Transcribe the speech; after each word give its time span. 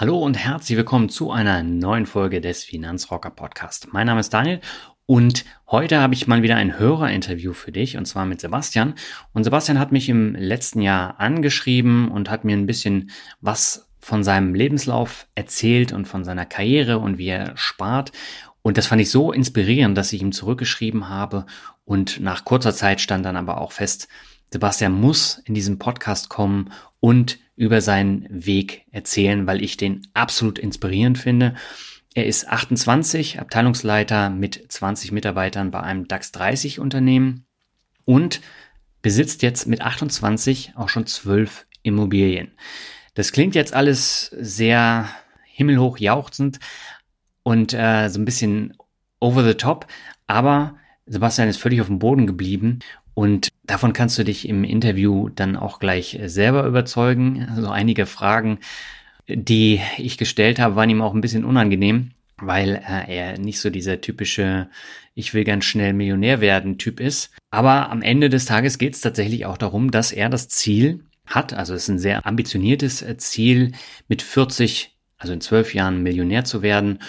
Hallo 0.00 0.16
und 0.16 0.34
herzlich 0.34 0.78
willkommen 0.78 1.08
zu 1.08 1.32
einer 1.32 1.64
neuen 1.64 2.06
Folge 2.06 2.40
des 2.40 2.62
Finanzrocker 2.62 3.30
Podcast. 3.30 3.88
Mein 3.90 4.06
Name 4.06 4.20
ist 4.20 4.32
Daniel 4.32 4.60
und 5.06 5.44
heute 5.66 5.98
habe 5.98 6.14
ich 6.14 6.28
mal 6.28 6.40
wieder 6.40 6.54
ein 6.54 6.78
Hörerinterview 6.78 7.52
für 7.52 7.72
dich 7.72 7.96
und 7.96 8.04
zwar 8.04 8.24
mit 8.24 8.40
Sebastian. 8.40 8.94
Und 9.32 9.42
Sebastian 9.42 9.80
hat 9.80 9.90
mich 9.90 10.08
im 10.08 10.36
letzten 10.36 10.82
Jahr 10.82 11.18
angeschrieben 11.18 12.12
und 12.12 12.30
hat 12.30 12.44
mir 12.44 12.56
ein 12.56 12.66
bisschen 12.66 13.10
was 13.40 13.88
von 13.98 14.22
seinem 14.22 14.54
Lebenslauf 14.54 15.26
erzählt 15.34 15.90
und 15.90 16.06
von 16.06 16.22
seiner 16.22 16.46
Karriere 16.46 17.00
und 17.00 17.18
wie 17.18 17.30
er 17.30 17.56
spart. 17.56 18.12
Und 18.62 18.78
das 18.78 18.86
fand 18.86 19.02
ich 19.02 19.10
so 19.10 19.32
inspirierend, 19.32 19.98
dass 19.98 20.12
ich 20.12 20.22
ihm 20.22 20.30
zurückgeschrieben 20.30 21.08
habe 21.08 21.44
und 21.84 22.20
nach 22.20 22.44
kurzer 22.44 22.72
Zeit 22.72 23.00
stand 23.00 23.24
dann 23.26 23.36
aber 23.36 23.60
auch 23.60 23.72
fest, 23.72 24.06
Sebastian 24.52 24.92
muss 24.92 25.42
in 25.44 25.54
diesem 25.54 25.80
Podcast 25.80 26.28
kommen 26.28 26.70
und 27.00 27.40
über 27.58 27.80
seinen 27.80 28.24
Weg 28.30 28.86
erzählen, 28.92 29.48
weil 29.48 29.64
ich 29.64 29.76
den 29.76 30.06
absolut 30.14 30.60
inspirierend 30.60 31.18
finde. 31.18 31.54
Er 32.14 32.26
ist 32.26 32.48
28, 32.48 33.40
Abteilungsleiter 33.40 34.30
mit 34.30 34.64
20 34.70 35.10
Mitarbeitern 35.10 35.72
bei 35.72 35.80
einem 35.80 36.06
DAX 36.06 36.30
30 36.30 36.78
Unternehmen 36.78 37.46
und 38.04 38.40
besitzt 39.02 39.42
jetzt 39.42 39.66
mit 39.66 39.82
28 39.82 40.74
auch 40.76 40.88
schon 40.88 41.06
12 41.06 41.66
Immobilien. 41.82 42.52
Das 43.14 43.32
klingt 43.32 43.56
jetzt 43.56 43.74
alles 43.74 44.26
sehr 44.38 45.08
himmelhoch 45.44 45.98
jauchzend 45.98 46.60
und 47.42 47.74
äh, 47.74 48.08
so 48.08 48.20
ein 48.20 48.24
bisschen 48.24 48.76
over 49.18 49.42
the 49.42 49.54
top, 49.54 49.88
aber 50.28 50.76
Sebastian 51.06 51.48
ist 51.48 51.56
völlig 51.56 51.80
auf 51.80 51.88
dem 51.88 51.98
Boden 51.98 52.28
geblieben 52.28 52.78
und 53.18 53.48
davon 53.64 53.94
kannst 53.94 54.16
du 54.16 54.22
dich 54.22 54.48
im 54.48 54.62
Interview 54.62 55.28
dann 55.28 55.56
auch 55.56 55.80
gleich 55.80 56.14
äh, 56.14 56.28
selber 56.28 56.64
überzeugen. 56.64 57.48
Also 57.52 57.68
einige 57.68 58.06
Fragen, 58.06 58.60
die 59.26 59.80
ich 59.96 60.18
gestellt 60.18 60.60
habe, 60.60 60.76
waren 60.76 60.88
ihm 60.88 61.02
auch 61.02 61.14
ein 61.14 61.20
bisschen 61.20 61.44
unangenehm, 61.44 62.12
weil 62.36 62.76
äh, 62.76 63.12
er 63.12 63.38
nicht 63.40 63.58
so 63.58 63.70
dieser 63.70 64.00
typische 64.00 64.68
Ich 65.16 65.34
will 65.34 65.42
ganz 65.42 65.64
schnell 65.64 65.94
Millionär 65.94 66.40
werden 66.40 66.78
Typ 66.78 67.00
ist. 67.00 67.32
Aber 67.50 67.90
am 67.90 68.02
Ende 68.02 68.28
des 68.28 68.44
Tages 68.44 68.78
geht 68.78 68.94
es 68.94 69.00
tatsächlich 69.00 69.46
auch 69.46 69.58
darum, 69.58 69.90
dass 69.90 70.12
er 70.12 70.28
das 70.28 70.46
Ziel 70.48 71.00
hat, 71.26 71.52
also 71.52 71.74
es 71.74 71.82
ist 71.82 71.88
ein 71.88 71.98
sehr 71.98 72.24
ambitioniertes 72.24 73.02
äh, 73.02 73.16
Ziel, 73.16 73.72
mit 74.06 74.22
40, 74.22 74.96
also 75.16 75.32
in 75.32 75.40
zwölf 75.40 75.74
Jahren 75.74 76.04
Millionär 76.04 76.44
zu 76.44 76.62
werden. 76.62 77.00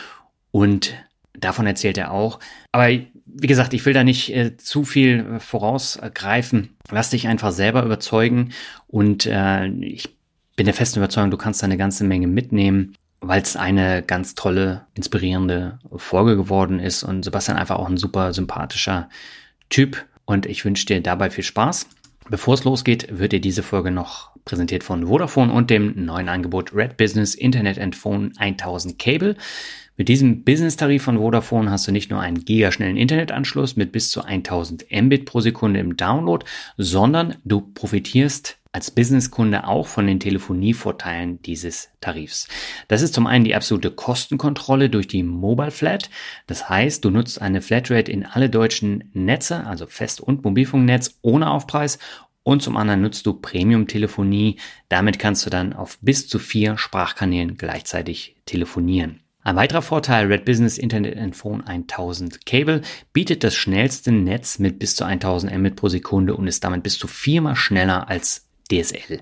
Und 0.49 0.91
davon 1.33 1.67
erzählt 1.67 1.99
er 1.99 2.09
auch. 2.09 2.39
Aber 2.71 2.89
wie 3.33 3.47
gesagt, 3.47 3.73
ich 3.73 3.85
will 3.85 3.93
da 3.93 4.03
nicht 4.03 4.35
äh, 4.35 4.57
zu 4.57 4.83
viel 4.83 5.25
äh, 5.35 5.39
vorausgreifen. 5.39 6.75
Lass 6.91 7.11
dich 7.11 7.27
einfach 7.27 7.51
selber 7.51 7.83
überzeugen 7.83 8.51
und 8.87 9.25
äh, 9.25 9.67
ich 9.67 10.09
bin 10.55 10.65
der 10.65 10.73
festen 10.73 10.99
Überzeugung, 10.99 11.31
du 11.31 11.37
kannst 11.37 11.61
da 11.61 11.65
eine 11.65 11.77
ganze 11.77 12.03
Menge 12.03 12.27
mitnehmen, 12.27 12.95
weil 13.21 13.41
es 13.41 13.55
eine 13.55 14.03
ganz 14.03 14.35
tolle, 14.35 14.85
inspirierende 14.93 15.79
Folge 15.95 16.35
geworden 16.35 16.79
ist 16.79 17.03
und 17.03 17.23
Sebastian 17.23 17.57
einfach 17.57 17.77
auch 17.77 17.87
ein 17.87 17.97
super 17.97 18.33
sympathischer 18.33 19.09
Typ 19.69 20.05
und 20.25 20.45
ich 20.45 20.65
wünsche 20.65 20.85
dir 20.85 21.01
dabei 21.01 21.29
viel 21.29 21.43
Spaß. 21.43 21.87
Bevor 22.29 22.53
es 22.53 22.63
losgeht, 22.63 23.07
wird 23.09 23.31
dir 23.31 23.41
diese 23.41 23.63
Folge 23.63 23.89
noch 23.89 24.29
präsentiert 24.45 24.83
von 24.83 25.07
Vodafone 25.07 25.51
und 25.51 25.69
dem 25.69 26.05
neuen 26.05 26.29
Angebot 26.29 26.73
Red 26.73 26.97
Business 26.97 27.35
Internet 27.35 27.79
and 27.79 27.95
Phone 27.95 28.33
1000 28.37 28.99
Cable. 28.99 29.35
Mit 29.99 30.07
diesem 30.07 30.45
Business-Tarif 30.45 31.03
von 31.03 31.17
Vodafone 31.17 31.69
hast 31.69 31.85
du 31.85 31.91
nicht 31.91 32.09
nur 32.09 32.21
einen 32.21 32.45
gigaschnellen 32.45 32.95
Internetanschluss 32.95 33.75
mit 33.75 33.91
bis 33.91 34.09
zu 34.09 34.21
1000 34.21 34.85
Mbit 34.89 35.25
pro 35.25 35.41
Sekunde 35.41 35.81
im 35.81 35.97
Download, 35.97 36.45
sondern 36.77 37.35
du 37.43 37.59
profitierst 37.59 38.59
als 38.71 38.91
Businesskunde 38.91 39.67
auch 39.67 39.87
von 39.87 40.07
den 40.07 40.21
Telefonievorteilen 40.21 41.41
dieses 41.41 41.89
Tarifs. 41.99 42.47
Das 42.87 43.01
ist 43.01 43.13
zum 43.13 43.27
einen 43.27 43.43
die 43.43 43.55
absolute 43.55 43.91
Kostenkontrolle 43.91 44.89
durch 44.89 45.09
die 45.09 45.21
Mobile 45.21 45.71
Flat. 45.71 46.09
Das 46.47 46.69
heißt, 46.69 47.03
du 47.03 47.09
nutzt 47.09 47.41
eine 47.41 47.61
Flatrate 47.61 48.09
in 48.09 48.25
alle 48.25 48.49
deutschen 48.49 49.09
Netze, 49.11 49.65
also 49.65 49.85
Fest- 49.85 50.21
und 50.21 50.45
Mobilfunknetz 50.45 51.19
ohne 51.23 51.49
Aufpreis 51.49 51.99
und 52.43 52.63
zum 52.63 52.77
anderen 52.77 53.01
nutzt 53.01 53.25
du 53.25 53.33
Premium-Telefonie. 53.33 54.59
Damit 54.87 55.19
kannst 55.19 55.45
du 55.45 55.49
dann 55.49 55.73
auf 55.73 55.97
bis 55.99 56.29
zu 56.29 56.39
vier 56.39 56.77
Sprachkanälen 56.77 57.57
gleichzeitig 57.57 58.37
telefonieren. 58.45 59.19
Ein 59.41 59.55
weiterer 59.55 59.81
Vorteil, 59.81 60.27
Red 60.27 60.43
Business 60.43 60.77
Internet 60.77 61.17
and 61.17 61.35
Phone 61.35 61.63
1000 61.65 62.45
Cable 62.45 62.81
bietet 63.13 63.43
das 63.43 63.55
schnellste 63.55 64.11
Netz 64.11 64.59
mit 64.59 64.79
bis 64.79 64.95
zu 64.95 65.05
1000 65.05 65.57
Mbit 65.57 65.77
pro 65.77 65.87
Sekunde 65.87 66.35
und 66.35 66.47
ist 66.47 66.63
damit 66.63 66.83
bis 66.83 66.99
zu 66.99 67.07
viermal 67.07 67.55
schneller 67.55 68.09
als 68.09 68.49
DSL. 68.69 69.21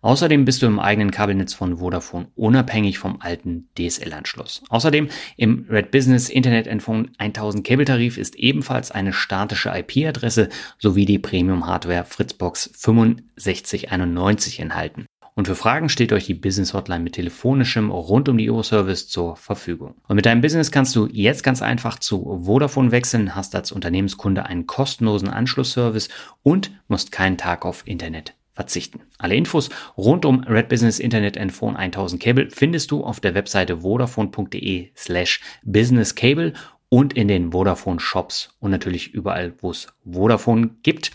Außerdem 0.00 0.44
bist 0.44 0.62
du 0.62 0.66
im 0.66 0.80
eigenen 0.80 1.10
Kabelnetz 1.10 1.54
von 1.54 1.78
Vodafone 1.78 2.28
unabhängig 2.34 2.98
vom 2.98 3.20
alten 3.20 3.68
DSL-Anschluss. 3.78 4.62
Außerdem 4.68 5.08
im 5.36 5.66
Red 5.70 5.90
Business 5.90 6.28
Internet 6.28 6.68
and 6.68 6.82
Phone 6.82 7.10
1000 7.18 7.64
Cable 7.66 7.84
Tarif 7.84 8.18
ist 8.18 8.34
ebenfalls 8.34 8.90
eine 8.90 9.12
statische 9.12 9.70
IP-Adresse 9.70 10.48
sowie 10.78 11.06
die 11.06 11.18
Premium 11.18 11.66
Hardware 11.66 12.04
Fritzbox 12.04 12.64
6591 12.74 14.60
enthalten. 14.60 15.06
Und 15.34 15.46
für 15.46 15.54
Fragen 15.54 15.88
steht 15.88 16.12
euch 16.12 16.26
die 16.26 16.34
Business 16.34 16.74
Hotline 16.74 17.02
mit 17.02 17.14
telefonischem 17.14 17.90
rund 17.90 18.28
um 18.28 18.36
die 18.36 18.50
Uhr 18.50 18.62
Service 18.64 19.08
zur 19.08 19.36
Verfügung. 19.36 19.94
Und 20.06 20.16
mit 20.16 20.26
deinem 20.26 20.42
Business 20.42 20.70
kannst 20.70 20.94
du 20.94 21.08
jetzt 21.10 21.42
ganz 21.42 21.62
einfach 21.62 21.98
zu 21.98 22.42
Vodafone 22.44 22.90
wechseln, 22.90 23.34
hast 23.34 23.54
als 23.54 23.72
Unternehmenskunde 23.72 24.44
einen 24.44 24.66
kostenlosen 24.66 25.28
Anschlussservice 25.28 26.10
und 26.42 26.70
musst 26.88 27.12
keinen 27.12 27.38
Tag 27.38 27.64
auf 27.64 27.86
Internet 27.86 28.34
verzichten. 28.52 29.00
Alle 29.16 29.34
Infos 29.34 29.70
rund 29.96 30.26
um 30.26 30.40
Red 30.44 30.68
Business 30.68 30.98
Internet 30.98 31.38
and 31.38 31.52
Phone 31.52 31.76
1000 31.76 32.22
Cable 32.22 32.50
findest 32.50 32.90
du 32.90 33.02
auf 33.02 33.20
der 33.20 33.34
Webseite 33.34 33.78
vodafone.de 33.78 34.90
slash 34.94 35.40
businesscable 35.62 36.52
und 36.90 37.14
in 37.14 37.28
den 37.28 37.52
Vodafone 37.52 38.00
Shops 38.00 38.54
und 38.60 38.70
natürlich 38.70 39.14
überall, 39.14 39.54
wo 39.62 39.70
es 39.70 39.86
Vodafone 40.04 40.72
gibt. 40.82 41.10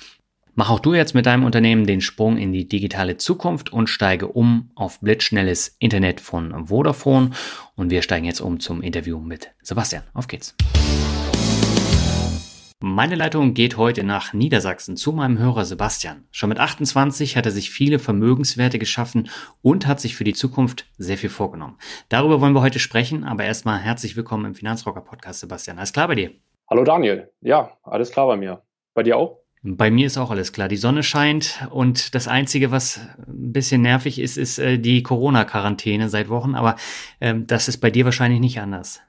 Mach 0.59 0.71
auch 0.71 0.79
du 0.79 0.95
jetzt 0.95 1.13
mit 1.13 1.27
deinem 1.27 1.43
Unternehmen 1.43 1.85
den 1.85 2.01
Sprung 2.01 2.35
in 2.35 2.51
die 2.51 2.67
digitale 2.67 3.17
Zukunft 3.17 3.71
und 3.71 3.91
steige 3.91 4.27
um 4.27 4.71
auf 4.73 4.99
blitzschnelles 5.01 5.75
Internet 5.77 6.19
von 6.19 6.65
Vodafone. 6.65 7.29
Und 7.75 7.91
wir 7.91 8.01
steigen 8.01 8.25
jetzt 8.25 8.41
um 8.41 8.59
zum 8.59 8.81
Interview 8.81 9.19
mit 9.19 9.51
Sebastian. 9.61 10.01
Auf 10.15 10.27
geht's. 10.27 10.55
Meine 12.79 13.13
Leitung 13.13 13.53
geht 13.53 13.77
heute 13.77 14.03
nach 14.03 14.33
Niedersachsen 14.33 14.97
zu 14.97 15.11
meinem 15.11 15.37
Hörer 15.37 15.63
Sebastian. 15.63 16.25
Schon 16.31 16.49
mit 16.49 16.59
28 16.59 17.37
hat 17.37 17.45
er 17.45 17.51
sich 17.51 17.69
viele 17.69 17.99
Vermögenswerte 17.99 18.79
geschaffen 18.79 19.29
und 19.61 19.85
hat 19.85 19.99
sich 19.99 20.15
für 20.15 20.23
die 20.23 20.33
Zukunft 20.33 20.87
sehr 20.97 21.19
viel 21.19 21.29
vorgenommen. 21.29 21.77
Darüber 22.09 22.41
wollen 22.41 22.53
wir 22.53 22.63
heute 22.63 22.79
sprechen, 22.79 23.25
aber 23.25 23.43
erstmal 23.43 23.77
herzlich 23.77 24.17
willkommen 24.17 24.45
im 24.45 24.55
Finanzrocker 24.55 25.01
Podcast, 25.01 25.41
Sebastian. 25.41 25.77
Alles 25.77 25.93
klar 25.93 26.07
bei 26.07 26.15
dir? 26.15 26.31
Hallo 26.67 26.83
Daniel. 26.83 27.31
Ja, 27.41 27.77
alles 27.83 28.09
klar 28.09 28.25
bei 28.25 28.37
mir. 28.37 28.63
Bei 28.95 29.03
dir 29.03 29.17
auch? 29.17 29.46
Bei 29.75 29.91
mir 29.91 30.07
ist 30.07 30.17
auch 30.17 30.31
alles 30.31 30.53
klar. 30.53 30.69
Die 30.69 30.77
Sonne 30.77 31.03
scheint 31.03 31.67
und 31.71 32.15
das 32.15 32.29
Einzige, 32.29 32.71
was 32.71 33.01
ein 33.27 33.51
bisschen 33.51 33.81
nervig 33.81 34.19
ist, 34.19 34.37
ist 34.37 34.59
äh, 34.59 34.77
die 34.77 35.03
Corona-Quarantäne 35.03 36.07
seit 36.07 36.29
Wochen. 36.29 36.55
Aber 36.55 36.77
ähm, 37.19 37.47
das 37.47 37.67
ist 37.67 37.79
bei 37.79 37.91
dir 37.91 38.05
wahrscheinlich 38.05 38.39
nicht 38.39 38.61
anders. 38.61 39.01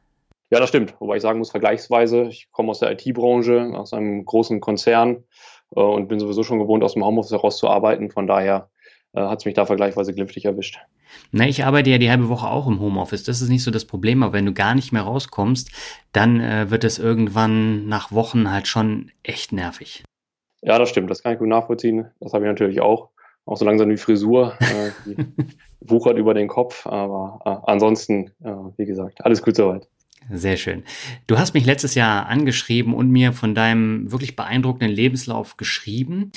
Ja, 0.51 0.59
das 0.59 0.71
stimmt. 0.71 0.95
Wobei 0.99 1.17
ich 1.17 1.23
sagen 1.23 1.39
muss, 1.39 1.51
vergleichsweise, 1.51 2.25
ich 2.25 2.51
komme 2.51 2.71
aus 2.71 2.81
der 2.81 2.91
IT-Branche, 2.91 3.71
aus 3.75 3.93
einem 3.93 4.25
großen 4.25 4.61
Konzern 4.61 5.25
äh, 5.77 5.81
und 5.81 6.09
bin 6.09 6.19
sowieso 6.19 6.43
schon 6.43 6.59
gewohnt, 6.59 6.83
aus 6.83 6.95
dem 6.95 7.05
Homeoffice 7.05 7.33
heraus 7.33 7.59
zu 7.59 7.69
arbeiten. 7.69 8.11
Von 8.11 8.27
daher 8.27 8.69
äh, 9.13 9.21
hat 9.21 9.39
es 9.39 9.45
mich 9.45 9.55
da 9.55 9.65
vergleichsweise 9.65 10.13
glimpflich 10.13 10.47
erwischt. 10.47 10.81
Na, 11.31 11.47
ich 11.47 11.65
arbeite 11.65 11.91
ja 11.91 11.99
die 11.99 12.11
halbe 12.11 12.29
Woche 12.29 12.49
auch 12.49 12.67
im 12.67 12.81
Homeoffice. 12.81 13.23
Das 13.23 13.41
ist 13.43 13.49
nicht 13.49 13.63
so 13.63 13.71
das 13.71 13.85
Problem, 13.85 14.25
aber 14.25 14.33
wenn 14.33 14.47
du 14.47 14.53
gar 14.53 14.75
nicht 14.75 14.93
mehr 14.93 15.03
rauskommst, 15.03 15.71
dann 16.13 16.41
äh, 16.41 16.71
wird 16.71 16.83
es 16.83 16.99
irgendwann 16.99 17.87
nach 17.87 18.11
Wochen 18.11 18.51
halt 18.51 18.67
schon 18.67 19.13
echt 19.23 19.53
nervig. 19.53 20.03
Ja, 20.63 20.79
das 20.79 20.89
stimmt. 20.89 21.11
Das 21.11 21.23
kann 21.23 21.33
ich 21.33 21.39
gut 21.39 21.49
nachvollziehen. 21.49 22.07
Das 22.21 22.33
habe 22.33 22.45
ich 22.45 22.49
natürlich 22.49 22.81
auch. 22.81 23.11
auch 23.45 23.57
so 23.57 23.65
langsam 23.65 23.89
die 23.89 23.97
Frisur, 23.97 24.55
äh, 24.61 24.91
die 25.07 25.17
wuchert 25.81 26.19
über 26.19 26.35
den 26.35 26.49
Kopf, 26.49 26.87
aber 26.87 27.41
äh, 27.45 27.71
ansonsten, 27.71 28.31
äh, 28.43 28.53
wie 28.77 28.87
gesagt, 28.87 29.25
alles 29.25 29.43
gut 29.43 29.57
soweit. 29.57 29.89
Sehr 30.31 30.57
schön. 30.57 30.85
Du 31.27 31.39
hast 31.39 31.55
mich 31.55 31.65
letztes 31.65 31.95
Jahr 31.95 32.27
angeschrieben 32.27 32.93
und 32.93 33.11
mir 33.11 33.33
von 33.33 33.55
deinem 33.55 34.11
wirklich 34.13 34.37
beeindruckenden 34.37 34.91
Lebenslauf 34.91 35.57
geschrieben. 35.57 36.33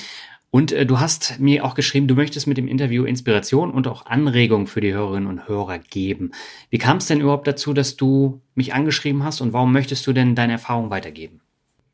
Und 0.50 0.72
äh, 0.72 0.86
du 0.86 1.00
hast 1.00 1.40
mir 1.40 1.64
auch 1.64 1.74
geschrieben, 1.74 2.08
du 2.08 2.14
möchtest 2.14 2.46
mit 2.46 2.56
dem 2.56 2.68
Interview 2.68 3.04
Inspiration 3.04 3.70
und 3.70 3.88
auch 3.88 4.06
Anregungen 4.06 4.66
für 4.66 4.80
die 4.80 4.92
Hörerinnen 4.92 5.28
und 5.28 5.48
Hörer 5.48 5.78
geben. 5.78 6.32
Wie 6.70 6.78
kam 6.78 6.98
es 6.98 7.06
denn 7.06 7.20
überhaupt 7.20 7.46
dazu, 7.46 7.72
dass 7.72 7.96
du 7.96 8.40
mich 8.54 8.72
angeschrieben 8.72 9.24
hast 9.24 9.40
und 9.40 9.52
warum 9.52 9.72
möchtest 9.72 10.06
du 10.06 10.12
denn 10.12 10.34
deine 10.34 10.52
Erfahrung 10.52 10.90
weitergeben? 10.90 11.40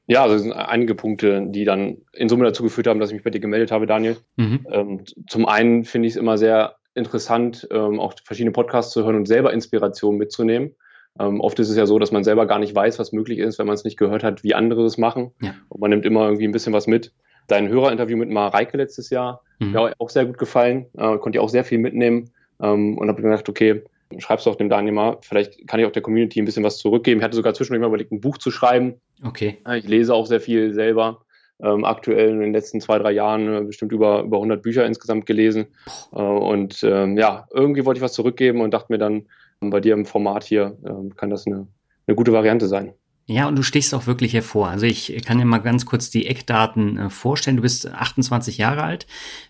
Ja, 0.09 0.23
also 0.23 0.37
es 0.37 0.43
sind 0.43 0.53
einige 0.53 0.95
Punkte, 0.95 1.45
die 1.49 1.65
dann 1.65 1.99
in 2.15 2.31
Summe 2.31 2.45
dazu 2.45 2.63
geführt 2.63 2.87
haben, 2.87 2.99
dass 2.99 3.11
ich 3.11 3.15
mich 3.15 3.25
bei 3.25 3.31
dir 3.31 3.41
gemeldet 3.41 3.71
habe, 3.71 3.87
Daniel. 3.87 4.17
Mhm. 4.37 4.67
Ähm, 4.73 5.05
zum 5.29 5.47
einen 5.47 5.85
finde 5.85 6.09
ich 6.09 6.15
es 6.15 6.17
immer 6.17 6.39
sehr 6.39 6.77
interessant, 6.95 7.69
ähm, 7.71 8.01
auch 8.01 8.15
verschiedene 8.25 8.53
Podcasts 8.53 8.93
zu 8.93 9.05
hören 9.05 9.17
und 9.17 9.27
selber 9.27 9.53
Inspiration 9.53 10.17
mitzunehmen. 10.17 10.75
Ähm, 11.21 11.41
oft 11.41 11.59
ist 11.59 11.69
es 11.69 11.77
ja 11.77 11.85
so, 11.85 11.99
dass 11.99 12.11
man 12.11 12.25
selber 12.25 12.47
gar 12.47 12.59
nicht 12.59 12.75
weiß, 12.75 12.99
was 12.99 13.13
möglich 13.13 13.39
ist, 13.39 13.59
wenn 13.59 13.67
man 13.67 13.75
es 13.75 13.85
nicht 13.85 13.99
gehört 13.99 14.25
hat, 14.25 14.43
wie 14.43 14.55
andere 14.55 14.83
das 14.83 14.97
machen. 14.97 15.33
Ja. 15.43 15.55
Und 15.69 15.81
man 15.81 15.91
nimmt 15.91 16.07
immer 16.07 16.25
irgendwie 16.25 16.49
ein 16.49 16.53
bisschen 16.53 16.73
was 16.73 16.87
mit. 16.87 17.13
Dein 17.47 17.69
Hörerinterview 17.69 18.17
mit 18.17 18.31
Mareike 18.31 18.79
letztes 18.79 19.11
Jahr, 19.11 19.43
mhm. 19.59 19.73
mir 19.73 19.93
auch 19.99 20.11
sehr 20.11 20.25
gut 20.25 20.39
gefallen, 20.39 20.87
äh, 20.97 21.19
konnte 21.19 21.37
ich 21.37 21.41
auch 21.41 21.49
sehr 21.51 21.65
viel 21.65 21.79
mitnehmen 21.79 22.31
ähm, 22.63 22.97
und 22.97 23.09
habe 23.09 23.21
gedacht, 23.21 23.49
okay, 23.49 23.83
schreibst 24.19 24.47
du 24.47 24.51
auch 24.51 24.57
dem 24.57 24.69
Daniel 24.69 24.95
mal, 24.95 25.19
vielleicht 25.21 25.67
kann 25.69 25.81
ich 25.81 25.87
auch 25.87 25.93
der 25.93 26.03
Community 26.03 26.41
ein 26.41 26.45
bisschen 26.45 26.65
was 26.65 26.79
zurückgeben. 26.79 27.21
Ich 27.21 27.25
hatte 27.25 27.37
sogar 27.37 27.55
zwischendurch 27.55 27.81
mal 27.81 27.89
überlegt, 27.89 28.13
ein 28.13 28.21
Buch 28.21 28.39
zu 28.39 28.51
schreiben. 28.51 28.95
Okay. 29.25 29.59
Ich 29.77 29.87
lese 29.87 30.15
auch 30.15 30.27
sehr 30.27 30.41
viel 30.41 30.73
selber. 30.73 31.23
Ähm, 31.61 31.85
aktuell 31.85 32.31
in 32.31 32.41
den 32.41 32.53
letzten 32.53 32.81
zwei, 32.81 32.99
drei 32.99 33.11
Jahren 33.11 33.53
äh, 33.53 33.61
bestimmt 33.63 33.91
über, 33.91 34.23
über 34.23 34.37
100 34.37 34.63
Bücher 34.63 34.87
insgesamt 34.87 35.27
gelesen. 35.27 35.67
Äh, 36.13 36.21
und 36.21 36.85
ähm, 36.85 37.19
ja, 37.19 37.49
irgendwie 37.53 37.85
wollte 37.85 37.99
ich 37.99 38.05
was 38.05 38.13
zurückgeben 38.13 38.61
und 38.61 38.73
dachte 38.73 38.93
mir 38.93 38.99
dann, 38.99 39.27
bei 39.61 39.81
dir 39.81 39.95
im 39.95 40.07
Format 40.07 40.45
hier 40.45 40.77
äh, 40.85 41.15
kann 41.17 41.31
das 41.31 41.47
eine, 41.47 41.67
eine 42.07 42.15
gute 42.15 42.33
Variante 42.33 42.69
sein. 42.69 42.93
Ja, 43.31 43.47
und 43.47 43.57
du 43.57 43.63
stehst 43.63 43.93
auch 43.93 44.07
wirklich 44.07 44.33
hervor. 44.33 44.69
Also 44.69 44.87
ich 44.87 45.23
kann 45.23 45.37
dir 45.37 45.45
mal 45.45 45.59
ganz 45.59 45.85
kurz 45.85 46.09
die 46.09 46.27
Eckdaten 46.27 46.97
äh, 46.97 47.11
vorstellen. 47.11 47.57
Du 47.57 47.63
bist 47.63 47.87
28 47.87 48.57
Jahre 48.57 48.83
alt, 48.85 49.07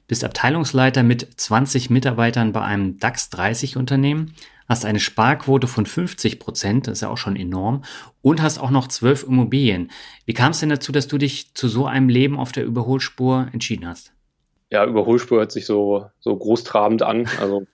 bist 0.08 0.24
Abteilungsleiter 0.24 1.04
mit 1.04 1.28
20 1.36 1.88
Mitarbeitern 1.88 2.50
bei 2.50 2.62
einem 2.62 2.98
DAX 2.98 3.30
30 3.30 3.76
Unternehmen, 3.76 4.34
hast 4.68 4.84
eine 4.84 4.98
Sparquote 4.98 5.68
von 5.68 5.86
50 5.86 6.40
Prozent, 6.40 6.88
das 6.88 6.94
ist 6.94 7.00
ja 7.02 7.08
auch 7.08 7.18
schon 7.18 7.36
enorm, 7.36 7.84
und 8.20 8.42
hast 8.42 8.58
auch 8.58 8.70
noch 8.70 8.88
zwölf 8.88 9.22
Immobilien. 9.22 9.92
Wie 10.26 10.34
kam 10.34 10.50
es 10.50 10.58
denn 10.58 10.70
dazu, 10.70 10.90
dass 10.90 11.06
du 11.06 11.16
dich 11.16 11.54
zu 11.54 11.68
so 11.68 11.86
einem 11.86 12.08
Leben 12.08 12.36
auf 12.36 12.50
der 12.50 12.64
Überholspur 12.64 13.46
entschieden 13.52 13.86
hast? 13.86 14.12
Ja, 14.70 14.84
Überholspur 14.86 15.38
hört 15.38 15.52
sich 15.52 15.66
so, 15.66 16.06
so 16.18 16.36
großtrabend 16.36 17.02
an. 17.02 17.28
Also 17.40 17.64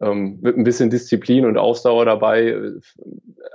ähm, 0.00 0.38
mit 0.42 0.56
ein 0.56 0.64
bisschen 0.64 0.90
Disziplin 0.90 1.46
und 1.46 1.56
Ausdauer 1.56 2.04
dabei 2.04 2.48
äh, 2.48 2.80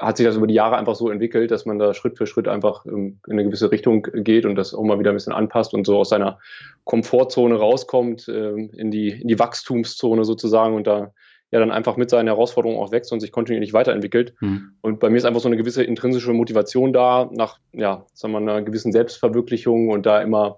hat 0.01 0.17
sich 0.17 0.25
das 0.25 0.35
über 0.35 0.47
die 0.47 0.55
Jahre 0.55 0.77
einfach 0.77 0.95
so 0.95 1.09
entwickelt, 1.09 1.51
dass 1.51 1.65
man 1.65 1.77
da 1.77 1.93
Schritt 1.93 2.17
für 2.17 2.25
Schritt 2.25 2.47
einfach 2.47 2.85
ähm, 2.85 3.19
in 3.27 3.33
eine 3.33 3.43
gewisse 3.43 3.71
Richtung 3.71 4.07
geht 4.13 4.45
und 4.45 4.55
das 4.55 4.73
auch 4.73 4.83
mal 4.83 4.99
wieder 4.99 5.11
ein 5.11 5.15
bisschen 5.15 5.33
anpasst 5.33 5.73
und 5.73 5.85
so 5.85 5.97
aus 5.99 6.09
seiner 6.09 6.39
Komfortzone 6.85 7.55
rauskommt, 7.55 8.27
ähm, 8.27 8.71
in, 8.73 8.89
die, 8.89 9.09
in 9.09 9.27
die 9.27 9.37
Wachstumszone 9.37 10.25
sozusagen 10.25 10.75
und 10.75 10.87
da 10.87 11.13
ja 11.51 11.59
dann 11.59 11.71
einfach 11.71 11.97
mit 11.97 12.09
seinen 12.09 12.27
Herausforderungen 12.27 12.79
auch 12.79 12.91
wächst 12.91 13.11
und 13.11 13.19
sich 13.19 13.31
kontinuierlich 13.31 13.73
weiterentwickelt. 13.73 14.33
Mhm. 14.39 14.71
Und 14.81 14.99
bei 14.99 15.09
mir 15.09 15.17
ist 15.17 15.25
einfach 15.25 15.41
so 15.41 15.49
eine 15.49 15.57
gewisse 15.57 15.83
intrinsische 15.83 16.33
Motivation 16.33 16.93
da, 16.93 17.29
nach 17.31 17.59
ja, 17.73 18.05
sagen 18.13 18.33
wir, 18.33 18.39
einer 18.39 18.61
gewissen 18.61 18.91
Selbstverwirklichung 18.91 19.89
und 19.89 20.05
da 20.05 20.21
immer 20.21 20.57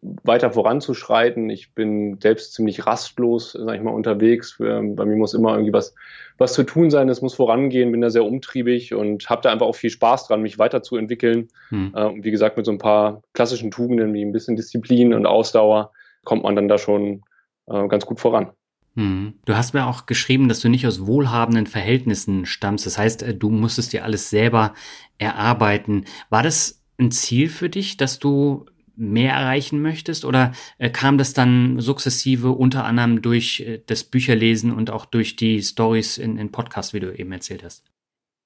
weiter 0.00 0.52
voranzuschreiten. 0.52 1.50
Ich 1.50 1.74
bin 1.74 2.18
selbst 2.20 2.54
ziemlich 2.54 2.86
rastlos, 2.86 3.52
sag 3.52 3.74
ich 3.74 3.82
mal, 3.82 3.90
unterwegs. 3.90 4.56
Bei 4.58 4.80
mir 4.80 5.16
muss 5.16 5.34
immer 5.34 5.52
irgendwie 5.52 5.72
was, 5.72 5.94
was 6.36 6.52
zu 6.52 6.62
tun 6.62 6.90
sein. 6.90 7.08
Es 7.08 7.20
muss 7.20 7.34
vorangehen. 7.34 7.90
Bin 7.90 8.00
da 8.00 8.10
sehr 8.10 8.24
umtriebig 8.24 8.94
und 8.94 9.28
habe 9.28 9.42
da 9.42 9.50
einfach 9.50 9.66
auch 9.66 9.74
viel 9.74 9.90
Spaß 9.90 10.28
dran, 10.28 10.42
mich 10.42 10.58
weiterzuentwickeln. 10.58 11.48
Hm. 11.70 11.92
Äh, 11.94 12.04
und 12.04 12.24
wie 12.24 12.30
gesagt, 12.30 12.56
mit 12.56 12.66
so 12.66 12.72
ein 12.72 12.78
paar 12.78 13.22
klassischen 13.32 13.70
Tugenden 13.70 14.14
wie 14.14 14.24
ein 14.24 14.32
bisschen 14.32 14.56
Disziplin 14.56 15.14
und 15.14 15.26
Ausdauer 15.26 15.92
kommt 16.24 16.44
man 16.44 16.54
dann 16.54 16.68
da 16.68 16.78
schon 16.78 17.22
äh, 17.66 17.88
ganz 17.88 18.06
gut 18.06 18.20
voran. 18.20 18.50
Hm. 18.94 19.34
Du 19.44 19.56
hast 19.56 19.74
mir 19.74 19.86
auch 19.86 20.06
geschrieben, 20.06 20.48
dass 20.48 20.60
du 20.60 20.68
nicht 20.68 20.86
aus 20.86 21.06
wohlhabenden 21.06 21.66
Verhältnissen 21.66 22.46
stammst. 22.46 22.86
Das 22.86 22.98
heißt, 22.98 23.22
äh, 23.22 23.34
du 23.34 23.50
musstest 23.50 23.92
dir 23.92 24.04
alles 24.04 24.30
selber 24.30 24.74
erarbeiten. 25.18 26.04
War 26.30 26.44
das 26.44 26.84
ein 26.98 27.10
Ziel 27.10 27.48
für 27.48 27.68
dich, 27.68 27.96
dass 27.96 28.18
du 28.18 28.66
mehr 28.98 29.32
erreichen 29.32 29.80
möchtest? 29.80 30.24
Oder 30.24 30.52
äh, 30.78 30.90
kam 30.90 31.18
das 31.18 31.32
dann 31.32 31.80
sukzessive 31.80 32.50
unter 32.50 32.84
anderem 32.84 33.22
durch 33.22 33.60
äh, 33.60 33.80
das 33.86 34.04
Bücherlesen 34.04 34.72
und 34.74 34.90
auch 34.90 35.06
durch 35.06 35.36
die 35.36 35.62
Stories 35.62 36.18
in, 36.18 36.36
in 36.36 36.50
Podcasts, 36.50 36.92
wie 36.92 37.00
du 37.00 37.14
eben 37.16 37.32
erzählt 37.32 37.62
hast? 37.64 37.84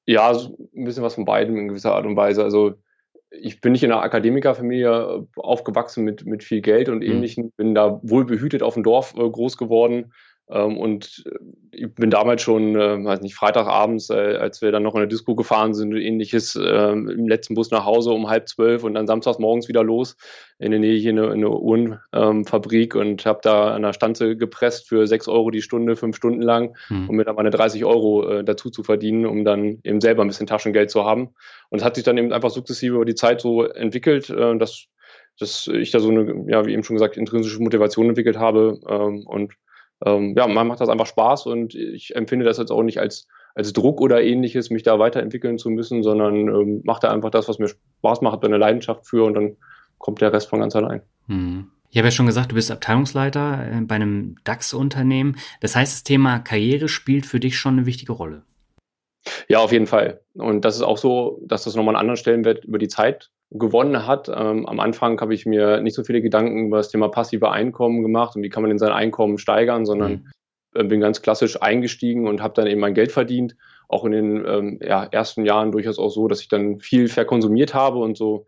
Ja, 0.06 0.30
ein 0.32 0.84
bisschen 0.84 1.02
was 1.02 1.14
von 1.14 1.24
beidem 1.24 1.56
in 1.56 1.68
gewisser 1.68 1.94
Art 1.94 2.06
und 2.06 2.16
Weise. 2.16 2.42
Also 2.42 2.74
ich 3.30 3.60
bin 3.60 3.72
nicht 3.72 3.82
in 3.82 3.92
einer 3.92 4.02
Akademikerfamilie 4.02 4.90
äh, 4.90 5.26
aufgewachsen 5.36 6.04
mit, 6.04 6.26
mit 6.26 6.44
viel 6.44 6.60
Geld 6.60 6.88
und 6.88 6.98
mhm. 6.98 7.10
ähnlichem, 7.10 7.52
bin 7.56 7.74
da 7.74 8.00
wohl 8.02 8.24
behütet 8.24 8.62
auf 8.62 8.74
dem 8.74 8.82
Dorf 8.82 9.14
äh, 9.16 9.28
groß 9.28 9.56
geworden 9.56 10.12
und 10.58 11.24
äh, 11.26 11.38
ich 11.74 11.94
bin 11.94 12.10
damals 12.10 12.42
schon, 12.42 12.76
äh, 12.76 13.02
weiß 13.02 13.22
nicht, 13.22 13.34
Freitagabends, 13.34 14.10
äh, 14.10 14.36
als 14.36 14.60
wir 14.60 14.70
dann 14.70 14.82
noch 14.82 14.94
in 14.94 15.00
der 15.00 15.08
Disco 15.08 15.34
gefahren 15.34 15.72
sind 15.72 15.94
und 15.94 16.00
ähnliches, 16.00 16.54
äh, 16.54 16.92
im 16.92 17.26
letzten 17.28 17.54
Bus 17.54 17.70
nach 17.70 17.86
Hause 17.86 18.10
um 18.10 18.28
halb 18.28 18.48
zwölf 18.48 18.84
und 18.84 18.94
dann 18.94 19.06
samstags 19.06 19.38
morgens 19.38 19.68
wieder 19.68 19.82
los 19.82 20.16
in 20.58 20.70
der 20.70 20.80
Nähe 20.80 20.98
hier 20.98 21.10
in 21.10 21.18
eine, 21.18 21.30
eine 21.32 21.48
Uhrenfabrik 21.48 22.94
ähm, 22.94 23.00
und 23.00 23.26
habe 23.26 23.40
da 23.42 23.74
an 23.74 23.82
der 23.82 23.94
Stanze 23.94 24.36
gepresst 24.36 24.88
für 24.88 25.06
sechs 25.06 25.26
Euro 25.28 25.50
die 25.50 25.62
Stunde, 25.62 25.96
fünf 25.96 26.16
Stunden 26.16 26.42
lang, 26.42 26.76
mhm. 26.90 27.08
um 27.08 27.16
mir 27.16 27.24
dann 27.24 27.36
meine 27.36 27.50
30 27.50 27.84
Euro 27.84 28.42
dazu 28.42 28.70
zu 28.70 28.82
verdienen, 28.82 29.24
um 29.24 29.44
dann 29.44 29.78
eben 29.82 30.00
selber 30.00 30.22
ein 30.22 30.28
bisschen 30.28 30.46
Taschengeld 30.46 30.90
zu 30.90 31.04
haben. 31.04 31.30
Und 31.70 31.78
es 31.78 31.84
hat 31.84 31.94
sich 31.94 32.04
dann 32.04 32.18
eben 32.18 32.32
einfach 32.32 32.50
sukzessive 32.50 32.96
über 32.96 33.04
die 33.04 33.14
Zeit 33.14 33.40
so 33.40 33.64
entwickelt, 33.64 34.28
dass, 34.28 34.86
dass 35.38 35.66
ich 35.66 35.90
da 35.90 36.00
so 36.00 36.10
eine, 36.10 36.44
ja, 36.48 36.66
wie 36.66 36.72
eben 36.72 36.84
schon 36.84 36.96
gesagt, 36.96 37.16
intrinsische 37.16 37.62
Motivation 37.62 38.08
entwickelt 38.08 38.38
habe 38.38 38.78
ähm, 38.88 39.24
und 39.26 39.54
ähm, 40.04 40.34
ja, 40.36 40.46
man 40.46 40.66
macht 40.66 40.80
das 40.80 40.88
einfach 40.88 41.06
Spaß 41.06 41.46
und 41.46 41.74
ich 41.74 42.16
empfinde 42.16 42.44
das 42.44 42.58
jetzt 42.58 42.70
auch 42.70 42.82
nicht 42.82 42.98
als, 42.98 43.28
als 43.54 43.72
Druck 43.72 44.00
oder 44.00 44.22
ähnliches, 44.22 44.70
mich 44.70 44.82
da 44.82 44.98
weiterentwickeln 44.98 45.58
zu 45.58 45.70
müssen, 45.70 46.02
sondern 46.02 46.48
ähm, 46.48 46.80
mache 46.84 47.00
da 47.02 47.12
einfach 47.12 47.30
das, 47.30 47.48
was 47.48 47.58
mir 47.58 47.68
Spaß 47.68 48.20
macht, 48.22 48.44
eine 48.44 48.58
Leidenschaft 48.58 49.06
für 49.06 49.24
und 49.24 49.34
dann 49.34 49.56
kommt 49.98 50.20
der 50.20 50.32
Rest 50.32 50.48
von 50.48 50.60
ganz 50.60 50.74
allein. 50.74 51.02
Hm. 51.26 51.70
Ich 51.90 51.98
habe 51.98 52.06
ja 52.08 52.12
schon 52.12 52.26
gesagt, 52.26 52.50
du 52.50 52.54
bist 52.54 52.70
Abteilungsleiter 52.70 53.70
äh, 53.70 53.80
bei 53.82 53.96
einem 53.96 54.36
DAX-Unternehmen. 54.44 55.36
Das 55.60 55.76
heißt, 55.76 55.92
das 55.92 56.02
Thema 56.04 56.38
Karriere 56.38 56.88
spielt 56.88 57.26
für 57.26 57.38
dich 57.38 57.58
schon 57.58 57.74
eine 57.74 57.86
wichtige 57.86 58.12
Rolle. 58.12 58.44
Ja, 59.48 59.58
auf 59.58 59.72
jeden 59.72 59.86
Fall. 59.86 60.22
Und 60.34 60.64
das 60.64 60.76
ist 60.76 60.82
auch 60.82 60.98
so, 60.98 61.40
dass 61.44 61.64
das 61.64 61.76
nochmal 61.76 61.94
einen 61.94 62.00
anderen 62.00 62.16
Stellenwert 62.16 62.64
über 62.64 62.78
die 62.78 62.88
Zeit 62.88 63.30
gewonnen 63.54 64.06
hat. 64.06 64.28
Ähm, 64.28 64.66
am 64.66 64.80
Anfang 64.80 65.20
habe 65.20 65.34
ich 65.34 65.46
mir 65.46 65.80
nicht 65.80 65.94
so 65.94 66.04
viele 66.04 66.22
Gedanken 66.22 66.66
über 66.66 66.78
das 66.78 66.88
Thema 66.88 67.08
passive 67.08 67.50
Einkommen 67.50 68.02
gemacht 68.02 68.36
und 68.36 68.42
wie 68.42 68.48
kann 68.48 68.62
man 68.62 68.70
denn 68.70 68.78
sein 68.78 68.92
Einkommen 68.92 69.38
steigern, 69.38 69.84
sondern 69.84 70.12
mhm. 70.12 70.26
äh, 70.74 70.84
bin 70.84 71.00
ganz 71.00 71.22
klassisch 71.22 71.60
eingestiegen 71.60 72.26
und 72.26 72.42
habe 72.42 72.54
dann 72.54 72.66
eben 72.66 72.80
mein 72.80 72.94
Geld 72.94 73.12
verdient. 73.12 73.56
Auch 73.88 74.04
in 74.04 74.12
den 74.12 74.44
ähm, 74.46 74.80
ja, 74.82 75.04
ersten 75.04 75.44
Jahren 75.44 75.70
durchaus 75.70 75.98
auch 75.98 76.08
so, 76.08 76.28
dass 76.28 76.40
ich 76.40 76.48
dann 76.48 76.80
viel 76.80 77.08
verkonsumiert 77.08 77.74
habe 77.74 77.98
und 77.98 78.16
so 78.16 78.46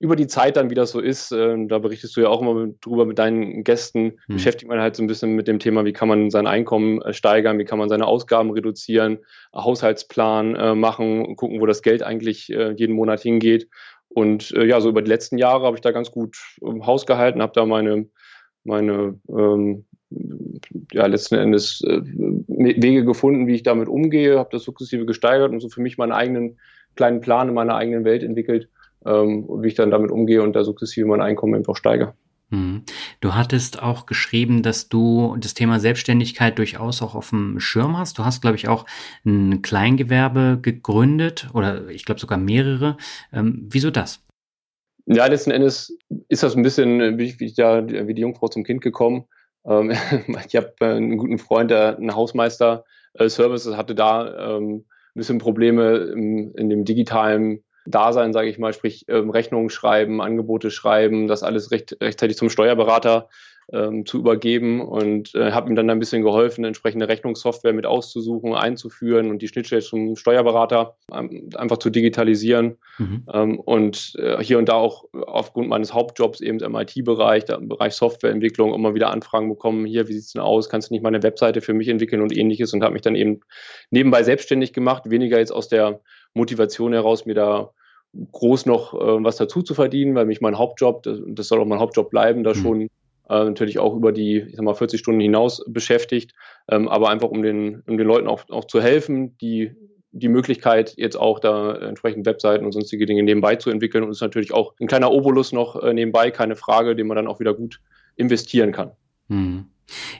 über 0.00 0.16
die 0.16 0.26
Zeit 0.26 0.56
dann, 0.56 0.70
wie 0.70 0.74
das 0.74 0.90
so 0.90 1.00
ist, 1.00 1.32
äh, 1.32 1.56
da 1.66 1.78
berichtest 1.78 2.16
du 2.16 2.20
ja 2.20 2.28
auch 2.28 2.42
immer 2.42 2.68
drüber 2.80 3.06
mit 3.06 3.18
deinen 3.18 3.64
Gästen, 3.64 4.18
mhm. 4.26 4.34
beschäftigt 4.34 4.68
man 4.68 4.80
halt 4.80 4.96
so 4.96 5.02
ein 5.02 5.06
bisschen 5.06 5.34
mit 5.34 5.48
dem 5.48 5.58
Thema, 5.58 5.84
wie 5.84 5.92
kann 5.92 6.08
man 6.08 6.30
sein 6.30 6.46
Einkommen 6.46 7.00
äh, 7.02 7.12
steigern, 7.12 7.58
wie 7.58 7.64
kann 7.64 7.78
man 7.78 7.88
seine 7.88 8.06
Ausgaben 8.06 8.50
reduzieren, 8.50 9.18
Haushaltsplan 9.54 10.56
äh, 10.56 10.74
machen, 10.74 11.36
gucken, 11.36 11.60
wo 11.60 11.66
das 11.66 11.82
Geld 11.82 12.02
eigentlich 12.02 12.52
äh, 12.52 12.72
jeden 12.72 12.94
Monat 12.94 13.20
hingeht. 13.20 13.68
Und 14.14 14.52
äh, 14.52 14.64
ja, 14.64 14.80
so 14.80 14.88
über 14.88 15.02
die 15.02 15.10
letzten 15.10 15.38
Jahre 15.38 15.66
habe 15.66 15.76
ich 15.76 15.82
da 15.82 15.90
ganz 15.90 16.10
gut 16.10 16.36
ähm, 16.62 16.86
Haus 16.86 17.04
gehalten, 17.04 17.42
habe 17.42 17.52
da 17.54 17.66
meine, 17.66 18.06
meine 18.62 19.18
ähm, 19.28 19.84
ja, 20.92 21.06
letzten 21.06 21.34
Endes 21.34 21.82
äh, 21.82 22.00
Wege 22.46 23.04
gefunden, 23.04 23.46
wie 23.48 23.56
ich 23.56 23.64
damit 23.64 23.88
umgehe, 23.88 24.38
habe 24.38 24.50
das 24.52 24.62
sukzessive 24.62 25.04
gesteigert 25.04 25.50
und 25.50 25.60
so 25.60 25.68
für 25.68 25.82
mich 25.82 25.98
meinen 25.98 26.12
eigenen 26.12 26.58
kleinen 26.94 27.20
Plan 27.20 27.48
in 27.48 27.54
meiner 27.54 27.74
eigenen 27.74 28.04
Welt 28.04 28.22
entwickelt, 28.22 28.68
ähm, 29.04 29.46
wie 29.48 29.68
ich 29.68 29.74
dann 29.74 29.90
damit 29.90 30.12
umgehe 30.12 30.42
und 30.42 30.54
da 30.54 30.62
sukzessive 30.62 31.06
mein 31.06 31.20
Einkommen 31.20 31.56
einfach 31.56 31.76
steigere. 31.76 32.14
Mhm. 32.50 32.82
Du 33.20 33.34
hattest 33.34 33.82
auch 33.82 34.06
geschrieben, 34.06 34.62
dass 34.62 34.88
du 34.88 35.36
das 35.38 35.54
Thema 35.54 35.80
Selbstständigkeit 35.80 36.58
durchaus 36.58 37.02
auch 37.02 37.14
auf 37.14 37.30
dem 37.30 37.60
Schirm 37.60 37.96
hast. 37.96 38.18
Du 38.18 38.24
hast, 38.24 38.42
glaube 38.42 38.56
ich, 38.56 38.68
auch 38.68 38.86
ein 39.24 39.62
Kleingewerbe 39.62 40.58
gegründet 40.60 41.48
oder 41.52 41.88
ich 41.88 42.04
glaube 42.04 42.20
sogar 42.20 42.38
mehrere. 42.38 42.96
Ähm, 43.32 43.68
wieso 43.70 43.90
das? 43.90 44.20
Ja, 45.06 45.26
letzten 45.26 45.50
Endes 45.50 45.96
ist 46.28 46.42
das 46.42 46.56
ein 46.56 46.62
bisschen 46.62 47.18
wie, 47.18 47.38
wie, 47.38 47.52
ja, 47.56 47.86
wie 47.86 48.14
die 48.14 48.22
Jungfrau 48.22 48.48
zum 48.48 48.64
Kind 48.64 48.80
gekommen. 48.80 49.26
Ähm, 49.66 49.90
ich 50.46 50.56
habe 50.56 50.72
einen 50.80 51.18
guten 51.18 51.38
Freund, 51.38 51.70
der 51.70 51.96
einen 51.96 52.14
Hausmeister-Service 52.14 53.66
äh, 53.66 53.76
hatte 53.76 53.94
da 53.94 54.56
ähm, 54.56 54.84
ein 55.14 55.18
bisschen 55.18 55.38
Probleme 55.38 55.96
in, 55.96 56.52
in 56.54 56.68
dem 56.70 56.84
digitalen 56.84 57.64
Dasein, 57.86 58.32
sage 58.32 58.48
ich 58.48 58.58
mal, 58.58 58.72
sprich 58.72 59.04
ähm, 59.08 59.30
Rechnungen 59.30 59.70
schreiben, 59.70 60.20
Angebote 60.20 60.70
schreiben, 60.70 61.26
das 61.26 61.42
alles 61.42 61.70
recht, 61.70 61.96
rechtzeitig 62.00 62.36
zum 62.36 62.50
Steuerberater 62.50 63.28
ähm, 63.72 64.04
zu 64.04 64.18
übergeben 64.18 64.80
und 64.80 65.34
äh, 65.34 65.52
habe 65.52 65.70
ihm 65.70 65.76
dann 65.76 65.88
ein 65.88 65.98
bisschen 65.98 66.22
geholfen, 66.22 66.64
entsprechende 66.64 67.08
Rechnungssoftware 67.08 67.72
mit 67.72 67.86
auszusuchen, 67.86 68.54
einzuführen 68.54 69.30
und 69.30 69.40
die 69.40 69.48
Schnittstelle 69.48 69.82
zum 69.82 70.16
Steuerberater 70.16 70.96
ähm, 71.12 71.48
einfach 71.54 71.78
zu 71.78 71.90
digitalisieren. 71.90 72.76
Mhm. 72.98 73.26
ähm, 73.32 73.60
und 73.60 74.14
äh, 74.18 74.42
hier 74.42 74.58
und 74.58 74.68
da 74.68 74.74
auch 74.74 75.04
aufgrund 75.12 75.68
meines 75.68 75.94
Hauptjobs 75.94 76.40
eben 76.40 76.60
im 76.60 76.74
IT-Bereich, 76.74 77.44
im 77.48 77.68
Bereich 77.68 77.94
Softwareentwicklung 77.94 78.74
immer 78.74 78.94
wieder 78.94 79.10
Anfragen 79.10 79.48
bekommen, 79.48 79.86
hier, 79.86 80.08
wie 80.08 80.12
sieht 80.12 80.24
es 80.24 80.32
denn 80.32 80.42
aus, 80.42 80.68
kannst 80.68 80.90
du 80.90 80.94
nicht 80.94 81.02
mal 81.02 81.08
eine 81.08 81.22
Webseite 81.22 81.60
für 81.60 81.74
mich 81.74 81.88
entwickeln 81.88 82.22
und 82.22 82.36
ähnliches? 82.36 82.72
Und 82.74 82.82
habe 82.82 82.92
mich 82.92 83.02
dann 83.02 83.16
eben 83.16 83.40
nebenbei 83.90 84.22
selbstständig 84.22 84.72
gemacht, 84.72 85.08
weniger 85.08 85.38
jetzt 85.38 85.52
aus 85.52 85.68
der 85.68 86.00
Motivation 86.34 86.92
heraus, 86.92 87.26
mir 87.26 87.34
da 87.34 87.70
groß 88.32 88.66
noch 88.66 88.94
äh, 88.94 89.24
was 89.24 89.36
dazu 89.36 89.62
zu 89.62 89.74
verdienen, 89.74 90.14
weil 90.14 90.26
mich 90.26 90.40
mein 90.40 90.58
Hauptjob, 90.58 91.02
das, 91.02 91.18
das 91.26 91.48
soll 91.48 91.60
auch 91.60 91.66
mein 91.66 91.80
Hauptjob 91.80 92.10
bleiben, 92.10 92.44
da 92.44 92.50
mhm. 92.50 92.54
schon 92.54 92.80
äh, 92.82 92.88
natürlich 93.44 93.78
auch 93.78 93.94
über 93.94 94.12
die, 94.12 94.38
ich 94.38 94.56
sag 94.56 94.64
mal, 94.64 94.74
40 94.74 95.00
Stunden 95.00 95.20
hinaus 95.20 95.64
beschäftigt, 95.66 96.32
ähm, 96.68 96.88
aber 96.88 97.08
einfach 97.08 97.30
um 97.30 97.42
den, 97.42 97.82
um 97.86 97.96
den 97.96 98.06
Leuten 98.06 98.28
auch, 98.28 98.48
auch 98.50 98.66
zu 98.66 98.80
helfen, 98.80 99.36
die 99.38 99.72
die 100.16 100.28
Möglichkeit, 100.28 100.94
jetzt 100.96 101.16
auch 101.16 101.40
da 101.40 101.74
entsprechend 101.74 102.24
Webseiten 102.24 102.64
und 102.64 102.70
sonstige 102.70 103.04
Dinge 103.04 103.24
nebenbei 103.24 103.56
zu 103.56 103.70
entwickeln 103.70 104.04
und 104.04 104.10
ist 104.10 104.20
natürlich 104.20 104.54
auch 104.54 104.74
ein 104.80 104.86
kleiner 104.86 105.10
Obolus 105.10 105.50
noch 105.50 105.82
äh, 105.82 105.92
nebenbei, 105.92 106.30
keine 106.30 106.54
Frage, 106.54 106.94
den 106.94 107.08
man 107.08 107.16
dann 107.16 107.26
auch 107.26 107.40
wieder 107.40 107.52
gut 107.52 107.80
investieren 108.14 108.70
kann. 108.70 108.92
Hm. 109.28 109.66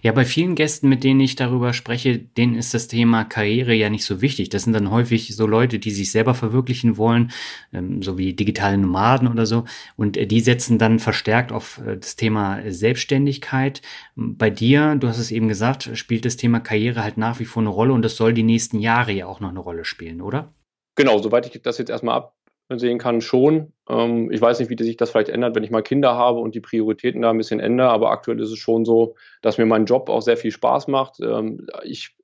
Ja, 0.02 0.12
bei 0.12 0.24
vielen 0.24 0.54
Gästen, 0.54 0.88
mit 0.88 1.04
denen 1.04 1.20
ich 1.20 1.36
darüber 1.36 1.72
spreche, 1.72 2.18
denen 2.18 2.54
ist 2.54 2.74
das 2.74 2.88
Thema 2.88 3.24
Karriere 3.24 3.74
ja 3.74 3.88
nicht 3.90 4.04
so 4.04 4.20
wichtig. 4.20 4.50
Das 4.50 4.64
sind 4.64 4.72
dann 4.72 4.90
häufig 4.90 5.34
so 5.34 5.46
Leute, 5.46 5.78
die 5.78 5.90
sich 5.90 6.10
selber 6.10 6.34
verwirklichen 6.34 6.96
wollen, 6.96 7.32
ähm, 7.72 8.02
so 8.02 8.18
wie 8.18 8.34
digitale 8.34 8.78
Nomaden 8.78 9.28
oder 9.28 9.46
so. 9.46 9.64
Und 9.96 10.16
äh, 10.16 10.26
die 10.26 10.40
setzen 10.40 10.78
dann 10.78 10.98
verstärkt 10.98 11.52
auf 11.52 11.80
äh, 11.86 11.96
das 11.96 12.16
Thema 12.16 12.60
Selbstständigkeit. 12.70 13.82
Bei 14.16 14.50
dir, 14.50 14.96
du 14.96 15.08
hast 15.08 15.18
es 15.18 15.30
eben 15.30 15.48
gesagt, 15.48 15.90
spielt 15.94 16.24
das 16.24 16.36
Thema 16.36 16.60
Karriere 16.60 17.02
halt 17.02 17.16
nach 17.16 17.40
wie 17.40 17.44
vor 17.46 17.62
eine 17.62 17.70
Rolle 17.70 17.92
und 17.92 18.02
das 18.02 18.16
soll 18.16 18.34
die 18.34 18.42
nächsten 18.42 18.78
Jahre 18.80 19.12
ja 19.12 19.26
auch 19.26 19.40
noch 19.40 19.50
eine 19.50 19.60
Rolle 19.60 19.84
spielen, 19.84 20.20
oder? 20.20 20.52
Genau, 20.96 21.18
soweit 21.18 21.52
ich 21.52 21.60
das 21.62 21.78
jetzt 21.78 21.90
erstmal 21.90 22.16
ab, 22.16 22.33
sehen 22.70 22.98
kann, 22.98 23.20
schon. 23.20 23.72
Ähm, 23.88 24.30
ich 24.30 24.40
weiß 24.40 24.58
nicht, 24.58 24.70
wie 24.70 24.82
sich 24.82 24.96
das 24.96 25.10
vielleicht 25.10 25.28
ändert, 25.28 25.54
wenn 25.54 25.64
ich 25.64 25.70
mal 25.70 25.82
Kinder 25.82 26.14
habe 26.14 26.40
und 26.40 26.54
die 26.54 26.60
Prioritäten 26.60 27.22
da 27.22 27.30
ein 27.30 27.36
bisschen 27.36 27.60
ändere, 27.60 27.90
aber 27.90 28.10
aktuell 28.10 28.40
ist 28.40 28.50
es 28.50 28.58
schon 28.58 28.84
so, 28.84 29.16
dass 29.42 29.58
mir 29.58 29.66
mein 29.66 29.84
Job 29.84 30.08
auch 30.08 30.22
sehr 30.22 30.36
viel 30.36 30.50
Spaß 30.50 30.88
macht. 30.88 31.20
Ähm, 31.20 31.66
ich 31.82 32.16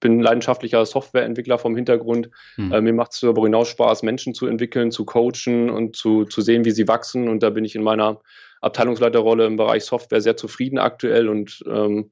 bin 0.00 0.20
leidenschaftlicher 0.20 0.86
Softwareentwickler 0.86 1.58
vom 1.58 1.74
Hintergrund. 1.74 2.30
Mhm. 2.56 2.72
Äh, 2.72 2.80
mir 2.80 2.92
macht 2.92 3.12
es 3.12 3.20
darüber 3.20 3.42
hinaus 3.42 3.68
Spaß, 3.68 4.02
Menschen 4.04 4.34
zu 4.34 4.46
entwickeln, 4.46 4.90
zu 4.90 5.04
coachen 5.04 5.70
und 5.70 5.96
zu, 5.96 6.24
zu 6.24 6.40
sehen, 6.40 6.64
wie 6.64 6.70
sie 6.70 6.86
wachsen. 6.86 7.28
Und 7.28 7.42
da 7.42 7.50
bin 7.50 7.64
ich 7.64 7.74
in 7.74 7.82
meiner 7.82 8.20
Abteilungsleiterrolle 8.60 9.46
im 9.46 9.56
Bereich 9.56 9.84
Software 9.84 10.20
sehr 10.20 10.36
zufrieden 10.36 10.78
aktuell 10.78 11.28
und 11.28 11.62
ähm, 11.66 12.10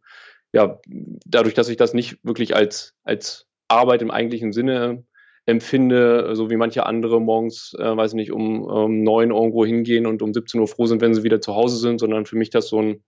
ja, 0.52 0.80
dadurch, 1.26 1.54
dass 1.54 1.68
ich 1.68 1.76
das 1.76 1.92
nicht 1.92 2.18
wirklich 2.22 2.54
als, 2.54 2.94
als 3.04 3.46
Arbeit 3.68 4.00
im 4.00 4.10
eigentlichen 4.10 4.52
Sinne 4.52 5.04
empfinde, 5.46 6.34
so 6.34 6.50
wie 6.50 6.56
manche 6.56 6.84
andere 6.86 7.20
morgens, 7.20 7.74
äh, 7.78 7.96
weiß 7.96 8.14
nicht, 8.14 8.32
um, 8.32 8.64
um 8.64 9.06
irgendwo 9.06 9.64
hingehen 9.64 10.06
und 10.06 10.20
um 10.20 10.34
17 10.34 10.60
Uhr 10.60 10.66
froh 10.66 10.86
sind, 10.86 11.00
wenn 11.00 11.14
sie 11.14 11.22
wieder 11.22 11.40
zu 11.40 11.54
Hause 11.54 11.76
sind, 11.76 12.00
sondern 12.00 12.26
für 12.26 12.36
mich 12.36 12.50
das 12.50 12.68
so 12.68 12.82
ein, 12.82 13.04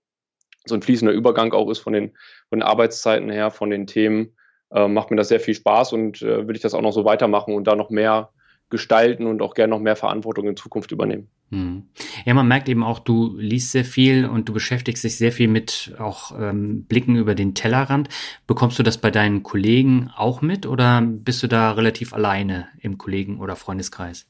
so 0.65 0.77
ein 0.77 0.83
fließender 0.83 1.13
Übergang 1.13 1.53
auch 1.53 1.69
ist 1.69 1.81
von 1.81 1.93
den, 1.93 2.17
von 2.49 2.61
den 2.61 2.63
Arbeitszeiten 2.63 3.29
her, 3.29 3.51
von 3.51 3.71
den 3.71 3.89
Themen, 3.89 4.37
äh, 4.71 4.87
macht 4.87 5.11
mir 5.11 5.17
das 5.17 5.29
sehr 5.29 5.41
viel 5.41 5.55
Spaß 5.55 5.93
und 5.93 6.23
äh, 6.23 6.47
will 6.47 6.55
ich 6.55 6.63
das 6.63 6.75
auch 6.75 6.83
noch 6.83 6.93
so 6.93 7.05
weitermachen 7.05 7.55
und 7.55 7.65
da 7.65 7.75
noch 7.75 7.91
mehr 7.91 8.31
gestalten 8.71 9.27
und 9.27 9.43
auch 9.43 9.55
gerne 9.55 9.71
noch 9.71 9.81
mehr 9.81 9.97
Verantwortung 9.97 10.47
in 10.47 10.57
Zukunft 10.57 10.93
übernehmen. 10.93 11.29
Hm. 11.51 11.89
Ja, 12.27 12.35
man 12.35 12.47
merkt 12.47 12.69
eben 12.69 12.83
auch, 12.83 12.99
du 12.99 13.37
liest 13.39 13.73
sehr 13.73 13.85
viel 13.85 14.27
und 14.27 14.49
du 14.49 14.53
beschäftigst 14.53 15.05
dich 15.05 15.17
sehr 15.17 15.33
viel 15.33 15.49
mit 15.49 15.95
auch 15.99 16.39
ähm, 16.39 16.85
Blicken 16.85 17.17
über 17.17 17.35
den 17.35 17.55
Tellerrand. 17.55 18.09
Bekommst 18.47 18.79
du 18.79 18.83
das 18.83 18.99
bei 18.99 19.11
deinen 19.11 19.43
Kollegen 19.43 20.11
auch 20.15 20.43
mit 20.43 20.67
oder 20.67 21.01
bist 21.01 21.43
du 21.43 21.47
da 21.47 21.73
relativ 21.73 22.13
alleine 22.13 22.69
im 22.81 22.99
Kollegen- 22.99 23.41
oder 23.41 23.57
Freundeskreis? 23.57 24.27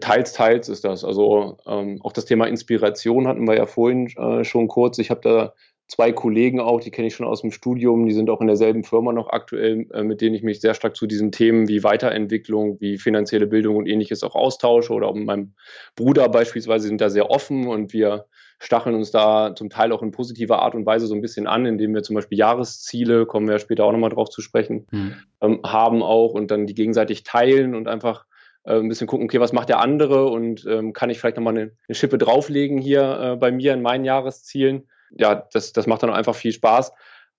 Teils, 0.00 0.32
teils 0.32 0.68
ist 0.68 0.84
das. 0.84 1.04
Also 1.04 1.58
ähm, 1.66 2.00
auch 2.02 2.12
das 2.12 2.24
Thema 2.24 2.46
Inspiration 2.46 3.26
hatten 3.26 3.46
wir 3.46 3.56
ja 3.56 3.66
vorhin 3.66 4.08
äh, 4.16 4.44
schon 4.44 4.68
kurz. 4.68 4.98
Ich 4.98 5.10
habe 5.10 5.20
da 5.22 5.54
zwei 5.88 6.12
Kollegen 6.12 6.60
auch, 6.60 6.80
die 6.80 6.90
kenne 6.90 7.08
ich 7.08 7.14
schon 7.14 7.26
aus 7.26 7.42
dem 7.42 7.52
Studium, 7.52 8.06
die 8.06 8.12
sind 8.12 8.28
auch 8.28 8.40
in 8.40 8.48
derselben 8.48 8.82
Firma 8.82 9.12
noch 9.12 9.30
aktuell, 9.30 9.86
äh, 9.92 10.02
mit 10.02 10.20
denen 10.20 10.34
ich 10.34 10.42
mich 10.42 10.60
sehr 10.60 10.74
stark 10.74 10.96
zu 10.96 11.06
diesen 11.06 11.32
Themen 11.32 11.68
wie 11.68 11.84
Weiterentwicklung, 11.84 12.80
wie 12.80 12.98
finanzielle 12.98 13.46
Bildung 13.46 13.76
und 13.76 13.86
ähnliches 13.86 14.24
auch 14.24 14.34
austausche. 14.34 14.92
Oder 14.92 15.08
auch 15.08 15.14
mit 15.14 15.26
meinem 15.26 15.54
Bruder 15.94 16.28
beispielsweise 16.28 16.88
sind 16.88 17.00
da 17.00 17.08
sehr 17.08 17.30
offen 17.30 17.68
und 17.68 17.92
wir 17.92 18.26
stacheln 18.58 18.96
uns 18.96 19.10
da 19.10 19.54
zum 19.54 19.70
Teil 19.70 19.92
auch 19.92 20.02
in 20.02 20.10
positiver 20.10 20.60
Art 20.60 20.74
und 20.74 20.86
Weise 20.86 21.06
so 21.06 21.14
ein 21.14 21.20
bisschen 21.20 21.46
an, 21.46 21.66
indem 21.66 21.94
wir 21.94 22.02
zum 22.02 22.14
Beispiel 22.14 22.38
Jahresziele, 22.38 23.26
kommen 23.26 23.48
wir 23.48 23.58
später 23.58 23.84
auch 23.84 23.92
nochmal 23.92 24.10
drauf 24.10 24.30
zu 24.30 24.40
sprechen, 24.40 24.86
mhm. 24.90 25.14
ähm, 25.42 25.60
haben 25.64 26.02
auch 26.02 26.32
und 26.32 26.50
dann 26.50 26.66
die 26.66 26.74
gegenseitig 26.74 27.22
teilen 27.22 27.74
und 27.74 27.86
einfach 27.86 28.24
äh, 28.64 28.78
ein 28.78 28.88
bisschen 28.88 29.06
gucken, 29.06 29.26
okay, 29.26 29.40
was 29.40 29.52
macht 29.52 29.68
der 29.68 29.80
andere 29.80 30.26
und 30.26 30.66
ähm, 30.66 30.94
kann 30.94 31.10
ich 31.10 31.20
vielleicht 31.20 31.36
nochmal 31.36 31.56
eine, 31.56 31.72
eine 31.86 31.94
Schippe 31.94 32.18
drauflegen 32.18 32.78
hier 32.78 33.20
äh, 33.20 33.36
bei 33.36 33.52
mir 33.52 33.74
in 33.74 33.82
meinen 33.82 34.06
Jahreszielen 34.06 34.88
ja, 35.10 35.46
das, 35.52 35.72
das 35.72 35.86
macht 35.86 36.02
dann 36.02 36.10
einfach 36.10 36.34
viel 36.34 36.52
Spaß. 36.52 36.92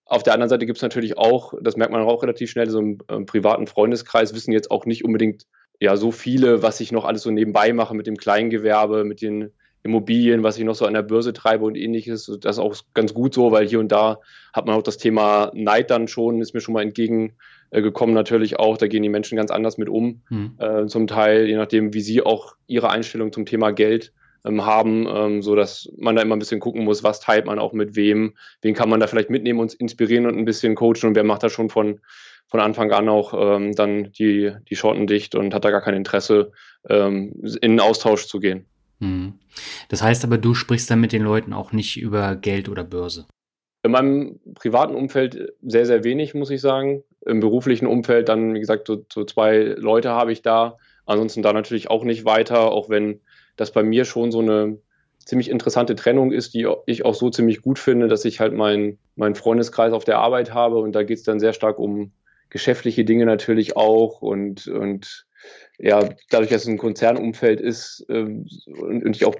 Auf 0.05 0.23
der 0.23 0.33
anderen 0.33 0.49
Seite 0.49 0.65
gibt 0.65 0.77
es 0.77 0.83
natürlich 0.83 1.17
auch, 1.17 1.53
das 1.61 1.75
merkt 1.75 1.91
man 1.91 2.01
auch 2.01 2.23
relativ 2.23 2.49
schnell, 2.49 2.69
so 2.69 2.79
im, 2.79 2.99
im 3.09 3.25
privaten 3.25 3.67
Freundeskreis 3.67 4.33
wissen 4.33 4.53
jetzt 4.53 4.71
auch 4.71 4.85
nicht 4.85 5.03
unbedingt 5.03 5.45
ja 5.79 5.97
so 5.97 6.11
viele, 6.11 6.63
was 6.63 6.79
ich 6.79 6.91
noch 6.91 7.05
alles 7.05 7.23
so 7.23 7.31
nebenbei 7.31 7.73
mache 7.73 7.93
mit 7.93 8.07
dem 8.07 8.17
Kleingewerbe, 8.17 9.03
mit 9.03 9.21
den 9.21 9.51
Immobilien, 9.83 10.43
was 10.43 10.57
ich 10.57 10.65
noch 10.65 10.75
so 10.75 10.85
an 10.85 10.93
der 10.93 11.01
Börse 11.01 11.33
treibe 11.33 11.65
und 11.65 11.75
ähnliches. 11.75 12.31
Das 12.41 12.57
ist 12.57 12.59
auch 12.59 12.75
ganz 12.93 13.13
gut 13.13 13.33
so, 13.33 13.51
weil 13.51 13.67
hier 13.67 13.79
und 13.79 13.91
da 13.91 14.19
hat 14.53 14.65
man 14.65 14.75
auch 14.75 14.83
das 14.83 14.97
Thema 14.97 15.51
Neid 15.53 15.89
dann 15.91 16.07
schon, 16.07 16.41
ist 16.41 16.53
mir 16.53 16.61
schon 16.61 16.73
mal 16.73 16.81
entgegengekommen 16.81 18.13
natürlich 18.13 18.59
auch. 18.59 18.77
Da 18.77 18.87
gehen 18.87 19.03
die 19.03 19.09
Menschen 19.09 19.37
ganz 19.37 19.51
anders 19.51 19.77
mit 19.77 19.89
um, 19.89 20.21
hm. 20.27 20.55
äh, 20.59 20.85
zum 20.87 21.07
Teil, 21.07 21.47
je 21.47 21.55
nachdem, 21.55 21.93
wie 21.93 22.01
sie 22.01 22.21
auch 22.21 22.55
ihre 22.67 22.89
Einstellung 22.89 23.31
zum 23.31 23.45
Thema 23.45 23.71
Geld 23.71 24.13
ähm, 24.47 24.65
haben, 24.65 25.07
ähm, 25.07 25.41
so 25.41 25.55
dass 25.55 25.89
man 25.97 26.15
da 26.15 26.21
immer 26.21 26.35
ein 26.35 26.39
bisschen 26.39 26.59
gucken 26.59 26.83
muss, 26.83 27.03
was 27.03 27.19
teilt 27.19 27.45
man 27.45 27.59
auch 27.59 27.73
mit 27.73 27.95
wem, 27.95 28.33
wen 28.61 28.73
kann 28.73 28.89
man 28.89 28.99
da 28.99 29.07
vielleicht 29.07 29.29
mitnehmen 29.29 29.59
und 29.59 29.73
inspirieren 29.73 30.25
und 30.25 30.37
ein 30.37 30.45
bisschen 30.45 30.75
coachen 30.75 31.09
und 31.09 31.15
wer 31.15 31.23
macht 31.23 31.43
da 31.43 31.49
schon 31.49 31.69
von, 31.69 31.99
von 32.47 32.59
Anfang 32.59 32.91
an 32.91 33.09
auch 33.09 33.33
ähm, 33.37 33.75
dann 33.75 34.11
die, 34.11 34.53
die 34.69 34.75
Schotten 34.75 35.07
dicht 35.07 35.35
und 35.35 35.53
hat 35.53 35.65
da 35.65 35.71
gar 35.71 35.81
kein 35.81 35.95
Interesse, 35.95 36.51
ähm, 36.89 37.33
in 37.61 37.71
einen 37.71 37.79
Austausch 37.79 38.27
zu 38.27 38.39
gehen. 38.39 38.65
Hm. 38.99 39.33
Das 39.89 40.01
heißt 40.01 40.23
aber, 40.23 40.37
du 40.37 40.53
sprichst 40.53 40.89
dann 40.89 41.01
mit 41.01 41.11
den 41.11 41.23
Leuten 41.23 41.53
auch 41.53 41.71
nicht 41.71 41.97
über 41.97 42.35
Geld 42.35 42.69
oder 42.69 42.83
Börse. 42.83 43.25
In 43.83 43.91
meinem 43.91 44.39
privaten 44.55 44.95
Umfeld 44.95 45.53
sehr, 45.61 45.85
sehr 45.85 46.03
wenig, 46.03 46.33
muss 46.33 46.49
ich 46.49 46.61
sagen. 46.61 47.03
Im 47.25 47.39
beruflichen 47.39 47.85
Umfeld 47.85 48.27
dann, 48.27 48.53
wie 48.53 48.59
gesagt, 48.59 48.87
so, 48.87 49.05
so 49.11 49.23
zwei 49.23 49.75
Leute 49.77 50.09
habe 50.09 50.31
ich 50.31 50.41
da. 50.41 50.77
Ansonsten 51.05 51.41
da 51.41 51.53
natürlich 51.53 51.89
auch 51.89 52.03
nicht 52.03 52.25
weiter, 52.25 52.71
auch 52.71 52.89
wenn 52.89 53.21
das 53.57 53.71
bei 53.71 53.83
mir 53.83 54.05
schon 54.05 54.31
so 54.31 54.39
eine 54.39 54.77
ziemlich 55.25 55.49
interessante 55.49 55.95
Trennung 55.95 56.31
ist, 56.31 56.53
die 56.53 56.67
ich 56.85 57.03
auch 57.03 57.15
so 57.15 57.29
ziemlich 57.29 57.61
gut 57.61 57.79
finde, 57.79 58.07
dass 58.07 58.23
ich 58.23 58.39
halt 58.39 58.53
meinen 58.53 58.97
mein 59.15 59.35
Freundeskreis 59.35 59.91
auf 59.91 60.05
der 60.05 60.19
Arbeit 60.19 60.53
habe. 60.53 60.77
Und 60.77 60.93
da 60.93 61.03
geht 61.03 61.17
es 61.17 61.23
dann 61.23 61.39
sehr 61.39 61.53
stark 61.53 61.79
um 61.79 62.11
geschäftliche 62.49 63.03
Dinge 63.03 63.25
natürlich 63.25 63.75
auch. 63.75 64.21
Und, 64.21 64.67
und 64.67 65.25
ja, 65.77 66.09
dadurch, 66.29 66.49
dass 66.49 66.61
es 66.61 66.67
ein 66.67 66.77
Konzernumfeld 66.77 67.59
ist 67.59 68.05
ähm, 68.09 68.47
und, 68.67 69.03
und, 69.03 69.15
ich 69.15 69.25
auch 69.25 69.35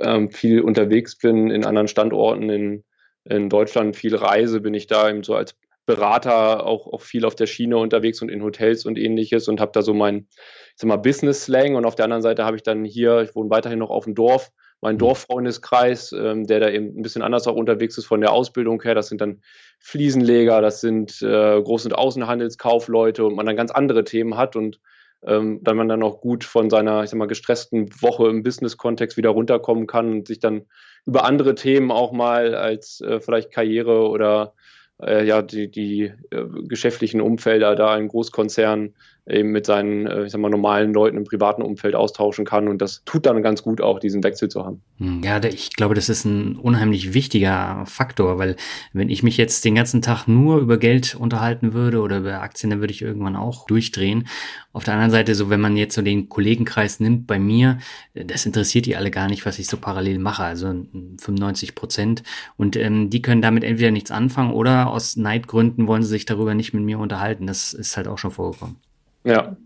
ähm, 0.00 0.30
viel 0.30 0.60
unterwegs 0.60 1.16
bin 1.16 1.50
in 1.50 1.64
anderen 1.64 1.88
Standorten 1.88 2.50
in, 2.50 2.84
in 3.24 3.48
Deutschland, 3.48 3.96
viel 3.96 4.14
reise, 4.14 4.60
bin 4.60 4.74
ich 4.74 4.86
da 4.86 5.08
eben 5.08 5.22
so 5.22 5.34
als 5.34 5.56
Berater 5.90 6.64
auch, 6.64 6.86
auch 6.86 7.00
viel 7.00 7.24
auf 7.24 7.34
der 7.34 7.46
Schiene 7.46 7.76
unterwegs 7.76 8.22
und 8.22 8.28
in 8.28 8.42
Hotels 8.44 8.86
und 8.86 8.96
ähnliches 8.96 9.48
und 9.48 9.60
habe 9.60 9.72
da 9.72 9.82
so 9.82 9.92
mein, 9.92 10.28
ich 10.28 10.74
sag 10.76 10.86
mal, 10.86 10.96
Business-Slang 10.96 11.74
und 11.74 11.84
auf 11.84 11.96
der 11.96 12.04
anderen 12.04 12.22
Seite 12.22 12.44
habe 12.44 12.56
ich 12.56 12.62
dann 12.62 12.84
hier, 12.84 13.22
ich 13.22 13.34
wohne 13.34 13.50
weiterhin 13.50 13.80
noch 13.80 13.90
auf 13.90 14.04
dem 14.04 14.14
Dorf, 14.14 14.52
meinen 14.80 14.94
mhm. 14.94 15.00
Dorffreundeskreis, 15.00 16.12
ähm, 16.12 16.46
der 16.46 16.60
da 16.60 16.70
eben 16.70 16.96
ein 16.96 17.02
bisschen 17.02 17.22
anders 17.22 17.48
auch 17.48 17.56
unterwegs 17.56 17.98
ist 17.98 18.06
von 18.06 18.20
der 18.20 18.32
Ausbildung 18.32 18.80
her. 18.82 18.94
Das 18.94 19.08
sind 19.08 19.20
dann 19.20 19.42
Fliesenleger, 19.80 20.60
das 20.60 20.80
sind 20.80 21.20
äh, 21.22 21.26
Groß- 21.26 21.86
und 21.86 21.94
Außenhandelskaufleute 21.94 23.24
und 23.24 23.34
man 23.34 23.46
dann 23.46 23.56
ganz 23.56 23.72
andere 23.72 24.04
Themen 24.04 24.36
hat 24.36 24.54
und 24.54 24.78
ähm, 25.26 25.58
dann 25.62 25.76
man 25.76 25.88
dann 25.88 26.02
auch 26.02 26.20
gut 26.20 26.44
von 26.44 26.70
seiner, 26.70 27.02
ich 27.02 27.10
sag 27.10 27.18
mal, 27.18 27.26
gestressten 27.26 27.90
Woche 28.00 28.28
im 28.28 28.42
Business-Kontext 28.42 29.16
wieder 29.16 29.30
runterkommen 29.30 29.86
kann 29.86 30.12
und 30.12 30.28
sich 30.28 30.38
dann 30.38 30.66
über 31.04 31.24
andere 31.24 31.54
Themen 31.54 31.90
auch 31.90 32.12
mal 32.12 32.54
als 32.54 33.00
äh, 33.00 33.20
vielleicht 33.20 33.50
Karriere 33.50 34.08
oder 34.08 34.54
äh, 35.02 35.24
ja 35.24 35.42
die, 35.42 35.70
die 35.70 36.12
äh, 36.30 36.44
geschäftlichen 36.68 37.20
Umfelder 37.20 37.74
da 37.74 37.96
in 37.96 38.08
Großkonzernen 38.08 38.94
eben 39.30 39.50
mit 39.50 39.66
seinen, 39.66 40.06
äh, 40.06 40.24
ich 40.24 40.32
sag 40.32 40.40
mal, 40.40 40.50
normalen 40.50 40.92
Leuten 40.92 41.16
im 41.16 41.24
privaten 41.24 41.62
Umfeld 41.62 41.94
austauschen 41.94 42.44
kann. 42.44 42.68
Und 42.68 42.82
das 42.82 43.02
tut 43.04 43.26
dann 43.26 43.42
ganz 43.42 43.62
gut 43.62 43.80
auch, 43.80 43.98
diesen 43.98 44.22
Wechsel 44.24 44.48
zu 44.48 44.64
haben. 44.64 44.82
Hm, 44.98 45.22
ja, 45.22 45.42
ich 45.44 45.76
glaube, 45.76 45.94
das 45.94 46.08
ist 46.08 46.24
ein 46.24 46.56
unheimlich 46.56 47.14
wichtiger 47.14 47.84
Faktor, 47.86 48.38
weil 48.38 48.56
wenn 48.92 49.08
ich 49.08 49.22
mich 49.22 49.36
jetzt 49.36 49.64
den 49.64 49.74
ganzen 49.74 50.02
Tag 50.02 50.26
nur 50.26 50.58
über 50.58 50.78
Geld 50.78 51.14
unterhalten 51.14 51.72
würde 51.72 52.00
oder 52.00 52.18
über 52.18 52.40
Aktien, 52.40 52.70
dann 52.70 52.80
würde 52.80 52.92
ich 52.92 53.02
irgendwann 53.02 53.36
auch 53.36 53.66
durchdrehen. 53.66 54.26
Auf 54.72 54.84
der 54.84 54.94
anderen 54.94 55.10
Seite, 55.10 55.34
so 55.34 55.50
wenn 55.50 55.60
man 55.60 55.76
jetzt 55.76 55.94
so 55.94 56.02
den 56.02 56.28
Kollegenkreis 56.28 57.00
nimmt 57.00 57.26
bei 57.26 57.38
mir, 57.38 57.78
das 58.14 58.46
interessiert 58.46 58.86
die 58.86 58.96
alle 58.96 59.10
gar 59.10 59.28
nicht, 59.28 59.44
was 59.44 59.58
ich 59.58 59.66
so 59.66 59.76
parallel 59.76 60.18
mache, 60.18 60.44
also 60.44 60.68
95 60.68 61.74
Prozent. 61.74 62.22
Und 62.56 62.76
ähm, 62.76 63.10
die 63.10 63.22
können 63.22 63.42
damit 63.42 63.64
entweder 63.64 63.90
nichts 63.90 64.10
anfangen 64.10 64.52
oder 64.52 64.89
aus 64.92 65.16
Neidgründen 65.16 65.86
wollen 65.86 66.02
sie 66.02 66.08
sich 66.08 66.24
darüber 66.24 66.54
nicht 66.54 66.74
mit 66.74 66.82
mir 66.82 66.98
unterhalten. 66.98 67.46
Das 67.46 67.72
ist 67.72 67.96
halt 67.96 68.08
auch 68.08 68.18
schon 68.18 68.30
vorgekommen. 68.30 68.76
Ja. 69.24 69.56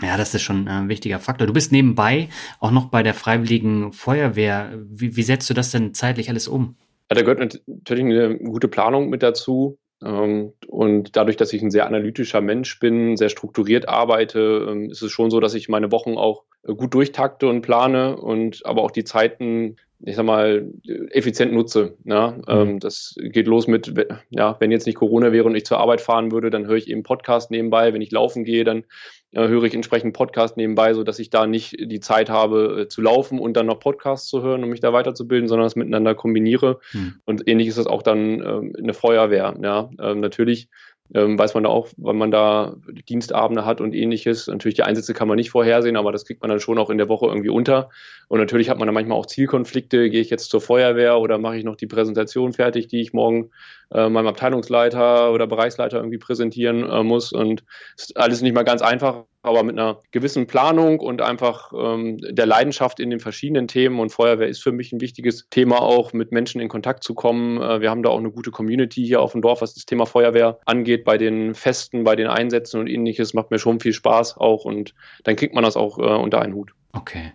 Ja, 0.00 0.16
das 0.16 0.34
ist 0.34 0.42
schon 0.42 0.66
ein 0.68 0.88
wichtiger 0.88 1.20
Faktor. 1.20 1.46
Du 1.46 1.52
bist 1.52 1.70
nebenbei 1.70 2.28
auch 2.60 2.70
noch 2.70 2.86
bei 2.86 3.02
der 3.02 3.14
Freiwilligen 3.14 3.92
Feuerwehr. 3.92 4.72
Wie, 4.88 5.16
wie 5.16 5.22
setzt 5.22 5.48
du 5.48 5.54
das 5.54 5.70
denn 5.70 5.94
zeitlich 5.94 6.28
alles 6.28 6.48
um? 6.48 6.76
Ja, 7.10 7.16
da 7.16 7.22
gehört 7.22 7.60
natürlich 7.66 8.04
eine 8.04 8.38
gute 8.38 8.68
Planung 8.68 9.10
mit 9.10 9.22
dazu. 9.22 9.78
Ähm, 10.02 10.52
und 10.66 11.16
dadurch, 11.16 11.36
dass 11.36 11.52
ich 11.52 11.62
ein 11.62 11.70
sehr 11.70 11.86
analytischer 11.86 12.40
Mensch 12.40 12.78
bin, 12.80 13.16
sehr 13.16 13.28
strukturiert 13.28 13.88
arbeite, 13.88 14.66
ähm, 14.68 14.90
ist 14.90 15.02
es 15.02 15.12
schon 15.12 15.30
so, 15.30 15.38
dass 15.40 15.54
ich 15.54 15.68
meine 15.68 15.92
Wochen 15.92 16.16
auch 16.16 16.44
äh, 16.66 16.74
gut 16.74 16.94
durchtakte 16.94 17.46
und 17.46 17.62
plane 17.62 18.16
und 18.16 18.66
aber 18.66 18.82
auch 18.82 18.90
die 18.90 19.04
Zeiten 19.04 19.76
ich 20.04 20.16
sag 20.16 20.24
mal, 20.24 20.68
effizient 21.10 21.52
nutze. 21.52 21.96
Ja? 22.04 22.32
Mhm. 22.32 22.42
Ähm, 22.48 22.80
das 22.80 23.14
geht 23.18 23.46
los 23.46 23.66
mit, 23.66 23.92
ja, 24.30 24.56
wenn 24.58 24.72
jetzt 24.72 24.86
nicht 24.86 24.96
Corona 24.96 25.32
wäre 25.32 25.44
und 25.44 25.54
ich 25.54 25.64
zur 25.64 25.78
Arbeit 25.78 26.00
fahren 26.00 26.32
würde, 26.32 26.50
dann 26.50 26.66
höre 26.66 26.76
ich 26.76 26.88
eben 26.88 27.02
Podcast 27.02 27.50
nebenbei. 27.50 27.92
Wenn 27.94 28.02
ich 28.02 28.10
laufen 28.10 28.44
gehe, 28.44 28.64
dann 28.64 28.84
äh, 29.30 29.46
höre 29.46 29.64
ich 29.64 29.74
entsprechend 29.74 30.14
Podcast 30.14 30.56
nebenbei, 30.56 30.94
sodass 30.94 31.18
ich 31.18 31.30
da 31.30 31.46
nicht 31.46 31.76
die 31.78 32.00
Zeit 32.00 32.30
habe 32.30 32.82
äh, 32.82 32.88
zu 32.88 33.00
laufen 33.00 33.38
und 33.38 33.56
dann 33.56 33.66
noch 33.66 33.78
Podcasts 33.78 34.28
zu 34.28 34.42
hören, 34.42 34.64
um 34.64 34.70
mich 34.70 34.80
da 34.80 34.92
weiterzubilden, 34.92 35.48
sondern 35.48 35.66
das 35.66 35.76
miteinander 35.76 36.14
kombiniere. 36.14 36.80
Mhm. 36.92 37.14
Und 37.24 37.48
ähnlich 37.48 37.68
ist 37.68 37.78
das 37.78 37.86
auch 37.86 38.02
dann 38.02 38.40
ähm, 38.40 38.74
in 38.76 38.84
der 38.84 38.94
Feuerwehr. 38.94 39.54
Ja? 39.62 39.90
Ähm, 40.00 40.20
natürlich 40.20 40.68
ähm, 41.14 41.38
weiß 41.38 41.54
man 41.54 41.64
da 41.64 41.70
auch, 41.70 41.88
wann 41.96 42.16
man 42.16 42.30
da 42.30 42.76
Dienstabende 43.08 43.64
hat 43.64 43.80
und 43.80 43.94
ähnliches. 43.94 44.46
Natürlich 44.46 44.76
die 44.76 44.82
Einsätze 44.82 45.14
kann 45.14 45.28
man 45.28 45.36
nicht 45.36 45.50
vorhersehen, 45.50 45.96
aber 45.96 46.12
das 46.12 46.24
kriegt 46.24 46.40
man 46.40 46.50
dann 46.50 46.60
schon 46.60 46.78
auch 46.78 46.90
in 46.90 46.98
der 46.98 47.08
Woche 47.08 47.26
irgendwie 47.26 47.50
unter. 47.50 47.90
Und 48.28 48.38
natürlich 48.38 48.70
hat 48.70 48.78
man 48.78 48.86
dann 48.86 48.94
manchmal 48.94 49.18
auch 49.18 49.26
Zielkonflikte. 49.26 50.08
Gehe 50.08 50.20
ich 50.20 50.30
jetzt 50.30 50.50
zur 50.50 50.60
Feuerwehr 50.60 51.18
oder 51.18 51.38
mache 51.38 51.56
ich 51.56 51.64
noch 51.64 51.76
die 51.76 51.86
Präsentation 51.86 52.52
fertig, 52.52 52.88
die 52.88 53.00
ich 53.00 53.12
morgen 53.12 53.50
äh, 53.94 54.08
meinem 54.08 54.28
Abteilungsleiter 54.28 55.32
oder 55.32 55.46
Bereichsleiter 55.46 55.98
irgendwie 55.98 56.18
präsentieren 56.18 56.88
äh, 56.88 57.02
muss. 57.02 57.32
Und 57.32 57.64
ist 57.96 58.16
alles 58.16 58.42
nicht 58.42 58.54
mal 58.54 58.62
ganz 58.62 58.82
einfach, 58.82 59.24
aber 59.42 59.62
mit 59.62 59.78
einer 59.78 60.00
gewissen 60.10 60.46
Planung 60.46 61.00
und 61.00 61.20
einfach 61.20 61.72
ähm, 61.76 62.18
der 62.18 62.46
Leidenschaft 62.46 63.00
in 63.00 63.10
den 63.10 63.20
verschiedenen 63.20 63.68
Themen. 63.68 64.00
Und 64.00 64.10
Feuerwehr 64.10 64.48
ist 64.48 64.62
für 64.62 64.72
mich 64.72 64.92
ein 64.92 65.00
wichtiges 65.00 65.48
Thema 65.50 65.82
auch, 65.82 66.12
mit 66.12 66.32
Menschen 66.32 66.60
in 66.60 66.68
Kontakt 66.68 67.04
zu 67.04 67.14
kommen. 67.14 67.60
Äh, 67.60 67.80
wir 67.80 67.90
haben 67.90 68.02
da 68.02 68.10
auch 68.10 68.18
eine 68.18 68.30
gute 68.30 68.50
Community 68.50 69.04
hier 69.04 69.20
auf 69.20 69.32
dem 69.32 69.42
Dorf, 69.42 69.60
was 69.60 69.74
das 69.74 69.84
Thema 69.84 70.06
Feuerwehr 70.06 70.58
angeht, 70.64 71.04
bei 71.04 71.18
den 71.18 71.54
Festen, 71.54 72.04
bei 72.04 72.16
den 72.16 72.28
Einsätzen 72.28 72.80
und 72.80 72.86
ähnliches. 72.86 73.34
Macht 73.34 73.50
mir 73.50 73.58
schon 73.58 73.80
viel 73.80 73.92
Spaß 73.92 74.36
auch 74.36 74.64
und 74.64 74.94
dann 75.24 75.36
kriegt 75.36 75.54
man 75.54 75.64
das 75.64 75.76
auch 75.76 75.98
äh, 75.98 76.02
unter 76.02 76.40
einen 76.40 76.54
Hut. 76.54 76.72
Okay. 76.92 77.32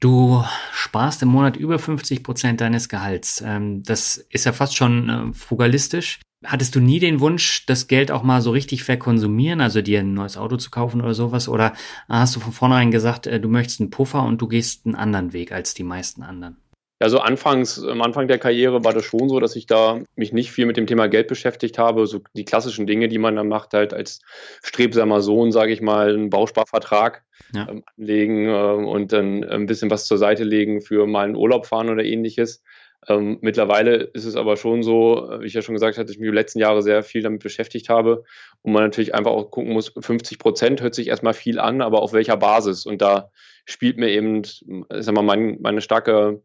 Du 0.00 0.44
sparst 0.72 1.22
im 1.22 1.28
Monat 1.28 1.56
über 1.56 1.78
50 1.78 2.22
Prozent 2.22 2.60
deines 2.60 2.88
Gehalts. 2.88 3.42
Ähm, 3.44 3.82
das 3.82 4.16
ist 4.16 4.44
ja 4.44 4.52
fast 4.52 4.76
schon 4.76 5.08
äh, 5.08 5.32
frugalistisch. 5.32 6.20
Hattest 6.44 6.74
du 6.74 6.80
nie 6.80 6.98
den 6.98 7.20
Wunsch, 7.20 7.64
das 7.64 7.86
Geld 7.86 8.10
auch 8.10 8.22
mal 8.22 8.42
so 8.42 8.50
richtig 8.50 8.84
verkonsumieren, 8.84 9.62
also 9.62 9.80
dir 9.80 10.00
ein 10.00 10.12
neues 10.12 10.36
Auto 10.36 10.58
zu 10.58 10.70
kaufen 10.70 11.00
oder 11.00 11.14
sowas? 11.14 11.48
Oder 11.48 11.72
hast 12.06 12.36
du 12.36 12.40
von 12.40 12.52
vornherein 12.52 12.90
gesagt, 12.90 13.26
äh, 13.26 13.40
du 13.40 13.48
möchtest 13.48 13.80
einen 13.80 13.90
Puffer 13.90 14.22
und 14.24 14.42
du 14.42 14.48
gehst 14.48 14.84
einen 14.84 14.94
anderen 14.94 15.32
Weg 15.32 15.52
als 15.52 15.72
die 15.72 15.84
meisten 15.84 16.22
anderen? 16.22 16.58
Also 17.00 17.18
anfangs, 17.18 17.82
am 17.82 18.02
Anfang 18.02 18.28
der 18.28 18.38
Karriere 18.38 18.84
war 18.84 18.92
das 18.92 19.04
schon 19.04 19.28
so, 19.28 19.40
dass 19.40 19.56
ich 19.56 19.66
da 19.66 20.00
mich 20.14 20.32
nicht 20.32 20.52
viel 20.52 20.64
mit 20.64 20.76
dem 20.76 20.86
Thema 20.86 21.08
Geld 21.08 21.26
beschäftigt 21.26 21.76
habe. 21.76 22.06
So 22.06 22.20
die 22.34 22.44
klassischen 22.44 22.86
Dinge, 22.86 23.08
die 23.08 23.18
man 23.18 23.34
dann 23.34 23.48
macht, 23.48 23.74
halt 23.74 23.92
als 23.92 24.20
strebsamer 24.62 25.20
Sohn, 25.20 25.50
sage 25.50 25.72
ich 25.72 25.80
mal, 25.80 26.14
einen 26.14 26.30
Bausparvertrag 26.30 27.24
ja. 27.52 27.68
ähm, 27.68 27.82
anlegen 27.96 28.48
äh, 28.48 28.52
und 28.52 29.12
dann 29.12 29.42
ein 29.44 29.66
bisschen 29.66 29.90
was 29.90 30.06
zur 30.06 30.18
Seite 30.18 30.44
legen 30.44 30.82
für 30.82 31.06
mal 31.06 31.24
einen 31.24 31.36
Urlaub 31.36 31.66
fahren 31.66 31.90
oder 31.90 32.04
ähnliches. 32.04 32.62
Ähm, 33.08 33.38
mittlerweile 33.42 33.96
ist 33.96 34.24
es 34.24 34.36
aber 34.36 34.56
schon 34.56 34.82
so, 34.82 35.28
wie 35.40 35.46
ich 35.46 35.52
ja 35.52 35.62
schon 35.62 35.74
gesagt 35.74 35.98
habe, 35.98 36.06
dass 36.06 36.14
ich 36.14 36.20
mich 36.20 36.30
die 36.30 36.34
letzten 36.34 36.60
Jahre 36.60 36.80
sehr 36.80 37.02
viel 37.02 37.22
damit 37.22 37.42
beschäftigt 37.42 37.88
habe 37.88 38.24
und 38.62 38.72
man 38.72 38.82
natürlich 38.82 39.14
einfach 39.14 39.32
auch 39.32 39.50
gucken 39.50 39.72
muss, 39.72 39.92
50 39.98 40.38
Prozent 40.38 40.80
hört 40.80 40.94
sich 40.94 41.08
erstmal 41.08 41.34
viel 41.34 41.58
an, 41.58 41.82
aber 41.82 42.00
auf 42.00 42.12
welcher 42.12 42.36
Basis? 42.36 42.86
Und 42.86 43.02
da 43.02 43.30
spielt 43.66 43.98
mir 43.98 44.08
eben, 44.08 44.42
ich 44.42 44.84
sag 45.00 45.14
mal, 45.14 45.22
mein, 45.22 45.58
meine 45.60 45.82
starke 45.82 46.42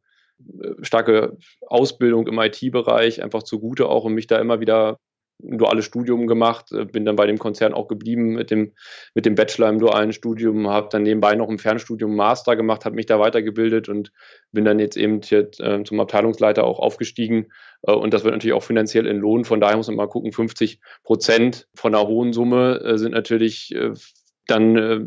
starke 0.81 1.37
Ausbildung 1.67 2.27
im 2.27 2.39
IT-Bereich 2.39 3.21
einfach 3.21 3.43
zugute 3.43 3.87
auch 3.87 4.05
und 4.05 4.13
mich 4.13 4.27
da 4.27 4.37
immer 4.39 4.59
wieder 4.59 4.99
ein 5.41 5.57
duales 5.57 5.85
Studium 5.85 6.27
gemacht, 6.27 6.71
äh, 6.71 6.85
bin 6.85 7.05
dann 7.05 7.15
bei 7.15 7.25
dem 7.25 7.39
Konzern 7.39 7.73
auch 7.73 7.87
geblieben 7.87 8.33
mit 8.35 8.51
dem, 8.51 8.73
mit 9.13 9.25
dem 9.25 9.35
Bachelor 9.35 9.69
im 9.69 9.79
dualen 9.79 10.11
Studium, 10.11 10.67
habe 10.67 10.89
dann 10.91 11.03
nebenbei 11.03 11.35
noch 11.35 11.49
im 11.49 11.59
Fernstudium 11.59 12.15
Master 12.15 12.55
gemacht, 12.55 12.85
habe 12.85 12.95
mich 12.95 13.05
da 13.05 13.19
weitergebildet 13.19 13.89
und 13.89 14.11
bin 14.51 14.65
dann 14.65 14.79
jetzt 14.79 14.97
eben 14.97 15.21
hier 15.21 15.49
äh, 15.59 15.83
zum 15.83 15.99
Abteilungsleiter 15.99 16.63
auch 16.63 16.79
aufgestiegen. 16.79 17.47
Äh, 17.83 17.93
und 17.93 18.13
das 18.13 18.23
wird 18.23 18.33
natürlich 18.33 18.55
auch 18.55 18.63
finanziell 18.63 19.07
in 19.07 19.17
Lohn. 19.17 19.45
Von 19.45 19.61
daher 19.61 19.77
muss 19.77 19.87
man 19.87 19.95
mal 19.95 20.07
gucken, 20.07 20.31
50 20.31 20.81
Prozent 21.03 21.67
von 21.73 21.95
einer 21.95 22.07
hohen 22.07 22.33
Summe 22.33 22.81
äh, 22.83 22.97
sind 22.97 23.13
natürlich 23.13 23.73
äh, 23.73 23.93
dann, 24.47 24.75
äh, 24.75 24.99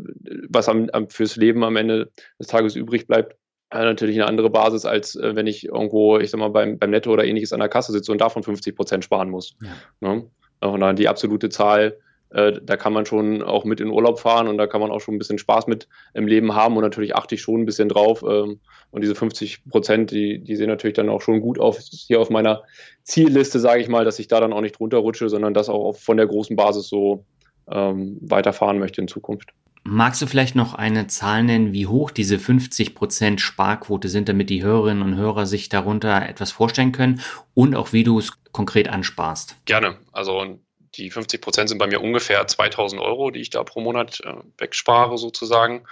was 0.49 0.67
am, 0.67 0.89
fürs 1.09 1.35
Leben 1.35 1.63
am 1.63 1.75
Ende 1.75 2.11
des 2.39 2.47
Tages 2.47 2.75
übrig 2.75 3.07
bleibt, 3.07 3.35
natürlich 3.73 4.15
eine 4.15 4.27
andere 4.27 4.49
Basis, 4.49 4.85
als 4.85 5.15
äh, 5.15 5.35
wenn 5.35 5.47
ich 5.47 5.65
irgendwo, 5.65 6.17
ich 6.17 6.29
sag 6.29 6.39
mal, 6.39 6.49
beim, 6.49 6.77
beim 6.77 6.91
Netto 6.91 7.11
oder 7.11 7.25
ähnliches 7.25 7.53
an 7.53 7.59
der 7.59 7.69
Kasse 7.69 7.91
sitze 7.91 8.11
und 8.11 8.21
davon 8.21 8.43
50 8.43 8.75
Prozent 8.75 9.03
sparen 9.03 9.29
muss. 9.29 9.55
Ja. 9.61 10.15
Ne? 10.15 10.25
Und 10.61 10.79
dann 10.79 10.95
die 10.95 11.07
absolute 11.07 11.49
Zahl, 11.49 11.97
äh, 12.29 12.53
da 12.63 12.77
kann 12.77 12.93
man 12.93 13.05
schon 13.05 13.41
auch 13.41 13.65
mit 13.65 13.79
in 13.79 13.89
Urlaub 13.89 14.19
fahren 14.19 14.47
und 14.47 14.57
da 14.57 14.67
kann 14.67 14.81
man 14.81 14.91
auch 14.91 15.01
schon 15.01 15.15
ein 15.15 15.19
bisschen 15.19 15.37
Spaß 15.37 15.67
mit 15.67 15.87
im 16.13 16.27
Leben 16.27 16.55
haben 16.55 16.75
und 16.77 16.83
natürlich 16.83 17.15
achte 17.15 17.35
ich 17.35 17.41
schon 17.41 17.61
ein 17.61 17.65
bisschen 17.65 17.89
drauf. 17.89 18.23
Ähm, 18.23 18.59
und 18.91 19.01
diese 19.01 19.15
50 19.15 19.65
Prozent, 19.69 20.11
die, 20.11 20.39
die 20.39 20.55
sehen 20.55 20.69
natürlich 20.69 20.95
dann 20.95 21.09
auch 21.09 21.21
schon 21.21 21.41
gut 21.41 21.59
auf, 21.59 21.79
hier 21.79 22.19
auf 22.19 22.29
meiner 22.29 22.63
Zielliste, 23.03 23.59
sage 23.59 23.81
ich 23.81 23.87
mal, 23.87 24.05
dass 24.05 24.19
ich 24.19 24.27
da 24.27 24.39
dann 24.39 24.53
auch 24.53 24.61
nicht 24.61 24.79
runterrutsche, 24.79 25.29
sondern 25.29 25.53
das 25.53 25.69
auch 25.69 25.93
von 25.95 26.17
der 26.17 26.27
großen 26.27 26.55
Basis 26.55 26.87
so 26.87 27.25
ähm, 27.69 28.17
weiterfahren 28.21 28.79
möchte 28.79 29.01
in 29.01 29.07
Zukunft. 29.07 29.51
Magst 29.85 30.21
du 30.21 30.27
vielleicht 30.27 30.55
noch 30.55 30.73
eine 30.73 31.07
Zahl 31.07 31.43
nennen, 31.43 31.73
wie 31.73 31.87
hoch 31.87 32.11
diese 32.11 32.37
50% 32.37 33.39
Sparquote 33.39 34.07
sind, 34.07 34.29
damit 34.29 34.49
die 34.49 34.63
Hörerinnen 34.63 35.03
und 35.03 35.15
Hörer 35.17 35.45
sich 35.45 35.67
darunter 35.67 36.27
etwas 36.27 36.51
vorstellen 36.51 36.93
können 36.93 37.21
und 37.53 37.75
auch 37.75 37.91
wie 37.91 38.05
du 38.05 38.17
es 38.17 38.31
konkret 38.53 38.87
ansparst? 38.87 39.57
Gerne. 39.65 39.97
Also 40.13 40.57
die 40.95 41.11
50% 41.11 41.67
sind 41.67 41.77
bei 41.79 41.87
mir 41.87 42.01
ungefähr 42.01 42.45
2000 42.47 43.01
Euro, 43.01 43.31
die 43.31 43.41
ich 43.41 43.49
da 43.49 43.63
pro 43.63 43.81
Monat 43.81 44.21
äh, 44.21 44.33
wegspare 44.57 45.17
sozusagen. 45.17 45.85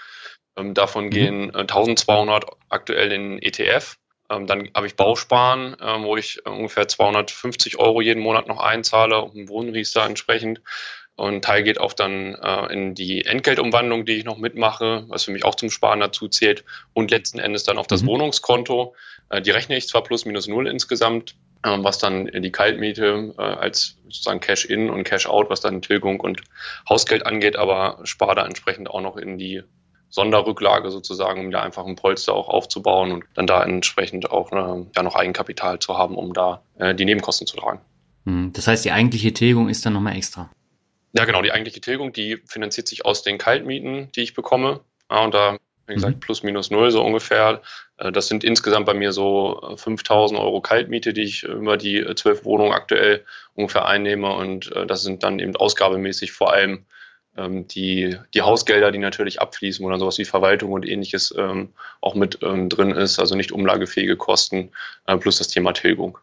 Ähm, 0.56 0.74
davon 0.74 1.06
mhm. 1.06 1.10
gehen 1.10 1.50
äh, 1.54 1.60
1200 1.60 2.46
aktuell 2.70 3.12
in 3.12 3.42
ETF. 3.42 3.98
Ähm, 4.30 4.48
dann 4.48 4.70
habe 4.74 4.88
ich 4.88 4.96
Bausparen, 4.96 5.78
äh, 5.80 6.04
wo 6.04 6.16
ich 6.16 6.46
ungefähr 6.46 6.88
250 6.88 7.78
Euro 7.78 8.00
jeden 8.02 8.22
Monat 8.22 8.48
noch 8.48 8.60
einzahle, 8.60 9.22
um 9.22 9.50
Wohnriester 9.50 10.06
entsprechend. 10.06 10.62
Und 11.22 11.36
ein 11.36 11.42
Teil 11.44 11.62
geht 11.62 11.80
auch 11.80 11.94
dann 11.94 12.34
äh, 12.34 12.74
in 12.74 12.96
die 12.96 13.24
Entgeltumwandlung, 13.26 14.06
die 14.06 14.14
ich 14.14 14.26
noch 14.26 14.40
mitmache, 14.40 15.06
was 15.08 15.26
für 15.26 15.32
mich 15.32 15.46
auch 15.46 15.54
zum 15.54 15.70
Sparen 15.70 16.00
dazu 16.00 16.28
zählt. 16.28 16.66
Und 16.94 17.12
letzten 17.12 17.38
Endes 17.38 17.62
dann 17.62 17.78
auf 17.78 17.86
das 17.86 18.02
mhm. 18.02 18.08
Wohnungskonto. 18.08 18.96
Äh, 19.30 19.40
die 19.44 19.52
rechne 19.52 19.78
ich 19.78 19.88
zwar 19.88 20.02
plus 20.04 20.26
minus 20.26 20.48
null 20.48 20.68
insgesamt, 20.68 21.36
äh, 21.62 21.78
was 21.78 22.00
dann 22.00 22.26
die 22.26 22.52
Kaltmiete 22.52 23.36
äh, 23.38 23.40
als 23.40 23.98
sozusagen 24.06 24.40
Cash-In 24.40 24.90
und 24.90 25.04
Cash-Out, 25.04 25.52
was 25.52 25.62
dann 25.62 25.84
Tilgung 25.84 26.20
und 26.22 26.42
Hausgeld 26.90 27.24
angeht, 27.24 27.56
aber 27.56 28.00
spare 28.04 28.34
da 28.34 28.44
entsprechend 28.44 28.90
auch 28.90 29.02
noch 29.02 29.16
in 29.16 29.38
die 29.38 29.62
Sonderrücklage 30.10 30.90
sozusagen, 30.90 31.40
um 31.40 31.52
da 31.52 31.62
einfach 31.62 31.86
ein 31.86 31.98
Polster 31.98 32.34
auch 32.34 32.50
aufzubauen 32.50 33.12
und 33.12 33.26
dann 33.36 33.46
da 33.46 33.64
entsprechend 33.64 34.32
auch 34.32 34.52
äh, 34.52 34.86
ja, 34.96 35.04
noch 35.04 35.16
Eigenkapital 35.16 35.78
zu 35.78 36.00
haben, 36.00 36.16
um 36.16 36.34
da 36.34 36.64
äh, 36.80 36.96
die 36.96 37.06
Nebenkosten 37.06 37.46
zu 37.46 37.58
tragen. 37.58 37.80
Mhm. 38.26 38.54
Das 38.54 38.66
heißt, 38.66 38.84
die 38.84 38.92
eigentliche 38.92 39.34
Tilgung 39.34 39.70
ist 39.70 39.86
dann 39.86 39.94
nochmal 39.94 40.18
extra. 40.18 40.50
Ja, 41.14 41.26
genau. 41.26 41.42
Die 41.42 41.52
eigentliche 41.52 41.82
Tilgung, 41.82 42.14
die 42.14 42.38
finanziert 42.46 42.88
sich 42.88 43.06
aus 43.06 43.24
den 43.24 43.38
Kaltmieten, 43.38 44.12
die 44.14 44.22
ich 44.22 44.34
bekomme. 44.34 44.82
Ja, 45.10 45.24
und 45.24 45.34
da, 45.34 45.58
wie 45.88 45.96
gesagt, 45.96 46.16
mhm. 46.16 46.20
plus 46.22 46.44
minus 46.44 46.72
null 46.72 46.92
so 46.92 47.04
ungefähr. 47.04 47.62
Äh, 47.98 48.12
das 48.12 48.28
sind 48.28 48.44
insgesamt 48.44 48.86
bei 48.86 48.94
mir 48.94 49.12
so 49.12 49.76
5000 49.76 50.40
äh, 50.40 50.44
Euro 50.44 50.62
Kaltmiete, 50.62 51.14
die 51.14 51.24
ich 51.24 51.44
über 51.44 51.78
die 51.78 51.98
äh, 51.98 52.16
zwölf 52.16 52.46
Wohnungen 52.46 52.72
aktuell 52.72 53.26
ungefähr 53.54 53.86
einnehme. 53.86 54.34
Und 54.34 54.72
das 54.88 55.04
sind 55.04 55.24
dann 55.24 55.40
eben 55.40 55.56
ausgabemäßig 55.56 56.32
vor 56.32 56.54
allem 56.54 56.86
ähm, 57.36 57.68
die, 57.68 58.18
die 58.34 58.42
Hausgelder, 58.42 58.92
die 58.92 59.00
natürlich 59.00 59.42
abfließen, 59.42 59.86
wo 59.86 59.90
dann 59.90 60.00
sowas 60.00 60.18
wie 60.18 60.26
Verwaltung 60.26 60.72
und 60.72 60.88
ähnliches 60.88 61.34
ähm, 61.38 61.74
auch 62.00 62.16
mit 62.16 62.40
ähm, 62.42 62.70
drin 62.70 62.92
ist. 62.92 63.20
Also 63.20 63.36
nicht 63.36 63.52
umlagefähige 63.52 64.16
Kosten 64.16 64.72
plus 65.20 65.40
das 65.40 65.50
Thema 65.50 65.74
Tilgung. 65.74 66.18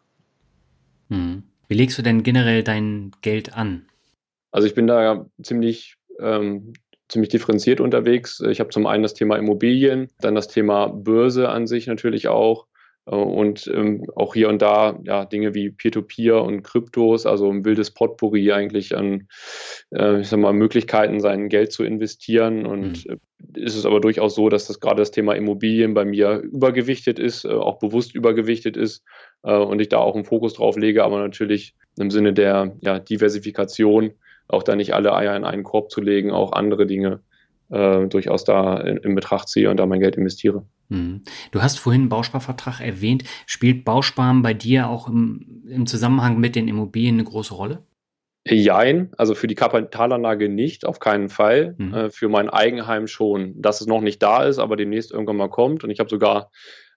Mhm. 1.08 1.42
Wie 1.68 1.74
legst 1.74 1.98
du 1.98 2.02
denn 2.02 2.22
generell 2.22 2.62
dein 2.62 3.12
Geld 3.20 3.52
an? 3.52 3.84
Also 4.50 4.66
ich 4.66 4.74
bin 4.74 4.86
da 4.86 5.26
ziemlich, 5.42 5.96
ähm, 6.20 6.72
ziemlich 7.08 7.28
differenziert 7.30 7.80
unterwegs. 7.80 8.40
Ich 8.40 8.60
habe 8.60 8.70
zum 8.70 8.86
einen 8.86 9.02
das 9.02 9.14
Thema 9.14 9.36
Immobilien, 9.36 10.08
dann 10.20 10.34
das 10.34 10.48
Thema 10.48 10.88
Börse 10.88 11.48
an 11.48 11.66
sich 11.66 11.86
natürlich 11.86 12.28
auch 12.28 12.66
äh, 13.06 13.14
und 13.14 13.70
ähm, 13.74 14.06
auch 14.14 14.34
hier 14.34 14.48
und 14.48 14.62
da 14.62 14.98
ja, 15.04 15.24
Dinge 15.24 15.54
wie 15.54 15.70
Peer-to-Peer 15.70 16.34
-Peer 16.34 16.44
und 16.44 16.62
Kryptos, 16.62 17.26
also 17.26 17.50
ein 17.50 17.64
wildes 17.64 17.90
Potpourri 17.90 18.52
eigentlich 18.52 18.96
an 18.96 19.28
äh, 19.92 20.20
ich 20.20 20.28
sag 20.28 20.40
mal, 20.40 20.52
Möglichkeiten, 20.52 21.20
sein 21.20 21.48
Geld 21.48 21.72
zu 21.72 21.84
investieren. 21.84 22.66
Und 22.66 23.06
mhm. 23.06 23.12
Äh, 23.54 23.60
ist 23.60 23.76
es 23.76 23.86
aber 23.86 24.00
durchaus 24.00 24.34
so, 24.34 24.48
dass 24.48 24.66
das 24.66 24.80
gerade 24.80 25.00
das 25.00 25.10
Thema 25.10 25.34
Immobilien 25.34 25.94
bei 25.94 26.04
mir 26.04 26.40
übergewichtet 26.40 27.18
ist, 27.18 27.44
äh, 27.44 27.48
auch 27.48 27.78
bewusst 27.78 28.14
übergewichtet 28.14 28.76
ist 28.76 29.04
äh, 29.42 29.56
und 29.56 29.80
ich 29.80 29.88
da 29.88 29.98
auch 29.98 30.14
einen 30.14 30.24
Fokus 30.24 30.54
drauf 30.54 30.76
lege, 30.76 31.04
aber 31.04 31.20
natürlich 31.20 31.74
im 31.98 32.10
Sinne 32.10 32.32
der 32.32 32.76
ja, 32.80 32.98
Diversifikation 32.98 34.12
auch 34.48 34.62
da 34.62 34.76
nicht 34.76 34.94
alle 34.94 35.14
Eier 35.14 35.36
in 35.36 35.44
einen 35.44 35.62
Korb 35.62 35.90
zu 35.90 36.00
legen, 36.00 36.30
auch 36.30 36.52
andere 36.52 36.86
Dinge 36.86 37.20
äh, 37.70 38.06
durchaus 38.06 38.44
da 38.44 38.78
in, 38.78 38.96
in 38.98 39.14
Betracht 39.14 39.48
ziehe 39.48 39.70
und 39.70 39.76
da 39.76 39.86
mein 39.86 40.00
Geld 40.00 40.16
investiere. 40.16 40.64
Mhm. 40.88 41.22
Du 41.52 41.62
hast 41.62 41.78
vorhin 41.78 42.08
Bausparvertrag 42.08 42.80
erwähnt. 42.80 43.24
Spielt 43.46 43.84
Bausparen 43.84 44.42
bei 44.42 44.54
dir 44.54 44.88
auch 44.88 45.08
im, 45.08 45.64
im 45.68 45.86
Zusammenhang 45.86 46.38
mit 46.38 46.56
den 46.56 46.68
Immobilien 46.68 47.16
eine 47.16 47.24
große 47.24 47.54
Rolle? 47.54 47.84
Jein, 48.46 49.10
also 49.18 49.34
für 49.34 49.46
die 49.46 49.54
Kapitalanlage 49.54 50.48
nicht, 50.48 50.86
auf 50.86 51.00
keinen 51.00 51.28
Fall. 51.28 51.74
Mhm. 51.76 51.94
Äh, 51.94 52.10
für 52.10 52.28
mein 52.28 52.48
Eigenheim 52.48 53.06
schon. 53.06 53.60
Dass 53.60 53.80
es 53.80 53.86
noch 53.86 54.00
nicht 54.00 54.22
da 54.22 54.44
ist, 54.44 54.58
aber 54.58 54.76
demnächst 54.76 55.12
irgendwann 55.12 55.36
mal 55.36 55.50
kommt. 55.50 55.84
Und 55.84 55.90
ich 55.90 56.00
habe 56.00 56.08
sogar 56.08 56.50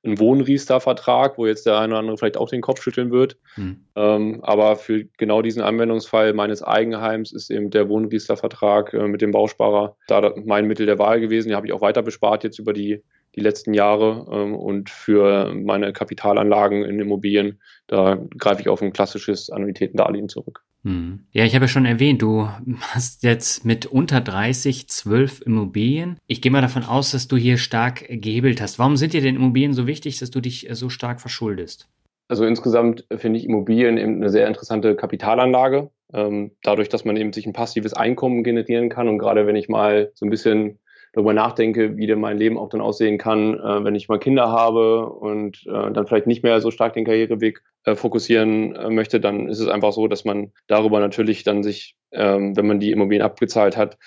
einen 0.03 0.19
Wohnriester-Vertrag, 0.19 1.37
wo 1.37 1.45
jetzt 1.45 1.65
der 1.65 1.77
eine 1.77 1.93
oder 1.93 1.99
andere 1.99 2.17
vielleicht 2.17 2.37
auch 2.37 2.49
den 2.49 2.61
Kopf 2.61 2.81
schütteln 2.81 3.11
wird. 3.11 3.37
Mhm. 3.55 3.85
Ähm, 3.95 4.39
aber 4.43 4.75
für 4.75 5.05
genau 5.17 5.41
diesen 5.41 5.61
Anwendungsfall 5.61 6.33
meines 6.33 6.63
Eigenheims 6.63 7.31
ist 7.31 7.51
eben 7.51 7.69
der 7.69 7.87
Wohnriester-Vertrag 7.87 8.93
äh, 8.93 9.07
mit 9.07 9.21
dem 9.21 9.31
Bausparer 9.31 9.95
da 10.07 10.33
mein 10.43 10.67
Mittel 10.67 10.87
der 10.87 10.97
Wahl 10.97 11.19
gewesen. 11.19 11.49
Den 11.49 11.55
habe 11.55 11.67
ich 11.67 11.73
auch 11.73 11.81
weiter 11.81 12.01
bespart 12.01 12.43
jetzt 12.43 12.57
über 12.57 12.73
die 12.73 13.03
die 13.35 13.41
letzten 13.41 13.73
Jahre. 13.73 14.27
Ähm, 14.31 14.55
und 14.55 14.89
für 14.89 15.53
meine 15.53 15.93
Kapitalanlagen 15.93 16.83
in 16.83 16.99
Immobilien, 16.99 17.59
da 17.87 18.19
greife 18.37 18.61
ich 18.61 18.69
auf 18.69 18.81
ein 18.81 18.93
klassisches 18.93 19.49
Annuitätendarlehen 19.49 20.29
zurück. 20.29 20.63
Hm. 20.83 21.25
Ja, 21.31 21.45
ich 21.45 21.53
habe 21.53 21.65
ja 21.65 21.69
schon 21.69 21.85
erwähnt, 21.85 22.21
du 22.23 22.49
hast 22.79 23.23
jetzt 23.23 23.65
mit 23.65 23.85
unter 23.85 24.19
30 24.19 24.87
zwölf 24.89 25.41
Immobilien. 25.41 26.17
Ich 26.25 26.41
gehe 26.41 26.51
mal 26.51 26.61
davon 26.61 26.83
aus, 26.83 27.11
dass 27.11 27.27
du 27.27 27.37
hier 27.37 27.57
stark 27.57 28.05
gehebelt 28.09 28.61
hast. 28.61 28.79
Warum 28.79 28.97
sind 28.97 29.13
dir 29.13 29.21
denn 29.21 29.35
Immobilien 29.35 29.73
so 29.73 29.85
wichtig, 29.85 30.17
dass 30.19 30.31
du 30.31 30.41
dich 30.41 30.67
so 30.71 30.89
stark 30.89 31.21
verschuldest? 31.21 31.87
Also 32.27 32.45
insgesamt 32.45 33.05
finde 33.15 33.39
ich 33.39 33.45
Immobilien 33.45 33.97
eben 33.97 34.15
eine 34.15 34.29
sehr 34.29 34.47
interessante 34.47 34.95
Kapitalanlage. 34.95 35.91
Ähm, 36.13 36.51
dadurch, 36.63 36.89
dass 36.89 37.05
man 37.05 37.15
eben 37.15 37.31
sich 37.31 37.45
ein 37.45 37.53
passives 37.53 37.93
Einkommen 37.93 38.43
generieren 38.43 38.89
kann 38.89 39.07
und 39.07 39.17
gerade 39.17 39.47
wenn 39.47 39.55
ich 39.55 39.69
mal 39.69 40.11
so 40.13 40.25
ein 40.25 40.29
bisschen 40.29 40.79
darüber 41.13 41.34
nachdenke, 41.34 41.97
wie 41.97 42.08
denn 42.08 42.19
mein 42.19 42.38
Leben 42.38 42.58
auch 42.58 42.69
dann 42.69 42.82
aussehen 42.82 43.17
kann, 43.17 43.56
äh, 43.56 43.84
wenn 43.84 43.95
ich 43.95 44.08
mal 44.08 44.19
Kinder 44.19 44.50
habe 44.50 45.08
und 45.08 45.65
äh, 45.67 45.91
dann 45.91 46.08
vielleicht 46.08 46.28
nicht 46.28 46.43
mehr 46.43 46.62
so 46.62 46.71
stark 46.71 46.93
den 46.93 47.06
Karriereweg 47.06 47.62
äh, 47.84 47.95
fokussieren 47.95 48.76
äh, 48.76 48.89
möchte, 48.89 49.19
dann 49.19 49.50
ist 49.50 49.60
es 49.60 49.67
einfach 49.67 49.91
so, 49.91 50.08
dass 50.08 50.26
man 50.26 50.52
darüber 50.67 51.00
natürlich 51.00 51.43
dann 51.43 51.63
sich, 51.63 51.95
ähm, 52.12 52.56
wenn 52.56 52.67
man 52.67 52.80
die 52.80 52.91
Immobilien 52.91 53.26
abgezahlt 53.26 53.76
hat, 53.76 53.97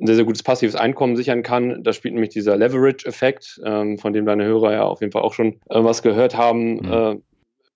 ein 0.00 0.06
sehr, 0.06 0.16
sehr 0.16 0.24
gutes 0.24 0.42
passives 0.42 0.74
Einkommen 0.74 1.16
sichern 1.16 1.42
kann. 1.42 1.82
Da 1.82 1.92
spielt 1.92 2.14
nämlich 2.14 2.30
dieser 2.30 2.56
Leverage-Effekt, 2.56 3.60
ähm, 3.64 3.98
von 3.98 4.12
dem 4.12 4.26
deine 4.26 4.44
Hörer 4.44 4.72
ja 4.72 4.82
auf 4.84 5.00
jeden 5.00 5.12
Fall 5.12 5.22
auch 5.22 5.34
schon 5.34 5.60
äh, 5.68 5.84
was 5.84 6.02
gehört 6.02 6.36
haben, 6.36 6.74
mhm. 6.76 6.92
äh, 6.92 7.16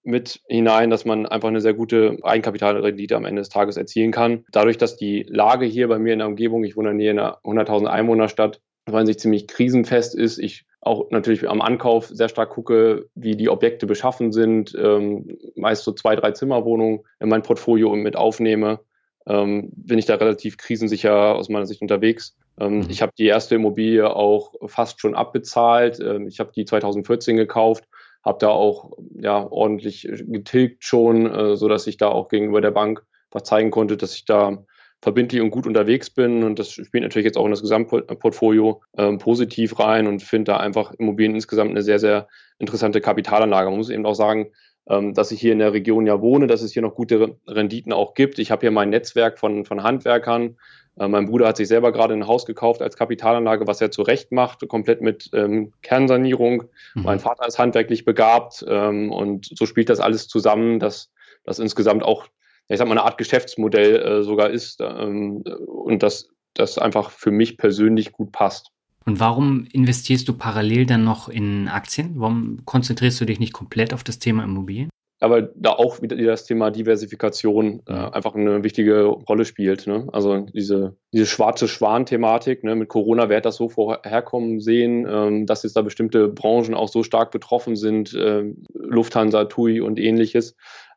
mit 0.04 0.40
hinein, 0.48 0.90
dass 0.90 1.04
man 1.04 1.26
einfach 1.26 1.48
eine 1.48 1.60
sehr 1.60 1.74
gute 1.74 2.16
Eigenkapitalrendite 2.22 3.14
am 3.14 3.26
Ende 3.26 3.42
des 3.42 3.50
Tages 3.50 3.76
erzielen 3.76 4.10
kann. 4.10 4.44
Dadurch, 4.52 4.78
dass 4.78 4.96
die 4.96 5.26
Lage 5.28 5.66
hier 5.66 5.86
bei 5.88 5.98
mir 5.98 6.14
in 6.14 6.20
der 6.20 6.28
Umgebung, 6.28 6.64
ich 6.64 6.76
wohne 6.76 6.90
in 6.90 7.18
einer 7.18 7.38
100.000 7.44 7.86
Einwohnerstadt, 7.86 8.60
weil 8.92 9.06
sich 9.06 9.18
ziemlich 9.18 9.46
krisenfest 9.46 10.14
ist. 10.14 10.38
Ich 10.38 10.64
auch 10.80 11.10
natürlich 11.10 11.48
am 11.48 11.60
Ankauf 11.60 12.06
sehr 12.06 12.28
stark 12.28 12.50
gucke, 12.50 13.08
wie 13.14 13.36
die 13.36 13.48
Objekte 13.48 13.86
beschaffen 13.86 14.32
sind, 14.32 14.74
ähm, 14.80 15.38
meist 15.56 15.84
so 15.84 15.92
zwei, 15.92 16.16
drei 16.16 16.32
Zimmerwohnungen 16.32 17.00
in 17.20 17.28
mein 17.28 17.42
Portfolio 17.42 17.94
mit 17.96 18.16
aufnehme, 18.16 18.80
ähm, 19.26 19.70
bin 19.74 19.98
ich 19.98 20.06
da 20.06 20.14
relativ 20.14 20.56
krisensicher 20.56 21.34
aus 21.34 21.48
meiner 21.48 21.66
Sicht 21.66 21.82
unterwegs. 21.82 22.36
Ähm, 22.58 22.78
mhm. 22.78 22.86
Ich 22.90 23.02
habe 23.02 23.12
die 23.18 23.26
erste 23.26 23.56
Immobilie 23.56 24.08
auch 24.08 24.54
fast 24.66 25.00
schon 25.00 25.14
abbezahlt. 25.14 26.00
Ähm, 26.00 26.28
ich 26.28 26.40
habe 26.40 26.52
die 26.54 26.64
2014 26.64 27.36
gekauft, 27.36 27.84
habe 28.24 28.38
da 28.40 28.48
auch 28.48 28.92
ja 29.20 29.46
ordentlich 29.46 30.08
getilgt 30.10 30.84
schon, 30.84 31.26
äh, 31.26 31.56
so 31.56 31.68
dass 31.68 31.86
ich 31.86 31.98
da 31.98 32.08
auch 32.08 32.28
gegenüber 32.28 32.60
der 32.60 32.70
Bank 32.70 33.04
was 33.30 33.44
zeigen 33.44 33.70
konnte, 33.70 33.96
dass 33.96 34.14
ich 34.14 34.24
da 34.24 34.64
verbindlich 35.00 35.40
und 35.40 35.50
gut 35.50 35.66
unterwegs 35.66 36.10
bin. 36.10 36.42
Und 36.42 36.58
das 36.58 36.70
spielt 36.70 37.02
natürlich 37.02 37.26
jetzt 37.26 37.38
auch 37.38 37.44
in 37.44 37.50
das 37.50 37.62
Gesamtportfolio 37.62 38.82
ähm, 38.96 39.18
positiv 39.18 39.78
rein 39.78 40.06
und 40.06 40.22
finde 40.22 40.52
da 40.52 40.56
einfach 40.58 40.92
Immobilien 40.94 41.34
insgesamt 41.34 41.70
eine 41.70 41.82
sehr, 41.82 41.98
sehr 41.98 42.28
interessante 42.58 43.00
Kapitalanlage. 43.00 43.70
Man 43.70 43.78
muss 43.78 43.90
eben 43.90 44.06
auch 44.06 44.14
sagen, 44.14 44.50
ähm, 44.88 45.14
dass 45.14 45.30
ich 45.30 45.40
hier 45.40 45.52
in 45.52 45.58
der 45.58 45.72
Region 45.72 46.06
ja 46.06 46.20
wohne, 46.20 46.46
dass 46.46 46.62
es 46.62 46.72
hier 46.72 46.82
noch 46.82 46.94
gute 46.94 47.36
Renditen 47.46 47.92
auch 47.92 48.14
gibt. 48.14 48.38
Ich 48.38 48.50
habe 48.50 48.60
hier 48.62 48.70
mein 48.70 48.90
Netzwerk 48.90 49.38
von, 49.38 49.64
von 49.64 49.82
Handwerkern. 49.82 50.56
Äh, 50.98 51.08
mein 51.08 51.26
Bruder 51.26 51.46
hat 51.46 51.56
sich 51.58 51.68
selber 51.68 51.92
gerade 51.92 52.14
ein 52.14 52.26
Haus 52.26 52.46
gekauft 52.46 52.82
als 52.82 52.96
Kapitalanlage, 52.96 53.66
was 53.66 53.80
er 53.80 53.90
zurecht 53.90 54.32
macht, 54.32 54.66
komplett 54.66 55.00
mit 55.00 55.30
ähm, 55.32 55.72
Kernsanierung. 55.82 56.64
Mhm. 56.94 57.02
Mein 57.02 57.20
Vater 57.20 57.46
ist 57.46 57.58
handwerklich 57.58 58.04
begabt 58.04 58.64
ähm, 58.66 59.12
und 59.12 59.50
so 59.56 59.66
spielt 59.66 59.90
das 59.90 60.00
alles 60.00 60.26
zusammen, 60.26 60.80
dass 60.80 61.12
das 61.44 61.58
insgesamt 61.58 62.02
auch 62.02 62.26
ich 62.68 62.78
sag 62.78 62.86
mal, 62.86 62.92
eine 62.92 63.04
Art 63.04 63.18
Geschäftsmodell 63.18 63.96
äh, 63.96 64.22
sogar 64.22 64.50
ist 64.50 64.80
ähm, 64.80 65.42
und 65.66 66.02
das, 66.02 66.28
das 66.54 66.78
einfach 66.78 67.10
für 67.10 67.30
mich 67.30 67.56
persönlich 67.56 68.12
gut 68.12 68.32
passt. 68.32 68.70
Und 69.06 69.20
warum 69.20 69.66
investierst 69.72 70.28
du 70.28 70.34
parallel 70.34 70.84
dann 70.84 71.02
noch 71.02 71.28
in 71.28 71.68
Aktien? 71.68 72.12
Warum 72.16 72.60
konzentrierst 72.66 73.20
du 73.20 73.24
dich 73.24 73.40
nicht 73.40 73.54
komplett 73.54 73.94
auf 73.94 74.04
das 74.04 74.18
Thema 74.18 74.44
Immobilien? 74.44 74.90
aber 75.20 75.42
da 75.42 75.70
auch 75.70 76.00
wieder 76.00 76.16
das 76.16 76.44
Thema 76.44 76.70
Diversifikation 76.70 77.82
äh, 77.86 77.92
einfach 77.92 78.34
eine 78.34 78.62
wichtige 78.62 79.04
Rolle 79.04 79.44
spielt. 79.44 79.86
Ne? 79.86 80.06
Also 80.12 80.46
diese, 80.54 80.96
diese 81.12 81.26
schwarze 81.26 81.66
Schwan-Thematik, 81.66 82.62
ne? 82.62 82.76
mit 82.76 82.88
Corona, 82.88 83.28
hat 83.28 83.44
das 83.44 83.56
so 83.56 83.68
vorherkommen 83.68 84.60
sehen, 84.60 85.06
ähm, 85.10 85.46
dass 85.46 85.64
jetzt 85.64 85.76
da 85.76 85.82
bestimmte 85.82 86.28
Branchen 86.28 86.74
auch 86.74 86.88
so 86.88 87.02
stark 87.02 87.32
betroffen 87.32 87.74
sind, 87.74 88.14
äh, 88.14 88.44
Lufthansa, 88.74 89.46
TUI 89.46 89.80
und 89.80 89.98
ähnliches. 89.98 90.54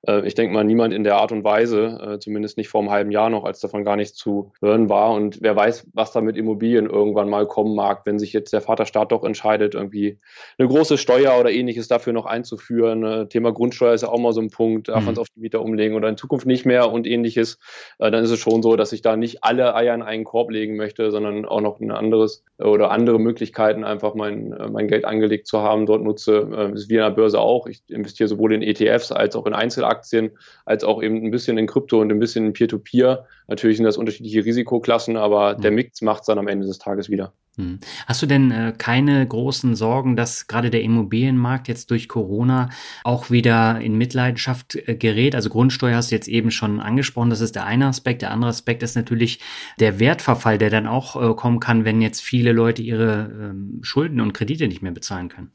Äh, 0.07 0.25
ich 0.27 0.35
denke 0.35 0.53
mal, 0.53 0.63
niemand 0.63 0.93
in 0.93 1.03
der 1.03 1.17
Art 1.17 1.31
und 1.31 1.43
Weise, 1.43 2.15
äh, 2.15 2.19
zumindest 2.19 2.57
nicht 2.57 2.69
vor 2.69 2.81
einem 2.81 2.91
halben 2.91 3.11
Jahr 3.11 3.29
noch, 3.29 3.43
als 3.43 3.59
davon 3.59 3.83
gar 3.83 3.95
nichts 3.95 4.17
zu 4.17 4.51
hören 4.61 4.89
war. 4.89 5.11
Und 5.13 5.41
wer 5.41 5.55
weiß, 5.55 5.87
was 5.93 6.11
da 6.11 6.21
mit 6.21 6.37
Immobilien 6.37 6.87
irgendwann 6.87 7.29
mal 7.29 7.47
kommen 7.47 7.75
mag, 7.75 8.01
wenn 8.05 8.19
sich 8.19 8.33
jetzt 8.33 8.53
der 8.53 8.61
Vaterstaat 8.61 9.11
doch 9.11 9.23
entscheidet, 9.23 9.75
irgendwie 9.75 10.19
eine 10.57 10.67
große 10.67 10.97
Steuer 10.97 11.39
oder 11.39 11.51
ähnliches 11.51 11.87
dafür 11.87 12.13
noch 12.13 12.25
einzuführen. 12.25 13.03
Äh, 13.03 13.27
Thema 13.27 13.51
Grundsteuer 13.51 13.93
ist 13.93 14.01
ja 14.01 14.09
auch 14.09 14.19
mal 14.19 14.33
so 14.33 14.41
ein 14.41 14.49
Punkt, 14.49 14.89
darf 14.89 15.01
mhm. 15.01 15.05
man 15.05 15.13
es 15.13 15.19
auf 15.19 15.27
die 15.35 15.39
Mieter 15.39 15.61
umlegen 15.61 15.95
oder 15.95 16.09
in 16.09 16.17
Zukunft 16.17 16.45
nicht 16.45 16.65
mehr 16.65 16.91
und 16.91 17.07
ähnliches. 17.07 17.59
Dann 17.99 18.13
ist 18.13 18.31
es 18.31 18.39
schon 18.39 18.63
so, 18.63 18.75
dass 18.75 18.93
ich 18.93 19.01
da 19.01 19.15
nicht 19.15 19.43
alle 19.43 19.75
Eier 19.75 19.93
in 19.93 20.01
einen 20.01 20.23
Korb 20.23 20.49
legen 20.49 20.75
möchte, 20.75 21.11
sondern 21.11 21.45
auch 21.45 21.61
noch 21.61 21.79
ein 21.79 21.91
anderes 21.91 22.43
oder 22.57 22.91
andere 22.91 23.19
Möglichkeiten, 23.19 23.83
einfach 23.83 24.15
mein, 24.15 24.55
mein 24.71 24.87
Geld 24.87 25.05
angelegt 25.05 25.47
zu 25.47 25.61
haben, 25.61 25.85
dort 25.85 26.03
nutze. 26.03 26.47
Das 26.49 26.81
ist 26.81 26.89
wie 26.89 26.99
an 26.99 27.09
der 27.09 27.15
Börse 27.15 27.39
auch. 27.39 27.67
Ich 27.67 27.81
investiere 27.87 28.27
sowohl 28.27 28.53
in 28.53 28.61
ETFs 28.61 29.11
als 29.11 29.35
auch 29.35 29.45
in 29.45 29.53
Einzelaktien 29.53 29.90
Aktien 29.91 30.31
als 30.65 30.83
auch 30.83 31.03
eben 31.03 31.23
ein 31.23 31.31
bisschen 31.31 31.57
in 31.57 31.67
Krypto 31.67 32.01
und 32.01 32.11
ein 32.11 32.19
bisschen 32.19 32.47
in 32.47 32.53
Peer-to-Peer. 32.53 33.25
Natürlich 33.47 33.77
sind 33.77 33.85
das 33.85 33.97
unterschiedliche 33.97 34.45
Risikoklassen, 34.45 35.17
aber 35.17 35.57
mhm. 35.57 35.61
der 35.61 35.71
Mix 35.71 36.01
macht 36.01 36.21
es 36.21 36.27
dann 36.27 36.39
am 36.39 36.47
Ende 36.47 36.65
des 36.65 36.79
Tages 36.79 37.09
wieder. 37.09 37.33
Mhm. 37.57 37.79
Hast 38.07 38.21
du 38.21 38.27
denn 38.27 38.51
äh, 38.51 38.73
keine 38.77 39.27
großen 39.27 39.75
Sorgen, 39.75 40.15
dass 40.15 40.47
gerade 40.47 40.69
der 40.69 40.83
Immobilienmarkt 40.83 41.67
jetzt 41.67 41.91
durch 41.91 42.07
Corona 42.07 42.69
auch 43.03 43.29
wieder 43.29 43.81
in 43.81 43.97
Mitleidenschaft 43.97 44.75
äh, 44.75 44.95
gerät? 44.95 45.35
Also 45.35 45.49
Grundsteuer 45.49 45.97
hast 45.97 46.11
du 46.11 46.15
jetzt 46.15 46.29
eben 46.29 46.51
schon 46.51 46.79
angesprochen, 46.79 47.29
das 47.29 47.41
ist 47.41 47.55
der 47.55 47.65
eine 47.65 47.87
Aspekt. 47.87 48.21
Der 48.21 48.31
andere 48.31 48.49
Aspekt 48.49 48.83
ist 48.83 48.95
natürlich 48.95 49.39
der 49.79 49.99
Wertverfall, 49.99 50.57
der 50.57 50.69
dann 50.69 50.87
auch 50.87 51.21
äh, 51.21 51.35
kommen 51.35 51.59
kann, 51.59 51.83
wenn 51.83 52.01
jetzt 52.01 52.21
viele 52.21 52.53
Leute 52.53 52.81
ihre 52.81 53.29
ähm, 53.33 53.79
Schulden 53.81 54.21
und 54.21 54.33
Kredite 54.33 54.67
nicht 54.67 54.81
mehr 54.81 54.93
bezahlen 54.93 55.27
können. 55.27 55.51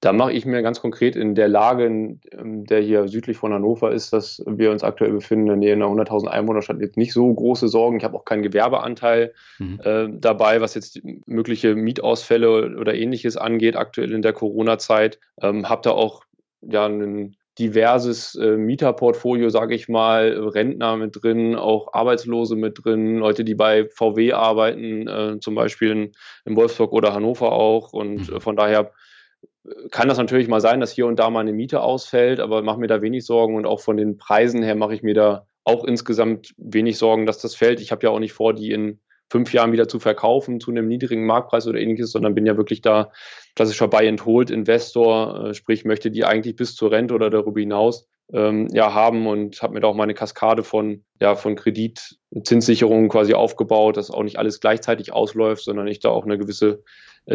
Da 0.00 0.14
mache 0.14 0.32
ich 0.32 0.46
mir 0.46 0.62
ganz 0.62 0.80
konkret 0.80 1.14
in 1.14 1.34
der 1.34 1.48
Lage, 1.48 1.84
in 1.84 2.20
ähm, 2.32 2.64
der 2.64 2.80
hier 2.80 3.06
südlich 3.08 3.36
von 3.36 3.52
Hannover 3.52 3.92
ist, 3.92 4.14
dass 4.14 4.42
wir 4.46 4.70
uns 4.70 4.82
aktuell 4.82 5.12
befinden, 5.12 5.44
in 5.44 5.48
der 5.48 5.56
Nähe 5.56 5.72
einer 5.74 5.86
100.000 5.86 6.26
Einwohnerstadt, 6.28 6.80
jetzt 6.80 6.96
nicht 6.96 7.12
so 7.12 7.32
große 7.32 7.68
Sorgen. 7.68 7.98
Ich 7.98 8.04
habe 8.04 8.16
auch 8.16 8.24
keinen 8.24 8.42
Gewerbeanteil 8.42 9.34
mhm. 9.58 9.80
äh, 9.84 10.08
dabei, 10.10 10.62
was 10.62 10.74
jetzt 10.74 11.00
mögliche 11.26 11.74
Mietausfälle 11.74 12.78
oder 12.78 12.94
ähnliches 12.94 13.36
angeht, 13.36 13.76
aktuell 13.76 14.12
in 14.12 14.22
der 14.22 14.32
Corona-Zeit. 14.32 15.18
Ähm, 15.42 15.68
habe 15.68 15.82
da 15.82 15.90
auch 15.90 16.24
ja 16.62 16.86
ein 16.86 17.36
diverses 17.58 18.36
äh, 18.36 18.56
Mieterportfolio, 18.56 19.50
sage 19.50 19.74
ich 19.74 19.86
mal, 19.86 20.32
Rentner 20.32 20.96
mit 20.96 21.22
drin, 21.22 21.56
auch 21.56 21.92
Arbeitslose 21.92 22.56
mit 22.56 22.82
drin, 22.82 23.18
Leute, 23.18 23.44
die 23.44 23.54
bei 23.54 23.86
VW 23.90 24.32
arbeiten, 24.32 25.06
äh, 25.06 25.40
zum 25.40 25.54
Beispiel 25.54 25.90
in, 25.90 26.12
in 26.46 26.56
Wolfsburg 26.56 26.92
oder 26.92 27.12
Hannover 27.12 27.52
auch. 27.52 27.92
Und 27.92 28.30
mhm. 28.30 28.36
äh, 28.36 28.40
von 28.40 28.56
daher 28.56 28.92
kann 29.90 30.08
das 30.08 30.18
natürlich 30.18 30.48
mal 30.48 30.60
sein, 30.60 30.80
dass 30.80 30.92
hier 30.92 31.06
und 31.06 31.18
da 31.18 31.30
mal 31.30 31.40
eine 31.40 31.52
Miete 31.52 31.80
ausfällt, 31.82 32.40
aber 32.40 32.62
mache 32.62 32.80
mir 32.80 32.86
da 32.86 33.02
wenig 33.02 33.26
Sorgen 33.26 33.56
und 33.56 33.66
auch 33.66 33.80
von 33.80 33.96
den 33.96 34.16
Preisen 34.16 34.62
her 34.62 34.74
mache 34.74 34.94
ich 34.94 35.02
mir 35.02 35.14
da 35.14 35.46
auch 35.64 35.84
insgesamt 35.84 36.54
wenig 36.56 36.98
Sorgen, 36.98 37.26
dass 37.26 37.38
das 37.38 37.54
fällt. 37.54 37.80
Ich 37.80 37.92
habe 37.92 38.04
ja 38.04 38.10
auch 38.10 38.18
nicht 38.18 38.32
vor, 38.32 38.54
die 38.54 38.72
in 38.72 39.00
fünf 39.30 39.52
Jahren 39.52 39.72
wieder 39.72 39.86
zu 39.86 40.00
verkaufen 40.00 40.60
zu 40.60 40.70
einem 40.70 40.88
niedrigen 40.88 41.24
Marktpreis 41.24 41.66
oder 41.66 41.78
ähnliches, 41.78 42.10
sondern 42.10 42.34
bin 42.34 42.46
ja 42.46 42.56
wirklich 42.56 42.80
da 42.82 43.12
klassischer 43.54 43.86
Buy 43.86 44.08
and 44.08 44.24
Hold 44.24 44.50
Investor, 44.50 45.50
äh, 45.50 45.54
sprich 45.54 45.84
möchte 45.84 46.10
die 46.10 46.24
eigentlich 46.24 46.56
bis 46.56 46.74
zur 46.74 46.90
Rente 46.90 47.14
oder 47.14 47.30
darüber 47.30 47.60
hinaus 47.60 48.08
ähm, 48.32 48.68
ja 48.72 48.92
haben 48.92 49.26
und 49.26 49.62
habe 49.62 49.74
mir 49.74 49.80
da 49.80 49.88
auch 49.88 49.94
meine 49.94 50.14
Kaskade 50.14 50.64
von 50.64 51.04
ja 51.20 51.36
von 51.36 51.54
Kreditzinssicherungen 51.54 53.08
quasi 53.08 53.34
aufgebaut, 53.34 53.96
dass 53.96 54.10
auch 54.10 54.24
nicht 54.24 54.38
alles 54.38 54.60
gleichzeitig 54.60 55.12
ausläuft, 55.12 55.62
sondern 55.62 55.86
ich 55.86 56.00
da 56.00 56.08
auch 56.08 56.24
eine 56.24 56.38
gewisse 56.38 56.82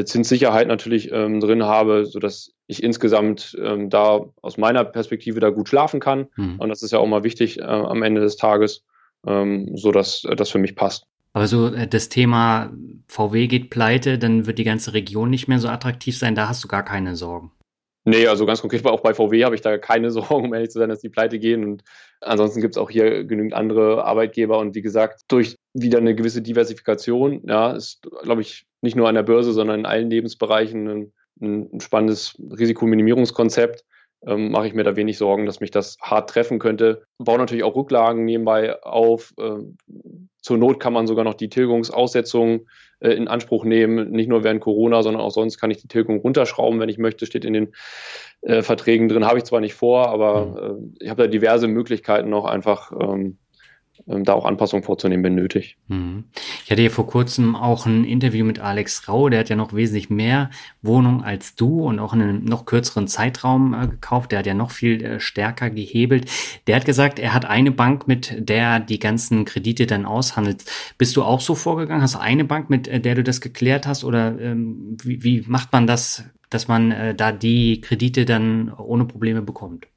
Zinssicherheit 0.04 0.68
natürlich 0.68 1.12
ähm, 1.12 1.40
drin 1.40 1.64
habe, 1.64 2.06
sodass 2.06 2.52
ich 2.68 2.84
insgesamt 2.84 3.56
ähm, 3.62 3.90
da 3.90 4.26
aus 4.42 4.58
meiner 4.58 4.84
Perspektive 4.84 5.40
da 5.40 5.50
gut 5.50 5.70
schlafen 5.70 6.00
kann. 6.00 6.28
Mhm. 6.36 6.60
Und 6.60 6.70
das 6.70 6.82
ist 6.82 6.92
ja 6.92 7.00
auch 7.00 7.08
mal 7.08 7.24
wichtig 7.24 7.60
äh, 7.60 7.64
am 7.64 8.04
Ende 8.04 8.22
des 8.22 8.36
Tages, 8.36 8.84
ähm, 9.26 9.72
so 9.76 9.92
dass 9.92 10.24
äh, 10.26 10.36
das 10.36 10.50
für 10.50 10.60
mich 10.60 10.76
passt. 10.76 11.06
Aber 11.34 11.48
so 11.48 11.68
äh, 11.68 11.88
das 11.88 12.10
Thema 12.10 12.74
VW 13.08 13.48
geht 13.48 13.70
pleite, 13.70 14.18
dann 14.18 14.48
wird 14.48 14.58
die 14.58 14.64
ganze 14.64 14.94
Region 14.94 15.30
nicht 15.30 15.48
mehr 15.48 15.60
so 15.60 15.68
attraktiv 15.68 16.18
sein. 16.18 16.34
Da 16.34 16.50
hast 16.50 16.64
du 16.64 16.68
gar 16.68 16.84
keine 16.84 17.16
Sorgen. 17.16 17.52
Nee, 18.06 18.28
also 18.28 18.46
ganz 18.46 18.62
konkret 18.62 18.86
auch 18.86 19.02
bei 19.02 19.14
VW 19.14 19.44
habe 19.44 19.56
ich 19.56 19.62
da 19.62 19.78
keine 19.78 20.12
Sorgen, 20.12 20.46
um 20.46 20.54
ehrlich 20.54 20.70
zu 20.70 20.80
sein, 20.80 20.90
dass 20.90 21.02
die 21.02 21.10
pleite 21.10 21.40
gehen. 21.40 21.64
Und 21.64 21.84
ansonsten 22.22 22.62
gibt 22.62 22.76
es 22.76 22.82
auch 22.82 22.90
hier 22.90 23.26
genügend 23.26 23.54
andere 23.54 24.06
Arbeitgeber. 24.06 24.58
Und 24.60 24.76
wie 24.76 24.82
gesagt, 24.82 25.22
durch 25.28 25.56
wieder 25.76 25.98
eine 25.98 26.16
gewisse 26.16 26.42
Diversifikation, 26.42 27.42
ja, 27.48 27.72
ist, 27.72 28.08
glaube 28.24 28.42
ich, 28.42 28.66
nicht 28.82 28.96
nur 28.96 29.10
an 29.10 29.16
der 29.16 29.24
Börse, 29.24 29.52
sondern 29.52 29.80
in 29.80 29.86
allen 29.86 30.10
Lebensbereichen 30.10 30.88
ein, 30.88 31.14
ein 31.42 31.82
spannendes 31.82 32.36
Risikominimierungskonzept 32.40 33.84
ähm, 34.26 34.52
mache 34.52 34.68
ich 34.68 34.74
mir 34.74 34.84
da 34.84 34.96
wenig 34.96 35.18
Sorgen, 35.18 35.46
dass 35.46 35.60
mich 35.60 35.72
das 35.72 35.98
hart 36.02 36.30
treffen 36.30 36.60
könnte. 36.60 37.04
Baue 37.18 37.38
natürlich 37.38 37.64
auch 37.64 37.76
Rücklagen 37.76 38.26
nebenbei 38.26 38.82
auf. 38.84 39.34
Ähm, 39.40 39.78
zur 40.42 40.58
Not 40.58 40.80
kann 40.80 40.94
man 40.94 41.08
sogar 41.08 41.24
noch 41.24 41.34
die 41.34 41.50
Tilgungsaussetzung 41.50 42.68
äh, 43.00 43.12
in 43.12 43.28
Anspruch 43.28 43.66
nehmen. 43.66 44.12
Nicht 44.12 44.30
nur 44.30 44.44
während 44.44 44.62
Corona, 44.62 45.04
sondern 45.04 45.22
auch 45.22 45.32
sonst 45.32 45.60
kann 45.60 45.72
ich 45.72 45.78
die 45.78 45.88
Tilgung 45.88 46.20
runterschrauben, 46.20 46.80
wenn 46.80 46.90
ich 46.90 46.98
möchte. 46.98 47.26
Steht 47.26 47.46
in 47.46 47.54
den 47.54 47.74
äh, 48.42 48.62
Verträgen 48.62 49.10
drin. 49.10 49.26
Habe 49.26 49.38
ich 49.38 49.44
zwar 49.44 49.62
nicht 49.62 49.76
vor, 49.76 50.10
aber 50.10 50.46
mhm. 50.46 50.94
äh, 51.00 51.04
ich 51.04 51.10
habe 51.10 51.24
da 51.24 51.28
diverse 51.28 51.68
Möglichkeiten 51.68 52.30
noch 52.30 52.46
einfach 52.46 52.92
ähm, 53.00 53.38
da 54.08 54.34
auch 54.34 54.46
Anpassungen 54.46 54.84
vorzunehmen, 54.84 55.24
wenn 55.24 55.36
nötig. 55.36 55.78
Mhm. 55.88 56.26
Ich 56.64 56.70
hatte 56.70 56.82
hier 56.82 56.92
vor 56.92 57.08
kurzem 57.08 57.56
auch 57.56 57.88
ein 57.88 58.04
Interview 58.04 58.46
mit 58.46 58.60
Alex 58.60 59.08
Rau, 59.08 59.30
der 59.30 59.40
hat 59.40 59.50
ja 59.50 59.56
noch 59.56 59.74
wesentlich 59.74 60.12
mehr 60.12 60.52
Wohnungen 60.84 61.24
als 61.24 61.56
du 61.56 61.82
und 61.82 62.00
auch 62.00 62.14
in 62.14 62.22
einem 62.22 62.44
noch 62.46 62.66
kürzeren 62.66 63.08
Zeitraum 63.08 63.74
äh, 63.74 63.88
gekauft. 63.88 64.32
Der 64.32 64.40
hat 64.40 64.46
ja 64.46 64.54
noch 64.54 64.70
viel 64.70 65.04
äh, 65.04 65.20
stärker 65.20 65.72
gehebelt. 65.72 66.30
Der 66.68 66.76
hat 66.76 66.86
gesagt, 66.86 67.18
er 67.18 67.34
hat 67.34 67.46
eine 67.46 67.72
Bank, 67.72 68.08
mit 68.08 68.36
der 68.38 68.80
die 68.80 69.00
ganzen 69.00 69.44
Kredite 69.44 69.88
dann 69.88 70.06
aushandelt. 70.06 70.66
Bist 71.00 71.16
du 71.16 71.24
auch 71.24 71.42
so 71.42 71.56
vorgegangen? 71.56 72.04
Hast 72.04 72.16
du 72.16 72.20
eine 72.20 72.46
Bank, 72.46 72.70
mit 72.70 72.88
äh, 72.88 73.00
der 73.00 73.16
du 73.16 73.24
das 73.24 73.42
geklärt 73.42 73.88
hast? 73.88 74.04
Oder 74.04 74.40
ähm, 74.40 74.98
wie, 75.04 75.44
macht 75.48 75.74
man 75.74 75.88
das, 75.88 76.24
dass 76.52 76.68
man 76.68 77.16
da 77.18 77.32
die 77.32 77.82
Kredite 77.82 78.24
dann 78.24 78.72
ohne 78.72 79.06
Probleme 79.06 79.42
bekommt? 79.42 79.88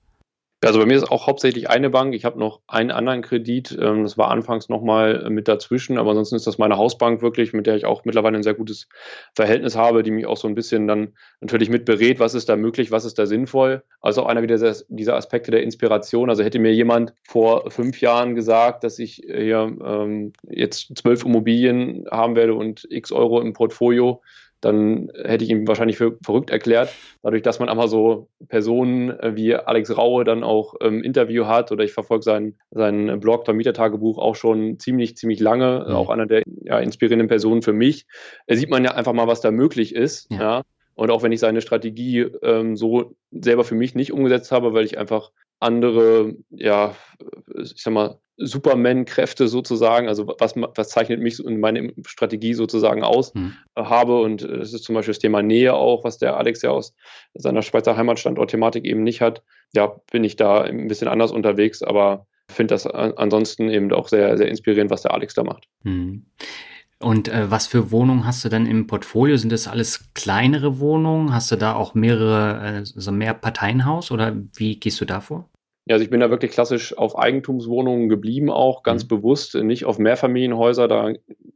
Also 0.64 0.80
bei 0.80 0.86
mir 0.86 0.96
ist 0.96 1.08
auch 1.08 1.28
hauptsächlich 1.28 1.70
eine 1.70 1.88
Bank. 1.88 2.14
Ich 2.14 2.24
habe 2.24 2.38
noch 2.38 2.60
einen 2.66 2.90
anderen 2.90 3.22
Kredit. 3.22 3.78
Ähm, 3.80 4.02
das 4.02 4.18
war 4.18 4.28
anfangs 4.30 4.68
nochmal 4.68 5.26
äh, 5.26 5.30
mit 5.30 5.46
dazwischen, 5.46 5.98
aber 5.98 6.10
ansonsten 6.10 6.34
ist 6.34 6.48
das 6.48 6.58
meine 6.58 6.76
Hausbank 6.76 7.22
wirklich, 7.22 7.52
mit 7.52 7.68
der 7.68 7.76
ich 7.76 7.84
auch 7.84 8.04
mittlerweile 8.04 8.36
ein 8.36 8.42
sehr 8.42 8.54
gutes 8.54 8.88
Verhältnis 9.36 9.76
habe, 9.76 10.02
die 10.02 10.10
mich 10.10 10.26
auch 10.26 10.36
so 10.36 10.48
ein 10.48 10.56
bisschen 10.56 10.88
dann 10.88 11.14
natürlich 11.40 11.70
mit 11.70 11.84
berät, 11.84 12.18
was 12.18 12.34
ist 12.34 12.48
da 12.48 12.56
möglich, 12.56 12.90
was 12.90 13.04
ist 13.04 13.20
da 13.20 13.26
sinnvoll. 13.26 13.84
Also 14.00 14.24
auch 14.24 14.26
einer 14.26 14.42
wieder 14.42 14.58
dieser 14.88 15.16
Aspekte 15.16 15.52
der 15.52 15.62
Inspiration. 15.62 16.28
Also 16.28 16.42
hätte 16.42 16.58
mir 16.58 16.74
jemand 16.74 17.14
vor 17.22 17.70
fünf 17.70 18.00
Jahren 18.00 18.34
gesagt, 18.34 18.82
dass 18.82 18.98
ich 18.98 19.22
hier 19.26 19.76
ähm, 19.84 20.32
jetzt 20.42 20.96
zwölf 20.96 21.24
Immobilien 21.24 22.04
haben 22.10 22.34
werde 22.34 22.54
und 22.54 22.84
x 22.90 23.12
Euro 23.12 23.40
im 23.40 23.52
Portfolio, 23.52 24.22
dann 24.60 25.10
hätte 25.14 25.44
ich 25.44 25.50
ihn 25.50 25.68
wahrscheinlich 25.68 25.96
für 25.96 26.18
verrückt 26.22 26.50
erklärt. 26.50 26.92
Dadurch, 27.22 27.42
dass 27.42 27.60
man 27.60 27.68
aber 27.68 27.88
so 27.88 28.28
Personen 28.48 29.10
äh, 29.10 29.36
wie 29.36 29.54
Alex 29.54 29.96
Raue 29.96 30.24
dann 30.24 30.42
auch 30.42 30.74
im 30.74 30.98
ähm, 30.98 31.02
Interview 31.02 31.46
hat 31.46 31.70
oder 31.72 31.84
ich 31.84 31.92
verfolge 31.92 32.22
seinen, 32.22 32.58
seinen 32.70 33.20
Blog, 33.20 33.44
Vermietertagebuch 33.44 34.18
auch 34.18 34.36
schon 34.36 34.78
ziemlich, 34.78 35.16
ziemlich 35.16 35.40
lange, 35.40 35.84
mhm. 35.88 35.94
auch 35.94 36.10
einer 36.10 36.26
der 36.26 36.42
ja, 36.62 36.78
inspirierenden 36.80 37.28
Personen 37.28 37.62
für 37.62 37.72
mich, 37.72 38.06
da 38.46 38.56
sieht 38.56 38.70
man 38.70 38.84
ja 38.84 38.92
einfach 38.92 39.12
mal, 39.12 39.28
was 39.28 39.40
da 39.40 39.50
möglich 39.50 39.94
ist. 39.94 40.30
Ja. 40.30 40.38
ja. 40.40 40.62
Und 40.94 41.10
auch 41.12 41.22
wenn 41.22 41.30
ich 41.30 41.38
seine 41.38 41.60
Strategie 41.60 42.22
ähm, 42.42 42.74
so 42.74 43.14
selber 43.30 43.62
für 43.62 43.76
mich 43.76 43.94
nicht 43.94 44.12
umgesetzt 44.12 44.50
habe, 44.50 44.72
weil 44.72 44.84
ich 44.84 44.98
einfach 44.98 45.30
andere, 45.60 46.34
ja, 46.50 46.94
ich 47.60 47.82
sag 47.82 47.92
mal, 47.92 48.18
Superman-Kräfte 48.38 49.48
sozusagen, 49.48 50.08
also 50.08 50.32
was, 50.38 50.54
was 50.56 50.88
zeichnet 50.88 51.20
mich 51.20 51.44
in 51.44 51.58
meine 51.58 51.92
Strategie 52.06 52.54
sozusagen 52.54 53.02
aus, 53.02 53.34
hm. 53.34 53.54
Äh, 53.74 53.84
habe. 53.84 54.20
Und 54.20 54.42
äh, 54.42 54.58
es 54.58 54.72
ist 54.72 54.84
zum 54.84 54.94
Beispiel 54.94 55.12
das 55.12 55.18
Thema 55.18 55.42
Nähe 55.42 55.74
auch, 55.74 56.04
was 56.04 56.18
der 56.18 56.36
Alex 56.36 56.62
ja 56.62 56.70
aus 56.70 56.94
seiner 57.34 57.62
Schweizer 57.62 57.96
Heimatstandort-Thematik 57.96 58.84
eben 58.84 59.02
nicht 59.02 59.20
hat. 59.20 59.42
Ja, 59.74 59.96
bin 60.12 60.24
ich 60.24 60.36
da 60.36 60.62
ein 60.62 60.88
bisschen 60.88 61.08
anders 61.08 61.32
unterwegs, 61.32 61.82
aber 61.82 62.26
finde 62.50 62.74
das 62.74 62.86
ansonsten 62.86 63.68
eben 63.68 63.92
auch 63.92 64.08
sehr, 64.08 64.38
sehr 64.38 64.48
inspirierend, 64.48 64.90
was 64.90 65.02
der 65.02 65.12
Alex 65.12 65.34
da 65.34 65.42
macht. 65.42 65.66
Hm. 65.82 66.24
Und 67.00 67.28
äh, 67.28 67.50
was 67.50 67.68
für 67.68 67.92
Wohnungen 67.92 68.26
hast 68.26 68.44
du 68.44 68.48
dann 68.48 68.66
im 68.66 68.86
Portfolio? 68.86 69.36
Sind 69.36 69.52
das 69.52 69.68
alles 69.68 70.12
kleinere 70.14 70.80
Wohnungen? 70.80 71.32
Hast 71.32 71.50
du 71.52 71.56
da 71.56 71.74
auch 71.74 71.94
mehrere, 71.94 72.80
äh, 72.80 72.84
so 72.84 73.12
mehr 73.12 73.34
Parteienhaus 73.34 74.10
oder 74.10 74.36
wie 74.56 74.80
gehst 74.80 75.00
du 75.00 75.04
da 75.04 75.20
vor? 75.20 75.48
Ja, 75.88 75.94
also 75.94 76.04
ich 76.04 76.10
bin 76.10 76.20
da 76.20 76.28
wirklich 76.28 76.50
klassisch 76.50 76.96
auf 76.98 77.16
Eigentumswohnungen 77.16 78.10
geblieben, 78.10 78.50
auch 78.50 78.82
ganz 78.82 79.04
mhm. 79.04 79.08
bewusst, 79.08 79.54
nicht 79.54 79.86
auf 79.86 79.98
Mehrfamilienhäuser. 79.98 80.86
Da 80.86 81.14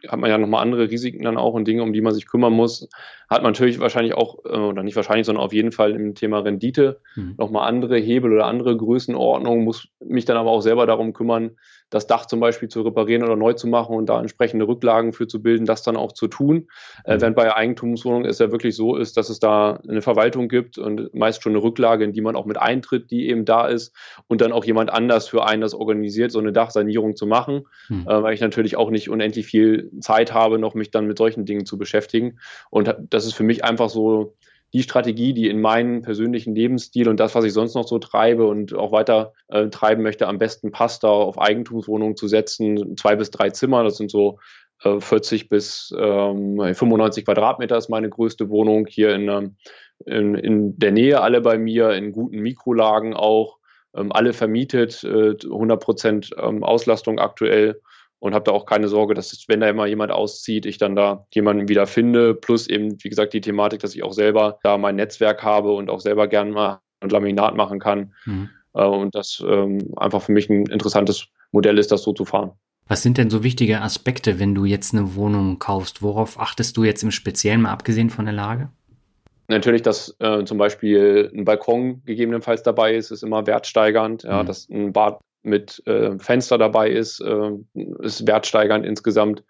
hat 0.09 0.19
man 0.19 0.31
ja 0.31 0.39
nochmal 0.39 0.63
andere 0.63 0.91
Risiken 0.91 1.25
dann 1.25 1.37
auch 1.37 1.53
und 1.53 1.69
Dinge, 1.69 1.83
um 1.83 1.93
die 1.93 2.01
man 2.01 2.15
sich 2.15 2.27
kümmern 2.27 2.55
muss. 2.55 2.89
Hat 3.29 3.43
man 3.43 3.53
natürlich 3.53 3.79
wahrscheinlich 3.79 4.15
auch, 4.15 4.39
äh, 4.47 4.57
oder 4.57 4.85
nicht 4.85 4.97
wahrscheinlich, 4.97 5.27
sondern 5.27 5.45
auf 5.45 5.53
jeden 5.53 5.71
Fall 5.71 5.91
im 5.91 6.15
Thema 6.15 6.39
Rendite 6.39 7.01
mhm. 7.15 7.35
nochmal 7.37 7.69
andere 7.69 7.99
Hebel 7.99 8.33
oder 8.33 8.47
andere 8.47 8.75
Größenordnungen, 8.75 9.65
muss 9.65 9.89
mich 10.03 10.25
dann 10.25 10.39
aber 10.39 10.51
auch 10.51 10.63
selber 10.63 10.87
darum 10.87 11.13
kümmern, 11.13 11.57
das 11.93 12.07
Dach 12.07 12.25
zum 12.25 12.41
Beispiel 12.41 12.69
zu 12.69 12.81
reparieren 12.81 13.23
oder 13.23 13.37
neu 13.37 13.53
zu 13.53 13.69
machen 13.69 13.95
und 13.95 14.07
da 14.07 14.19
entsprechende 14.19 14.67
Rücklagen 14.67 15.13
für 15.13 15.27
zu 15.27 15.43
bilden, 15.43 15.67
das 15.67 15.83
dann 15.83 15.97
auch 15.97 16.13
zu 16.13 16.27
tun. 16.27 16.69
Äh, 17.05 17.13
mhm. 17.13 17.19
Äh, 17.19 17.21
während 17.21 17.37
bei 17.37 17.55
Eigentumswohnungen 17.55 18.29
es 18.29 18.39
ja 18.39 18.51
wirklich 18.51 18.75
so 18.75 18.97
ist, 18.97 19.19
dass 19.19 19.29
es 19.29 19.41
da 19.41 19.79
eine 19.87 20.01
Verwaltung 20.01 20.49
gibt 20.49 20.79
und 20.79 21.15
meist 21.15 21.43
schon 21.43 21.53
eine 21.53 21.63
Rücklage, 21.63 22.05
in 22.05 22.13
die 22.13 22.23
man 22.23 22.35
auch 22.35 22.47
mit 22.47 22.57
eintritt, 22.57 23.11
die 23.11 23.29
eben 23.29 23.45
da 23.45 23.67
ist 23.67 23.95
und 24.27 24.41
dann 24.41 24.53
auch 24.53 24.65
jemand 24.65 24.91
anders 24.91 25.29
für 25.29 25.47
einen 25.47 25.61
das 25.61 25.75
organisiert, 25.75 26.33
so 26.33 26.39
eine 26.39 26.53
Dachsanierung 26.53 27.15
zu 27.15 27.27
machen, 27.27 27.67
mhm. 27.91 28.07
äh, 28.09 28.23
weil 28.23 28.35
ich 28.35 28.41
natürlich 28.41 28.77
auch 28.77 28.91
nicht 28.91 29.11
unendlich 29.11 29.47
viel 29.47 29.91
Zeit 30.01 30.33
habe, 30.33 30.59
noch 30.59 30.75
mich 30.75 30.91
dann 30.91 31.07
mit 31.07 31.19
solchen 31.19 31.45
Dingen 31.45 31.67
zu 31.67 31.77
beschäftigen. 31.77 32.39
Und 32.71 32.97
das 33.11 33.27
ist 33.27 33.35
für 33.35 33.45
mich 33.45 33.65
einfach 33.65 33.91
so 33.91 34.35
die 34.73 34.83
Strategie, 34.83 35.35
die 35.35 35.49
in 35.49 35.61
meinen 35.61 36.03
persönlichen 36.03 36.55
Lebensstil 36.55 37.09
und 37.09 37.21
das, 37.21 37.35
was 37.35 37.45
ich 37.45 37.53
sonst 37.53 37.75
noch 37.75 37.87
so 37.87 37.99
treibe 37.99 38.47
und 38.47 38.75
auch 38.75 38.93
weiter 38.93 39.33
äh, 39.49 39.69
treiben 39.69 40.03
möchte, 40.03 40.29
am 40.29 40.39
besten 40.39 40.71
passt, 40.71 41.05
da 41.05 41.09
auf 41.09 41.39
Eigentumswohnungen 41.39 42.17
zu 42.17 42.27
setzen. 42.27 42.97
Zwei 42.97 43.17
bis 43.17 43.31
drei 43.31 43.51
Zimmer, 43.51 43.85
das 43.85 43.99
sind 43.99 44.11
so 44.11 44.39
äh, 44.83 44.99
40 44.99 45.49
bis 45.49 45.95
ähm, 45.99 46.57
95 46.59 47.25
Quadratmeter 47.25 47.77
ist 47.77 47.91
meine 47.91 48.09
größte 48.09 48.49
Wohnung 48.49 48.87
hier 48.87 49.15
in, 49.15 49.29
ähm, 49.29 49.57
in, 50.07 50.35
in 50.35 50.79
der 50.79 50.93
Nähe, 50.93 51.21
alle 51.21 51.41
bei 51.43 51.59
mir, 51.59 51.91
in 51.91 52.13
guten 52.13 52.39
Mikrolagen 52.39 53.15
auch, 53.15 53.59
ähm, 53.95 54.11
alle 54.11 54.33
vermietet, 54.33 55.05
äh, 55.05 55.35
100 55.45 55.83
Prozent 55.83 56.31
ähm, 56.39 56.65
Auslastung 56.65 57.19
aktuell 57.19 57.81
und 58.23 58.35
habe 58.35 58.45
da 58.45 58.53
auch 58.53 58.67
keine 58.67 58.87
Sorge, 58.87 59.15
dass 59.15 59.37
wenn 59.49 59.59
da 59.59 59.69
immer 59.69 59.87
jemand 59.87 60.13
auszieht, 60.13 60.65
ich 60.65 60.79
dann 60.79 60.95
da 60.95 61.27
jemanden 61.35 61.69
wieder 61.69 61.89
finde. 61.89 62.37
Plus 62.37 62.69
eben, 62.69 62.97
wie 63.03 63.09
gesagt, 63.09 63.33
die 63.33 63.41
Thematik, 63.41 63.81
dass 63.81 63.97
ich 63.97 64.05
auch 64.05 64.13
selber 64.13 64.61
da 64.63 64.79
mein 64.79 64.95
Netzwerk 64.95 65.43
habe 65.43 65.73
und 65.73 65.91
auch 65.91 65.99
selber 65.99 66.29
gern 66.29 66.53
mal 66.53 66.79
ein 67.01 67.09
Laminat 67.09 67.57
machen 67.57 67.81
kann. 67.81 68.15
Mhm. 68.25 68.49
Äh, 68.75 68.85
und 68.85 69.17
das 69.17 69.43
ähm, 69.45 69.93
einfach 69.97 70.23
für 70.23 70.31
mich 70.31 70.49
ein 70.49 70.67
interessantes 70.67 71.27
Modell 71.51 71.79
ist, 71.79 71.91
das 71.91 72.05
so 72.05 72.13
zu 72.13 72.25
fahren. 72.25 72.53
Was 72.87 73.03
sind 73.03 73.19
denn 73.19 73.29
so 73.29 73.43
wichtige 73.43 73.81
Aspekte, 73.81 74.39
wenn 74.39 74.55
du 74.55 74.67
jetzt 74.67 74.95
eine 74.95 75.17
Wohnung 75.17 75.59
kaufst? 75.59 76.01
Worauf 76.01 76.39
achtest 76.39 76.77
du 76.77 76.85
jetzt 76.85 77.03
im 77.03 77.11
Speziellen, 77.11 77.63
mal 77.63 77.73
abgesehen 77.73 78.09
von 78.09 78.27
der 78.27 78.35
Lage? 78.35 78.69
Natürlich, 79.49 79.83
dass 79.83 80.15
äh, 80.21 80.45
zum 80.45 80.59
Beispiel 80.59 81.29
ein 81.35 81.45
Balkon 81.45 82.05
gegebenenfalls 82.05 82.63
dabei 82.63 82.95
ist, 82.95 83.11
ist 83.11 83.25
immer 83.25 83.49
wertsteigernd. 83.49 84.23
Ja, 84.23 84.45
mhm. 84.45 84.47
Dass 84.47 84.69
ein 84.69 84.93
Bad 84.93 85.19
mit 85.43 85.83
äh, 85.87 86.19
Fenster 86.19 86.59
dabei 86.59 86.91
ist, 86.91 87.21
äh, 87.21 87.51
ist 88.01 88.27
wertsteigernd 88.27 88.87
insgesamt, 88.87 89.45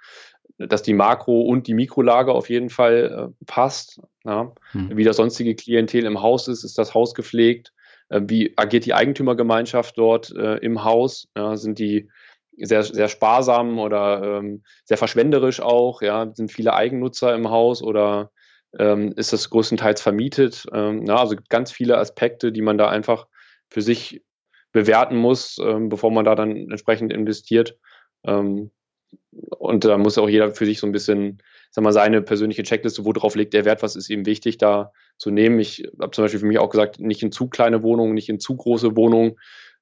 dass 0.58 0.82
die 0.82 0.94
Makro- 0.94 1.42
und 1.42 1.66
die 1.66 1.74
Mikrolage 1.74 2.32
auf 2.32 2.48
jeden 2.48 2.70
Fall 2.70 3.30
äh, 3.30 3.44
passt. 3.46 4.00
Ja. 4.24 4.52
Hm. 4.72 4.96
Wie 4.96 5.04
das 5.04 5.16
sonstige 5.16 5.54
Klientel 5.54 6.04
im 6.04 6.22
Haus 6.22 6.48
ist, 6.48 6.64
ist 6.64 6.78
das 6.78 6.94
Haus 6.94 7.14
gepflegt. 7.14 7.72
Äh, 8.08 8.22
wie 8.24 8.54
agiert 8.56 8.86
die 8.86 8.94
Eigentümergemeinschaft 8.94 9.98
dort 9.98 10.34
äh, 10.34 10.56
im 10.58 10.84
Haus? 10.84 11.28
Ja, 11.36 11.56
sind 11.56 11.78
die 11.78 12.08
sehr, 12.56 12.82
sehr 12.82 13.08
sparsam 13.08 13.78
oder 13.78 14.38
ähm, 14.38 14.62
sehr 14.84 14.98
verschwenderisch 14.98 15.60
auch? 15.60 16.02
Ja, 16.02 16.30
sind 16.34 16.52
viele 16.52 16.74
Eigennutzer 16.74 17.34
im 17.34 17.50
Haus 17.50 17.82
oder 17.82 18.30
ähm, 18.78 19.12
ist 19.16 19.32
das 19.32 19.50
größtenteils 19.50 20.00
vermietet. 20.00 20.66
Ähm, 20.72 21.04
na, 21.04 21.16
also 21.16 21.36
ganz 21.48 21.72
viele 21.72 21.98
Aspekte, 21.98 22.52
die 22.52 22.62
man 22.62 22.78
da 22.78 22.88
einfach 22.88 23.26
für 23.68 23.82
sich 23.82 24.22
bewerten 24.72 25.16
muss, 25.16 25.58
ähm, 25.62 25.88
bevor 25.88 26.10
man 26.10 26.24
da 26.24 26.34
dann 26.34 26.56
entsprechend 26.56 27.12
investiert. 27.12 27.76
Ähm, 28.24 28.70
und 29.30 29.84
da 29.84 29.98
muss 29.98 30.18
auch 30.18 30.28
jeder 30.28 30.52
für 30.52 30.66
sich 30.66 30.78
so 30.78 30.86
ein 30.86 30.92
bisschen, 30.92 31.38
sag 31.70 31.84
mal, 31.84 31.92
seine 31.92 32.22
persönliche 32.22 32.62
Checkliste, 32.62 33.04
worauf 33.04 33.34
legt 33.34 33.54
der 33.54 33.64
Wert, 33.64 33.82
was 33.82 33.96
ist 33.96 34.10
ihm 34.10 34.26
wichtig, 34.26 34.58
da 34.58 34.92
zu 35.18 35.30
nehmen. 35.30 35.58
Ich 35.58 35.84
habe 36.00 36.10
zum 36.10 36.24
Beispiel 36.24 36.40
für 36.40 36.46
mich 36.46 36.58
auch 36.58 36.70
gesagt, 36.70 37.00
nicht 37.00 37.22
in 37.22 37.32
zu 37.32 37.48
kleine 37.48 37.82
Wohnungen, 37.82 38.14
nicht 38.14 38.28
in 38.28 38.40
zu 38.40 38.56
große 38.56 38.96
Wohnungen 38.96 39.38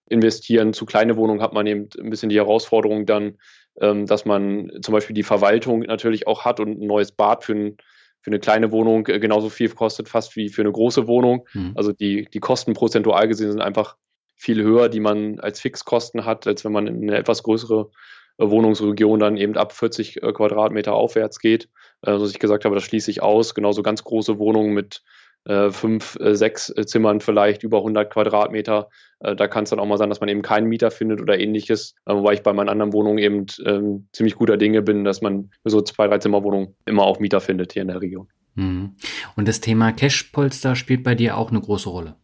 investieren. 0.08 0.72
Zu 0.72 0.86
kleine 0.86 1.16
Wohnungen 1.16 1.42
hat 1.42 1.52
man 1.52 1.66
eben 1.66 1.88
ein 1.98 2.10
bisschen 2.10 2.28
die 2.28 2.36
Herausforderung 2.36 3.06
dann, 3.06 3.38
ähm, 3.80 4.06
dass 4.06 4.24
man 4.24 4.70
zum 4.82 4.92
Beispiel 4.92 5.14
die 5.14 5.22
Verwaltung 5.22 5.80
natürlich 5.80 6.26
auch 6.26 6.44
hat 6.44 6.60
und 6.60 6.80
ein 6.80 6.86
neues 6.86 7.12
Bad 7.12 7.44
für, 7.44 7.54
ein, 7.54 7.76
für 8.20 8.30
eine 8.30 8.40
kleine 8.40 8.72
Wohnung 8.72 9.06
äh, 9.06 9.20
genauso 9.20 9.48
viel 9.48 9.68
kostet 9.70 10.08
fast 10.08 10.36
wie 10.36 10.48
für 10.48 10.62
eine 10.62 10.72
große 10.72 11.06
Wohnung. 11.06 11.46
Mhm. 11.54 11.72
Also 11.76 11.92
die, 11.92 12.26
die 12.32 12.40
Kosten 12.40 12.72
prozentual 12.72 13.28
gesehen 13.28 13.52
sind 13.52 13.60
einfach 13.60 13.96
viel 14.40 14.62
höher, 14.62 14.88
die 14.88 15.00
man 15.00 15.38
als 15.38 15.60
Fixkosten 15.60 16.24
hat, 16.24 16.46
als 16.46 16.64
wenn 16.64 16.72
man 16.72 16.86
in 16.86 17.02
eine 17.02 17.18
etwas 17.18 17.42
größere 17.42 17.90
äh, 18.38 18.48
Wohnungsregion 18.48 19.20
dann 19.20 19.36
eben 19.36 19.56
ab 19.56 19.72
40 19.72 20.22
äh, 20.22 20.32
Quadratmeter 20.32 20.94
aufwärts 20.94 21.38
geht. 21.40 21.68
Also 22.00 22.26
ich 22.26 22.38
gesagt 22.38 22.64
habe, 22.64 22.74
das 22.74 22.84
schließe 22.84 23.10
ich 23.10 23.22
aus. 23.22 23.54
Genauso 23.54 23.82
ganz 23.82 24.02
große 24.02 24.38
Wohnungen 24.38 24.72
mit 24.72 25.02
äh, 25.44 25.70
fünf, 25.70 26.16
äh, 26.20 26.34
sechs 26.34 26.70
äh, 26.74 26.86
Zimmern 26.86 27.20
vielleicht 27.20 27.62
über 27.62 27.78
100 27.78 28.10
Quadratmeter. 28.10 28.88
Äh, 29.20 29.36
da 29.36 29.46
kann 29.46 29.64
es 29.64 29.70
dann 29.70 29.78
auch 29.78 29.86
mal 29.86 29.98
sein, 29.98 30.08
dass 30.08 30.20
man 30.20 30.30
eben 30.30 30.40
keinen 30.40 30.68
Mieter 30.68 30.90
findet 30.90 31.20
oder 31.20 31.38
ähnliches. 31.38 31.94
Äh, 32.06 32.14
wobei 32.14 32.32
ich 32.32 32.42
bei 32.42 32.54
meinen 32.54 32.70
anderen 32.70 32.94
Wohnungen 32.94 33.18
eben 33.18 33.44
ähm, 33.66 34.08
ziemlich 34.14 34.36
guter 34.36 34.56
Dinge 34.56 34.80
bin, 34.80 35.04
dass 35.04 35.20
man 35.20 35.50
so 35.64 35.82
zwei, 35.82 36.08
drei 36.08 36.16
Zimmerwohnungen 36.16 36.76
immer 36.86 37.04
auch 37.04 37.20
Mieter 37.20 37.40
findet 37.40 37.74
hier 37.74 37.82
in 37.82 37.88
der 37.88 38.00
Region. 38.00 38.28
Mhm. 38.54 38.96
Und 39.36 39.48
das 39.48 39.60
Thema 39.60 39.92
Cashpolster 39.92 40.76
spielt 40.76 41.04
bei 41.04 41.14
dir 41.14 41.36
auch 41.36 41.50
eine 41.50 41.60
große 41.60 41.90
Rolle. 41.90 42.16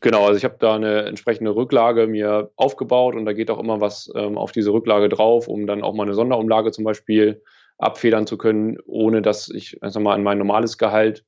Genau, 0.00 0.26
also 0.26 0.36
ich 0.36 0.44
habe 0.44 0.56
da 0.58 0.74
eine 0.74 1.04
entsprechende 1.04 1.54
Rücklage 1.56 2.06
mir 2.06 2.50
aufgebaut 2.56 3.14
und 3.14 3.24
da 3.24 3.32
geht 3.32 3.50
auch 3.50 3.58
immer 3.58 3.80
was 3.80 4.10
ähm, 4.14 4.36
auf 4.36 4.52
diese 4.52 4.72
Rücklage 4.72 5.08
drauf, 5.08 5.48
um 5.48 5.66
dann 5.66 5.82
auch 5.82 5.94
mal 5.94 6.02
eine 6.02 6.14
Sonderumlage 6.14 6.70
zum 6.70 6.84
Beispiel 6.84 7.42
abfedern 7.78 8.26
zu 8.26 8.36
können, 8.36 8.78
ohne 8.86 9.22
dass 9.22 9.48
ich 9.48 9.82
also 9.82 10.00
mal 10.00 10.14
an 10.14 10.22
mein 10.22 10.38
normales 10.38 10.76
Gehalt 10.76 11.24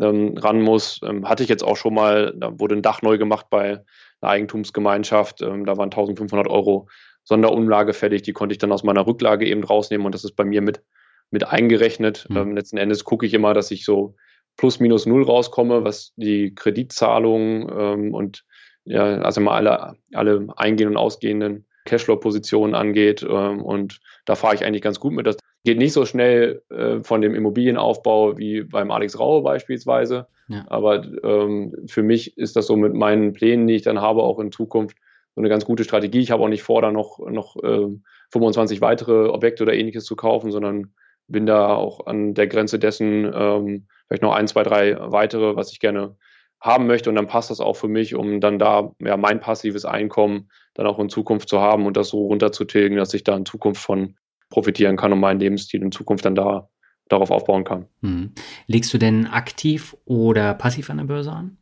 ähm, 0.00 0.36
ran 0.36 0.60
muss. 0.60 1.00
Ähm, 1.04 1.28
hatte 1.28 1.42
ich 1.42 1.48
jetzt 1.48 1.64
auch 1.64 1.76
schon 1.76 1.94
mal, 1.94 2.34
da 2.36 2.58
wurde 2.58 2.76
ein 2.76 2.82
Dach 2.82 3.02
neu 3.02 3.18
gemacht 3.18 3.46
bei 3.50 3.84
einer 4.20 4.32
Eigentumsgemeinschaft, 4.32 5.42
ähm, 5.42 5.64
da 5.64 5.76
waren 5.76 5.86
1500 5.86 6.48
Euro 6.48 6.88
Sonderumlage 7.22 7.92
fertig, 7.92 8.22
die 8.22 8.32
konnte 8.32 8.52
ich 8.52 8.58
dann 8.58 8.72
aus 8.72 8.84
meiner 8.84 9.06
Rücklage 9.06 9.46
eben 9.46 9.62
rausnehmen 9.62 10.06
und 10.06 10.14
das 10.14 10.24
ist 10.24 10.34
bei 10.34 10.44
mir 10.44 10.62
mit, 10.62 10.82
mit 11.30 11.46
eingerechnet. 11.46 12.26
Mhm. 12.30 12.56
letzten 12.56 12.78
Endes 12.78 13.04
gucke 13.04 13.26
ich 13.26 13.34
immer, 13.34 13.54
dass 13.54 13.70
ich 13.70 13.84
so 13.84 14.16
plus 14.58 14.80
minus 14.80 15.06
null 15.06 15.22
rauskomme, 15.22 15.84
was 15.84 16.12
die 16.16 16.54
Kreditzahlungen 16.54 17.70
ähm, 17.74 18.14
und 18.14 18.44
ja, 18.84 19.04
also 19.20 19.40
mal 19.40 19.54
alle, 19.54 19.96
alle 20.12 20.48
eingehenden 20.56 20.96
und 20.96 21.02
ausgehenden 21.02 21.66
Cashflow-Positionen 21.86 22.74
angeht. 22.74 23.22
Ähm, 23.22 23.62
und 23.62 24.00
da 24.26 24.34
fahre 24.34 24.54
ich 24.54 24.64
eigentlich 24.64 24.82
ganz 24.82 25.00
gut 25.00 25.12
mit. 25.12 25.26
Das 25.26 25.36
geht 25.64 25.78
nicht 25.78 25.92
so 25.92 26.04
schnell 26.04 26.62
äh, 26.70 27.02
von 27.02 27.20
dem 27.20 27.34
Immobilienaufbau 27.34 28.38
wie 28.38 28.62
beim 28.62 28.90
Alex 28.90 29.18
Raue 29.18 29.42
beispielsweise. 29.42 30.26
Ja. 30.48 30.64
Aber 30.68 31.04
ähm, 31.22 31.74
für 31.86 32.02
mich 32.02 32.36
ist 32.36 32.56
das 32.56 32.66
so 32.66 32.76
mit 32.76 32.94
meinen 32.94 33.32
Plänen, 33.32 33.66
die 33.66 33.74
ich 33.74 33.82
dann 33.82 34.00
habe, 34.00 34.22
auch 34.22 34.38
in 34.38 34.52
Zukunft 34.52 34.96
so 35.34 35.40
eine 35.40 35.48
ganz 35.48 35.64
gute 35.64 35.84
Strategie. 35.84 36.20
Ich 36.20 36.30
habe 36.30 36.42
auch 36.42 36.48
nicht 36.48 36.62
vor, 36.62 36.82
da 36.82 36.90
noch, 36.90 37.18
noch 37.18 37.56
äh, 37.62 37.86
25 38.32 38.80
weitere 38.80 39.28
Objekte 39.28 39.62
oder 39.62 39.74
ähnliches 39.74 40.04
zu 40.04 40.16
kaufen, 40.16 40.50
sondern 40.50 40.94
bin 41.28 41.46
da 41.46 41.74
auch 41.74 42.06
an 42.06 42.34
der 42.34 42.46
Grenze 42.46 42.78
dessen, 42.78 43.30
ähm, 43.32 43.86
vielleicht 44.08 44.22
noch 44.22 44.34
ein, 44.34 44.48
zwei, 44.48 44.62
drei 44.62 44.96
weitere, 44.98 45.54
was 45.54 45.70
ich 45.72 45.80
gerne 45.80 46.16
haben 46.60 46.86
möchte. 46.86 47.08
Und 47.08 47.16
dann 47.16 47.28
passt 47.28 47.50
das 47.50 47.60
auch 47.60 47.76
für 47.76 47.88
mich, 47.88 48.14
um 48.14 48.40
dann 48.40 48.58
da 48.58 48.92
ja, 49.00 49.16
mein 49.16 49.40
passives 49.40 49.84
Einkommen 49.84 50.50
dann 50.74 50.86
auch 50.86 50.98
in 50.98 51.08
Zukunft 51.08 51.48
zu 51.48 51.60
haben 51.60 51.86
und 51.86 51.96
das 51.96 52.08
so 52.08 52.26
runterzutilgen, 52.26 52.98
dass 52.98 53.14
ich 53.14 53.24
da 53.24 53.36
in 53.36 53.46
Zukunft 53.46 53.82
von 53.82 54.16
profitieren 54.50 54.96
kann 54.96 55.12
und 55.12 55.20
meinen 55.20 55.40
Lebensstil 55.40 55.82
in 55.82 55.92
Zukunft 55.92 56.24
dann 56.24 56.34
da 56.34 56.68
darauf 57.08 57.30
aufbauen 57.30 57.64
kann. 57.64 57.86
Hm. 58.02 58.32
Legst 58.66 58.92
du 58.92 58.98
denn 58.98 59.26
aktiv 59.26 59.96
oder 60.04 60.54
passiv 60.54 60.90
an 60.90 60.98
der 60.98 61.04
Börse 61.04 61.32
an? 61.32 61.56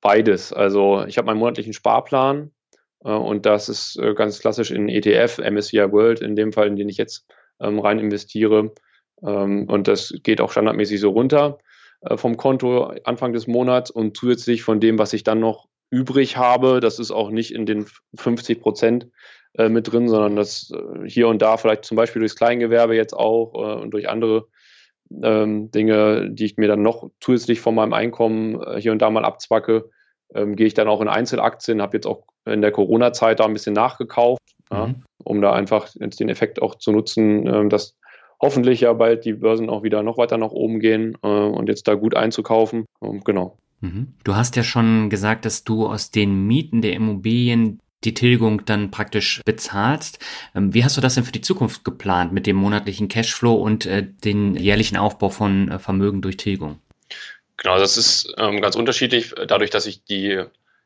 Beides. 0.00 0.52
Also 0.52 1.04
ich 1.06 1.18
habe 1.18 1.26
meinen 1.26 1.38
monatlichen 1.38 1.72
Sparplan 1.72 2.50
äh, 3.04 3.10
und 3.10 3.46
das 3.46 3.68
ist 3.68 3.98
äh, 3.98 4.14
ganz 4.14 4.40
klassisch 4.40 4.70
in 4.70 4.88
ETF, 4.88 5.38
MSCI 5.38 5.92
World, 5.92 6.20
in 6.20 6.36
dem 6.36 6.52
Fall, 6.52 6.68
in 6.68 6.76
den 6.76 6.88
ich 6.88 6.96
jetzt 6.96 7.26
ähm, 7.60 7.78
rein 7.78 7.98
investiere. 7.98 8.72
Ähm, 9.24 9.68
und 9.68 9.88
das 9.88 10.12
geht 10.22 10.40
auch 10.40 10.50
standardmäßig 10.50 11.00
so 11.00 11.10
runter 11.10 11.58
äh, 12.02 12.16
vom 12.16 12.36
Konto 12.36 12.92
Anfang 13.04 13.32
des 13.32 13.46
Monats 13.46 13.90
und 13.90 14.16
zusätzlich 14.16 14.62
von 14.62 14.80
dem, 14.80 14.98
was 14.98 15.12
ich 15.12 15.24
dann 15.24 15.40
noch 15.40 15.68
übrig 15.90 16.36
habe, 16.36 16.80
das 16.80 16.98
ist 16.98 17.10
auch 17.10 17.30
nicht 17.30 17.54
in 17.54 17.66
den 17.66 17.86
50 18.16 18.60
Prozent 18.60 19.08
äh, 19.58 19.68
mit 19.68 19.92
drin, 19.92 20.08
sondern 20.08 20.36
das 20.36 20.70
äh, 20.70 21.06
hier 21.08 21.28
und 21.28 21.42
da 21.42 21.58
vielleicht 21.58 21.84
zum 21.84 21.96
Beispiel 21.96 22.20
durchs 22.20 22.36
Kleingewerbe 22.36 22.96
jetzt 22.96 23.14
auch 23.14 23.54
äh, 23.54 23.82
und 23.82 23.90
durch 23.90 24.08
andere 24.08 24.46
ähm, 25.22 25.70
Dinge, 25.70 26.30
die 26.30 26.46
ich 26.46 26.56
mir 26.56 26.68
dann 26.68 26.82
noch 26.82 27.10
zusätzlich 27.20 27.60
von 27.60 27.74
meinem 27.74 27.92
Einkommen 27.92 28.62
äh, 28.62 28.80
hier 28.80 28.92
und 28.92 29.02
da 29.02 29.10
mal 29.10 29.24
abzwacke, 29.24 29.90
ähm, 30.34 30.56
gehe 30.56 30.66
ich 30.66 30.74
dann 30.74 30.88
auch 30.88 31.02
in 31.02 31.08
Einzelaktien, 31.08 31.82
habe 31.82 31.96
jetzt 31.96 32.06
auch 32.06 32.24
in 32.46 32.62
der 32.62 32.72
Corona-Zeit 32.72 33.40
da 33.40 33.44
ein 33.44 33.52
bisschen 33.52 33.74
nachgekauft, 33.74 34.42
mhm. 34.70 34.76
ja, 34.76 34.94
um 35.24 35.42
da 35.42 35.52
einfach 35.52 35.88
jetzt 36.00 36.20
den 36.20 36.30
Effekt 36.30 36.62
auch 36.62 36.76
zu 36.76 36.92
nutzen, 36.92 37.46
ähm, 37.46 37.68
dass 37.68 37.96
hoffentlich 38.42 38.80
ja 38.80 38.92
bald 38.92 39.24
die 39.24 39.34
Börsen 39.34 39.70
auch 39.70 39.84
wieder 39.84 40.02
noch 40.02 40.18
weiter 40.18 40.36
nach 40.36 40.50
oben 40.50 40.80
gehen 40.80 41.16
äh, 41.22 41.28
und 41.28 41.68
jetzt 41.68 41.86
da 41.86 41.94
gut 41.94 42.14
einzukaufen. 42.14 42.84
Ähm, 43.00 43.22
genau. 43.24 43.56
Mhm. 43.80 44.14
Du 44.24 44.34
hast 44.34 44.56
ja 44.56 44.64
schon 44.64 45.08
gesagt, 45.08 45.44
dass 45.44 45.64
du 45.64 45.86
aus 45.86 46.10
den 46.10 46.46
Mieten 46.46 46.82
der 46.82 46.94
Immobilien 46.94 47.78
die 48.04 48.14
Tilgung 48.14 48.64
dann 48.64 48.90
praktisch 48.90 49.40
bezahlst. 49.44 50.18
Ähm, 50.56 50.74
wie 50.74 50.84
hast 50.84 50.96
du 50.96 51.00
das 51.00 51.14
denn 51.14 51.24
für 51.24 51.32
die 51.32 51.40
Zukunft 51.40 51.84
geplant 51.84 52.32
mit 52.32 52.46
dem 52.46 52.56
monatlichen 52.56 53.08
Cashflow 53.08 53.54
und 53.54 53.86
äh, 53.86 54.02
den 54.02 54.56
jährlichen 54.56 54.96
Aufbau 54.96 55.28
von 55.30 55.70
äh, 55.70 55.78
Vermögen 55.78 56.20
durch 56.20 56.36
Tilgung? 56.36 56.80
Genau, 57.58 57.78
das 57.78 57.96
ist 57.96 58.34
ähm, 58.38 58.60
ganz 58.60 58.74
unterschiedlich. 58.74 59.34
Dadurch, 59.46 59.70
dass 59.70 59.86
ich 59.86 60.02
die 60.02 60.42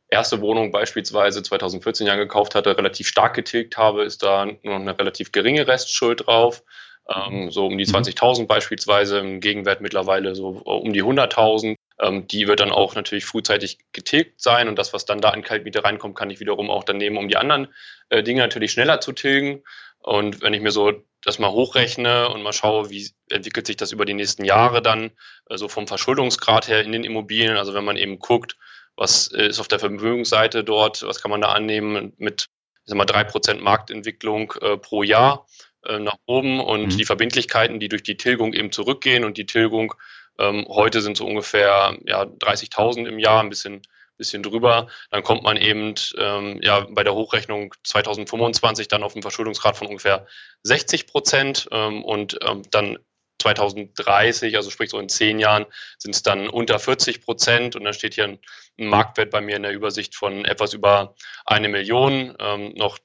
erste 0.08 0.42
Wohnung 0.42 0.72
beispielsweise 0.72 1.42
2014 1.42 2.06
ja 2.06 2.16
gekauft 2.16 2.54
hatte, 2.54 2.76
relativ 2.76 3.08
stark 3.08 3.32
getilgt 3.32 3.78
habe, 3.78 4.04
ist 4.04 4.22
da 4.22 4.44
nur 4.44 4.58
noch 4.62 4.80
eine 4.80 4.98
relativ 4.98 5.32
geringe 5.32 5.66
Restschuld 5.66 6.26
drauf 6.26 6.62
ähm, 7.08 7.50
so 7.50 7.66
um 7.66 7.78
die 7.78 7.86
20.000 7.86 8.42
mhm. 8.42 8.46
beispielsweise, 8.46 9.18
im 9.18 9.40
Gegenwert 9.40 9.80
mittlerweile 9.80 10.34
so 10.34 10.62
äh, 10.66 10.70
um 10.70 10.92
die 10.92 11.02
100.000. 11.02 11.76
Ähm, 12.00 12.26
die 12.26 12.46
wird 12.46 12.60
dann 12.60 12.72
auch 12.72 12.94
natürlich 12.94 13.24
frühzeitig 13.24 13.78
getilgt 13.92 14.40
sein 14.40 14.68
und 14.68 14.76
das, 14.78 14.92
was 14.92 15.04
dann 15.06 15.20
da 15.20 15.32
in 15.32 15.42
Kaltmiete 15.42 15.84
reinkommt, 15.84 16.16
kann 16.16 16.30
ich 16.30 16.40
wiederum 16.40 16.70
auch 16.70 16.84
dann 16.84 16.98
nehmen, 16.98 17.16
um 17.16 17.28
die 17.28 17.36
anderen 17.36 17.68
äh, 18.10 18.22
Dinge 18.22 18.42
natürlich 18.42 18.72
schneller 18.72 19.00
zu 19.00 19.12
tilgen. 19.12 19.62
Und 20.00 20.42
wenn 20.42 20.54
ich 20.54 20.60
mir 20.60 20.72
so 20.72 20.92
das 21.22 21.38
mal 21.38 21.50
hochrechne 21.50 22.28
und 22.28 22.42
mal 22.42 22.52
schaue, 22.52 22.90
wie 22.90 23.10
entwickelt 23.30 23.66
sich 23.66 23.76
das 23.76 23.92
über 23.92 24.04
die 24.04 24.14
nächsten 24.14 24.44
Jahre 24.44 24.82
dann, 24.82 25.10
äh, 25.48 25.56
so 25.56 25.68
vom 25.68 25.86
Verschuldungsgrad 25.86 26.68
her 26.68 26.82
in 26.82 26.92
den 26.92 27.04
Immobilien, 27.04 27.56
also 27.56 27.72
wenn 27.74 27.84
man 27.84 27.96
eben 27.96 28.18
guckt, 28.18 28.56
was 28.96 29.26
ist 29.26 29.60
auf 29.60 29.68
der 29.68 29.78
Vermögensseite 29.78 30.64
dort, 30.64 31.02
was 31.02 31.20
kann 31.20 31.30
man 31.30 31.42
da 31.42 31.52
annehmen 31.52 32.14
mit 32.16 32.48
ich 32.86 32.90
sag 32.90 32.98
mal, 32.98 33.06
3% 33.06 33.60
Marktentwicklung 33.60 34.52
äh, 34.60 34.76
pro 34.76 35.02
Jahr, 35.02 35.46
äh, 35.88 35.98
nach 35.98 36.16
oben 36.26 36.60
und 36.60 36.92
mhm. 36.92 36.96
die 36.96 37.04
Verbindlichkeiten, 37.04 37.80
die 37.80 37.88
durch 37.88 38.02
die 38.02 38.16
Tilgung 38.16 38.52
eben 38.52 38.72
zurückgehen 38.72 39.24
und 39.24 39.36
die 39.36 39.46
Tilgung 39.46 39.94
ähm, 40.38 40.66
heute 40.68 41.00
sind 41.00 41.16
so 41.16 41.26
ungefähr 41.26 41.96
ja, 42.04 42.22
30.000 42.22 43.06
im 43.06 43.18
Jahr, 43.18 43.40
ein 43.40 43.48
bisschen, 43.48 43.82
bisschen 44.18 44.42
drüber. 44.42 44.88
Dann 45.10 45.22
kommt 45.22 45.42
man 45.42 45.56
eben 45.56 45.94
ähm, 46.18 46.60
ja, 46.62 46.86
bei 46.90 47.04
der 47.04 47.14
Hochrechnung 47.14 47.74
2025 47.84 48.88
dann 48.88 49.02
auf 49.02 49.14
einen 49.14 49.22
Verschuldungsgrad 49.22 49.76
von 49.76 49.86
ungefähr 49.86 50.26
60 50.62 51.06
Prozent 51.06 51.68
ähm, 51.72 52.04
und 52.04 52.38
ähm, 52.42 52.62
dann 52.70 52.98
2030, 53.38 54.56
also 54.56 54.70
sprich 54.70 54.90
so 54.90 54.98
in 54.98 55.08
zehn 55.08 55.38
Jahren, 55.38 55.66
sind 55.98 56.14
es 56.14 56.22
dann 56.22 56.48
unter 56.48 56.78
40 56.78 57.20
Prozent 57.22 57.76
und 57.76 57.84
dann 57.84 57.92
steht 57.92 58.14
hier 58.14 58.24
ein, 58.24 58.38
ein, 58.78 58.86
Marktwert 58.86 59.30
bei 59.30 59.40
mir 59.40 59.56
in 59.56 59.62
der 59.62 59.72
Übersicht 59.72 60.14
von 60.14 60.44
etwas 60.44 60.72
über 60.72 61.14
eine 61.44 61.68
Million. 61.68 62.34
Ähm, 62.40 62.72
noch 62.76 62.98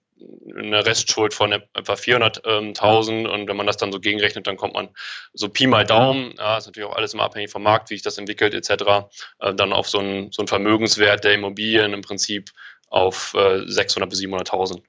eine 0.57 0.85
Restschuld 0.85 1.33
von 1.33 1.51
etwa 1.51 1.93
400.000 1.93 3.27
und 3.27 3.47
wenn 3.47 3.55
man 3.57 3.67
das 3.67 3.77
dann 3.77 3.91
so 3.91 3.99
gegenrechnet, 3.99 4.47
dann 4.47 4.57
kommt 4.57 4.73
man 4.73 4.89
so 5.33 5.49
Pi 5.49 5.67
mal 5.67 5.85
Daumen, 5.85 6.33
ja, 6.37 6.57
ist 6.57 6.65
natürlich 6.65 6.89
auch 6.89 6.95
alles 6.95 7.13
immer 7.13 7.23
abhängig 7.23 7.51
vom 7.51 7.63
Markt, 7.63 7.89
wie 7.89 7.95
sich 7.95 8.03
das 8.03 8.17
entwickelt 8.17 8.53
etc., 8.53 9.09
äh, 9.39 9.53
dann 9.53 9.73
auf 9.73 9.89
so 9.89 9.99
einen, 9.99 10.31
so 10.31 10.45
Vermögenswert 10.45 11.23
der 11.23 11.33
Immobilien 11.33 11.93
im 11.93 12.01
Prinzip 12.01 12.51
auf 12.87 13.33
äh, 13.35 13.61
600 13.65 14.09
bis 14.09 14.19
700.000. 14.19 14.81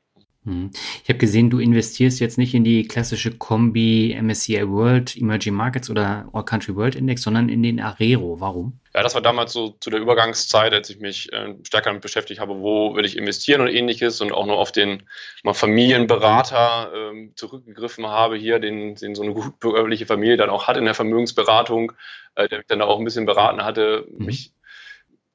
Hm. 0.45 0.71
Ich 1.03 1.09
habe 1.09 1.19
gesehen, 1.19 1.51
du 1.51 1.61
investierst 1.61 2.19
jetzt 2.19 2.37
nicht 2.37 2.53
in 2.53 2.65
die 2.65 2.89
klassische 2.89 3.31
Kombi 3.31 4.19
MSCI 4.21 4.69
World 4.69 5.17
Emerging 5.17 5.55
Markets 5.55 5.89
oder 5.89 6.29
All 6.33 6.45
Country 6.45 6.75
World 6.75 6.97
Index, 6.97 7.23
sondern 7.23 7.49
in 7.49 7.63
den 7.63 7.79
Arero. 7.79 8.41
Warum? 8.41 8.81
Ja, 8.93 9.05
das 9.05 9.15
war 9.15 9.23
damals 9.23 9.53
so 9.53 9.71
zu 9.79 9.89
der 9.89 10.01
Übergangszeit, 10.01 10.73
als 10.73 10.91
ich 10.91 10.99
mich 10.99 11.33
äh, 11.33 11.55
stärker 11.63 11.91
damit 11.91 12.03
beschäftigt 12.03 12.41
habe, 12.41 12.61
wo 12.61 12.97
will 12.97 13.05
ich 13.05 13.17
investieren 13.17 13.61
und 13.61 13.69
ähnliches 13.69 14.21
und 14.21 14.33
auch 14.33 14.45
nur 14.45 14.59
auf 14.59 14.73
den 14.73 15.05
mal 15.45 15.55
Familienberater 15.55 16.93
äh, 16.93 17.29
zurückgegriffen 17.37 18.07
habe, 18.09 18.37
hier, 18.37 18.59
den, 18.59 18.97
den 18.97 19.15
so 19.15 19.23
eine 19.23 19.35
gut 19.35 19.61
bürgerliche 19.61 20.07
Familie 20.07 20.37
dann 20.37 20.51
auch 20.51 20.67
hat 20.67 20.77
in 20.77 20.85
der 20.85 20.95
Vermögensberatung, 20.95 21.93
äh, 22.35 22.49
der 22.49 22.59
mich 22.59 22.67
dann 22.67 22.83
auch 22.83 22.99
ein 22.99 23.05
bisschen 23.05 23.27
beraten 23.27 23.63
hatte, 23.63 24.07
mhm. 24.11 24.27
mich 24.27 24.53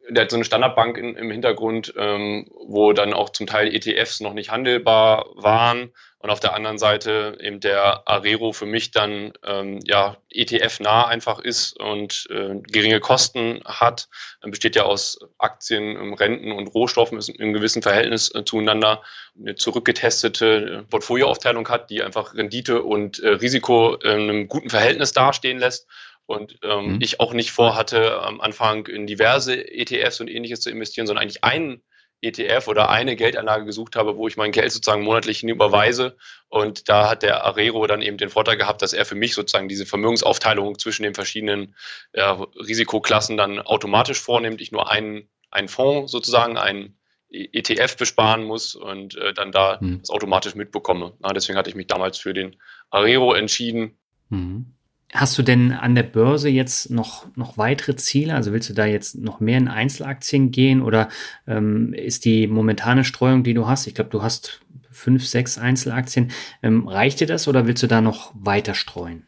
der 0.10 0.24
hat 0.24 0.32
so 0.32 0.38
eine 0.38 0.45
Standardbank 0.45 0.97
in, 0.97 1.16
im 1.16 1.32
Hintergrund, 1.32 1.93
ähm, 1.97 2.47
wo 2.66 2.93
dann 2.93 3.14
auch 3.14 3.30
zum 3.30 3.47
Teil 3.47 3.74
ETFs 3.74 4.20
noch 4.20 4.34
nicht 4.34 4.51
handelbar 4.51 5.26
waren. 5.36 5.91
Und 6.20 6.32
auf 6.32 6.39
der 6.39 6.55
anderen 6.55 6.80
Seite 6.80 7.38
eben 7.39 7.60
der 7.60 8.08
Arero 8.08 8.51
für 8.51 8.66
mich 8.66 8.89
dann 8.89 9.34
ähm, 9.45 9.80
ja 9.86 10.18
ETF-nah 10.32 11.08
einfach 11.08 11.39
ist 11.39 11.80
und 11.80 12.28
äh, 12.32 12.55
geringe 12.64 12.99
Kosten 12.99 13.62
hat, 13.66 14.10
dann 14.41 14.49
besteht 14.49 14.76
ja 14.76 14.84
aus 14.84 15.20
Aktien, 15.38 15.95
ähm, 15.95 16.14
Renten 16.14 16.51
und 16.51 16.68
Rohstoffen 16.68 17.20
ist 17.20 17.30
im 17.30 17.53
gewissen 17.53 17.84
Verhältnis 17.84 18.34
äh, 18.34 18.43
zueinander. 18.43 19.03
Eine 19.39 19.55
zurückgetestete 19.55 20.80
äh, 20.80 20.89
Portfolioaufteilung 20.89 21.70
hat, 21.70 21.91
die 21.91 22.01
einfach 22.01 22.34
Rendite 22.34 22.82
und 22.82 23.20
äh, 23.20 23.30
Risiko 23.30 23.93
in 23.95 24.10
einem 24.10 24.47
guten 24.47 24.72
Verhältnis 24.72 25.14
dastehen 25.14 25.60
lässt 25.60 25.88
und 26.28 26.59
ähm, 26.61 26.95
mhm. 26.95 27.01
ich 27.01 27.19
auch 27.19 27.34
nicht 27.34 27.51
vorhatte, 27.51 28.21
am 28.21 28.41
Anfang 28.41 28.86
in 28.86 29.07
diverse 29.07 29.55
ETFs 29.55 30.21
und 30.21 30.28
ähnliches 30.28 30.59
zu 30.61 30.69
investieren, 30.69 31.07
sondern 31.07 31.23
eigentlich 31.23 31.43
einen 31.43 31.82
ETF 32.21 32.67
oder 32.67 32.89
eine 32.89 33.15
Geldanlage 33.15 33.65
gesucht 33.65 33.95
habe, 33.95 34.17
wo 34.17 34.28
ich 34.28 34.38
mein 34.38 34.51
Geld 34.51 34.71
sozusagen 34.71 35.03
monatlich 35.03 35.39
hinüberweise. 35.39 36.17
Und 36.49 36.89
da 36.89 37.09
hat 37.09 37.23
der 37.23 37.45
Arero 37.45 37.86
dann 37.88 38.01
eben 38.01 38.17
den 38.17 38.30
Vorteil 38.30 38.57
gehabt, 38.57 38.82
dass 38.82 38.93
er 38.93 39.05
für 39.05 39.15
mich 39.15 39.36
sozusagen 39.36 39.69
diese 39.69 39.86
Vermögensaufteilung 39.86 40.80
zwischen 40.80 41.03
den 41.03 41.13
verschiedenen 41.13 41.75
ja, 42.13 42.34
Risikoklassen 42.55 43.38
dann 43.38 43.59
automatisch 43.59 44.19
vornimmt. 44.19 44.61
Ich 44.61 44.71
nur 44.71 44.89
einen, 44.89 45.30
einen 45.51 45.67
Fonds 45.67 46.11
sozusagen, 46.11 46.57
einen 46.57 46.97
ETF 47.30 47.97
besparen 47.97 48.43
muss 48.43 48.73
und 48.73 49.15
äh, 49.15 49.34
dann 49.34 49.51
da 49.51 49.78
mhm. 49.80 49.99
das 49.99 50.09
automatisch 50.09 50.55
mitbekomme. 50.55 51.13
Na, 51.19 51.30
deswegen 51.34 51.57
hatte 51.57 51.69
ich 51.69 51.75
mich 51.75 51.88
damals 51.88 52.17
für 52.17 52.34
den 52.34 52.55
Arero 52.89 53.34
entschieden. 53.34 53.99
Mhm. 54.30 54.76
Hast 55.14 55.38
du 55.38 55.41
denn 55.41 55.72
an 55.72 55.95
der 55.95 56.03
Börse 56.03 56.49
jetzt 56.49 56.91
noch, 56.91 57.28
noch 57.38 57.58
weitere 57.58 57.95
Ziele? 57.95 58.36
Also 58.36 58.51
willst 58.51 58.70
du 58.70 58.74
da 58.74 58.86
jetzt 58.86 59.18
noch 59.18 59.39
mehr 59.39 59.58
in 59.58 59.70
Einzelaktien 59.70 60.51
gehen 60.51 60.82
oder 60.82 61.08
ähm, 61.47 61.93
ist 61.93 62.26
die 62.26 62.45
momentane 62.47 63.05
Streuung, 63.05 63.43
die 63.43 63.53
du 63.53 63.68
hast, 63.68 63.88
ich 63.88 63.95
glaube, 63.95 64.10
du 64.10 64.22
hast 64.22 64.62
fünf, 64.91 65.26
sechs 65.26 65.58
Einzelaktien, 65.58 66.32
ähm, 66.62 66.88
reicht 66.89 67.22
dir 67.22 67.28
das 67.28 67.47
oder 67.47 67.68
willst 67.68 67.84
du 67.84 67.88
da 67.88 68.01
noch 68.01 68.34
weiter 68.36 68.74
streuen? 68.74 69.26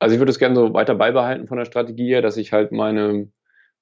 Also 0.00 0.14
ich 0.14 0.20
würde 0.20 0.32
es 0.32 0.40
gerne 0.40 0.56
so 0.56 0.74
weiter 0.74 0.96
beibehalten 0.96 1.46
von 1.46 1.58
der 1.58 1.64
Strategie 1.64 2.08
her, 2.08 2.22
dass 2.22 2.36
ich 2.36 2.52
halt 2.52 2.72
meine, 2.72 3.28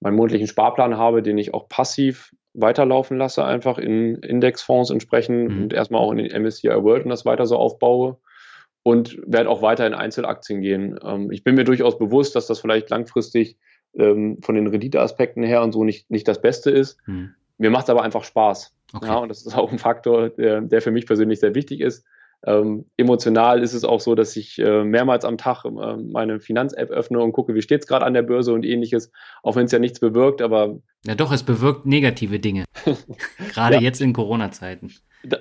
meinen 0.00 0.16
monatlichen 0.16 0.48
Sparplan 0.48 0.98
habe, 0.98 1.22
den 1.22 1.38
ich 1.38 1.54
auch 1.54 1.70
passiv 1.70 2.34
weiterlaufen 2.52 3.16
lasse, 3.16 3.42
einfach 3.42 3.78
in 3.78 4.16
Indexfonds 4.16 4.90
entsprechend 4.90 5.50
mhm. 5.50 5.62
und 5.62 5.72
erstmal 5.72 6.02
auch 6.02 6.12
in 6.12 6.18
den 6.18 6.42
MSCI 6.42 6.68
World 6.68 7.04
und 7.04 7.10
das 7.10 7.24
weiter 7.24 7.46
so 7.46 7.56
aufbaue 7.56 8.18
und 8.82 9.20
werde 9.26 9.48
auch 9.50 9.62
weiter 9.62 9.86
in 9.86 9.94
Einzelaktien 9.94 10.60
gehen. 10.60 10.98
Ähm, 11.02 11.30
ich 11.30 11.44
bin 11.44 11.54
mir 11.54 11.64
durchaus 11.64 11.98
bewusst, 11.98 12.34
dass 12.34 12.46
das 12.46 12.60
vielleicht 12.60 12.90
langfristig 12.90 13.56
ähm, 13.94 14.38
von 14.42 14.54
den 14.54 14.66
Renditeaspekten 14.66 15.42
her 15.42 15.62
und 15.62 15.72
so 15.72 15.84
nicht, 15.84 16.10
nicht 16.10 16.26
das 16.28 16.40
Beste 16.40 16.70
ist. 16.70 16.98
Hm. 17.04 17.34
Mir 17.58 17.70
macht 17.70 17.84
es 17.84 17.90
aber 17.90 18.02
einfach 18.02 18.24
Spaß. 18.24 18.74
Okay. 18.94 19.06
Ja, 19.06 19.18
und 19.18 19.28
das 19.28 19.44
ist 19.44 19.54
auch 19.54 19.70
ein 19.70 19.78
Faktor, 19.78 20.30
der, 20.30 20.62
der 20.62 20.82
für 20.82 20.90
mich 20.90 21.06
persönlich 21.06 21.40
sehr 21.40 21.54
wichtig 21.54 21.80
ist. 21.80 22.04
Ähm, 22.46 22.86
emotional 22.96 23.62
ist 23.62 23.74
es 23.74 23.84
auch 23.84 24.00
so, 24.00 24.14
dass 24.14 24.34
ich 24.34 24.58
äh, 24.58 24.82
mehrmals 24.82 25.26
am 25.26 25.36
Tag 25.36 25.66
äh, 25.66 25.68
meine 25.68 26.40
Finanz-App 26.40 26.90
öffne 26.90 27.20
und 27.20 27.32
gucke, 27.32 27.54
wie 27.54 27.60
steht 27.60 27.82
es 27.82 27.86
gerade 27.86 28.06
an 28.06 28.14
der 28.14 28.22
Börse 28.22 28.54
und 28.54 28.64
ähnliches, 28.64 29.12
auch 29.42 29.56
wenn 29.56 29.66
es 29.66 29.72
ja 29.72 29.78
nichts 29.78 30.00
bewirkt, 30.00 30.40
aber. 30.40 30.78
Ja, 31.04 31.14
doch, 31.14 31.32
es 31.32 31.42
bewirkt 31.42 31.84
negative 31.84 32.40
Dinge. 32.40 32.64
gerade 33.52 33.74
ja. 33.76 33.80
jetzt 33.82 34.00
in 34.00 34.14
Corona-Zeiten. 34.14 34.90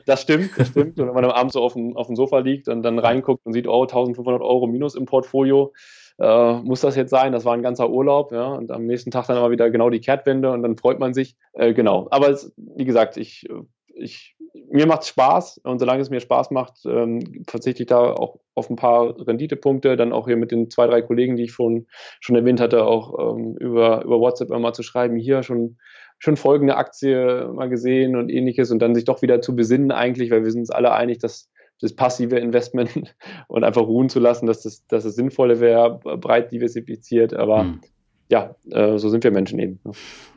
Das 0.06 0.22
stimmt, 0.22 0.52
das 0.58 0.70
stimmt. 0.70 1.00
Und 1.00 1.08
wenn 1.08 1.14
man 1.14 1.24
dann 1.24 1.32
abends 1.32 1.54
so 1.54 1.62
auf 1.62 1.74
dem, 1.74 1.96
auf 1.96 2.08
dem 2.08 2.16
Sofa 2.16 2.40
liegt 2.40 2.68
und 2.68 2.84
dann 2.84 3.00
reinguckt 3.00 3.46
und 3.46 3.54
sieht, 3.54 3.68
oh, 3.68 3.82
1500 3.84 4.42
Euro 4.42 4.68
minus 4.68 4.96
im 4.96 5.06
Portfolio, 5.06 5.74
äh, 6.20 6.54
muss 6.62 6.82
das 6.82 6.96
jetzt 6.96 7.12
sein? 7.12 7.32
Das 7.32 7.46
war 7.46 7.54
ein 7.54 7.64
ganzer 7.64 7.90
Urlaub, 7.90 8.32
ja. 8.32 8.48
Und 8.48 8.72
am 8.72 8.86
nächsten 8.86 9.12
Tag 9.12 9.28
dann 9.28 9.38
aber 9.38 9.52
wieder 9.52 9.70
genau 9.70 9.90
die 9.90 10.02
Kehrtwende 10.02 10.52
und 10.52 10.64
dann 10.64 10.78
freut 10.78 11.00
man 11.00 11.14
sich. 11.14 11.36
Äh, 11.54 11.74
genau. 11.74 12.08
Aber 12.12 12.30
es, 12.30 12.52
wie 12.58 12.86
gesagt, 12.86 13.16
ich, 13.16 13.48
ich, 13.94 14.36
mir 14.70 14.86
macht 14.86 15.04
es 15.04 15.08
Spaß 15.10 15.60
und 15.60 15.80
solange 15.80 16.02
es 16.02 16.10
mir 16.10 16.20
Spaß 16.20 16.52
macht, 16.52 16.80
ähm, 16.86 17.44
verzichte 17.48 17.84
ich 17.84 17.88
da 17.88 18.14
auch 18.14 18.40
auf 18.56 18.70
ein 18.70 18.76
paar 18.76 19.16
Renditepunkte. 19.26 19.96
Dann 19.96 20.12
auch 20.12 20.28
hier 20.28 20.38
mit 20.38 20.52
den 20.52 20.70
zwei, 20.70 20.88
drei 20.88 21.02
Kollegen, 21.02 21.38
die 21.38 21.44
ich 21.44 21.52
schon, 21.52 21.88
schon 22.20 22.36
erwähnt 22.36 22.60
hatte, 22.60 22.86
auch 22.86 23.36
ähm, 23.38 23.56
über, 23.58 24.04
über 24.04 24.20
WhatsApp 24.20 24.52
immer 24.52 24.74
zu 24.74 24.84
schreiben, 24.84 25.16
hier 25.16 25.44
schon 25.44 25.78
schon 26.20 26.36
folgende 26.38 26.76
Aktie 26.76 27.50
mal 27.54 27.70
gesehen 27.70 28.16
und 28.16 28.30
ähnliches 28.30 28.72
und 28.72 28.80
dann 28.80 28.94
sich 28.94 29.06
doch 29.06 29.22
wieder 29.22 29.42
zu 29.42 29.56
besinnen 29.56 29.92
eigentlich, 29.92 30.30
weil 30.30 30.44
wir 30.44 30.52
sind 30.52 30.62
uns 30.62 30.70
alle 30.70 30.92
einig, 30.92 31.20
dass 31.20 31.50
das 31.82 31.94
passive 31.94 32.38
Investment 32.38 32.92
und 33.48 33.64
einfach 33.64 33.82
ruhen 33.82 34.10
zu 34.10 34.20
lassen, 34.20 34.46
dass 34.46 34.62
das, 34.62 34.86
dass 34.88 35.06
das 35.06 35.16
Sinnvolle 35.16 35.60
wäre, 35.60 36.00
breit 36.00 36.52
diversifiziert, 36.52 37.34
aber 37.34 37.62
hm. 37.62 37.80
ja, 38.28 38.54
äh, 38.70 38.98
so 38.98 39.08
sind 39.08 39.24
wir 39.24 39.32
Menschen 39.32 39.60
eben. 39.60 39.80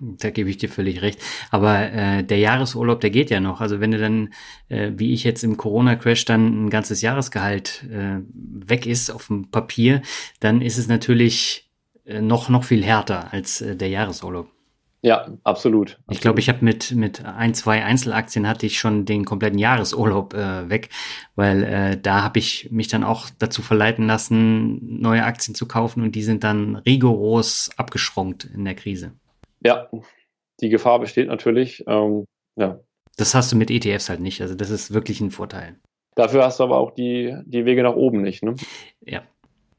Da 0.00 0.30
gebe 0.30 0.50
ich 0.50 0.56
dir 0.56 0.68
völlig 0.68 1.02
recht. 1.02 1.20
Aber 1.50 1.92
äh, 1.92 2.22
der 2.22 2.38
Jahresurlaub, 2.38 3.00
der 3.00 3.10
geht 3.10 3.30
ja 3.30 3.40
noch. 3.40 3.60
Also 3.60 3.80
wenn 3.80 3.90
du 3.90 3.98
dann, 3.98 4.32
äh, 4.68 4.92
wie 4.94 5.12
ich 5.12 5.24
jetzt 5.24 5.42
im 5.42 5.56
Corona-Crash, 5.56 6.24
dann 6.26 6.66
ein 6.66 6.70
ganzes 6.70 7.02
Jahresgehalt 7.02 7.84
äh, 7.90 8.20
weg 8.30 8.86
ist 8.86 9.10
auf 9.10 9.26
dem 9.26 9.50
Papier, 9.50 10.02
dann 10.38 10.62
ist 10.62 10.78
es 10.78 10.86
natürlich 10.86 11.68
äh, 12.04 12.20
noch, 12.20 12.48
noch 12.48 12.62
viel 12.62 12.84
härter 12.84 13.32
als 13.32 13.64
der 13.66 13.88
Jahresurlaub. 13.88 14.48
Ja, 15.04 15.26
absolut. 15.42 15.98
Ich 16.10 16.20
glaube, 16.20 16.38
ich 16.38 16.48
habe 16.48 16.64
mit, 16.64 16.92
mit 16.92 17.24
ein, 17.24 17.54
zwei 17.54 17.84
Einzelaktien 17.84 18.46
hatte 18.46 18.66
ich 18.66 18.78
schon 18.78 19.04
den 19.04 19.24
kompletten 19.24 19.58
Jahresurlaub 19.58 20.32
äh, 20.32 20.70
weg, 20.70 20.90
weil 21.34 21.64
äh, 21.64 22.00
da 22.00 22.22
habe 22.22 22.38
ich 22.38 22.70
mich 22.70 22.86
dann 22.86 23.02
auch 23.02 23.28
dazu 23.40 23.62
verleiten 23.62 24.06
lassen, 24.06 25.00
neue 25.00 25.24
Aktien 25.24 25.56
zu 25.56 25.66
kaufen 25.66 26.04
und 26.04 26.14
die 26.14 26.22
sind 26.22 26.44
dann 26.44 26.76
rigoros 26.76 27.70
abgeschrunkt 27.76 28.44
in 28.44 28.64
der 28.64 28.76
Krise. 28.76 29.12
Ja, 29.64 29.90
die 30.60 30.68
Gefahr 30.68 31.00
besteht 31.00 31.26
natürlich. 31.26 31.82
Ähm, 31.88 32.24
ja. 32.56 32.78
Das 33.16 33.34
hast 33.34 33.50
du 33.50 33.56
mit 33.56 33.72
ETFs 33.72 34.08
halt 34.08 34.20
nicht. 34.20 34.40
Also 34.40 34.54
das 34.54 34.70
ist 34.70 34.94
wirklich 34.94 35.20
ein 35.20 35.32
Vorteil. 35.32 35.80
Dafür 36.14 36.44
hast 36.44 36.60
du 36.60 36.64
aber 36.64 36.78
auch 36.78 36.92
die, 36.92 37.36
die 37.44 37.64
Wege 37.64 37.82
nach 37.82 37.96
oben 37.96 38.22
nicht. 38.22 38.44
Ne? 38.44 38.54
Ja, 39.00 39.22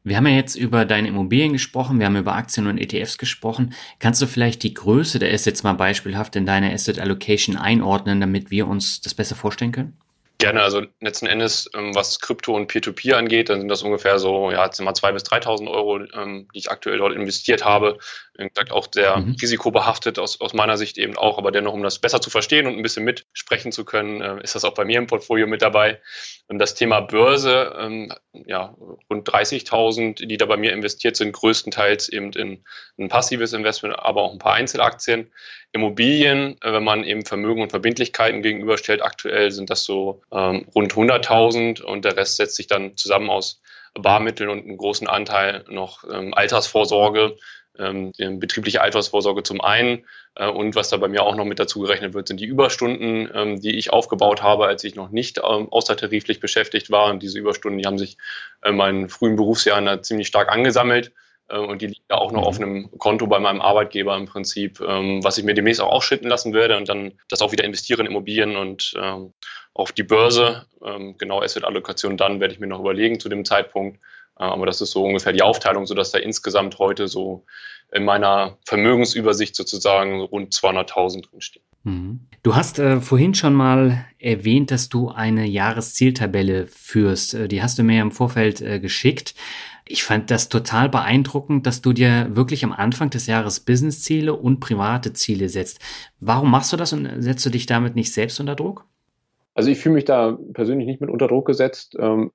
wir 0.03 0.17
haben 0.17 0.27
ja 0.27 0.33
jetzt 0.33 0.55
über 0.55 0.85
deine 0.85 1.07
Immobilien 1.07 1.53
gesprochen, 1.53 1.99
wir 1.99 2.05
haben 2.05 2.17
über 2.17 2.35
Aktien 2.35 2.67
und 2.67 2.77
ETFs 2.77 3.17
gesprochen. 3.17 3.73
Kannst 3.99 4.21
du 4.21 4.27
vielleicht 4.27 4.63
die 4.63 4.73
Größe 4.73 5.19
der 5.19 5.33
Assets 5.33 5.63
mal 5.63 5.73
beispielhaft 5.73 6.35
in 6.35 6.45
deine 6.45 6.73
Asset 6.73 6.99
Allocation 6.99 7.55
einordnen, 7.55 8.19
damit 8.19 8.51
wir 8.51 8.67
uns 8.67 9.01
das 9.01 9.13
besser 9.13 9.35
vorstellen 9.35 9.71
können? 9.71 9.97
Gerne, 10.43 10.61
also 10.61 10.81
letzten 10.99 11.25
Endes, 11.25 11.69
ähm, 11.73 11.95
was 11.95 12.19
Krypto 12.19 12.53
und 12.53 12.67
Peer-to-Peer 12.67 13.15
-Peer 13.15 13.17
angeht, 13.17 13.47
dann 13.47 13.61
sind 13.61 13.69
das 13.69 13.81
ungefähr 13.81 14.19
so, 14.19 14.51
ja, 14.51 14.65
jetzt 14.65 14.75
sind 14.75 14.83
mal 14.83 14.91
2.000 14.91 15.13
bis 15.13 15.23
3.000 15.23 15.71
Euro, 15.71 15.99
ähm, 15.99 16.49
die 16.53 16.59
ich 16.59 16.69
aktuell 16.69 16.97
dort 16.97 17.13
investiert 17.13 17.63
habe. 17.63 17.97
Wie 18.37 18.49
gesagt, 18.49 18.73
auch 18.73 18.89
sehr 18.91 19.15
mhm. 19.15 19.37
risikobehaftet 19.41 20.19
aus, 20.19 20.41
aus 20.41 20.53
meiner 20.53 20.75
Sicht 20.75 20.97
eben 20.97 21.15
auch, 21.15 21.37
aber 21.37 21.51
dennoch, 21.51 21.71
um 21.71 21.81
das 21.81 21.99
besser 21.99 22.19
zu 22.19 22.29
verstehen 22.29 22.67
und 22.67 22.75
ein 22.75 22.83
bisschen 22.83 23.05
mitsprechen 23.05 23.71
zu 23.71 23.85
können, 23.85 24.19
äh, 24.19 24.43
ist 24.43 24.53
das 24.53 24.65
auch 24.65 24.73
bei 24.73 24.83
mir 24.83 24.97
im 24.97 25.07
Portfolio 25.07 25.47
mit 25.47 25.61
dabei. 25.61 26.01
Das 26.49 26.75
Thema 26.75 26.99
Börse, 26.99 27.73
ähm, 27.79 28.13
ja, 28.45 28.75
rund 29.09 29.25
30.000, 29.25 30.25
die 30.25 30.35
da 30.35 30.45
bei 30.45 30.57
mir 30.57 30.73
investiert 30.73 31.15
sind, 31.15 31.31
größtenteils 31.31 32.09
eben 32.09 32.33
in 32.33 32.65
ein 32.99 33.07
passives 33.07 33.53
Investment, 33.53 33.97
aber 33.97 34.23
auch 34.23 34.33
ein 34.33 34.39
paar 34.39 34.55
Einzelaktien. 34.55 35.31
Immobilien, 35.73 36.55
äh, 36.61 36.71
wenn 36.71 36.83
man 36.83 37.03
eben 37.03 37.25
Vermögen 37.25 37.61
und 37.61 37.71
Verbindlichkeiten 37.71 38.41
gegenüberstellt, 38.41 39.01
aktuell 39.03 39.51
sind 39.51 39.69
das 39.69 39.83
so 39.83 40.21
ähm, 40.31 40.65
rund 40.73 40.93
100.000 40.93 41.81
und 41.81 42.05
der 42.05 42.15
Rest 42.15 42.37
setzt 42.37 42.55
sich 42.55 42.67
dann 42.67 42.95
zusammen 42.95 43.29
aus 43.29 43.59
Barmitteln 43.95 44.49
und 44.49 44.63
einem 44.63 44.77
großen 44.77 45.07
Anteil 45.07 45.65
noch 45.67 46.03
ähm, 46.11 46.33
Altersvorsorge, 46.33 47.35
ähm, 47.77 48.11
betriebliche 48.39 48.81
Altersvorsorge 48.81 49.43
zum 49.43 49.61
einen. 49.61 50.05
Äh, 50.35 50.47
und 50.47 50.75
was 50.75 50.89
da 50.89 50.97
bei 50.97 51.07
mir 51.07 51.23
auch 51.23 51.35
noch 51.35 51.45
mit 51.45 51.59
dazu 51.59 51.79
gerechnet 51.79 52.13
wird, 52.13 52.27
sind 52.27 52.39
die 52.39 52.45
Überstunden, 52.45 53.29
ähm, 53.33 53.59
die 53.59 53.75
ich 53.75 53.91
aufgebaut 53.91 54.43
habe, 54.43 54.67
als 54.67 54.83
ich 54.83 54.95
noch 54.95 55.09
nicht 55.09 55.39
ähm, 55.39 55.69
außertariflich 55.71 56.39
beschäftigt 56.39 56.91
war. 56.91 57.09
Und 57.09 57.23
diese 57.23 57.39
Überstunden, 57.39 57.79
die 57.79 57.85
haben 57.85 57.97
sich 57.97 58.17
in 58.63 58.73
äh, 58.73 58.75
meinen 58.75 59.09
frühen 59.09 59.35
Berufsjahren 59.35 60.03
ziemlich 60.03 60.27
stark 60.27 60.51
angesammelt. 60.51 61.11
Äh, 61.49 61.57
und 61.57 61.81
die 61.81 61.87
liegt 61.87 62.09
ja 62.09 62.17
auch 62.17 62.31
noch 62.31 62.41
mhm. 62.41 62.47
auf 62.47 62.59
einem 62.59 62.97
Konto 62.97 63.27
bei 63.27 63.39
meinem 63.39 63.61
Arbeitgeber 63.61 64.15
im 64.17 64.25
Prinzip, 64.25 64.79
ähm, 64.81 65.23
was 65.23 65.37
ich 65.37 65.43
mir 65.43 65.53
demnächst 65.53 65.81
auch 65.81 65.91
ausschütten 65.91 66.29
lassen 66.29 66.53
werde 66.53 66.77
und 66.77 66.89
dann 66.89 67.13
das 67.29 67.41
auch 67.41 67.51
wieder 67.51 67.63
investieren 67.63 68.01
in 68.01 68.07
Immobilien 68.07 68.55
und 68.55 68.93
ähm, 68.97 69.33
auf 69.73 69.91
die 69.91 70.03
Börse. 70.03 70.65
Ähm, 70.83 71.15
genau 71.17 71.41
Asset-Allokation 71.41 72.17
dann 72.17 72.39
werde 72.39 72.53
ich 72.53 72.59
mir 72.59 72.67
noch 72.67 72.79
überlegen 72.79 73.19
zu 73.19 73.29
dem 73.29 73.45
Zeitpunkt. 73.45 73.99
Äh, 74.39 74.43
aber 74.43 74.65
das 74.65 74.81
ist 74.81 74.91
so 74.91 75.03
ungefähr 75.03 75.33
die 75.33 75.41
Aufteilung, 75.41 75.85
sodass 75.85 76.11
da 76.11 76.19
insgesamt 76.19 76.79
heute 76.79 77.07
so 77.07 77.45
in 77.91 78.05
meiner 78.05 78.57
Vermögensübersicht 78.65 79.55
sozusagen 79.55 80.21
rund 80.21 80.53
200.000 80.53 81.29
drinstehen. 81.29 81.65
Mhm. 81.83 82.27
Du 82.41 82.55
hast 82.55 82.79
äh, 82.79 83.01
vorhin 83.01 83.35
schon 83.35 83.53
mal 83.53 84.05
erwähnt, 84.19 84.71
dass 84.71 84.89
du 84.89 85.09
eine 85.09 85.45
Jahreszieltabelle 85.45 86.67
führst. 86.67 87.33
Äh, 87.33 87.47
die 87.47 87.61
hast 87.61 87.77
du 87.77 87.83
mir 87.83 88.01
im 88.01 88.11
Vorfeld 88.11 88.61
äh, 88.61 88.79
geschickt. 88.79 89.35
Ich 89.85 90.03
fand 90.03 90.31
das 90.31 90.49
total 90.49 90.89
beeindruckend, 90.89 91.67
dass 91.67 91.81
du 91.81 91.91
dir 91.91 92.29
wirklich 92.35 92.63
am 92.63 92.71
Anfang 92.71 93.09
des 93.09 93.27
Jahres 93.27 93.59
Businessziele 93.59 94.33
und 94.33 94.59
private 94.59 95.13
Ziele 95.13 95.49
setzt. 95.49 95.79
Warum 96.19 96.51
machst 96.51 96.71
du 96.71 96.77
das 96.77 96.93
und 96.93 97.09
setzt 97.21 97.45
du 97.45 97.49
dich 97.49 97.65
damit 97.65 97.95
nicht 97.95 98.13
selbst 98.13 98.39
unter 98.39 98.55
Druck? 98.55 98.85
Also 99.55 99.69
ich 99.69 99.79
fühle 99.79 99.95
mich 99.95 100.05
da 100.05 100.37
persönlich 100.53 100.87
nicht 100.87 101.01
mit 101.01 101.09
unter 101.09 101.27
Druck 101.27 101.45
gesetzt. 101.45 101.95
Ähm, 101.99 102.31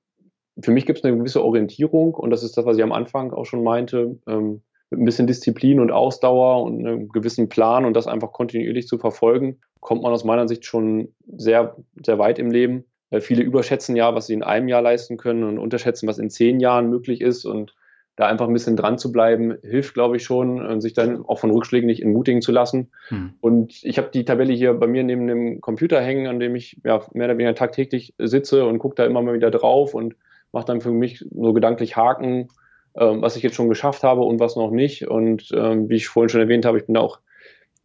für 0.61 0.71
mich 0.71 0.85
gibt 0.85 0.99
es 0.99 1.05
eine 1.05 1.17
gewisse 1.17 1.43
Orientierung 1.43 2.13
und 2.13 2.29
das 2.29 2.43
ist 2.43 2.57
das, 2.57 2.65
was 2.65 2.77
ich 2.77 2.83
am 2.83 2.91
Anfang 2.91 3.31
auch 3.31 3.45
schon 3.45 3.63
meinte. 3.63 4.19
Ähm, 4.27 4.61
mit 4.91 4.99
ein 4.99 5.05
bisschen 5.05 5.27
Disziplin 5.27 5.79
und 5.79 5.91
Ausdauer 5.91 6.63
und 6.63 6.79
einem 6.79 7.09
gewissen 7.09 7.47
Plan 7.49 7.85
und 7.85 7.93
das 7.93 8.07
einfach 8.07 8.31
kontinuierlich 8.31 8.87
zu 8.87 8.97
verfolgen, 8.97 9.59
kommt 9.81 10.01
man 10.01 10.11
aus 10.11 10.23
meiner 10.23 10.47
Sicht 10.47 10.65
schon 10.65 11.13
sehr, 11.37 11.75
sehr 12.03 12.17
weit 12.17 12.39
im 12.39 12.49
Leben. 12.49 12.85
Viele 13.21 13.43
überschätzen 13.43 13.95
ja, 13.95 14.13
was 14.13 14.27
sie 14.27 14.33
in 14.33 14.43
einem 14.43 14.67
Jahr 14.67 14.81
leisten 14.81 15.17
können 15.17 15.43
und 15.43 15.57
unterschätzen, 15.57 16.07
was 16.07 16.19
in 16.19 16.29
zehn 16.29 16.59
Jahren 16.59 16.89
möglich 16.89 17.21
ist. 17.21 17.45
Und 17.45 17.73
da 18.15 18.27
einfach 18.27 18.47
ein 18.47 18.53
bisschen 18.53 18.75
dran 18.75 18.97
zu 18.97 19.11
bleiben, 19.11 19.57
hilft, 19.63 19.93
glaube 19.93 20.17
ich, 20.17 20.23
schon, 20.23 20.81
sich 20.81 20.93
dann 20.93 21.25
auch 21.25 21.39
von 21.39 21.51
Rückschlägen 21.51 21.87
nicht 21.87 22.03
entmutigen 22.03 22.41
zu 22.41 22.51
lassen. 22.51 22.91
Hm. 23.07 23.33
Und 23.39 23.81
ich 23.83 23.97
habe 23.97 24.09
die 24.13 24.25
Tabelle 24.25 24.53
hier 24.53 24.73
bei 24.73 24.87
mir 24.87 25.03
neben 25.03 25.25
dem 25.25 25.61
Computer 25.61 26.01
hängen, 26.01 26.27
an 26.27 26.39
dem 26.39 26.53
ich 26.53 26.81
ja, 26.83 27.01
mehr 27.13 27.27
oder 27.27 27.37
weniger 27.37 27.55
tagtäglich 27.55 28.13
sitze 28.17 28.65
und 28.65 28.77
gucke 28.77 28.95
da 28.95 29.05
immer 29.05 29.21
mal 29.21 29.33
wieder 29.33 29.51
drauf 29.51 29.93
und 29.93 30.15
mache 30.51 30.65
dann 30.65 30.81
für 30.81 30.91
mich 30.91 31.25
so 31.31 31.53
gedanklich 31.53 31.95
Haken, 31.95 32.49
ähm, 32.95 33.21
was 33.21 33.35
ich 33.35 33.43
jetzt 33.43 33.55
schon 33.55 33.69
geschafft 33.69 34.03
habe 34.03 34.21
und 34.21 34.39
was 34.39 34.55
noch 34.55 34.71
nicht. 34.71 35.07
Und 35.07 35.49
ähm, 35.53 35.89
wie 35.89 35.95
ich 35.95 36.07
vorhin 36.07 36.29
schon 36.29 36.41
erwähnt 36.41 36.65
habe, 36.65 36.77
ich 36.77 36.85
bin 36.85 36.95
da 36.95 37.01
auch 37.01 37.19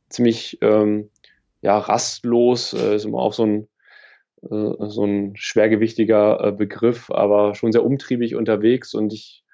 ziemlich 0.09 0.59
ähm, 0.63 1.11
ja, 1.63 1.79
rastlos, 1.79 2.73
äh, 2.73 2.97
ist 2.97 3.05
immer 3.05 3.19
auch 3.19 3.33
so 3.33 3.45
ein, 3.45 3.63
äh, 3.63 3.67
so 4.49 5.05
ein 5.05 5.33
schwergewichtiger 5.37 6.49
äh, 6.49 6.53
Begriff, 6.53 7.11
aber 7.11 7.55
schon 7.55 7.73
sehr 7.73 7.85
umtriebig 7.85 8.35
unterwegs 8.35 8.95
und 8.95 9.13
ich 9.13 9.45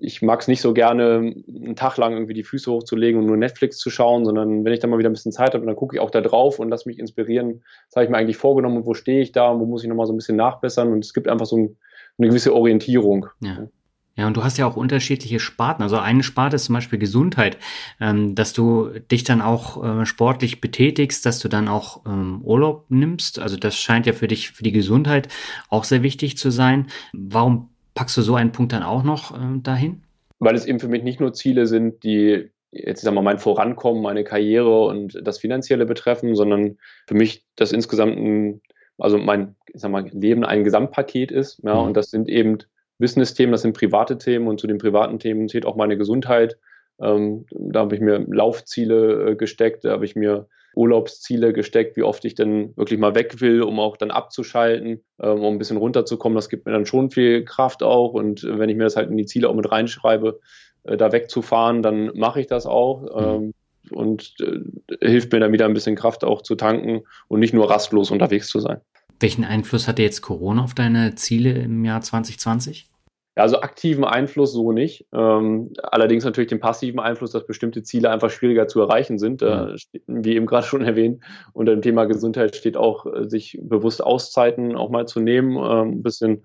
ich 0.00 0.22
mag 0.22 0.40
es 0.40 0.48
nicht 0.48 0.60
so 0.60 0.74
gerne, 0.74 1.34
einen 1.48 1.76
Tag 1.76 1.96
lang 1.98 2.14
irgendwie 2.14 2.34
die 2.34 2.42
Füße 2.42 2.70
hochzulegen 2.70 3.20
und 3.20 3.26
nur 3.26 3.36
Netflix 3.36 3.78
zu 3.78 3.90
schauen, 3.90 4.24
sondern 4.24 4.64
wenn 4.64 4.72
ich 4.72 4.80
dann 4.80 4.90
mal 4.90 4.98
wieder 4.98 5.08
ein 5.08 5.12
bisschen 5.12 5.32
Zeit 5.32 5.54
habe, 5.54 5.64
dann 5.64 5.76
gucke 5.76 5.96
ich 5.96 6.00
auch 6.00 6.10
da 6.10 6.20
drauf 6.20 6.58
und 6.58 6.68
lasse 6.68 6.88
mich 6.88 6.98
inspirieren. 6.98 7.62
Was 7.88 7.96
habe 7.96 8.04
ich 8.04 8.10
mir 8.10 8.16
eigentlich 8.16 8.36
vorgenommen 8.36 8.78
und 8.78 8.86
wo 8.86 8.94
stehe 8.94 9.20
ich 9.20 9.30
da 9.30 9.50
und 9.50 9.60
wo 9.60 9.66
muss 9.66 9.84
ich 9.84 9.88
nochmal 9.88 10.06
so 10.06 10.12
ein 10.12 10.16
bisschen 10.16 10.36
nachbessern 10.36 10.92
und 10.92 11.04
es 11.04 11.14
gibt 11.14 11.28
einfach 11.28 11.46
so 11.46 11.56
ein, 11.56 11.76
eine 12.18 12.28
gewisse 12.28 12.54
Orientierung. 12.54 13.26
Ja. 13.40 13.68
Ja, 14.16 14.28
und 14.28 14.36
du 14.36 14.44
hast 14.44 14.58
ja 14.58 14.66
auch 14.66 14.76
unterschiedliche 14.76 15.40
Sparten. 15.40 15.82
Also 15.82 15.98
eine 15.98 16.22
Sparte 16.22 16.56
ist 16.56 16.66
zum 16.66 16.74
Beispiel 16.74 16.98
Gesundheit, 16.98 17.58
ähm, 18.00 18.34
dass 18.34 18.52
du 18.52 18.90
dich 19.10 19.24
dann 19.24 19.40
auch 19.40 19.82
äh, 19.82 20.06
sportlich 20.06 20.60
betätigst, 20.60 21.26
dass 21.26 21.40
du 21.40 21.48
dann 21.48 21.66
auch 21.68 22.02
ähm, 22.06 22.40
Urlaub 22.42 22.86
nimmst. 22.90 23.40
Also 23.40 23.56
das 23.56 23.76
scheint 23.76 24.06
ja 24.06 24.12
für 24.12 24.28
dich, 24.28 24.50
für 24.52 24.62
die 24.62 24.72
Gesundheit 24.72 25.28
auch 25.68 25.84
sehr 25.84 26.02
wichtig 26.02 26.38
zu 26.38 26.50
sein. 26.50 26.86
Warum 27.12 27.70
packst 27.94 28.16
du 28.16 28.22
so 28.22 28.36
einen 28.36 28.52
Punkt 28.52 28.72
dann 28.72 28.84
auch 28.84 29.02
noch 29.02 29.36
äh, 29.36 29.58
dahin? 29.62 30.02
Weil 30.38 30.54
es 30.54 30.66
eben 30.66 30.78
für 30.78 30.88
mich 30.88 31.02
nicht 31.02 31.20
nur 31.20 31.32
Ziele 31.32 31.66
sind, 31.66 32.04
die 32.04 32.50
jetzt 32.70 33.02
sagen 33.02 33.14
wir 33.14 33.22
mal 33.22 33.32
mein 33.32 33.38
Vorankommen, 33.38 34.02
meine 34.02 34.24
Karriere 34.24 34.86
und 34.86 35.20
das 35.22 35.38
Finanzielle 35.38 35.86
betreffen, 35.86 36.34
sondern 36.34 36.78
für 37.06 37.14
mich 37.14 37.44
das 37.54 37.72
insgesamt 37.72 38.16
ein, 38.16 38.60
also 38.98 39.16
mein 39.18 39.54
ich 39.72 39.80
sag 39.80 39.90
mal, 39.90 40.08
Leben 40.12 40.44
ein 40.44 40.64
Gesamtpaket 40.64 41.32
ist. 41.32 41.60
Ja, 41.64 41.74
mhm. 41.74 41.88
und 41.88 41.96
das 41.96 42.10
sind 42.10 42.28
eben 42.28 42.58
Business-Themen, 42.98 43.52
das 43.52 43.62
sind 43.62 43.76
private 43.76 44.18
Themen 44.18 44.48
und 44.48 44.60
zu 44.60 44.66
den 44.66 44.78
privaten 44.78 45.18
Themen 45.18 45.48
zählt 45.48 45.66
auch 45.66 45.76
meine 45.76 45.96
Gesundheit. 45.96 46.56
Ähm, 47.00 47.46
da 47.50 47.80
habe 47.80 47.94
ich 47.94 48.00
mir 48.00 48.18
Laufziele 48.20 49.30
äh, 49.30 49.36
gesteckt, 49.36 49.84
da 49.84 49.90
habe 49.90 50.04
ich 50.04 50.14
mir 50.14 50.46
Urlaubsziele 50.76 51.52
gesteckt, 51.52 51.96
wie 51.96 52.02
oft 52.02 52.24
ich 52.24 52.34
denn 52.34 52.76
wirklich 52.76 52.98
mal 52.98 53.14
weg 53.14 53.40
will, 53.40 53.62
um 53.62 53.78
auch 53.78 53.96
dann 53.96 54.10
abzuschalten, 54.10 55.04
ähm, 55.20 55.40
um 55.40 55.54
ein 55.54 55.58
bisschen 55.58 55.76
runterzukommen. 55.76 56.36
Das 56.36 56.48
gibt 56.48 56.66
mir 56.66 56.72
dann 56.72 56.86
schon 56.86 57.10
viel 57.10 57.44
Kraft 57.44 57.82
auch. 57.82 58.12
Und 58.12 58.44
wenn 58.44 58.68
ich 58.68 58.76
mir 58.76 58.84
das 58.84 58.96
halt 58.96 59.10
in 59.10 59.16
die 59.16 59.26
Ziele 59.26 59.48
auch 59.48 59.54
mit 59.54 59.70
reinschreibe, 59.70 60.40
äh, 60.84 60.96
da 60.96 61.12
wegzufahren, 61.12 61.82
dann 61.82 62.10
mache 62.14 62.40
ich 62.40 62.46
das 62.46 62.66
auch. 62.66 63.02
Mhm. 63.02 63.44
Ähm, 63.44 63.54
und 63.90 64.34
äh, 64.40 65.06
hilft 65.06 65.32
mir 65.32 65.40
dann 65.40 65.52
wieder 65.52 65.66
ein 65.66 65.74
bisschen 65.74 65.96
Kraft 65.96 66.24
auch 66.24 66.42
zu 66.42 66.54
tanken 66.54 67.02
und 67.28 67.40
nicht 67.40 67.52
nur 67.52 67.70
rastlos 67.70 68.10
unterwegs 68.10 68.48
zu 68.48 68.58
sein. 68.58 68.80
Welchen 69.20 69.44
Einfluss 69.44 69.88
hatte 69.88 70.02
jetzt 70.02 70.22
Corona 70.22 70.64
auf 70.64 70.74
deine 70.74 71.14
Ziele 71.14 71.52
im 71.52 71.84
Jahr 71.84 72.00
2020? 72.00 72.88
Ja, 73.36 73.42
also 73.42 73.60
aktiven 73.60 74.04
Einfluss 74.04 74.52
so 74.52 74.70
nicht. 74.70 75.06
Ähm, 75.12 75.72
allerdings 75.82 76.24
natürlich 76.24 76.50
den 76.50 76.60
passiven 76.60 77.00
Einfluss, 77.00 77.32
dass 77.32 77.46
bestimmte 77.46 77.82
Ziele 77.82 78.10
einfach 78.10 78.30
schwieriger 78.30 78.68
zu 78.68 78.80
erreichen 78.80 79.18
sind. 79.18 79.42
Äh, 79.42 79.74
wie 80.06 80.36
eben 80.36 80.46
gerade 80.46 80.66
schon 80.66 80.82
erwähnt, 80.82 81.20
unter 81.52 81.72
dem 81.72 81.82
Thema 81.82 82.04
Gesundheit 82.04 82.54
steht 82.54 82.76
auch, 82.76 83.06
äh, 83.06 83.28
sich 83.28 83.58
bewusst 83.60 84.04
Auszeiten 84.04 84.76
auch 84.76 84.88
mal 84.88 85.08
zu 85.08 85.18
nehmen, 85.18 85.56
äh, 85.56 85.82
ein 85.82 86.02
bisschen 86.04 86.44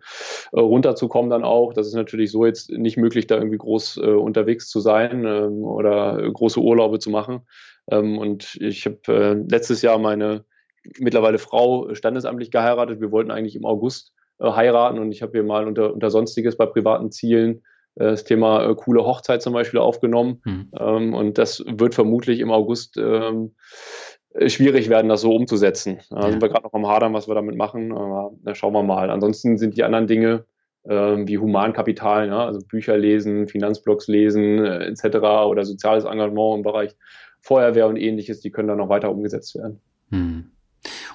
äh, 0.51 0.59
runterzukommen 0.59 1.30
dann 1.30 1.43
auch. 1.43 1.74
Das 1.74 1.86
ist 1.86 1.93
natürlich 1.93 2.32
so 2.32 2.43
jetzt 2.43 2.72
nicht 2.72 2.97
möglich, 2.97 3.28
da 3.28 3.36
irgendwie 3.36 3.59
groß 3.59 3.97
äh, 3.97 4.09
unterwegs 4.09 4.67
zu 4.67 4.80
sein 4.80 5.26
ähm, 5.26 5.63
oder 5.63 6.20
große 6.32 6.59
Urlaube 6.59 6.97
zu 6.97 7.11
machen. 7.11 7.41
Ähm, 7.91 8.17
und 8.17 8.55
ich 8.55 8.88
habe 8.88 8.99
äh, 9.09 9.34
letztes 9.34 9.84
Jahr 9.84 9.99
meine 9.99 10.43
mittlerweile 11.00 11.38
Frau 11.38 11.94
standesamtlich 11.94 12.52
geheiratet. 12.52 13.02
Wir 13.02 13.12
wollten 13.12 13.32
eigentlich 13.32 13.56
im 13.56 13.66
August 13.66 14.14
äh, 14.40 14.52
heiraten 14.52 15.00
und 15.00 15.12
ich 15.12 15.22
habe 15.22 15.34
hier 15.34 15.44
mal 15.44 15.68
unter, 15.68 15.94
unter 15.94 16.10
Sonstiges 16.10 16.58
bei 16.58 16.66
privaten 16.66 17.12
Zielen 17.12 17.64
äh, 17.96 18.06
das 18.06 18.24
Thema 18.24 18.70
äh, 18.70 18.76
coole 18.76 19.06
Hochzeit 19.06 19.42
zum 19.42 19.54
Beispiel 19.54 19.80
aufgenommen. 19.80 20.42
Mhm. 20.46 20.72
Ähm, 20.78 21.14
und 21.14 21.38
das 21.38 21.64
wird 21.66 21.96
vermutlich 21.96 22.40
im 22.40 22.52
August 22.52 22.98
ähm, 22.98 23.56
schwierig 24.48 24.90
werden, 24.90 25.10
das 25.10 25.22
so 25.22 25.34
umzusetzen. 25.34 26.00
Da 26.10 26.22
ja. 26.22 26.32
sind 26.32 26.42
wir 26.42 26.50
gerade 26.50 26.64
noch 26.64 26.74
am 26.74 26.88
Hadern, 26.88 27.14
was 27.14 27.28
wir 27.28 27.36
damit 27.36 27.56
machen. 27.56 27.92
Aber 27.92 28.32
na, 28.44 28.56
schauen 28.56 28.74
wir 28.74 28.84
mal. 28.84 29.10
Ansonsten 29.10 29.58
sind 29.58 29.76
die 29.76 29.84
anderen 29.84 30.08
Dinge 30.08 30.46
ähm, 30.88 31.28
wie 31.28 31.38
Humankapital, 31.38 32.28
ne? 32.28 32.38
also 32.38 32.60
Bücher 32.66 32.98
lesen, 32.98 33.48
Finanzblogs 33.48 34.08
lesen 34.08 34.64
äh, 34.64 34.86
etc. 34.86 35.18
oder 35.48 35.66
soziales 35.66 36.06
Engagement 36.06 36.58
im 36.58 36.64
Bereich 36.64 36.96
Feuerwehr 37.42 37.88
und 37.88 37.98
ähnliches, 37.98 38.42
die 38.42 38.52
können 38.52 38.68
dann 38.68 38.78
noch 38.78 38.90
weiter 38.90 39.12
umgesetzt 39.12 39.56
werden. 39.56 39.82
Mhm. 40.10 40.52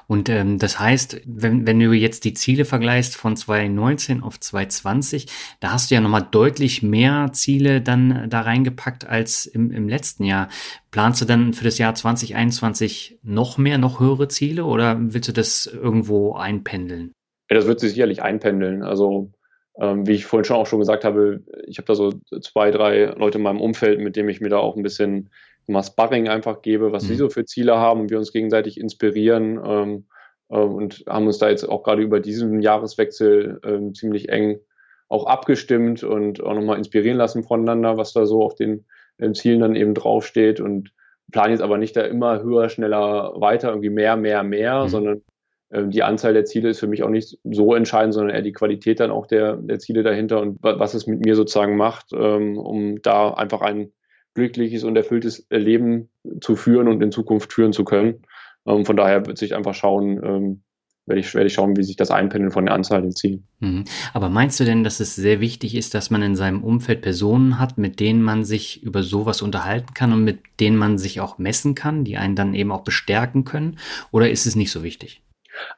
Und 0.07 0.29
ähm, 0.29 0.59
das 0.59 0.79
heißt, 0.79 1.23
wenn, 1.27 1.67
wenn 1.67 1.81
du 1.81 1.93
jetzt 1.93 2.25
die 2.25 2.35
Ziele 2.35 2.65
vergleichst 2.65 3.17
von 3.17 3.37
2019 3.37 4.23
auf 4.23 4.39
2020, 4.39 5.27
da 5.61 5.73
hast 5.73 5.91
du 5.91 5.95
ja 5.95 6.01
nochmal 6.01 6.27
deutlich 6.31 6.83
mehr 6.83 7.31
Ziele 7.33 7.81
dann 7.81 8.29
da 8.29 8.43
reingepackt 8.43 9.07
als 9.07 9.47
im, 9.47 9.71
im 9.71 9.89
letzten 9.89 10.25
Jahr. 10.25 10.49
Planst 10.91 11.21
du 11.21 11.25
dann 11.25 11.53
für 11.53 11.65
das 11.65 11.79
Jahr 11.79 11.95
2021 11.95 13.19
noch 13.23 13.59
mehr, 13.59 13.79
noch 13.79 14.01
höhere 14.01 14.29
Ziele 14.29 14.65
oder 14.65 14.97
willst 15.01 15.29
du 15.29 15.33
das 15.33 15.67
irgendwo 15.67 16.35
einpendeln? 16.35 17.12
Ja, 17.51 17.57
das 17.57 17.67
wird 17.67 17.81
sich 17.81 17.91
sicherlich 17.91 18.23
einpendeln. 18.23 18.83
Also 18.83 19.31
ähm, 19.79 20.07
wie 20.07 20.12
ich 20.12 20.25
vorhin 20.25 20.45
schon 20.45 20.57
auch 20.57 20.67
schon 20.67 20.79
gesagt 20.79 21.05
habe, 21.05 21.43
ich 21.67 21.79
habe 21.79 21.87
da 21.87 21.95
so 21.95 22.12
zwei, 22.41 22.71
drei 22.71 23.07
Leute 23.07 23.39
in 23.39 23.45
meinem 23.45 23.61
Umfeld, 23.61 24.01
mit 24.01 24.17
denen 24.17 24.29
ich 24.29 24.41
mir 24.41 24.49
da 24.49 24.59
auch 24.59 24.77
ein 24.77 24.83
bisschen 24.83 25.31
mal 25.69 25.83
Sparring 25.83 26.29
einfach 26.29 26.62
gebe, 26.62 26.93
was 26.93 27.05
mhm. 27.05 27.09
sie 27.09 27.15
so 27.17 27.29
für 27.29 27.45
Ziele 27.45 27.77
haben 27.77 28.03
und 28.03 28.11
wir 28.11 28.19
uns 28.19 28.33
gegenseitig 28.33 28.79
inspirieren 28.79 29.61
ähm, 29.65 30.07
äh, 30.49 30.59
und 30.59 31.05
haben 31.09 31.27
uns 31.27 31.39
da 31.39 31.49
jetzt 31.49 31.69
auch 31.69 31.83
gerade 31.83 32.03
über 32.03 32.21
diesen 32.21 32.61
Jahreswechsel 32.61 33.61
äh, 33.62 33.93
ziemlich 33.93 34.29
eng 34.29 34.61
auch 35.09 35.27
abgestimmt 35.27 36.03
und 36.03 36.43
auch 36.43 36.55
nochmal 36.55 36.79
inspirieren 36.79 37.19
lassen 37.19 37.45
voneinander, 37.45 37.97
was 37.97 38.12
da 38.12 38.27
so 38.27 38.43
auf 38.43 38.55
den 38.55 38.85
äh, 39.19 39.33
Zielen 39.33 39.61
dann 39.61 39.77
eben 39.77 39.95
draufsteht 39.95 40.61
und 40.61 40.93
planen 41.31 41.53
jetzt 41.53 41.62
aber 41.62 41.79
nicht 41.79 41.97
da 41.97 42.03
immer 42.03 42.43
höher, 42.43 42.69
schneller, 42.69 43.33
weiter, 43.37 43.69
irgendwie 43.69 43.91
mehr, 43.91 44.17
mehr, 44.17 44.43
mehr, 44.43 44.85
mhm. 44.85 44.89
sondern 44.89 45.23
äh, 45.71 45.87
die 45.87 46.03
Anzahl 46.03 46.33
der 46.33 46.45
Ziele 46.45 46.71
ist 46.71 46.81
für 46.81 46.87
mich 46.87 47.03
auch 47.03 47.11
nicht 47.11 47.39
so 47.45 47.75
entscheidend, 47.75 48.15
sondern 48.15 48.35
eher 48.35 48.43
die 48.43 48.53
Qualität 48.53 49.01
dann 49.01 49.11
auch 49.11 49.27
der, 49.27 49.57
der 49.57 49.79
Ziele 49.79 50.03
dahinter 50.03 50.41
und 50.41 50.59
was 50.62 50.95
es 50.95 51.07
mit 51.07 51.25
mir 51.25 51.37
sozusagen 51.37 51.77
macht, 51.77 52.12
ähm, 52.12 52.59
um 52.59 53.03
da 53.03 53.33
einfach 53.35 53.61
ein 53.61 53.93
glückliches 54.35 54.85
und 54.85 54.97
erfülltes 54.97 55.47
Leben 55.51 56.11
zu 56.41 56.57
führen 56.57 56.89
und 56.89 57.03
in 57.03 57.12
Zukunft 57.12 57.53
führen 57.53 57.72
zu 57.72 57.85
können. 57.85 58.22
Ähm, 58.66 58.85
von 58.85 58.97
daher 58.97 59.26
wird 59.26 59.39
sich 59.39 59.55
einfach 59.55 59.74
schauen, 59.74 60.20
ähm, 60.24 60.62
werde 61.07 61.20
ich, 61.20 61.35
werde 61.35 61.47
ich 61.47 61.55
schauen, 61.55 61.76
wie 61.76 61.82
sich 61.82 61.97
das 61.97 62.11
einpendeln 62.11 62.51
von 62.51 62.64
der 62.66 62.74
Anzahl 62.74 63.07
Ziele. 63.11 63.41
Mhm. 63.61 63.85
Aber 64.14 64.28
meinst 64.28 64.59
du 64.59 64.64
denn, 64.64 64.85
dass 64.85 65.01
es 65.01 65.14
sehr 65.14 65.41
wichtig 65.41 65.74
ist, 65.74 65.95
dass 65.95 66.11
man 66.11 66.22
in 66.22 66.35
seinem 66.35 66.64
Umfeld 66.64 67.03
Personen 67.03 67.59
hat, 67.59 67.76
mit 67.76 68.01
denen 68.01 68.22
man 68.22 68.45
sich 68.45 68.82
über 68.82 69.03
sowas 69.03 69.43
unterhalten 69.43 69.93
kann 69.95 70.12
und 70.12 70.24
mit 70.24 70.39
denen 70.61 70.76
man 70.76 70.97
sich 70.97 71.20
auch 71.20 71.39
messen 71.39 71.74
kann, 71.74 72.05
die 72.05 72.16
einen 72.16 72.37
dann 72.37 72.55
eben 72.55 72.72
auch 72.72 72.85
bestärken 72.85 73.45
können? 73.45 73.78
Oder 74.12 74.30
ist 74.30 74.47
es 74.47 74.57
nicht 74.57 74.70
so 74.70 74.82
wichtig? 74.82 75.20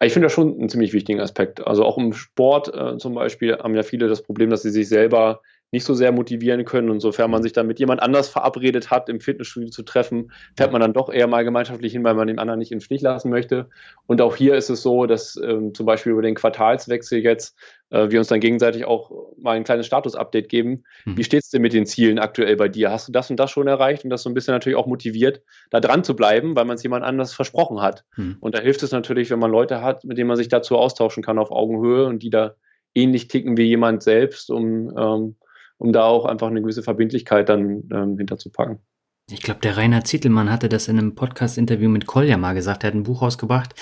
Ich 0.00 0.12
finde 0.12 0.26
das 0.26 0.32
schon 0.32 0.59
einen 0.59 0.68
ziemlich 0.68 0.92
wichtigen 0.92 1.20
Aspekt. 1.20 1.66
Also 1.66 1.84
auch 1.84 1.98
im 1.98 2.12
Sport 2.12 2.72
äh, 2.74 2.96
zum 2.98 3.14
Beispiel 3.14 3.59
haben 3.59 3.74
ja 3.74 3.82
viele 3.82 4.09
das 4.09 4.22
Problem, 4.22 4.48
dass 4.48 4.62
sie 4.62 4.70
sich 4.70 4.88
selber 4.88 5.42
nicht 5.72 5.84
so 5.84 5.94
sehr 5.94 6.12
motivieren 6.12 6.64
können. 6.64 6.90
Und 6.90 7.00
sofern 7.00 7.30
man 7.30 7.42
sich 7.42 7.52
dann 7.52 7.66
mit 7.66 7.78
jemand 7.78 8.00
anders 8.00 8.28
verabredet 8.28 8.90
hat, 8.90 9.08
im 9.08 9.20
Fitnessstudio 9.20 9.70
zu 9.70 9.82
treffen, 9.82 10.32
fährt 10.56 10.72
man 10.72 10.80
dann 10.80 10.92
doch 10.92 11.12
eher 11.12 11.26
mal 11.26 11.44
gemeinschaftlich 11.44 11.92
hin, 11.92 12.04
weil 12.04 12.14
man 12.14 12.28
den 12.28 12.38
anderen 12.38 12.58
nicht 12.58 12.72
im 12.72 12.80
Stich 12.80 13.02
lassen 13.02 13.30
möchte. 13.30 13.68
Und 14.06 14.20
auch 14.20 14.36
hier 14.36 14.54
ist 14.54 14.70
es 14.70 14.82
so, 14.82 15.06
dass 15.06 15.36
ähm, 15.36 15.74
zum 15.74 15.86
Beispiel 15.86 16.12
über 16.12 16.22
den 16.22 16.34
Quartalswechsel 16.34 17.18
jetzt 17.18 17.56
äh, 17.90 18.10
wir 18.10 18.18
uns 18.20 18.28
dann 18.28 18.40
gegenseitig 18.40 18.84
auch 18.84 19.10
mal 19.38 19.56
ein 19.56 19.64
kleines 19.64 19.86
Status-Update 19.86 20.48
geben. 20.48 20.84
Hm. 21.04 21.16
Wie 21.16 21.24
steht 21.24 21.42
es 21.42 21.50
denn 21.50 21.62
mit 21.62 21.72
den 21.72 21.86
Zielen 21.86 22.18
aktuell 22.18 22.56
bei 22.56 22.68
dir? 22.68 22.90
Hast 22.90 23.08
du 23.08 23.12
das 23.12 23.30
und 23.30 23.36
das 23.36 23.50
schon 23.50 23.66
erreicht 23.66 24.04
und 24.04 24.10
das 24.10 24.22
so 24.22 24.30
ein 24.30 24.34
bisschen 24.34 24.54
natürlich 24.54 24.78
auch 24.78 24.86
motiviert, 24.86 25.42
da 25.70 25.80
dran 25.80 26.04
zu 26.04 26.14
bleiben, 26.14 26.56
weil 26.56 26.64
man 26.64 26.76
es 26.76 26.82
jemand 26.82 27.04
anders 27.04 27.32
versprochen 27.32 27.80
hat? 27.80 28.04
Hm. 28.14 28.36
Und 28.40 28.54
da 28.54 28.60
hilft 28.60 28.82
es 28.82 28.92
natürlich, 28.92 29.30
wenn 29.30 29.38
man 29.38 29.50
Leute 29.50 29.82
hat, 29.82 30.04
mit 30.04 30.16
denen 30.16 30.28
man 30.28 30.36
sich 30.36 30.48
dazu 30.48 30.76
austauschen 30.76 31.22
kann 31.22 31.38
auf 31.38 31.50
Augenhöhe 31.50 32.06
und 32.06 32.22
die 32.22 32.30
da 32.30 32.54
ähnlich 32.94 33.28
ticken 33.28 33.56
wie 33.56 33.64
jemand 33.64 34.02
selbst, 34.02 34.50
um, 34.50 34.96
ähm, 34.96 35.36
um 35.78 35.92
da 35.92 36.04
auch 36.04 36.24
einfach 36.24 36.48
eine 36.48 36.62
gewisse 36.62 36.82
Verbindlichkeit 36.82 37.48
dann 37.48 37.88
ähm, 37.92 38.16
hinterzupacken. 38.18 38.80
Ich 39.28 39.42
glaube, 39.42 39.58
der 39.58 39.76
Rainer 39.76 40.04
Zittelmann 40.04 40.52
hatte 40.52 40.68
das 40.68 40.86
in 40.86 40.98
einem 40.98 41.16
Podcast-Interview 41.16 41.88
mit 41.88 42.06
Kolja 42.06 42.36
mal 42.36 42.52
gesagt. 42.52 42.84
Er 42.84 42.88
hat 42.88 42.94
ein 42.94 43.02
Buch 43.02 43.22
rausgebracht, 43.22 43.74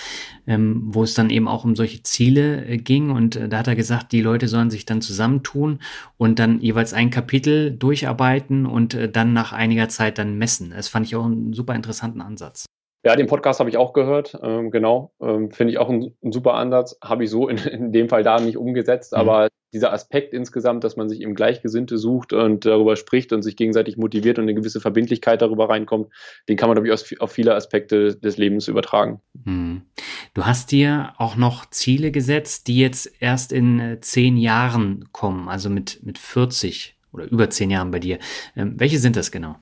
ähm, 0.46 0.84
wo 0.86 1.02
es 1.02 1.12
dann 1.12 1.28
eben 1.28 1.48
auch 1.48 1.64
um 1.64 1.76
solche 1.76 2.02
Ziele 2.02 2.64
äh, 2.64 2.78
ging. 2.78 3.10
Und 3.10 3.36
äh, 3.36 3.46
da 3.46 3.58
hat 3.58 3.66
er 3.66 3.76
gesagt, 3.76 4.12
die 4.12 4.22
Leute 4.22 4.48
sollen 4.48 4.70
sich 4.70 4.86
dann 4.86 5.02
zusammentun 5.02 5.80
und 6.16 6.38
dann 6.38 6.60
jeweils 6.60 6.94
ein 6.94 7.10
Kapitel 7.10 7.72
durcharbeiten 7.72 8.64
und 8.64 8.94
äh, 8.94 9.10
dann 9.10 9.34
nach 9.34 9.52
einiger 9.52 9.90
Zeit 9.90 10.16
dann 10.16 10.38
messen. 10.38 10.70
Das 10.70 10.88
fand 10.88 11.04
ich 11.04 11.14
auch 11.14 11.26
einen 11.26 11.52
super 11.52 11.74
interessanten 11.74 12.22
Ansatz. 12.22 12.64
Ja, 13.04 13.16
den 13.16 13.26
Podcast 13.26 13.60
habe 13.60 13.68
ich 13.68 13.76
auch 13.76 13.92
gehört, 13.92 14.38
ähm, 14.42 14.70
genau. 14.70 15.12
Ähm, 15.20 15.50
Finde 15.50 15.72
ich 15.72 15.78
auch 15.78 15.90
ein, 15.90 16.14
ein, 16.22 16.32
super 16.32 16.54
Ansatz. 16.54 16.96
Habe 17.02 17.24
ich 17.24 17.30
so 17.30 17.48
in, 17.48 17.58
in, 17.58 17.92
dem 17.92 18.08
Fall 18.08 18.22
da 18.22 18.40
nicht 18.40 18.56
umgesetzt, 18.56 19.12
mhm. 19.12 19.18
aber 19.18 19.48
dieser 19.74 19.92
Aspekt 19.92 20.32
insgesamt, 20.32 20.84
dass 20.84 20.96
man 20.96 21.10
sich 21.10 21.20
eben 21.20 21.34
Gleichgesinnte 21.34 21.98
sucht 21.98 22.32
und 22.32 22.64
darüber 22.64 22.96
spricht 22.96 23.32
und 23.32 23.42
sich 23.42 23.56
gegenseitig 23.56 23.98
motiviert 23.98 24.38
und 24.38 24.44
eine 24.44 24.54
gewisse 24.54 24.80
Verbindlichkeit 24.80 25.42
darüber 25.42 25.68
reinkommt, 25.68 26.12
den 26.48 26.56
kann 26.56 26.68
man, 26.68 26.76
glaube 26.76 26.88
ich, 26.88 27.20
auf 27.20 27.30
viele 27.30 27.54
Aspekte 27.54 28.16
des 28.16 28.38
Lebens 28.38 28.68
übertragen. 28.68 29.20
Mhm. 29.44 29.82
Du 30.32 30.46
hast 30.46 30.72
dir 30.72 31.12
auch 31.18 31.36
noch 31.36 31.66
Ziele 31.66 32.10
gesetzt, 32.10 32.68
die 32.68 32.78
jetzt 32.78 33.12
erst 33.20 33.52
in 33.52 33.80
äh, 33.80 34.00
zehn 34.00 34.38
Jahren 34.38 35.04
kommen, 35.12 35.48
also 35.48 35.68
mit, 35.68 36.00
mit 36.04 36.18
40 36.18 36.96
oder 37.12 37.30
über 37.30 37.50
zehn 37.50 37.70
Jahren 37.70 37.90
bei 37.90 37.98
dir. 37.98 38.18
Ähm, 38.56 38.74
welche 38.78 38.98
sind 38.98 39.16
das 39.16 39.30
genau? 39.30 39.56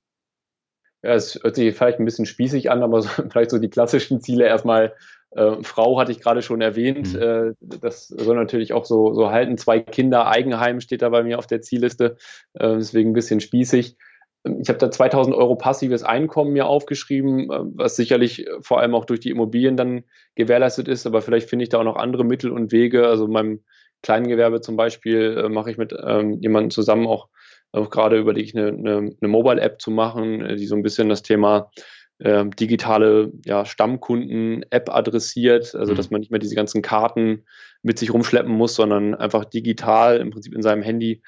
Ja, 1.03 1.14
es 1.14 1.38
hört 1.42 1.57
sich 1.57 1.74
vielleicht 1.76 1.98
ein 1.98 2.05
bisschen 2.05 2.26
spießig 2.26 2.70
an, 2.70 2.82
aber 2.82 3.03
so, 3.03 3.09
vielleicht 3.09 3.50
so 3.50 3.59
die 3.59 3.70
klassischen 3.70 4.20
Ziele 4.20 4.46
erstmal. 4.46 4.94
Äh, 5.30 5.62
Frau 5.62 5.98
hatte 5.98 6.12
ich 6.12 6.20
gerade 6.20 6.42
schon 6.42 6.61
erwähnt. 6.61 7.14
Mhm. 7.14 7.22
Äh, 7.22 7.53
das 7.80 8.09
soll 8.09 8.36
natürlich 8.36 8.72
auch 8.72 8.84
so, 8.84 9.14
so 9.14 9.30
halten. 9.30 9.57
Zwei 9.59 9.80
Kinder, 9.80 10.26
Eigenheim 10.26 10.80
steht 10.80 11.03
da 11.03 11.09
bei 11.09 11.22
mir 11.22 11.38
auf 11.38 11.46
der 11.46 11.62
Zielliste. 11.62 12.16
Äh, 12.55 12.76
deswegen 12.76 13.11
ein 13.11 13.14
bisschen 13.14 13.40
spießig. 13.40 13.96
Ich 14.44 14.68
habe 14.68 14.78
da 14.78 14.90
2000 14.90 15.36
Euro 15.36 15.55
passives 15.55 16.03
Einkommen 16.03 16.53
mir 16.53 16.66
aufgeschrieben, 16.66 17.50
äh, 17.50 17.61
was 17.74 17.96
sicherlich 17.96 18.46
vor 18.61 18.80
allem 18.80 18.94
auch 18.94 19.07
durch 19.07 19.20
die 19.20 19.30
Immobilien 19.30 19.76
dann 19.76 20.05
gewährleistet 20.34 20.86
ist. 20.86 21.07
Aber 21.07 21.22
vielleicht 21.22 21.48
finde 21.48 21.62
ich 21.62 21.70
da 21.70 21.78
auch 21.78 21.84
noch 21.84 21.96
andere 21.96 22.24
Mittel 22.24 22.50
und 22.50 22.70
Wege. 22.70 23.09
Also 23.09 23.24
in 23.24 23.32
meinem 23.32 23.61
kleinen 24.03 24.28
Gewerbe 24.28 24.61
zum 24.61 24.76
Beispiel 24.76 25.44
äh, 25.44 25.48
mache 25.48 25.70
ich 25.70 25.78
mit 25.78 25.94
ähm, 26.05 26.38
jemandem 26.40 26.70
zusammen 26.70 27.07
auch 27.07 27.28
auch 27.72 27.90
gerade 27.90 28.18
überlege 28.18 28.46
ich 28.46 28.56
eine, 28.56 28.68
eine, 28.68 28.96
eine 28.96 29.28
Mobile-App 29.28 29.80
zu 29.80 29.90
machen, 29.90 30.44
äh, 30.44 30.56
die 30.56 30.66
so 30.66 30.76
ein 30.76 30.82
bisschen 30.82 31.08
das 31.08 31.22
Thema 31.22 31.70
äh, 32.18 32.44
digitale 32.46 33.32
ja, 33.44 33.64
Stammkunden-App 33.64 34.90
adressiert, 34.90 35.74
also 35.74 35.92
mhm. 35.92 35.96
dass 35.96 36.10
man 36.10 36.20
nicht 36.20 36.30
mehr 36.30 36.40
diese 36.40 36.54
ganzen 36.54 36.82
Karten 36.82 37.44
mit 37.82 37.98
sich 37.98 38.12
rumschleppen 38.12 38.52
muss, 38.52 38.76
sondern 38.76 39.14
einfach 39.14 39.44
digital 39.44 40.18
im 40.18 40.30
Prinzip 40.30 40.54
in 40.54 40.62
seinem 40.62 40.82
Handy 40.82 41.22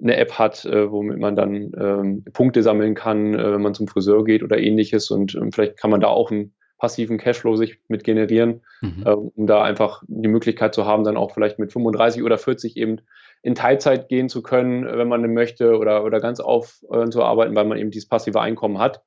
eine 0.00 0.16
App 0.16 0.38
hat, 0.38 0.64
äh, 0.64 0.90
womit 0.90 1.18
man 1.18 1.36
dann 1.36 1.72
ähm, 1.78 2.24
Punkte 2.32 2.62
sammeln 2.62 2.94
kann, 2.94 3.34
äh, 3.34 3.52
wenn 3.52 3.60
man 3.62 3.74
zum 3.74 3.88
Friseur 3.88 4.24
geht 4.24 4.42
oder 4.42 4.58
ähnliches. 4.58 5.10
Und 5.10 5.34
ähm, 5.34 5.52
vielleicht 5.52 5.76
kann 5.76 5.90
man 5.90 6.00
da 6.00 6.08
auch 6.08 6.30
einen 6.30 6.54
passiven 6.78 7.18
Cashflow 7.18 7.56
sich 7.56 7.78
mit 7.88 8.04
generieren, 8.04 8.62
mhm. 8.80 9.02
äh, 9.04 9.10
um 9.10 9.46
da 9.46 9.62
einfach 9.62 10.02
die 10.06 10.28
Möglichkeit 10.28 10.74
zu 10.74 10.86
haben, 10.86 11.04
dann 11.04 11.16
auch 11.16 11.32
vielleicht 11.32 11.58
mit 11.58 11.72
35 11.72 12.22
oder 12.22 12.38
40 12.38 12.76
eben 12.76 13.00
in 13.42 13.54
Teilzeit 13.54 14.08
gehen 14.08 14.28
zu 14.28 14.42
können, 14.42 14.84
wenn 14.84 15.08
man 15.08 15.32
möchte, 15.32 15.76
oder, 15.78 16.04
oder 16.04 16.20
ganz 16.20 16.40
aufzuarbeiten, 16.40 17.52
äh, 17.52 17.56
weil 17.56 17.64
man 17.66 17.78
eben 17.78 17.90
dieses 17.90 18.08
passive 18.08 18.40
Einkommen 18.40 18.78
hat. 18.78 19.02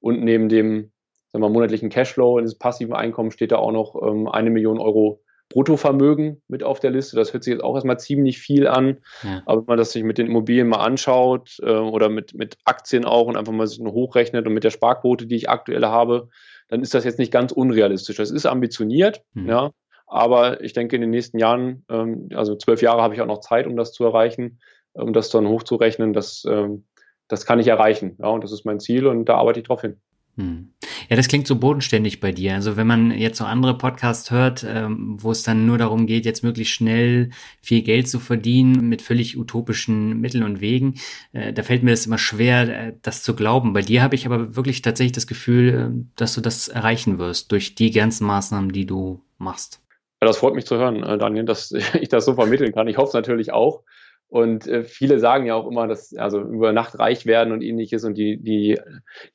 Und 0.00 0.22
neben 0.22 0.48
dem 0.48 0.92
sagen 1.28 1.42
wir, 1.42 1.48
monatlichen 1.48 1.90
Cashflow, 1.90 2.38
in 2.38 2.44
diesem 2.44 2.58
passiven 2.58 2.94
Einkommen 2.94 3.30
steht 3.30 3.52
da 3.52 3.56
auch 3.56 3.72
noch 3.72 4.00
ähm, 4.02 4.28
eine 4.28 4.50
Million 4.50 4.78
Euro 4.78 5.22
Bruttovermögen 5.48 6.42
mit 6.48 6.62
auf 6.62 6.80
der 6.80 6.90
Liste. 6.90 7.16
Das 7.16 7.32
hört 7.32 7.44
sich 7.44 7.52
jetzt 7.52 7.62
auch 7.62 7.74
erstmal 7.74 7.98
ziemlich 7.98 8.38
viel 8.38 8.66
an. 8.66 8.98
Ja. 9.22 9.42
Aber 9.46 9.60
wenn 9.60 9.66
man 9.66 9.78
das 9.78 9.92
sich 9.92 10.02
mit 10.02 10.18
den 10.18 10.26
Immobilien 10.26 10.68
mal 10.68 10.84
anschaut 10.84 11.58
äh, 11.62 11.70
oder 11.70 12.08
mit, 12.08 12.34
mit 12.34 12.58
Aktien 12.64 13.04
auch 13.04 13.26
und 13.26 13.36
einfach 13.36 13.52
mal 13.52 13.66
sich 13.66 13.78
hochrechnet 13.80 14.46
und 14.46 14.54
mit 14.54 14.64
der 14.64 14.70
Sparquote, 14.70 15.26
die 15.26 15.36
ich 15.36 15.48
aktuell 15.48 15.84
habe, 15.86 16.28
dann 16.68 16.82
ist 16.82 16.94
das 16.94 17.04
jetzt 17.04 17.18
nicht 17.18 17.32
ganz 17.32 17.52
unrealistisch. 17.52 18.16
Das 18.16 18.30
ist 18.30 18.46
ambitioniert, 18.46 19.22
mhm. 19.34 19.48
ja. 19.48 19.70
Aber 20.08 20.62
ich 20.62 20.72
denke, 20.72 20.96
in 20.96 21.02
den 21.02 21.10
nächsten 21.10 21.38
Jahren, 21.38 21.84
ähm, 21.88 22.28
also 22.34 22.56
zwölf 22.56 22.80
Jahre 22.82 23.02
habe 23.02 23.14
ich 23.14 23.20
auch 23.20 23.26
noch 23.26 23.40
Zeit, 23.40 23.66
um 23.66 23.76
das 23.76 23.92
zu 23.92 24.04
erreichen, 24.04 24.60
um 24.92 25.12
das 25.12 25.30
dann 25.30 25.48
hochzurechnen. 25.48 26.12
Das, 26.12 26.44
ähm, 26.48 26.84
das 27.28 27.44
kann 27.44 27.58
ich 27.58 27.66
erreichen. 27.66 28.16
Ja, 28.20 28.28
und 28.28 28.44
das 28.44 28.52
ist 28.52 28.64
mein 28.64 28.80
Ziel 28.80 29.06
und 29.06 29.24
da 29.24 29.36
arbeite 29.36 29.60
ich 29.60 29.66
drauf 29.66 29.80
hin. 29.80 29.96
Hm. 30.36 30.74
Ja, 31.08 31.16
das 31.16 31.28
klingt 31.28 31.46
so 31.46 31.56
bodenständig 31.56 32.20
bei 32.20 32.32
dir. 32.32 32.54
Also 32.54 32.76
wenn 32.76 32.86
man 32.86 33.10
jetzt 33.10 33.38
so 33.38 33.44
andere 33.44 33.78
Podcasts 33.78 34.30
hört, 34.30 34.64
ähm, 34.68 35.16
wo 35.18 35.30
es 35.30 35.42
dann 35.42 35.66
nur 35.66 35.78
darum 35.78 36.06
geht, 36.06 36.24
jetzt 36.24 36.42
möglichst 36.42 36.74
schnell 36.74 37.30
viel 37.62 37.82
Geld 37.82 38.08
zu 38.08 38.18
verdienen 38.18 38.88
mit 38.88 39.02
völlig 39.02 39.36
utopischen 39.36 40.20
Mitteln 40.20 40.42
und 40.42 40.60
Wegen, 40.60 40.94
äh, 41.32 41.52
da 41.52 41.62
fällt 41.62 41.82
mir 41.82 41.92
das 41.92 42.06
immer 42.06 42.18
schwer, 42.18 42.88
äh, 42.88 42.92
das 43.02 43.22
zu 43.22 43.34
glauben. 43.36 43.72
Bei 43.72 43.82
dir 43.82 44.02
habe 44.02 44.14
ich 44.14 44.26
aber 44.26 44.56
wirklich 44.56 44.82
tatsächlich 44.82 45.12
das 45.12 45.26
Gefühl, 45.26 45.68
äh, 45.74 46.06
dass 46.16 46.34
du 46.34 46.40
das 46.40 46.68
erreichen 46.68 47.18
wirst 47.18 47.52
durch 47.52 47.74
die 47.74 47.90
ganzen 47.90 48.26
Maßnahmen, 48.26 48.72
die 48.72 48.86
du 48.86 49.22
machst. 49.38 49.80
Ja, 50.22 50.28
das 50.28 50.38
freut 50.38 50.54
mich 50.54 50.64
zu 50.64 50.76
hören, 50.76 51.02
äh, 51.02 51.18
Daniel, 51.18 51.44
dass 51.44 51.72
ich 52.00 52.08
das 52.08 52.24
so 52.24 52.34
vermitteln 52.34 52.72
kann. 52.72 52.88
Ich 52.88 52.96
hoffe 52.96 53.08
es 53.08 53.14
natürlich 53.14 53.52
auch. 53.52 53.82
Und 54.28 54.66
äh, 54.66 54.82
viele 54.82 55.20
sagen 55.20 55.46
ja 55.46 55.54
auch 55.54 55.68
immer, 55.68 55.86
dass 55.86 56.14
also 56.16 56.40
über 56.40 56.72
Nacht 56.72 56.98
reich 56.98 57.26
werden 57.26 57.52
und 57.52 57.62
ähnliches 57.62 58.04
und 58.04 58.14
die, 58.14 58.36
die, 58.36 58.78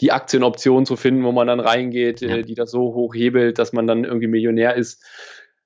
die 0.02 0.12
Aktienoption 0.12 0.86
zu 0.86 0.98
finden, 0.98 1.24
wo 1.24 1.32
man 1.32 1.48
dann 1.48 1.62
reingeht, 1.62 2.22
ja. 2.22 2.38
äh, 2.38 2.42
die 2.44 2.56
das 2.56 2.72
so 2.72 2.94
hoch 2.94 3.16
hebelt, 3.16 3.58
dass 3.58 3.72
man 3.72 3.88
dann 3.88 4.04
irgendwie 4.04 4.28
Millionär 4.28 4.76
ist 4.76 5.04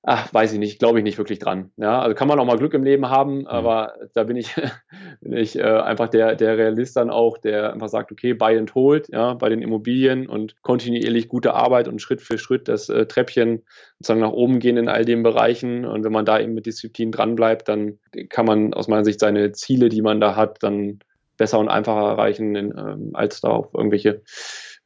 ach, 0.07 0.31
weiß 0.33 0.53
ich 0.53 0.59
nicht, 0.59 0.77
glaube 0.77 0.99
ich 0.99 1.03
nicht 1.03 1.17
wirklich 1.17 1.39
dran. 1.39 1.71
Ja, 1.77 1.99
also 1.99 2.15
kann 2.15 2.27
man 2.27 2.39
auch 2.39 2.45
mal 2.45 2.57
Glück 2.57 2.73
im 2.75 2.83
Leben 2.83 3.09
haben, 3.09 3.39
mhm. 3.39 3.47
aber 3.47 3.95
da 4.13 4.23
bin 4.23 4.37
ich, 4.37 4.53
bin 5.21 5.33
ich 5.33 5.57
äh, 5.57 5.63
einfach 5.63 6.09
der, 6.09 6.35
der 6.35 6.57
Realist 6.57 6.95
dann 6.95 7.09
auch, 7.09 7.37
der 7.37 7.73
einfach 7.73 7.89
sagt, 7.89 8.11
okay, 8.11 8.33
buy 8.33 8.57
and 8.57 8.75
hold, 8.75 9.09
ja, 9.09 9.33
bei 9.33 9.49
den 9.49 9.61
Immobilien 9.61 10.27
und 10.27 10.61
kontinuierlich 10.61 11.27
gute 11.27 11.55
Arbeit 11.55 11.87
und 11.87 12.01
Schritt 12.01 12.21
für 12.21 12.37
Schritt 12.37 12.67
das 12.67 12.89
äh, 12.89 13.07
Treppchen 13.07 13.63
sozusagen 13.99 14.21
nach 14.21 14.31
oben 14.31 14.59
gehen 14.59 14.77
in 14.77 14.89
all 14.89 15.05
den 15.05 15.23
Bereichen. 15.23 15.85
Und 15.85 16.03
wenn 16.03 16.13
man 16.13 16.25
da 16.25 16.39
eben 16.39 16.53
mit 16.53 16.67
Disziplin 16.67 17.11
dran 17.11 17.35
bleibt, 17.35 17.67
dann 17.67 17.97
kann 18.29 18.45
man 18.45 18.73
aus 18.73 18.87
meiner 18.87 19.05
Sicht 19.05 19.19
seine 19.19 19.53
Ziele, 19.53 19.89
die 19.89 20.01
man 20.01 20.21
da 20.21 20.35
hat, 20.35 20.61
dann 20.61 20.99
besser 21.37 21.59
und 21.59 21.67
einfacher 21.67 22.07
erreichen, 22.11 22.55
in, 22.55 22.73
ähm, 22.77 23.09
als 23.13 23.41
da 23.41 23.49
auf 23.49 23.73
irgendwelche 23.73 24.21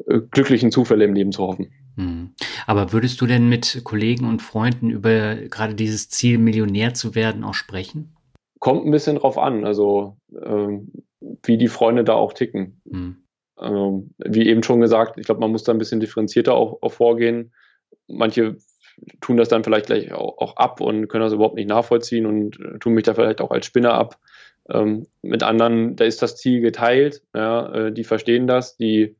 äh, 0.07 0.19
glücklichen 0.31 0.71
Zufälle 0.71 1.03
im 1.05 1.13
Leben 1.13 1.31
zu 1.31 1.43
hoffen. 1.43 1.71
Hm. 1.99 2.31
Aber 2.65 2.93
würdest 2.93 3.19
du 3.19 3.25
denn 3.25 3.49
mit 3.49 3.81
Kollegen 3.83 4.25
und 4.25 4.41
Freunden 4.41 4.89
über 4.89 5.35
gerade 5.35 5.75
dieses 5.75 6.09
Ziel, 6.09 6.37
Millionär 6.37 6.93
zu 6.93 7.13
werden, 7.13 7.43
auch 7.43 7.53
sprechen? 7.53 8.15
Kommt 8.59 8.85
ein 8.85 8.91
bisschen 8.91 9.17
drauf 9.17 9.37
an, 9.37 9.65
also 9.65 10.15
ähm, 10.33 10.93
wie 11.43 11.57
die 11.57 11.67
Freunde 11.67 12.05
da 12.05 12.13
auch 12.13 12.31
ticken. 12.31 12.81
Hm. 12.89 13.17
Ähm, 13.59 14.11
wie 14.17 14.47
eben 14.47 14.63
schon 14.63 14.79
gesagt, 14.79 15.19
ich 15.19 15.25
glaube, 15.25 15.41
man 15.41 15.51
muss 15.51 15.63
da 15.63 15.73
ein 15.73 15.77
bisschen 15.77 15.99
differenzierter 15.99 16.53
auch, 16.53 16.81
auch, 16.81 16.93
vorgehen. 16.93 17.51
Manche 18.07 18.55
tun 19.19 19.35
das 19.35 19.49
dann 19.49 19.65
vielleicht 19.65 19.87
gleich 19.87 20.13
auch, 20.13 20.37
auch, 20.37 20.55
ab 20.55 20.79
und 20.79 21.09
können 21.09 21.25
das 21.25 21.33
überhaupt 21.33 21.55
nicht 21.55 21.67
nachvollziehen 21.67 22.25
und 22.25 22.57
äh, 22.61 22.79
tun 22.79 22.93
mich 22.93 23.03
da 23.03 23.13
vielleicht 23.13 23.41
auch 23.41 23.51
als 23.51 23.65
Spinner 23.65 23.93
ab. 23.93 24.17
Ähm, 24.69 25.07
mit 25.21 25.43
anderen, 25.43 25.97
da 25.97 26.05
ist 26.05 26.21
das 26.21 26.37
Ziel 26.37 26.61
geteilt, 26.61 27.23
ja, 27.35 27.73
äh, 27.73 27.91
die 27.91 28.05
verstehen 28.05 28.47
das, 28.47 28.77
die 28.77 29.17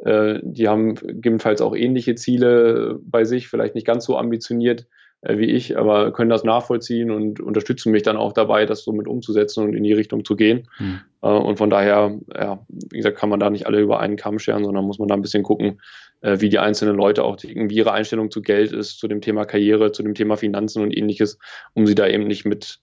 die 0.00 0.68
haben 0.68 0.94
gegebenenfalls 0.94 1.60
auch 1.60 1.74
ähnliche 1.74 2.14
Ziele 2.14 3.00
bei 3.02 3.24
sich, 3.24 3.48
vielleicht 3.48 3.74
nicht 3.74 3.86
ganz 3.86 4.04
so 4.04 4.16
ambitioniert 4.16 4.86
äh, 5.20 5.38
wie 5.38 5.46
ich, 5.46 5.76
aber 5.76 6.12
können 6.12 6.30
das 6.30 6.44
nachvollziehen 6.44 7.10
und 7.10 7.40
unterstützen 7.40 7.90
mich 7.90 8.04
dann 8.04 8.16
auch 8.16 8.32
dabei, 8.32 8.66
das 8.66 8.84
so 8.84 8.92
mit 8.92 9.08
umzusetzen 9.08 9.64
und 9.64 9.74
in 9.74 9.82
die 9.82 9.92
Richtung 9.92 10.24
zu 10.24 10.36
gehen. 10.36 10.68
Mhm. 10.78 11.00
und 11.20 11.56
von 11.56 11.70
daher, 11.70 12.16
ja, 12.32 12.64
wie 12.68 12.98
gesagt, 12.98 13.18
kann 13.18 13.28
man 13.28 13.40
da 13.40 13.50
nicht 13.50 13.66
alle 13.66 13.80
über 13.80 13.98
einen 13.98 14.16
Kamm 14.16 14.38
scheren, 14.38 14.64
sondern 14.64 14.84
muss 14.84 15.00
man 15.00 15.08
da 15.08 15.16
ein 15.16 15.22
bisschen 15.22 15.42
gucken, 15.42 15.80
wie 16.20 16.48
die 16.48 16.58
einzelnen 16.58 16.96
Leute 16.96 17.24
auch 17.24 17.36
irgendwie 17.42 17.76
ihre 17.76 17.92
Einstellung 17.92 18.30
zu 18.30 18.42
Geld 18.42 18.72
ist, 18.72 18.98
zu 18.98 19.08
dem 19.08 19.20
Thema 19.20 19.44
Karriere, 19.44 19.92
zu 19.92 20.02
dem 20.02 20.14
Thema 20.14 20.36
Finanzen 20.36 20.82
und 20.82 20.96
ähnliches, 20.96 21.38
um 21.74 21.86
sie 21.86 21.94
da 21.94 22.06
eben 22.06 22.26
nicht 22.26 22.44
mit, 22.44 22.80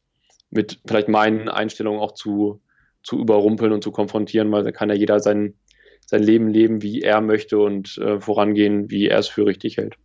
mit 0.52 0.80
vielleicht 0.86 1.10
meinen 1.10 1.50
Einstellungen 1.50 2.00
auch 2.00 2.14
zu, 2.14 2.62
zu 3.04 3.20
überrumpeln 3.20 3.72
und 3.72 3.84
zu 3.84 3.92
konfrontieren, 3.92 4.52
weil 4.52 4.64
da 4.64 4.72
kann 4.72 4.90
ja 4.90 4.96
jeder 4.96 5.20
seinen 5.20 5.56
sein 6.06 6.24
Leben 6.24 6.48
leben, 6.48 6.82
wie 6.82 7.02
er 7.02 7.22
möchte 7.22 7.58
und 7.58 7.98
äh, 7.98 8.20
vorangehen, 8.20 8.90
wie 8.90 9.08
er 9.08 9.20
es 9.20 9.28
für 9.28 9.46
richtig 9.46 9.78
hält. 9.78 9.96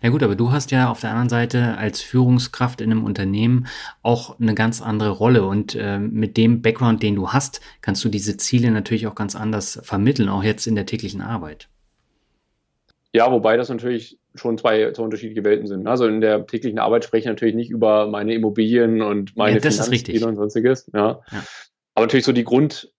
Ja 0.00 0.10
gut, 0.10 0.22
aber 0.22 0.36
du 0.36 0.52
hast 0.52 0.70
ja 0.70 0.90
auf 0.90 1.00
der 1.00 1.10
anderen 1.10 1.28
Seite 1.28 1.76
als 1.76 2.00
Führungskraft 2.00 2.80
in 2.80 2.92
einem 2.92 3.04
Unternehmen 3.04 3.66
auch 4.02 4.38
eine 4.38 4.54
ganz 4.54 4.80
andere 4.80 5.10
Rolle 5.10 5.44
und 5.44 5.74
äh, 5.74 5.98
mit 5.98 6.36
dem 6.36 6.62
Background, 6.62 7.02
den 7.02 7.16
du 7.16 7.30
hast, 7.30 7.60
kannst 7.80 8.04
du 8.04 8.08
diese 8.08 8.36
Ziele 8.36 8.70
natürlich 8.70 9.08
auch 9.08 9.16
ganz 9.16 9.34
anders 9.34 9.80
vermitteln, 9.82 10.28
auch 10.28 10.44
jetzt 10.44 10.66
in 10.66 10.76
der 10.76 10.86
täglichen 10.86 11.20
Arbeit. 11.20 11.68
Ja, 13.12 13.32
wobei 13.32 13.56
das 13.56 13.70
natürlich 13.70 14.18
schon 14.34 14.58
zwei, 14.58 14.92
zwei 14.92 15.02
unterschiedliche 15.02 15.42
Welten 15.42 15.66
sind. 15.66 15.86
Also 15.88 16.06
in 16.06 16.20
der 16.20 16.46
täglichen 16.46 16.78
Arbeit 16.78 17.04
spreche 17.04 17.22
ich 17.22 17.28
natürlich 17.28 17.54
nicht 17.54 17.70
über 17.70 18.06
meine 18.06 18.34
Immobilien 18.34 19.02
und 19.02 19.36
meine 19.36 19.58
ja, 19.60 19.70
Finanzziele 19.70 20.26
und 20.26 20.36
sonstiges. 20.36 20.88
Ja. 20.94 21.22
ja. 21.32 21.44
Aber 21.94 22.06
natürlich 22.06 22.26
so 22.26 22.32
die 22.32 22.44
Grund, 22.44 22.92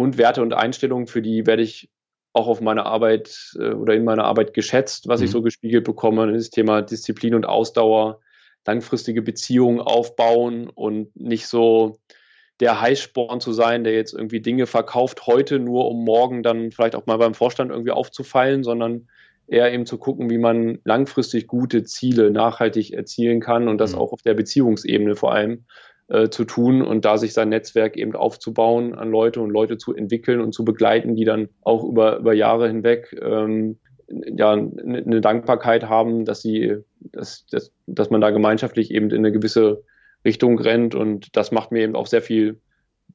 Grundwerte 0.00 0.40
und 0.40 0.54
Einstellungen, 0.54 1.06
für 1.06 1.20
die 1.20 1.46
werde 1.46 1.60
ich 1.60 1.90
auch 2.32 2.46
auf 2.46 2.62
meiner 2.62 2.86
Arbeit 2.86 3.52
äh, 3.58 3.72
oder 3.72 3.92
in 3.92 4.02
meiner 4.02 4.24
Arbeit 4.24 4.54
geschätzt, 4.54 5.08
was 5.08 5.20
mhm. 5.20 5.26
ich 5.26 5.30
so 5.30 5.42
gespiegelt 5.42 5.84
bekomme. 5.84 6.32
Das 6.32 6.48
Thema 6.48 6.80
Disziplin 6.80 7.34
und 7.34 7.44
Ausdauer, 7.44 8.20
langfristige 8.66 9.20
Beziehungen 9.20 9.78
aufbauen 9.78 10.70
und 10.70 11.14
nicht 11.14 11.46
so 11.46 11.98
der 12.60 12.80
Heißsporn 12.80 13.42
zu 13.42 13.52
sein, 13.52 13.84
der 13.84 13.92
jetzt 13.92 14.14
irgendwie 14.14 14.40
Dinge 14.40 14.66
verkauft 14.66 15.26
heute 15.26 15.58
nur, 15.58 15.86
um 15.86 16.02
morgen 16.02 16.42
dann 16.42 16.70
vielleicht 16.70 16.94
auch 16.94 17.04
mal 17.04 17.18
beim 17.18 17.34
Vorstand 17.34 17.70
irgendwie 17.70 17.90
aufzufallen, 17.90 18.64
sondern 18.64 19.06
eher 19.48 19.70
eben 19.70 19.84
zu 19.84 19.98
gucken, 19.98 20.30
wie 20.30 20.38
man 20.38 20.78
langfristig 20.84 21.46
gute 21.46 21.84
Ziele 21.84 22.30
nachhaltig 22.30 22.94
erzielen 22.94 23.40
kann 23.40 23.68
und 23.68 23.76
das 23.76 23.92
mhm. 23.92 23.98
auch 23.98 24.12
auf 24.12 24.22
der 24.22 24.32
Beziehungsebene 24.32 25.14
vor 25.14 25.34
allem 25.34 25.66
äh, 26.10 26.28
zu 26.28 26.44
tun 26.44 26.82
und 26.82 27.04
da 27.04 27.18
sich 27.18 27.32
sein 27.32 27.50
Netzwerk 27.50 27.96
eben 27.96 28.16
aufzubauen 28.16 28.94
an 28.94 29.10
Leute 29.10 29.40
und 29.40 29.50
Leute 29.50 29.78
zu 29.78 29.94
entwickeln 29.94 30.40
und 30.40 30.52
zu 30.52 30.64
begleiten, 30.64 31.14
die 31.14 31.24
dann 31.24 31.48
auch 31.62 31.84
über, 31.84 32.18
über 32.18 32.32
Jahre 32.32 32.66
hinweg 32.66 33.16
ähm, 33.22 33.78
ja, 34.08 34.52
eine 34.52 35.20
Dankbarkeit 35.20 35.88
haben, 35.88 36.24
dass 36.24 36.42
sie, 36.42 36.78
dass, 36.98 37.46
dass, 37.46 37.72
dass 37.86 38.10
man 38.10 38.20
da 38.20 38.30
gemeinschaftlich 38.30 38.90
eben 38.90 39.10
in 39.10 39.18
eine 39.18 39.30
gewisse 39.30 39.84
Richtung 40.24 40.58
rennt 40.58 40.96
und 40.96 41.36
das 41.36 41.52
macht 41.52 41.70
mir 41.70 41.82
eben 41.82 41.94
auch 41.94 42.08
sehr 42.08 42.22
viel, 42.22 42.60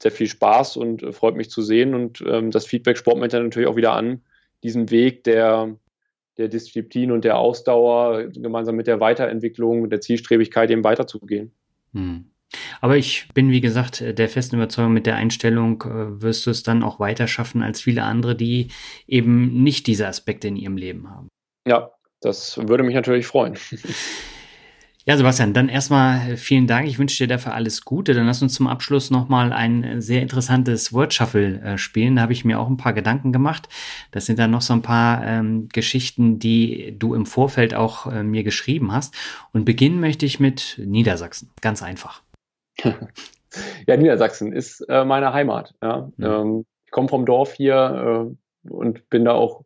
sehr 0.02 0.12
viel 0.12 0.28
Spaß 0.28 0.78
und 0.78 1.04
äh, 1.04 1.12
freut 1.12 1.36
mich 1.36 1.50
zu 1.50 1.62
sehen 1.62 1.96
und 1.96 2.24
ähm, 2.26 2.50
das 2.50 2.66
Feedback 2.66 2.98
spornt 2.98 3.20
mich 3.20 3.32
dann 3.32 3.44
natürlich 3.44 3.68
auch 3.68 3.76
wieder 3.76 3.92
an, 3.92 4.22
diesen 4.64 4.90
Weg 4.90 5.26
der, 5.26 5.76
der 6.38 6.48
Disziplin 6.48 7.12
und 7.12 7.26
der 7.26 7.40
Ausdauer 7.40 8.24
gemeinsam 8.28 8.78
mit 8.78 8.88
der 8.88 9.02
Weiterentwicklung, 9.02 9.90
der 9.90 10.00
Zielstrebigkeit 10.00 10.72
eben 10.72 10.86
weiterzugehen. 10.86 11.52
Hm. 11.94 12.32
Aber 12.86 12.98
ich 12.98 13.28
bin, 13.34 13.50
wie 13.50 13.62
gesagt, 13.62 14.00
der 14.00 14.30
festen 14.30 14.58
Überzeugung, 14.58 14.94
mit 14.94 15.08
der 15.08 15.16
Einstellung 15.16 15.82
äh, 15.82 16.22
wirst 16.22 16.46
du 16.46 16.52
es 16.52 16.62
dann 16.62 16.84
auch 16.84 17.00
weiter 17.00 17.26
schaffen 17.28 17.64
als 17.64 17.82
viele 17.82 18.04
andere, 18.04 18.36
die 18.36 18.68
eben 19.08 19.64
nicht 19.64 19.88
diese 19.88 20.06
Aspekte 20.08 20.50
in 20.50 20.56
ihrem 20.56 20.78
Leben 20.78 21.10
haben. 21.10 21.28
Ja, 21.68 21.90
das 22.22 22.60
würde 22.60 22.84
mich 22.84 22.94
natürlich 22.94 23.26
freuen. 23.26 23.58
Ja, 25.08 25.16
Sebastian, 25.18 25.54
dann 25.54 25.70
erstmal 25.70 26.32
äh, 26.32 26.36
vielen 26.36 26.66
Dank. 26.66 26.88
Ich 26.88 26.98
wünsche 26.98 27.24
dir 27.24 27.28
dafür 27.28 27.54
alles 27.54 27.86
Gute. 27.86 28.16
Dann 28.16 28.26
lass 28.26 28.42
uns 28.42 28.56
zum 28.56 28.66
Abschluss 28.66 29.12
nochmal 29.12 29.54
ein 29.54 29.84
äh, 29.84 30.02
sehr 30.02 30.24
interessantes 30.24 30.94
Word 30.94 31.14
Shuffle 31.14 31.62
äh, 31.62 31.78
spielen. 31.78 32.16
Da 32.16 32.24
habe 32.24 32.34
ich 32.34 32.44
mir 32.44 32.60
auch 32.60 32.68
ein 32.68 32.78
paar 32.78 32.94
Gedanken 32.94 33.32
gemacht. 33.32 33.70
Das 34.10 34.26
sind 34.26 34.40
dann 34.40 34.50
noch 34.50 34.64
so 34.64 34.74
ein 34.74 34.82
paar 34.82 35.24
ähm, 35.24 35.70
Geschichten, 35.72 36.40
die 36.40 36.96
du 36.98 37.14
im 37.14 37.28
Vorfeld 37.28 37.76
auch 37.76 38.12
äh, 38.12 38.24
mir 38.24 38.44
geschrieben 38.44 38.94
hast. 38.94 39.14
Und 39.54 39.64
beginnen 39.64 40.00
möchte 40.00 40.26
ich 40.26 40.40
mit 40.40 40.82
Niedersachsen. 40.84 41.52
Ganz 41.62 41.84
einfach. 41.84 42.24
Ja, 43.88 43.98
Niedersachsen 43.98 44.54
ist 44.54 44.82
äh, 44.90 45.06
meine 45.06 45.34
Heimat. 45.34 45.74
Ja. 45.82 46.10
Mhm. 46.18 46.26
Ähm, 46.26 46.66
ich 46.86 46.92
komme 46.92 47.08
vom 47.08 47.26
Dorf 47.26 47.54
hier 47.54 48.28
äh, 48.66 48.70
und 48.70 49.10
bin 49.10 49.26
da 49.26 49.34
auch, 49.34 49.64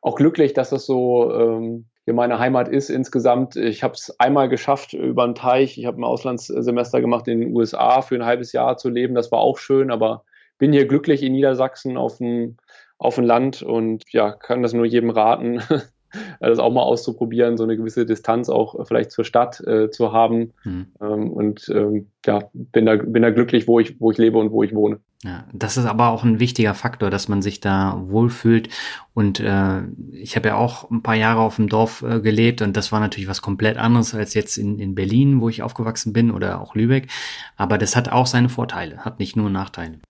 auch 0.00 0.16
glücklich, 0.16 0.52
dass 0.52 0.70
das 0.70 0.86
so 0.86 1.32
ähm, 1.32 1.86
hier 2.04 2.14
meine 2.14 2.38
Heimat 2.38 2.68
ist 2.68 2.90
insgesamt. 2.90 3.54
Ich 3.56 3.82
habe 3.82 3.94
es 3.94 4.18
einmal 4.18 4.48
geschafft 4.48 4.92
über 4.92 5.22
einen 5.22 5.36
Teich. 5.36 5.78
Ich 5.78 5.86
habe 5.86 6.00
ein 6.00 6.04
Auslandssemester 6.04 7.00
gemacht 7.00 7.28
in 7.28 7.40
den 7.40 7.54
USA 7.54 8.02
für 8.02 8.16
ein 8.16 8.24
halbes 8.24 8.52
Jahr 8.52 8.76
zu 8.76 8.88
leben. 8.88 9.14
Das 9.14 9.30
war 9.30 9.38
auch 9.38 9.58
schön, 9.58 9.90
aber 9.92 10.24
bin 10.58 10.72
hier 10.72 10.86
glücklich 10.86 11.22
in 11.22 11.32
Niedersachsen 11.32 11.96
auf 11.96 12.18
dem, 12.18 12.56
auf 12.98 13.14
dem 13.14 13.24
Land 13.24 13.62
und 13.62 14.04
ja, 14.12 14.32
kann 14.32 14.62
das 14.62 14.72
nur 14.72 14.84
jedem 14.84 15.10
raten, 15.10 15.60
das 16.40 16.58
auch 16.58 16.72
mal 16.72 16.82
auszuprobieren, 16.82 17.56
so 17.56 17.64
eine 17.64 17.76
gewisse 17.76 18.06
Distanz 18.06 18.48
auch 18.48 18.86
vielleicht 18.86 19.10
zur 19.10 19.24
Stadt 19.24 19.60
äh, 19.66 19.90
zu 19.90 20.12
haben. 20.12 20.52
Mhm. 20.64 20.86
Ähm, 21.00 21.30
und 21.30 21.68
ähm, 21.74 22.08
ja, 22.26 22.40
bin 22.52 22.86
da, 22.86 22.96
bin 22.96 23.22
da 23.22 23.30
glücklich, 23.30 23.66
wo 23.66 23.80
ich, 23.80 24.00
wo 24.00 24.10
ich 24.10 24.18
lebe 24.18 24.38
und 24.38 24.50
wo 24.50 24.62
ich 24.62 24.74
wohne. 24.74 25.00
Ja, 25.24 25.44
das 25.52 25.76
ist 25.76 25.86
aber 25.86 26.08
auch 26.08 26.24
ein 26.24 26.40
wichtiger 26.40 26.74
Faktor, 26.74 27.08
dass 27.08 27.28
man 27.28 27.42
sich 27.42 27.60
da 27.60 28.02
wohlfühlt. 28.06 28.68
Und 29.14 29.38
äh, 29.38 29.82
ich 30.10 30.34
habe 30.34 30.48
ja 30.48 30.56
auch 30.56 30.90
ein 30.90 31.02
paar 31.02 31.14
Jahre 31.14 31.40
auf 31.40 31.56
dem 31.56 31.68
Dorf 31.68 32.02
äh, 32.02 32.20
gelebt 32.20 32.60
und 32.60 32.76
das 32.76 32.90
war 32.90 32.98
natürlich 32.98 33.28
was 33.28 33.40
komplett 33.40 33.76
anderes 33.76 34.14
als 34.14 34.34
jetzt 34.34 34.56
in, 34.58 34.80
in 34.80 34.96
Berlin, 34.96 35.40
wo 35.40 35.48
ich 35.48 35.62
aufgewachsen 35.62 36.12
bin 36.12 36.32
oder 36.32 36.60
auch 36.60 36.74
Lübeck. 36.74 37.08
Aber 37.56 37.78
das 37.78 37.94
hat 37.94 38.10
auch 38.10 38.26
seine 38.26 38.48
Vorteile, 38.48 39.04
hat 39.04 39.20
nicht 39.20 39.36
nur 39.36 39.48
Nachteile. 39.48 40.00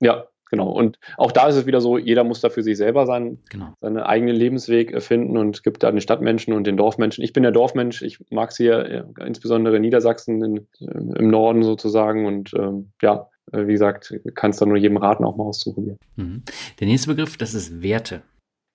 Ja, 0.00 0.26
genau. 0.52 0.70
Und 0.70 1.00
auch 1.16 1.32
da 1.32 1.48
ist 1.48 1.56
es 1.56 1.66
wieder 1.66 1.80
so, 1.80 1.98
jeder 1.98 2.22
muss 2.22 2.40
da 2.40 2.50
für 2.50 2.62
sich 2.62 2.76
selber 2.76 3.06
sein, 3.06 3.38
genau. 3.50 3.74
seinen 3.80 3.98
eigenen 3.98 4.36
Lebensweg 4.36 5.02
finden 5.02 5.36
und 5.36 5.56
es 5.56 5.62
gibt 5.64 5.82
da 5.82 5.90
den 5.90 6.00
Stadtmenschen 6.00 6.52
und 6.54 6.66
den 6.66 6.76
Dorfmenschen. 6.76 7.24
Ich 7.24 7.32
bin 7.32 7.42
der 7.42 7.50
Dorfmensch, 7.50 8.02
ich 8.02 8.18
mag 8.30 8.50
es 8.50 8.58
hier, 8.58 9.04
ja, 9.18 9.24
insbesondere 9.24 9.76
in 9.76 9.82
Niedersachsen, 9.82 10.44
in, 10.44 10.68
im 10.78 11.28
Norden 11.28 11.64
sozusagen 11.64 12.26
und 12.26 12.52
ähm, 12.54 12.92
ja, 13.00 13.28
äh, 13.50 13.66
wie 13.66 13.72
gesagt, 13.72 14.14
kannst 14.34 14.60
du 14.60 14.66
nur 14.66 14.76
jedem 14.76 14.98
raten, 14.98 15.24
auch 15.24 15.36
mal 15.36 15.44
auszuprobieren. 15.44 15.98
Mhm. 16.16 16.42
Der 16.78 16.86
nächste 16.86 17.08
Begriff, 17.08 17.36
das 17.36 17.54
ist 17.54 17.82
Werte. 17.82 18.22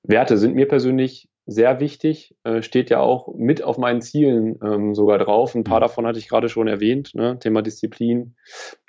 Werte 0.04 0.38
sind 0.38 0.56
mir 0.56 0.68
persönlich 0.68 1.30
sehr 1.48 1.80
wichtig, 1.80 2.36
äh, 2.44 2.62
steht 2.62 2.90
ja 2.90 3.00
auch 3.00 3.34
mit 3.34 3.64
auf 3.64 3.78
meinen 3.78 4.02
Zielen 4.02 4.60
ähm, 4.62 4.94
sogar 4.94 5.18
drauf. 5.18 5.56
Ein 5.56 5.64
paar 5.64 5.80
mhm. 5.80 5.84
davon 5.84 6.06
hatte 6.06 6.20
ich 6.20 6.28
gerade 6.28 6.50
schon 6.50 6.68
erwähnt. 6.68 7.16
Ne? 7.16 7.40
Thema 7.40 7.62
Disziplin, 7.62 8.36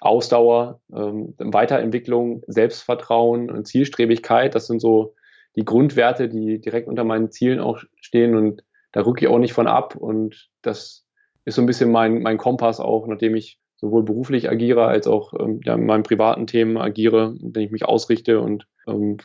Ausdauer, 0.01 0.81
ähm, 0.93 1.35
Weiterentwicklung, 1.39 2.43
Selbstvertrauen 2.49 3.49
und 3.49 3.67
Zielstrebigkeit. 3.67 4.57
Das 4.57 4.67
sind 4.67 4.81
so 4.81 5.15
die 5.55 5.65
Grundwerte, 5.65 6.29
die 6.29 6.61
direkt 6.61 6.89
unter 6.89 7.05
meinen 7.05 7.31
Zielen 7.31 7.61
auch 7.61 7.79
stehen 8.01 8.35
und 8.35 8.65
da 8.91 9.03
rücke 9.03 9.25
ich 9.25 9.31
auch 9.31 9.39
nicht 9.39 9.53
von 9.53 9.69
ab. 9.69 9.95
Und 9.95 10.49
das 10.63 11.07
ist 11.45 11.55
so 11.55 11.63
ein 11.63 11.67
bisschen 11.67 11.93
mein, 11.93 12.23
mein 12.23 12.39
Kompass 12.39 12.81
auch, 12.81 13.07
nachdem 13.07 13.37
ich 13.37 13.61
sowohl 13.77 14.03
beruflich 14.03 14.51
agiere 14.51 14.87
als 14.87 15.07
auch 15.07 15.33
ähm, 15.39 15.61
ja, 15.65 15.75
in 15.75 15.87
meinen 15.87 16.03
privaten 16.03 16.49
Themen 16.49 16.77
agiere, 16.77 17.37
wenn 17.41 17.63
ich 17.63 17.71
mich 17.71 17.85
ausrichte 17.85 18.41
und 18.41 18.67
ähm, 18.89 19.19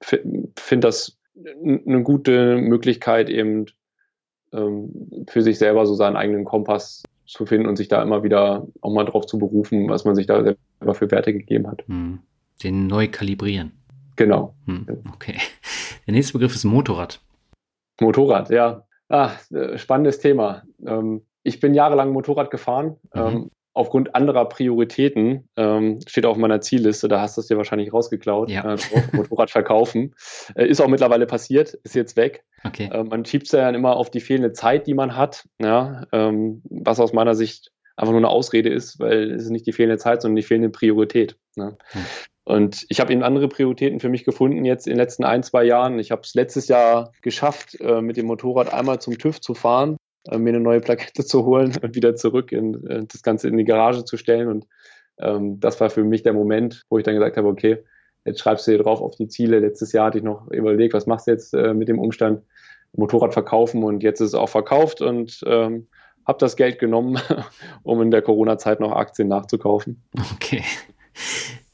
finde 0.00 0.86
das 0.86 1.18
eine 1.36 2.02
gute 2.02 2.56
Möglichkeit, 2.56 3.28
eben 3.28 3.66
ähm, 4.52 5.26
für 5.28 5.42
sich 5.42 5.58
selber 5.58 5.86
so 5.86 5.94
seinen 5.94 6.16
eigenen 6.16 6.44
Kompass 6.44 7.02
zu 7.26 7.44
finden 7.46 7.66
und 7.66 7.76
sich 7.76 7.88
da 7.88 8.02
immer 8.02 8.22
wieder 8.22 8.66
auch 8.80 8.92
mal 8.92 9.04
drauf 9.04 9.26
zu 9.26 9.38
berufen, 9.38 9.88
was 9.88 10.04
man 10.04 10.14
sich 10.14 10.26
da 10.26 10.42
selber 10.42 10.94
für 10.94 11.10
Werte 11.10 11.32
gegeben 11.32 11.66
hat. 11.66 11.84
Hm. 11.86 12.20
Den 12.62 12.86
neu 12.86 13.08
kalibrieren. 13.08 13.72
Genau. 14.16 14.54
Hm. 14.66 14.86
Okay. 15.12 15.36
Der 16.06 16.14
nächste 16.14 16.34
Begriff 16.34 16.54
ist 16.54 16.64
Motorrad. 16.64 17.20
Motorrad, 18.00 18.50
ja. 18.50 18.84
Ah, 19.08 19.32
äh, 19.52 19.78
spannendes 19.78 20.18
Thema. 20.18 20.62
Ähm, 20.84 21.22
ich 21.42 21.60
bin 21.60 21.74
jahrelang 21.74 22.10
Motorrad 22.10 22.50
gefahren, 22.50 22.96
mhm. 23.14 23.20
ähm, 23.20 23.50
aufgrund 23.76 24.14
anderer 24.14 24.46
Prioritäten, 24.46 25.48
ähm, 25.56 26.00
steht 26.06 26.24
auf 26.24 26.38
meiner 26.38 26.62
Zielliste, 26.62 27.08
da 27.08 27.20
hast 27.20 27.36
du 27.36 27.42
es 27.42 27.46
dir 27.46 27.58
wahrscheinlich 27.58 27.92
rausgeklaut, 27.92 28.48
ja. 28.48 28.74
äh, 28.74 28.78
Motorrad 29.12 29.50
verkaufen. 29.50 30.14
Äh, 30.54 30.66
ist 30.66 30.80
auch 30.80 30.88
mittlerweile 30.88 31.26
passiert, 31.26 31.74
ist 31.84 31.94
jetzt 31.94 32.16
weg. 32.16 32.42
Okay. 32.64 32.88
Äh, 32.90 33.04
man 33.04 33.26
schiebt 33.26 33.46
es 33.46 33.52
ja 33.52 33.60
dann 33.60 33.74
immer 33.74 33.96
auf 33.96 34.10
die 34.10 34.20
fehlende 34.20 34.54
Zeit, 34.54 34.86
die 34.86 34.94
man 34.94 35.14
hat, 35.14 35.46
ja, 35.60 36.06
ähm, 36.12 36.62
was 36.70 37.00
aus 37.00 37.12
meiner 37.12 37.34
Sicht 37.34 37.70
einfach 37.96 38.12
nur 38.12 38.20
eine 38.20 38.30
Ausrede 38.30 38.70
ist, 38.70 38.98
weil 38.98 39.30
es 39.32 39.44
ist 39.44 39.50
nicht 39.50 39.66
die 39.66 39.72
fehlende 39.72 39.98
Zeit, 39.98 40.22
sondern 40.22 40.36
die 40.36 40.42
fehlende 40.42 40.70
Priorität. 40.70 41.36
Ne? 41.54 41.76
Hm. 41.90 42.02
Und 42.44 42.86
ich 42.88 43.00
habe 43.00 43.12
eben 43.12 43.22
andere 43.22 43.48
Prioritäten 43.48 44.00
für 44.00 44.08
mich 44.08 44.24
gefunden 44.24 44.64
jetzt 44.64 44.86
in 44.86 44.92
den 44.92 45.00
letzten 45.00 45.24
ein, 45.24 45.42
zwei 45.42 45.64
Jahren. 45.64 45.98
Ich 45.98 46.12
habe 46.12 46.22
es 46.22 46.34
letztes 46.34 46.68
Jahr 46.68 47.12
geschafft, 47.20 47.78
äh, 47.80 48.00
mit 48.00 48.16
dem 48.16 48.26
Motorrad 48.26 48.72
einmal 48.72 49.00
zum 49.00 49.18
TÜV 49.18 49.40
zu 49.40 49.52
fahren 49.52 49.96
äh, 50.30 50.38
mir 50.38 50.50
eine 50.50 50.60
neue 50.60 50.80
Plakette 50.80 51.24
zu 51.26 51.44
holen 51.44 51.76
und 51.82 51.94
wieder 51.94 52.14
zurück 52.16 52.52
in 52.52 52.86
äh, 52.86 53.04
das 53.06 53.22
Ganze 53.22 53.48
in 53.48 53.56
die 53.56 53.64
Garage 53.64 54.04
zu 54.04 54.16
stellen. 54.16 54.48
Und 54.48 54.66
ähm, 55.18 55.60
das 55.60 55.80
war 55.80 55.90
für 55.90 56.04
mich 56.04 56.22
der 56.22 56.32
Moment, 56.32 56.84
wo 56.88 56.98
ich 56.98 57.04
dann 57.04 57.14
gesagt 57.14 57.36
habe, 57.36 57.48
okay, 57.48 57.78
jetzt 58.24 58.40
schreibst 58.40 58.66
du 58.66 58.72
dir 58.72 58.82
drauf 58.82 59.00
auf 59.00 59.16
die 59.16 59.28
Ziele. 59.28 59.60
Letztes 59.60 59.92
Jahr 59.92 60.06
hatte 60.06 60.18
ich 60.18 60.24
noch 60.24 60.48
überlegt, 60.50 60.94
was 60.94 61.06
machst 61.06 61.26
du 61.26 61.32
jetzt 61.32 61.54
äh, 61.54 61.74
mit 61.74 61.88
dem 61.88 61.98
Umstand, 61.98 62.42
Motorrad 62.92 63.34
verkaufen 63.34 63.82
und 63.82 64.02
jetzt 64.02 64.20
ist 64.20 64.28
es 64.28 64.34
auch 64.34 64.48
verkauft 64.48 65.02
und 65.02 65.40
ähm, 65.46 65.86
habe 66.26 66.38
das 66.38 66.56
Geld 66.56 66.78
genommen, 66.78 67.20
um 67.82 68.00
in 68.00 68.10
der 68.10 68.22
Corona-Zeit 68.22 68.80
noch 68.80 68.92
Aktien 68.92 69.28
nachzukaufen. 69.28 70.02
Okay. 70.34 70.62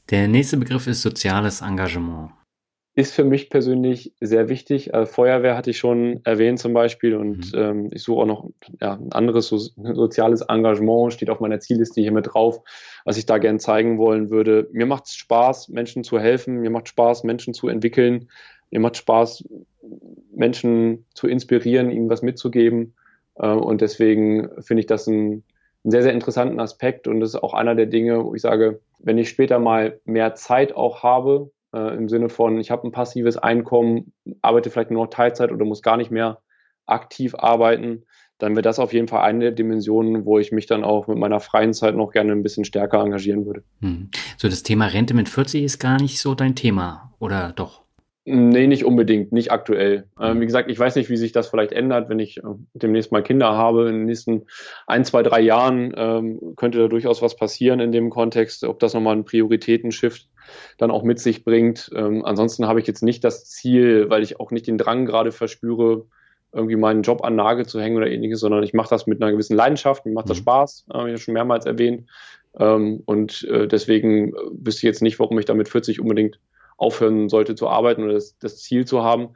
Der 0.09 0.27
nächste 0.27 0.57
Begriff 0.57 0.85
ist 0.87 1.01
soziales 1.01 1.61
Engagement 1.61 2.31
ist 2.95 3.13
für 3.13 3.23
mich 3.23 3.49
persönlich 3.49 4.13
sehr 4.21 4.49
wichtig. 4.49 4.93
Also 4.93 5.11
Feuerwehr 5.11 5.57
hatte 5.57 5.71
ich 5.71 5.79
schon 5.79 6.21
erwähnt 6.25 6.59
zum 6.59 6.73
Beispiel 6.73 7.15
und 7.15 7.51
mhm. 7.53 7.59
ähm, 7.59 7.89
ich 7.91 8.03
suche 8.03 8.21
auch 8.21 8.27
noch 8.27 8.49
ja, 8.79 8.93
ein 8.93 9.11
anderes 9.11 9.47
so, 9.47 9.57
soziales 9.57 10.41
Engagement, 10.41 11.13
steht 11.13 11.31
auf 11.31 11.39
meiner 11.39 11.59
Zielliste 11.59 12.01
hier 12.01 12.11
mit 12.11 12.33
drauf, 12.33 12.61
was 13.03 13.17
ich 13.17 13.25
da 13.25 13.39
gern 13.39 13.59
zeigen 13.59 13.97
wollen 13.97 14.29
würde. 14.29 14.69
Mir 14.71 14.85
macht 14.85 15.05
es 15.05 15.15
Spaß, 15.15 15.69
Menschen 15.69 16.03
zu 16.03 16.19
helfen, 16.19 16.59
mir 16.59 16.69
macht 16.69 16.87
Spaß, 16.87 17.23
Menschen 17.23 17.55
zu 17.55 17.67
entwickeln, 17.67 18.29
mir 18.69 18.79
macht 18.79 18.97
Spaß, 18.97 19.43
Menschen 20.31 21.05
zu 21.15 21.27
inspirieren, 21.27 21.89
ihnen 21.89 22.09
was 22.09 22.21
mitzugeben 22.21 22.93
Äh, 23.35 23.47
und 23.47 23.81
deswegen 23.81 24.49
finde 24.61 24.81
ich 24.81 24.87
das 24.87 25.07
ein, 25.07 25.43
einen 25.83 25.91
sehr, 25.91 26.03
sehr 26.03 26.13
interessanten 26.13 26.59
Aspekt 26.59 27.07
und 27.07 27.19
das 27.19 27.29
ist 27.29 27.43
auch 27.43 27.55
einer 27.55 27.73
der 27.73 27.87
Dinge, 27.87 28.23
wo 28.23 28.35
ich 28.35 28.41
sage, 28.41 28.79
wenn 28.99 29.17
ich 29.17 29.29
später 29.29 29.57
mal 29.57 29.99
mehr 30.05 30.35
Zeit 30.35 30.75
auch 30.75 31.01
habe, 31.01 31.49
äh, 31.73 31.95
im 31.95 32.09
Sinne 32.09 32.29
von, 32.29 32.59
ich 32.59 32.71
habe 32.71 32.87
ein 32.87 32.91
passives 32.91 33.37
Einkommen, 33.37 34.13
arbeite 34.41 34.69
vielleicht 34.69 34.91
nur 34.91 35.03
noch 35.03 35.09
Teilzeit 35.09 35.51
oder 35.51 35.65
muss 35.65 35.81
gar 35.81 35.97
nicht 35.97 36.11
mehr 36.11 36.39
aktiv 36.85 37.35
arbeiten, 37.35 38.03
dann 38.37 38.53
wäre 38.53 38.61
das 38.61 38.79
auf 38.79 38.93
jeden 38.93 39.07
Fall 39.07 39.21
eine 39.21 39.39
der 39.39 39.51
Dimensionen, 39.51 40.25
wo 40.25 40.37
ich 40.37 40.51
mich 40.51 40.65
dann 40.65 40.83
auch 40.83 41.07
mit 41.07 41.17
meiner 41.17 41.39
freien 41.39 41.73
Zeit 41.73 41.95
noch 41.95 42.11
gerne 42.11 42.33
ein 42.33 42.43
bisschen 42.43 42.65
stärker 42.65 42.99
engagieren 42.99 43.45
würde. 43.45 43.63
Hm. 43.81 44.09
So, 44.37 44.49
das 44.49 44.63
Thema 44.63 44.87
Rente 44.87 45.13
mit 45.13 45.29
40 45.29 45.63
ist 45.63 45.79
gar 45.79 46.01
nicht 46.01 46.19
so 46.19 46.35
dein 46.35 46.55
Thema, 46.55 47.13
oder 47.19 47.53
doch? 47.55 47.83
Nee, 48.25 48.67
nicht 48.67 48.85
unbedingt, 48.85 49.33
nicht 49.33 49.51
aktuell. 49.51 50.07
Ähm, 50.19 50.39
wie 50.39 50.45
gesagt, 50.45 50.71
ich 50.71 50.79
weiß 50.79 50.95
nicht, 50.95 51.09
wie 51.09 51.17
sich 51.17 51.33
das 51.33 51.49
vielleicht 51.49 51.73
ändert, 51.73 52.07
wenn 52.07 52.19
ich 52.19 52.37
äh, 52.37 52.41
demnächst 52.73 53.11
mal 53.11 53.21
Kinder 53.21 53.57
habe. 53.57 53.89
In 53.89 53.95
den 53.95 54.05
nächsten 54.05 54.43
ein, 54.87 55.03
zwei, 55.03 55.23
drei 55.23 55.41
Jahren 55.41 55.93
ähm, 55.97 56.53
könnte 56.55 56.79
da 56.79 56.87
durchaus 56.87 57.21
was 57.21 57.35
passieren 57.35 57.81
in 57.81 57.91
dem 57.91 58.09
Kontext, 58.09 58.63
ob 58.63 58.79
das 58.79 58.93
nochmal 58.93 59.13
einen 59.13 59.25
Prioritätenshift 59.25 60.29
dann 60.77 60.91
auch 60.91 61.03
mit 61.03 61.19
sich 61.19 61.43
bringt. 61.43 61.91
Ähm, 61.95 62.25
ansonsten 62.25 62.67
habe 62.67 62.79
ich 62.79 62.87
jetzt 62.87 63.03
nicht 63.03 63.23
das 63.23 63.45
Ziel, 63.45 64.09
weil 64.09 64.23
ich 64.23 64.39
auch 64.39 64.51
nicht 64.51 64.67
den 64.67 64.77
Drang 64.77 65.05
gerade 65.05 65.31
verspüre, 65.31 66.05
irgendwie 66.53 66.75
meinen 66.75 67.01
Job 67.01 67.23
an 67.23 67.35
Nagel 67.35 67.65
zu 67.65 67.81
hängen 67.81 67.97
oder 67.97 68.09
ähnliches, 68.09 68.39
sondern 68.39 68.63
ich 68.63 68.73
mache 68.73 68.89
das 68.89 69.07
mit 69.07 69.21
einer 69.21 69.31
gewissen 69.31 69.55
Leidenschaft, 69.55 70.05
mir 70.05 70.13
macht 70.13 70.29
das 70.29 70.37
mhm. 70.37 70.43
Spaß, 70.43 70.85
habe 70.93 71.09
ich 71.09 71.13
ja 71.13 71.17
schon 71.17 71.33
mehrmals 71.33 71.65
erwähnt. 71.65 72.07
Ähm, 72.59 73.01
und 73.05 73.43
äh, 73.49 73.67
deswegen 73.67 74.29
äh, 74.29 74.33
wüsste 74.51 74.79
ich 74.79 74.83
jetzt 74.83 75.01
nicht, 75.01 75.19
warum 75.19 75.39
ich 75.39 75.45
damit 75.45 75.69
40 75.69 75.99
unbedingt 75.99 76.39
aufhören 76.77 77.29
sollte 77.29 77.55
zu 77.55 77.67
arbeiten 77.67 78.03
oder 78.03 78.13
das, 78.13 78.37
das 78.37 78.57
Ziel 78.57 78.85
zu 78.85 79.03
haben. 79.03 79.29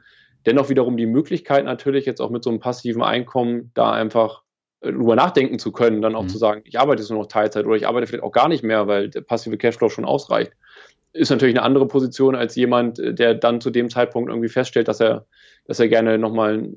Dennoch 0.46 0.68
wiederum 0.68 0.96
die 0.96 1.06
Möglichkeit 1.06 1.64
natürlich 1.64 2.06
jetzt 2.06 2.20
auch 2.20 2.30
mit 2.30 2.44
so 2.44 2.50
einem 2.50 2.60
passiven 2.60 3.02
Einkommen 3.02 3.72
da 3.74 3.92
einfach 3.92 4.42
äh, 4.80 4.92
drüber 4.92 5.16
nachdenken 5.16 5.58
zu 5.58 5.72
können, 5.72 6.00
dann 6.00 6.14
auch 6.14 6.22
mhm. 6.22 6.28
zu 6.28 6.38
sagen, 6.38 6.62
ich 6.64 6.78
arbeite 6.78 7.02
jetzt 7.02 7.10
nur 7.10 7.18
noch 7.18 7.26
Teilzeit 7.26 7.66
oder 7.66 7.76
ich 7.76 7.88
arbeite 7.88 8.06
vielleicht 8.06 8.24
auch 8.24 8.32
gar 8.32 8.48
nicht 8.48 8.62
mehr, 8.62 8.86
weil 8.86 9.10
der 9.10 9.22
passive 9.22 9.58
Cashflow 9.58 9.88
schon 9.88 10.04
ausreicht. 10.04 10.52
Ist 11.12 11.30
natürlich 11.30 11.56
eine 11.56 11.64
andere 11.64 11.88
Position 11.88 12.34
als 12.34 12.54
jemand, 12.54 12.98
äh, 12.98 13.14
der 13.14 13.34
dann 13.34 13.60
zu 13.60 13.70
dem 13.70 13.90
Zeitpunkt 13.90 14.30
irgendwie 14.30 14.48
feststellt, 14.48 14.88
dass 14.88 15.00
er, 15.00 15.26
dass 15.66 15.80
er 15.80 15.88
gerne 15.88 16.18
nochmal 16.18 16.70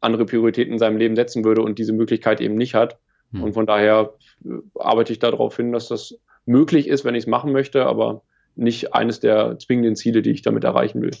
andere 0.00 0.26
Prioritäten 0.26 0.72
in 0.72 0.78
seinem 0.78 0.96
Leben 0.96 1.16
setzen 1.16 1.44
würde 1.44 1.62
und 1.62 1.78
diese 1.78 1.92
Möglichkeit 1.92 2.40
eben 2.40 2.54
nicht 2.54 2.74
hat. 2.74 2.98
Mhm. 3.30 3.44
Und 3.44 3.52
von 3.54 3.66
daher 3.66 4.14
äh, 4.44 4.50
arbeite 4.78 5.12
ich 5.12 5.18
darauf 5.18 5.56
hin, 5.56 5.72
dass 5.72 5.88
das 5.88 6.14
möglich 6.46 6.88
ist, 6.88 7.04
wenn 7.04 7.14
ich 7.14 7.24
es 7.24 7.28
machen 7.28 7.52
möchte, 7.52 7.86
aber 7.86 8.22
nicht 8.54 8.94
eines 8.94 9.20
der 9.20 9.58
zwingenden 9.58 9.96
Ziele, 9.96 10.22
die 10.22 10.30
ich 10.30 10.42
damit 10.42 10.64
erreichen 10.64 11.00
will. 11.02 11.12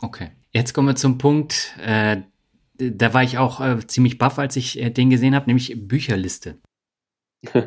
Okay. 0.00 0.30
Jetzt 0.52 0.74
kommen 0.74 0.88
wir 0.88 0.96
zum 0.96 1.18
Punkt, 1.18 1.74
äh, 1.84 2.18
da 2.78 3.14
war 3.14 3.22
ich 3.22 3.38
auch 3.38 3.60
äh, 3.60 3.78
ziemlich 3.86 4.18
baff, 4.18 4.38
als 4.38 4.56
ich 4.56 4.80
äh, 4.80 4.90
den 4.90 5.10
gesehen 5.10 5.34
habe, 5.34 5.46
nämlich 5.46 5.88
Bücherliste. 5.88 6.58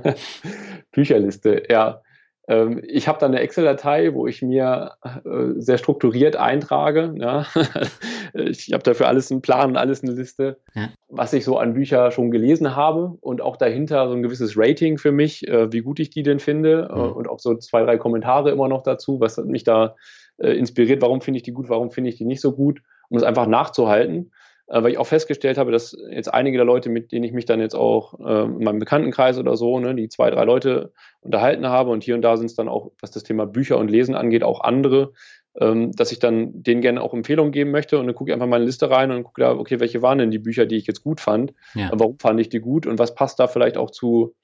Bücherliste, 0.91 1.63
ja. 1.69 2.01
Ähm, 2.47 2.81
ich 2.87 3.07
habe 3.07 3.19
da 3.19 3.25
eine 3.25 3.39
Excel-Datei, 3.39 4.13
wo 4.13 4.27
ich 4.27 4.41
mir 4.41 4.93
äh, 5.03 5.53
sehr 5.57 5.77
strukturiert 5.77 6.35
eintrage. 6.35 7.13
Ja. 7.17 7.45
ich 8.33 8.71
habe 8.73 8.83
dafür 8.83 9.07
alles 9.07 9.31
einen 9.31 9.41
Plan 9.41 9.71
und 9.71 9.77
alles 9.77 10.03
eine 10.03 10.13
Liste, 10.13 10.57
ja. 10.73 10.89
was 11.09 11.33
ich 11.33 11.43
so 11.43 11.57
an 11.57 11.73
Büchern 11.73 12.11
schon 12.11 12.31
gelesen 12.31 12.75
habe 12.75 13.17
und 13.21 13.41
auch 13.41 13.57
dahinter 13.57 14.07
so 14.07 14.15
ein 14.15 14.23
gewisses 14.23 14.53
Rating 14.55 14.97
für 14.97 15.11
mich, 15.11 15.47
äh, 15.47 15.71
wie 15.71 15.81
gut 15.81 15.99
ich 15.99 16.09
die 16.09 16.23
denn 16.23 16.39
finde 16.39 16.89
mhm. 16.91 17.11
und 17.13 17.29
auch 17.29 17.39
so 17.39 17.55
zwei, 17.55 17.83
drei 17.83 17.97
Kommentare 17.97 18.51
immer 18.51 18.67
noch 18.67 18.83
dazu, 18.83 19.19
was 19.19 19.37
mich 19.37 19.63
da 19.63 19.95
inspiriert, 20.39 21.01
warum 21.01 21.19
finde 21.19 21.37
ich 21.37 21.43
die 21.43 21.51
gut, 21.51 21.67
warum 21.67 21.89
finde 21.89 22.11
ich 22.11 22.17
die 22.17 22.23
nicht 22.23 22.41
so 22.41 22.51
gut, 22.51 22.83
um 23.09 23.17
es 23.17 23.23
einfach 23.23 23.47
nachzuhalten 23.47 24.27
äh, 24.27 24.36
weil 24.67 24.91
ich 24.91 24.97
auch 24.97 25.07
festgestellt 25.07 25.57
habe, 25.57 25.71
dass 25.71 25.97
jetzt 26.09 26.33
einige 26.33 26.57
der 26.57 26.65
Leute, 26.65 26.89
mit 26.89 27.11
denen 27.11 27.23
ich 27.23 27.31
mich 27.31 27.45
dann 27.45 27.59
jetzt 27.59 27.75
auch 27.75 28.19
äh, 28.19 28.43
in 28.43 28.63
meinem 28.63 28.79
Bekanntenkreis 28.79 29.37
oder 29.37 29.55
so, 29.55 29.79
ne, 29.79 29.95
die 29.95 30.09
zwei, 30.09 30.29
drei 30.29 30.43
Leute 30.43 30.91
unterhalten 31.21 31.67
habe 31.67 31.89
und 31.89 32.03
hier 32.03 32.15
und 32.15 32.21
da 32.21 32.35
sind 32.37 32.47
es 32.47 32.55
dann 32.55 32.67
auch, 32.67 32.91
was 32.99 33.11
das 33.11 33.23
Thema 33.23 33.45
Bücher 33.45 33.77
und 33.77 33.89
Lesen 33.89 34.15
angeht, 34.15 34.43
auch 34.43 34.61
andere, 34.61 35.13
ähm, 35.59 35.91
dass 35.93 36.11
ich 36.11 36.19
dann 36.19 36.63
denen 36.63 36.81
gerne 36.81 37.01
auch 37.01 37.13
Empfehlungen 37.13 37.53
geben 37.53 37.71
möchte 37.71 37.97
und 37.97 38.07
dann 38.07 38.15
gucke 38.15 38.29
ich 38.29 38.33
einfach 38.33 38.47
meine 38.47 38.65
Liste 38.65 38.89
rein 38.89 39.11
und 39.11 39.23
gucke 39.23 39.41
da, 39.41 39.53
okay, 39.53 39.79
welche 39.79 40.01
waren 40.01 40.17
denn 40.17 40.31
die 40.31 40.39
Bücher, 40.39 40.65
die 40.65 40.75
ich 40.75 40.85
jetzt 40.85 41.03
gut 41.03 41.21
fand, 41.21 41.53
ja. 41.73 41.89
warum 41.93 42.19
fand 42.19 42.39
ich 42.39 42.49
die 42.49 42.59
gut 42.59 42.85
und 42.85 42.99
was 42.99 43.15
passt 43.15 43.39
da 43.39 43.47
vielleicht 43.47 43.77
auch 43.77 43.91
zu, 43.91 44.35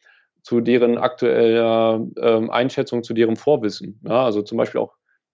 zu 0.41 0.61
deren 0.61 0.97
aktueller 0.97 2.05
ähm, 2.17 2.49
Einschätzung, 2.49 3.03
zu 3.03 3.13
deren 3.13 3.35
Vorwissen. 3.35 3.99
Ja, 4.07 4.25
also 4.25 4.41
zum 4.41 4.57
Beispiel 4.57 4.79
auch 4.79 4.93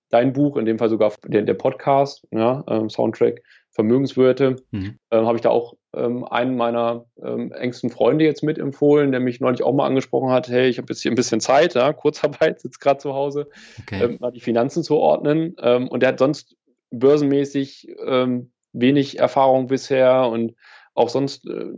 dein 0.09 0.33
Buch, 0.33 0.57
in 0.57 0.65
dem 0.65 0.79
Fall 0.79 0.89
sogar 0.89 1.13
der, 1.25 1.43
der 1.43 1.53
Podcast, 1.53 2.27
ja, 2.31 2.63
ähm, 2.67 2.89
Soundtrack, 2.89 3.41
Vermögenswerte, 3.80 4.57
mhm. 4.71 4.97
ähm, 5.09 5.25
habe 5.25 5.38
ich 5.38 5.41
da 5.41 5.51
auch 5.51 5.75
ähm, 5.95 6.25
einen 6.25 6.57
meiner 6.57 7.05
ähm, 7.23 7.53
engsten 7.53 7.89
Freunde 7.89 8.25
jetzt 8.25 8.43
mitempfohlen, 8.43 9.11
der 9.13 9.21
mich 9.21 9.39
neulich 9.39 9.63
auch 9.63 9.73
mal 9.73 9.86
angesprochen 9.86 10.32
hat, 10.32 10.49
hey, 10.49 10.67
ich 10.67 10.80
habe 10.80 10.88
jetzt 10.89 11.01
hier 11.01 11.13
ein 11.13 11.15
bisschen 11.15 11.39
Zeit, 11.39 11.75
ja, 11.75 11.93
Kurzarbeit, 11.93 12.59
sitze 12.59 12.80
gerade 12.80 12.99
zu 12.99 13.13
Hause, 13.13 13.47
okay. 13.80 14.03
ähm, 14.03 14.17
mal 14.19 14.32
die 14.32 14.41
Finanzen 14.41 14.84
zu 14.84 14.97
ordnen. 14.97 15.55
Ähm, 15.61 15.88
und 15.88 16.01
der 16.01 16.09
hat 16.09 16.19
sonst 16.19 16.57
börsenmäßig 16.91 17.88
ähm, 18.05 18.51
wenig 18.73 19.17
Erfahrung 19.17 19.67
bisher 19.67 20.27
und 20.27 20.55
auch 20.93 21.09
sonst 21.09 21.47
äh, 21.47 21.73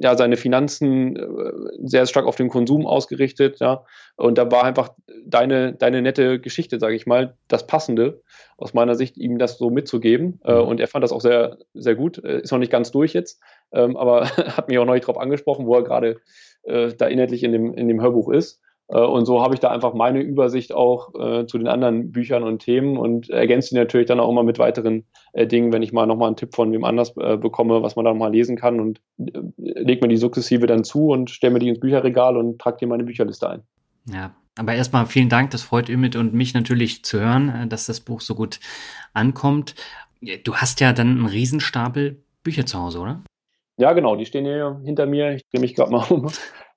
ja 0.00 0.16
seine 0.16 0.36
Finanzen 0.36 1.16
äh, 1.16 1.52
sehr 1.84 2.06
stark 2.06 2.26
auf 2.26 2.36
den 2.36 2.48
Konsum 2.48 2.86
ausgerichtet, 2.86 3.60
ja. 3.60 3.84
Und 4.16 4.38
da 4.38 4.50
war 4.50 4.64
einfach 4.64 4.90
deine, 5.24 5.74
deine 5.74 6.02
nette 6.02 6.40
Geschichte, 6.40 6.78
sage 6.78 6.94
ich 6.94 7.06
mal, 7.06 7.36
das 7.48 7.66
Passende 7.66 8.22
aus 8.56 8.74
meiner 8.74 8.94
Sicht, 8.94 9.16
ihm 9.16 9.38
das 9.38 9.58
so 9.58 9.70
mitzugeben. 9.70 10.40
Äh, 10.44 10.54
mhm. 10.54 10.68
und 10.68 10.80
er 10.80 10.88
fand 10.88 11.02
das 11.02 11.12
auch 11.12 11.20
sehr, 11.20 11.58
sehr 11.74 11.94
gut. 11.94 12.22
Äh, 12.24 12.40
ist 12.40 12.52
noch 12.52 12.58
nicht 12.58 12.72
ganz 12.72 12.90
durch 12.90 13.12
jetzt, 13.12 13.40
ähm, 13.72 13.96
aber 13.96 14.26
hat 14.56 14.68
mich 14.68 14.78
auch 14.78 14.86
neulich 14.86 15.04
darauf 15.04 15.18
angesprochen, 15.18 15.66
wo 15.66 15.74
er 15.74 15.84
gerade 15.84 16.20
äh, 16.62 16.92
da 16.96 17.06
inhaltlich 17.06 17.42
in 17.42 17.52
dem, 17.52 17.74
in 17.74 17.88
dem 17.88 18.00
Hörbuch 18.00 18.30
ist. 18.30 18.60
Äh, 18.88 19.00
und 19.00 19.26
so 19.26 19.42
habe 19.42 19.54
ich 19.54 19.60
da 19.60 19.70
einfach 19.70 19.94
meine 19.94 20.20
Übersicht 20.20 20.72
auch 20.72 21.14
äh, 21.14 21.46
zu 21.46 21.58
den 21.58 21.68
anderen 21.68 22.12
Büchern 22.12 22.42
und 22.42 22.60
Themen 22.60 22.96
und 22.96 23.30
ergänze 23.30 23.70
die 23.70 23.76
natürlich 23.76 24.06
dann 24.06 24.20
auch 24.20 24.30
immer 24.30 24.42
mit 24.42 24.58
weiteren 24.58 25.04
äh, 25.32 25.46
Dingen, 25.46 25.72
wenn 25.72 25.82
ich 25.82 25.92
mal 25.92 26.06
nochmal 26.06 26.28
einen 26.28 26.36
Tipp 26.36 26.54
von 26.54 26.72
wem 26.72 26.84
anders 26.84 27.16
äh, 27.16 27.36
bekomme, 27.36 27.82
was 27.82 27.96
man 27.96 28.04
dann 28.04 28.18
mal 28.18 28.32
lesen 28.32 28.56
kann 28.56 28.80
und 28.80 29.00
äh, 29.18 29.40
lege 29.56 30.02
mir 30.02 30.08
die 30.08 30.16
sukzessive 30.16 30.66
dann 30.66 30.84
zu 30.84 31.08
und 31.08 31.30
stelle 31.30 31.52
mir 31.52 31.58
die 31.58 31.68
ins 31.68 31.80
Bücherregal 31.80 32.36
und 32.36 32.58
trage 32.60 32.78
die 32.78 32.84
in 32.84 32.90
meine 32.90 33.04
Bücherliste 33.04 33.48
ein. 33.50 33.62
Ja, 34.08 34.34
aber 34.58 34.74
erstmal 34.74 35.06
vielen 35.06 35.28
Dank, 35.28 35.50
das 35.50 35.62
freut 35.62 35.88
Ümit 35.88 36.16
und 36.16 36.32
mich 36.32 36.54
natürlich 36.54 37.04
zu 37.04 37.20
hören, 37.20 37.48
äh, 37.48 37.66
dass 37.66 37.86
das 37.86 38.00
Buch 38.00 38.20
so 38.20 38.34
gut 38.34 38.60
ankommt. 39.12 39.74
Du 40.44 40.56
hast 40.56 40.80
ja 40.80 40.92
dann 40.92 41.08
einen 41.08 41.26
Riesenstapel 41.26 42.22
Bücher 42.42 42.64
zu 42.64 42.78
Hause, 42.78 43.00
oder? 43.00 43.22
Ja, 43.76 43.92
genau, 43.92 44.16
die 44.16 44.24
stehen 44.24 44.46
hier 44.46 44.80
hinter 44.84 45.04
mir. 45.04 45.32
Ich 45.32 45.42
drehe 45.50 45.60
mich 45.60 45.74
gerade 45.74 45.90
mal 45.90 46.04
um 46.08 46.30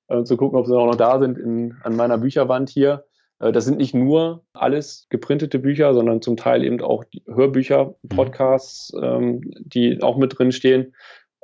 äh, 0.10 0.24
zu 0.24 0.38
gucken, 0.38 0.60
ob 0.60 0.66
sie 0.66 0.78
auch 0.78 0.86
noch 0.86 0.96
da 0.96 1.20
sind 1.20 1.38
in, 1.38 1.76
an 1.84 1.96
meiner 1.96 2.18
Bücherwand 2.18 2.70
hier. 2.70 3.06
Äh, 3.40 3.52
das 3.52 3.66
sind 3.66 3.78
nicht 3.78 3.94
nur 3.94 4.44
alles 4.54 5.08
geprintete 5.10 5.60
Bücher, 5.60 5.94
sondern 5.94 6.22
zum 6.22 6.38
Teil 6.38 6.64
eben 6.64 6.82
auch 6.82 7.04
Hörbücher, 7.26 7.96
mhm. 8.02 8.10
Podcasts, 8.10 8.92
ähm, 9.02 9.42
die 9.60 10.02
auch 10.02 10.18
mit 10.18 10.38
drin 10.38 10.52
stehen. 10.52 10.96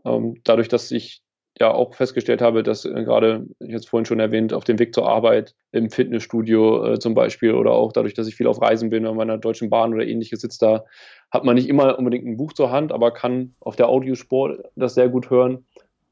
Ähm, 0.04 0.42
dadurch, 0.44 0.68
dass 0.68 0.92
ich 0.92 1.22
ja 1.58 1.72
auch 1.72 1.96
festgestellt 1.96 2.42
habe, 2.42 2.64
dass 2.64 2.84
äh, 2.84 3.04
gerade, 3.04 3.48
ich 3.60 3.68
habe 3.68 3.78
es 3.78 3.88
vorhin 3.88 4.06
schon 4.06 4.20
erwähnt, 4.20 4.54
auf 4.54 4.66
dem 4.66 4.78
Weg 4.78 4.94
zur 4.94 5.08
Arbeit 5.08 5.56
im 5.72 5.90
Fitnessstudio 5.90 6.94
äh, 6.94 7.00
zum 7.00 7.14
Beispiel 7.14 7.54
oder 7.54 7.72
auch 7.72 7.94
dadurch, 7.94 8.14
dass 8.14 8.28
ich 8.28 8.36
viel 8.36 8.48
auf 8.48 8.62
Reisen 8.62 8.90
bin, 8.90 9.06
an 9.06 9.16
meiner 9.16 9.38
Deutschen 9.38 9.70
Bahn 9.70 9.94
oder 9.94 10.06
ähnliches 10.06 10.42
sitzt 10.42 10.62
da, 10.62 10.84
hat 11.32 11.46
man 11.46 11.56
nicht 11.56 11.70
immer 11.70 11.98
unbedingt 11.98 12.26
ein 12.26 12.38
Buch 12.38 12.54
zur 12.54 12.72
Hand, 12.72 12.92
aber 12.92 13.12
kann 13.12 13.56
auf 13.62 13.78
der 13.78 13.88
Audiospur 13.88 14.64
das 14.76 14.96
sehr 14.96 15.08
gut 15.08 15.30
hören 15.30 15.66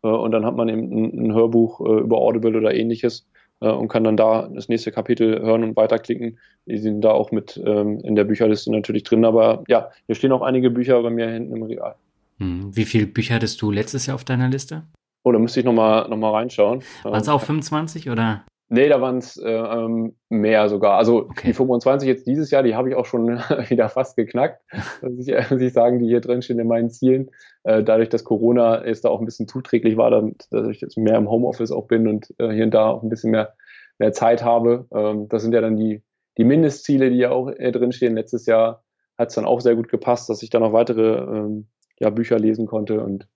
und 0.07 0.31
dann 0.31 0.45
hat 0.45 0.55
man 0.55 0.69
eben 0.69 0.91
ein, 0.91 1.27
ein 1.27 1.33
Hörbuch 1.33 1.81
äh, 1.81 1.99
über 2.01 2.17
Audible 2.17 2.57
oder 2.57 2.73
ähnliches 2.73 3.25
äh, 3.61 3.69
und 3.69 3.87
kann 3.87 4.03
dann 4.03 4.17
da 4.17 4.49
das 4.53 4.69
nächste 4.69 4.91
Kapitel 4.91 5.41
hören 5.41 5.63
und 5.63 5.75
weiterklicken. 5.75 6.37
Die 6.65 6.77
sind 6.77 7.01
da 7.01 7.11
auch 7.11 7.31
mit 7.31 7.61
ähm, 7.65 7.99
in 8.01 8.15
der 8.15 8.25
Bücherliste 8.25 8.71
natürlich 8.71 9.03
drin, 9.03 9.25
aber 9.25 9.63
ja, 9.67 9.89
hier 10.05 10.15
stehen 10.15 10.31
auch 10.31 10.41
einige 10.41 10.69
Bücher 10.69 11.01
bei 11.01 11.09
mir 11.09 11.29
hinten 11.29 11.55
im 11.55 11.63
Regal. 11.63 11.95
Hm. 12.39 12.75
Wie 12.75 12.85
viele 12.85 13.07
Bücher 13.07 13.35
hattest 13.35 13.61
du 13.61 13.71
letztes 13.71 14.05
Jahr 14.05 14.15
auf 14.15 14.23
deiner 14.23 14.49
Liste? 14.49 14.83
Oh, 15.23 15.31
da 15.31 15.39
müsste 15.39 15.61
ich 15.61 15.65
nochmal 15.65 16.07
noch 16.09 16.17
mal 16.17 16.31
reinschauen. 16.31 16.83
Waren 17.03 17.21
es 17.21 17.29
auch 17.29 17.41
25 17.41 18.09
oder? 18.09 18.43
Nee, 18.69 18.89
da 18.89 18.99
waren 18.99 19.19
es 19.19 19.37
äh, 19.37 19.49
ähm, 19.49 20.15
mehr 20.29 20.67
sogar. 20.67 20.97
Also 20.97 21.27
okay. 21.29 21.47
die 21.47 21.53
25 21.53 22.07
jetzt 22.07 22.25
dieses 22.25 22.49
Jahr, 22.49 22.63
die 22.63 22.75
habe 22.75 22.89
ich 22.89 22.95
auch 22.95 23.05
schon 23.05 23.27
wieder 23.69 23.87
fast 23.87 24.15
geknackt, 24.15 24.61
muss 25.01 25.27
ich, 25.27 25.49
muss 25.51 25.61
ich 25.61 25.73
sagen, 25.73 25.99
die 25.99 26.07
hier 26.07 26.21
drin 26.21 26.41
stehen 26.41 26.59
in 26.59 26.67
meinen 26.67 26.89
Zielen. 26.89 27.29
Äh, 27.63 27.83
dadurch, 27.83 28.09
dass 28.09 28.23
Corona 28.23 28.85
jetzt 28.85 29.05
da 29.05 29.09
auch 29.09 29.19
ein 29.19 29.25
bisschen 29.25 29.47
zuträglich 29.47 29.97
war, 29.97 30.11
damit, 30.11 30.47
dass 30.51 30.67
ich 30.67 30.81
jetzt 30.81 30.97
mehr 30.97 31.17
im 31.17 31.29
Homeoffice 31.29 31.71
auch 31.71 31.87
bin 31.87 32.07
und 32.07 32.33
äh, 32.37 32.51
hier 32.51 32.65
und 32.65 32.73
da 32.73 32.87
auch 32.87 33.03
ein 33.03 33.09
bisschen 33.09 33.31
mehr, 33.31 33.53
mehr 33.99 34.11
Zeit 34.11 34.43
habe. 34.43 34.87
Ähm, 34.93 35.29
das 35.29 35.41
sind 35.43 35.53
ja 35.53 35.61
dann 35.61 35.77
die, 35.77 36.03
die 36.37 36.43
Mindestziele, 36.43 37.09
die 37.09 37.17
ja 37.17 37.31
auch 37.31 37.49
äh, 37.49 37.71
drin 37.71 37.91
stehen. 37.91 38.15
Letztes 38.15 38.45
Jahr 38.45 38.83
hat 39.17 39.29
es 39.29 39.35
dann 39.35 39.45
auch 39.45 39.61
sehr 39.61 39.75
gut 39.75 39.89
gepasst, 39.89 40.29
dass 40.29 40.43
ich 40.43 40.49
dann 40.49 40.61
noch 40.61 40.73
weitere 40.73 41.17
ähm, 41.17 41.67
ja, 41.99 42.09
Bücher 42.09 42.39
lesen 42.39 42.65
konnte 42.65 43.01
und 43.01 43.27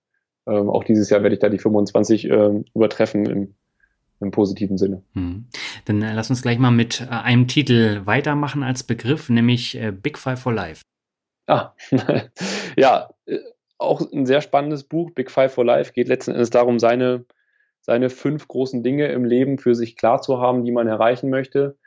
ähm, 0.46 0.68
auch 0.70 0.84
dieses 0.84 1.10
Jahr 1.10 1.22
werde 1.22 1.34
ich 1.34 1.40
da 1.40 1.48
die 1.48 1.58
25 1.58 2.28
ähm, 2.28 2.64
übertreffen 2.74 3.26
im 3.26 3.54
im 4.20 4.30
positiven 4.30 4.78
Sinne. 4.78 5.02
Hm. 5.14 5.46
Dann 5.84 6.02
äh, 6.02 6.12
lass 6.12 6.30
uns 6.30 6.42
gleich 6.42 6.58
mal 6.58 6.70
mit 6.70 7.00
äh, 7.00 7.08
einem 7.08 7.46
Titel 7.46 8.02
weitermachen 8.04 8.62
als 8.62 8.82
Begriff, 8.82 9.28
nämlich 9.28 9.80
äh, 9.80 9.92
Big 9.92 10.18
Five 10.18 10.40
for 10.40 10.52
Life. 10.52 10.82
Ah, 11.46 11.72
ja, 12.76 13.10
äh, 13.26 13.38
auch 13.78 14.00
ein 14.12 14.26
sehr 14.26 14.40
spannendes 14.40 14.84
Buch. 14.84 15.12
Big 15.12 15.30
Five 15.30 15.52
for 15.52 15.64
Life 15.64 15.92
geht 15.92 16.08
letzten 16.08 16.32
Endes 16.32 16.50
darum, 16.50 16.78
seine 16.78 17.24
seine 17.80 18.10
fünf 18.10 18.48
großen 18.48 18.82
Dinge 18.82 19.06
im 19.08 19.24
Leben 19.24 19.56
für 19.56 19.74
sich 19.74 19.96
klar 19.96 20.20
zu 20.20 20.40
haben, 20.40 20.62
die 20.62 20.72
man 20.72 20.88
erreichen 20.88 21.30
möchte. 21.30 21.78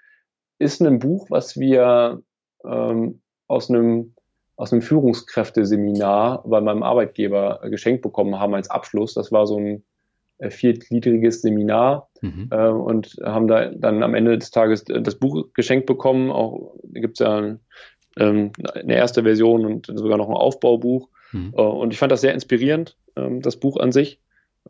Ist 0.58 0.82
ein 0.82 0.98
Buch, 0.98 1.30
was 1.30 1.60
wir 1.60 2.24
ähm, 2.66 3.22
aus 3.48 3.70
einem 3.70 4.16
aus 4.56 4.72
einem 4.72 4.82
Führungskräfteseminar 4.82 6.44
bei 6.46 6.62
meinem 6.62 6.84
Arbeitgeber 6.84 7.62
geschenkt 7.66 8.02
bekommen 8.02 8.40
haben 8.40 8.54
als 8.56 8.70
Abschluss. 8.70 9.14
Das 9.14 9.32
war 9.32 9.48
so 9.48 9.58
ein 9.58 9.84
äh, 10.40 10.50
viergliedriges 10.50 11.42
Seminar 11.44 12.10
mhm. 12.22 12.50
äh, 12.50 12.68
und 12.68 13.18
haben 13.24 13.48
da 13.48 13.68
dann 13.68 14.02
am 14.02 14.16
Ende 14.16 14.40
des 14.40 14.50
Tages 14.50 14.84
das 14.86 15.16
Buch 15.16 15.54
geschenkt 15.54 15.86
bekommen. 15.86 16.32
Auch 16.32 16.76
gibt 16.84 17.20
es 17.20 17.26
ja 17.26 17.58
ähm, 18.18 18.52
eine 18.74 18.96
erste 18.96 19.22
Version 19.22 19.66
und 19.66 19.86
sogar 19.86 20.18
noch 20.18 20.30
ein 20.30 20.36
Aufbaubuch. 20.36 21.10
Mhm. 21.32 21.54
Äh, 21.56 21.62
und 21.62 21.94
ich 21.94 22.00
fand 22.00 22.12
das 22.12 22.22
sehr 22.22 22.34
inspirierend, 22.34 22.98
ähm, 23.16 23.42
das 23.42 23.58
Buch 23.58 23.78
an 23.78 23.92
sich. 23.92 24.20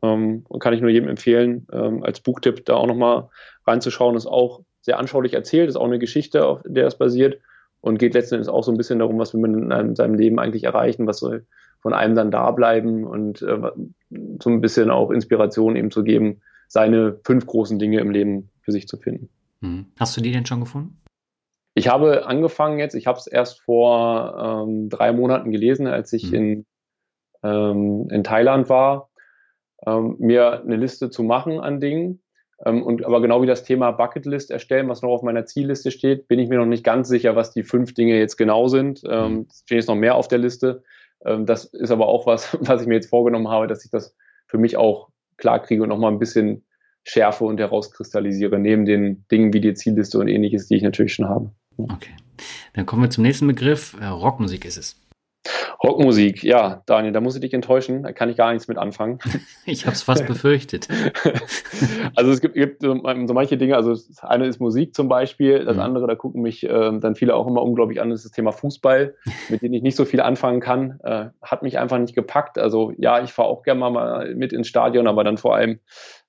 Ähm, 0.01 0.45
und 0.47 0.59
kann 0.59 0.73
ich 0.73 0.81
nur 0.81 0.89
jedem 0.89 1.09
empfehlen, 1.09 1.67
ähm, 1.71 2.03
als 2.03 2.21
Buchtipp 2.21 2.65
da 2.65 2.75
auch 2.75 2.87
nochmal 2.87 3.29
reinzuschauen. 3.67 4.15
Ist 4.15 4.25
auch 4.25 4.61
sehr 4.81 4.97
anschaulich 4.97 5.33
erzählt, 5.33 5.69
ist 5.69 5.75
auch 5.75 5.85
eine 5.85 5.99
Geschichte, 5.99 6.45
auf 6.45 6.61
der 6.65 6.87
es 6.87 6.97
basiert 6.97 7.39
und 7.81 7.97
geht 7.97 8.13
letzten 8.13 8.35
Endes 8.35 8.47
auch 8.47 8.63
so 8.63 8.71
ein 8.71 8.77
bisschen 8.77 8.99
darum, 8.99 9.19
was 9.19 9.33
will 9.33 9.41
man 9.41 9.71
in 9.71 9.95
seinem 9.95 10.15
Leben 10.15 10.39
eigentlich 10.39 10.63
erreichen, 10.63 11.07
was 11.07 11.17
soll 11.17 11.45
von 11.81 11.93
einem 11.93 12.15
dann 12.15 12.31
da 12.31 12.51
bleiben 12.51 13.05
und 13.05 13.41
äh, 13.41 13.71
so 14.41 14.49
ein 14.49 14.61
bisschen 14.61 14.91
auch 14.91 15.09
Inspiration 15.09 15.75
eben 15.75 15.91
zu 15.91 16.03
geben, 16.03 16.41
seine 16.67 17.19
fünf 17.25 17.45
großen 17.47 17.79
Dinge 17.79 17.99
im 17.99 18.11
Leben 18.11 18.49
für 18.61 18.71
sich 18.71 18.87
zu 18.87 18.97
finden. 18.97 19.29
Mhm. 19.61 19.87
Hast 19.99 20.15
du 20.15 20.21
die 20.21 20.31
denn 20.31 20.45
schon 20.45 20.59
gefunden? 20.59 21.01
Ich 21.73 21.87
habe 21.87 22.25
angefangen 22.25 22.79
jetzt, 22.79 22.95
ich 22.95 23.07
habe 23.07 23.17
es 23.17 23.27
erst 23.27 23.61
vor 23.61 24.65
ähm, 24.67 24.89
drei 24.89 25.13
Monaten 25.13 25.51
gelesen, 25.51 25.87
als 25.87 26.11
ich 26.11 26.31
mhm. 26.31 26.37
in, 26.37 26.65
ähm, 27.43 28.07
in 28.09 28.23
Thailand 28.23 28.69
war, 28.69 29.09
ähm, 29.85 30.15
mir 30.19 30.61
eine 30.61 30.75
Liste 30.75 31.09
zu 31.09 31.23
machen 31.23 31.59
an 31.59 31.79
Dingen. 31.79 32.21
Ähm, 32.65 32.83
und 32.83 33.05
aber 33.05 33.21
genau 33.21 33.41
wie 33.41 33.47
das 33.47 33.63
Thema 33.63 33.91
Bucketlist 33.91 34.51
erstellen, 34.51 34.89
was 34.89 35.01
noch 35.01 35.09
auf 35.09 35.23
meiner 35.23 35.45
Zielliste 35.45 35.91
steht, 35.91 36.27
bin 36.27 36.39
ich 36.39 36.49
mir 36.49 36.57
noch 36.57 36.65
nicht 36.65 36.83
ganz 36.83 37.07
sicher, 37.07 37.35
was 37.35 37.51
die 37.51 37.63
fünf 37.63 37.93
Dinge 37.93 38.17
jetzt 38.17 38.37
genau 38.37 38.67
sind. 38.67 39.01
Ähm, 39.09 39.33
mhm. 39.33 39.45
es 39.49 39.61
stehen 39.61 39.77
jetzt 39.77 39.87
noch 39.87 39.95
mehr 39.95 40.15
auf 40.15 40.27
der 40.27 40.39
Liste. 40.39 40.83
Ähm, 41.25 41.45
das 41.45 41.65
ist 41.65 41.91
aber 41.91 42.07
auch 42.07 42.25
was, 42.25 42.57
was 42.61 42.81
ich 42.81 42.87
mir 42.87 42.95
jetzt 42.95 43.09
vorgenommen 43.09 43.47
habe, 43.47 43.67
dass 43.67 43.85
ich 43.85 43.91
das 43.91 44.15
für 44.45 44.57
mich 44.57 44.77
auch 44.77 45.09
klar 45.37 45.61
kriege 45.61 45.83
und 45.83 45.89
nochmal 45.89 46.11
ein 46.11 46.19
bisschen 46.19 46.65
schärfe 47.03 47.45
und 47.45 47.59
herauskristallisiere, 47.59 48.59
neben 48.59 48.85
den 48.85 49.25
Dingen 49.31 49.53
wie 49.53 49.61
die 49.61 49.73
Zielliste 49.73 50.19
und 50.19 50.27
ähnliches, 50.27 50.67
die 50.67 50.75
ich 50.75 50.83
natürlich 50.83 51.13
schon 51.13 51.29
habe. 51.29 51.51
Okay. 51.77 52.15
Dann 52.73 52.85
kommen 52.85 53.03
wir 53.03 53.09
zum 53.09 53.23
nächsten 53.23 53.47
Begriff. 53.47 53.95
Äh, 53.99 54.05
Rockmusik 54.05 54.65
ist 54.65 54.77
es. 54.77 55.01
Rockmusik, 55.83 56.43
ja, 56.43 56.83
Daniel, 56.85 57.11
da 57.11 57.21
muss 57.21 57.33
ich 57.33 57.41
dich 57.41 57.53
enttäuschen, 57.53 58.03
da 58.03 58.11
kann 58.11 58.29
ich 58.29 58.37
gar 58.37 58.51
nichts 58.53 58.67
mit 58.67 58.77
anfangen. 58.77 59.17
Ich 59.65 59.85
habe 59.85 59.93
es 59.95 60.03
fast 60.03 60.25
befürchtet. 60.27 60.87
Also 62.15 62.31
es 62.31 62.41
gibt, 62.41 62.55
gibt, 62.55 62.81
so 62.81 62.93
manche 62.93 63.57
Dinge, 63.57 63.75
also 63.75 63.91
das 63.91 64.23
eine 64.23 64.45
ist 64.45 64.59
Musik 64.59 64.93
zum 64.93 65.07
Beispiel, 65.07 65.65
das 65.65 65.77
mhm. 65.77 65.81
andere, 65.81 66.07
da 66.07 66.15
gucken 66.15 66.41
mich 66.41 66.63
äh, 66.63 66.99
dann 66.99 67.15
viele 67.15 67.35
auch 67.35 67.47
immer 67.47 67.63
unglaublich 67.63 67.99
an, 68.01 68.09
das 68.09 68.19
ist 68.19 68.25
das 68.25 68.31
Thema 68.33 68.51
Fußball, 68.51 69.15
mit 69.49 69.61
dem 69.61 69.73
ich 69.73 69.81
nicht 69.81 69.95
so 69.95 70.05
viel 70.05 70.21
anfangen 70.21 70.59
kann, 70.59 70.99
äh, 71.03 71.29
hat 71.41 71.63
mich 71.63 71.79
einfach 71.79 71.97
nicht 71.97 72.13
gepackt. 72.13 72.59
Also 72.59 72.93
ja, 72.97 73.23
ich 73.23 73.31
fahre 73.33 73.47
auch 73.47 73.63
gerne 73.63 73.79
mal 73.79 74.35
mit 74.35 74.53
ins 74.53 74.67
Stadion, 74.67 75.07
aber 75.07 75.23
dann 75.23 75.37
vor 75.37 75.55
allem, 75.55 75.79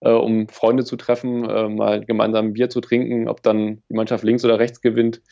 äh, 0.03 0.11
um 0.11 0.49
Freunde 0.49 0.85
zu 0.85 0.97
treffen, 0.97 1.49
äh, 1.49 1.69
mal 1.69 2.05
gemeinsam 2.05 2.47
ein 2.47 2.53
Bier 2.53 2.71
zu 2.71 2.81
trinken, 2.81 3.29
ob 3.29 3.43
dann 3.43 3.83
die 3.89 3.95
Mannschaft 3.95 4.25
links 4.25 4.45
oder 4.45 4.59
rechts 4.59 4.81
gewinnt 4.81 5.23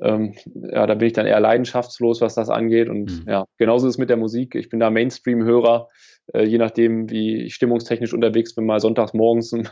ähm, 0.00 0.34
ja, 0.72 0.86
da 0.86 0.94
bin 0.94 1.08
ich 1.08 1.12
dann 1.12 1.26
eher 1.26 1.40
leidenschaftslos, 1.40 2.20
was 2.20 2.34
das 2.34 2.48
angeht. 2.48 2.88
Und 2.88 3.24
mhm. 3.24 3.30
ja, 3.30 3.44
genauso 3.56 3.86
ist 3.86 3.94
es 3.94 3.98
mit 3.98 4.10
der 4.10 4.16
Musik. 4.16 4.54
Ich 4.54 4.68
bin 4.68 4.80
da 4.80 4.90
Mainstream-Hörer, 4.90 5.88
äh, 6.34 6.44
je 6.44 6.58
nachdem, 6.58 7.10
wie 7.10 7.42
ich 7.42 7.54
stimmungstechnisch 7.54 8.14
unterwegs 8.14 8.54
bin, 8.54 8.66
mal 8.66 8.80
sonntags 8.80 9.14
morgens 9.14 9.52
ein 9.54 9.68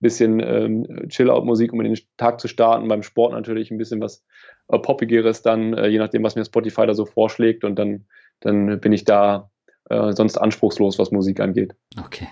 bisschen 0.00 0.40
ähm, 0.40 1.08
Chill-Out-Musik, 1.08 1.72
um 1.72 1.80
in 1.80 1.92
den 1.92 2.02
Tag 2.16 2.40
zu 2.40 2.48
starten. 2.48 2.88
Beim 2.88 3.02
Sport 3.02 3.32
natürlich 3.32 3.70
ein 3.70 3.78
bisschen 3.78 4.00
was 4.00 4.24
äh, 4.68 4.78
Poppigeres 4.78 5.42
dann, 5.42 5.74
äh, 5.74 5.88
je 5.88 5.98
nachdem, 5.98 6.22
was 6.22 6.36
mir 6.36 6.44
Spotify 6.44 6.86
da 6.86 6.94
so 6.94 7.06
vorschlägt. 7.06 7.64
Und 7.64 7.78
dann, 7.78 8.06
dann 8.40 8.80
bin 8.80 8.92
ich 8.92 9.04
da 9.04 9.50
äh, 9.88 10.12
sonst 10.12 10.36
anspruchslos, 10.36 10.98
was 10.98 11.12
Musik 11.12 11.40
angeht. 11.40 11.74
Okay. 12.04 12.28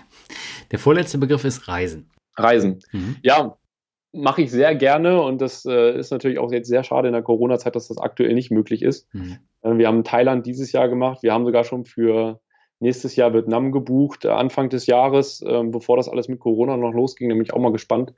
Der 0.71 0.79
vorletzte 0.79 1.17
Begriff 1.17 1.45
ist 1.45 1.67
Reisen. 1.67 2.09
Reisen. 2.37 2.79
Mhm. 2.91 3.17
Ja, 3.23 3.57
mache 4.11 4.41
ich 4.41 4.51
sehr 4.51 4.75
gerne 4.75 5.21
und 5.21 5.39
das 5.41 5.65
äh, 5.65 5.97
ist 5.97 6.11
natürlich 6.11 6.39
auch 6.39 6.51
jetzt 6.51 6.67
sehr 6.67 6.83
schade 6.83 7.07
in 7.07 7.13
der 7.13 7.21
Corona-Zeit, 7.21 7.75
dass 7.75 7.87
das 7.87 7.97
aktuell 7.97 8.33
nicht 8.33 8.51
möglich 8.51 8.81
ist. 8.81 9.13
Mhm. 9.13 9.37
Äh, 9.61 9.77
wir 9.77 9.87
haben 9.87 10.03
Thailand 10.03 10.45
dieses 10.45 10.71
Jahr 10.71 10.89
gemacht. 10.89 11.21
Wir 11.21 11.33
haben 11.33 11.45
sogar 11.45 11.63
schon 11.63 11.85
für 11.85 12.39
nächstes 12.79 13.15
Jahr 13.15 13.33
Vietnam 13.33 13.71
gebucht, 13.71 14.25
äh, 14.25 14.29
Anfang 14.29 14.69
des 14.69 14.87
Jahres, 14.87 15.43
ähm, 15.45 15.71
bevor 15.71 15.97
das 15.97 16.09
alles 16.09 16.27
mit 16.27 16.39
Corona 16.39 16.77
noch 16.77 16.93
losging. 16.93 17.27
Nämlich 17.27 17.53
auch 17.53 17.59
mal 17.59 17.71
gespannt, 17.71 18.13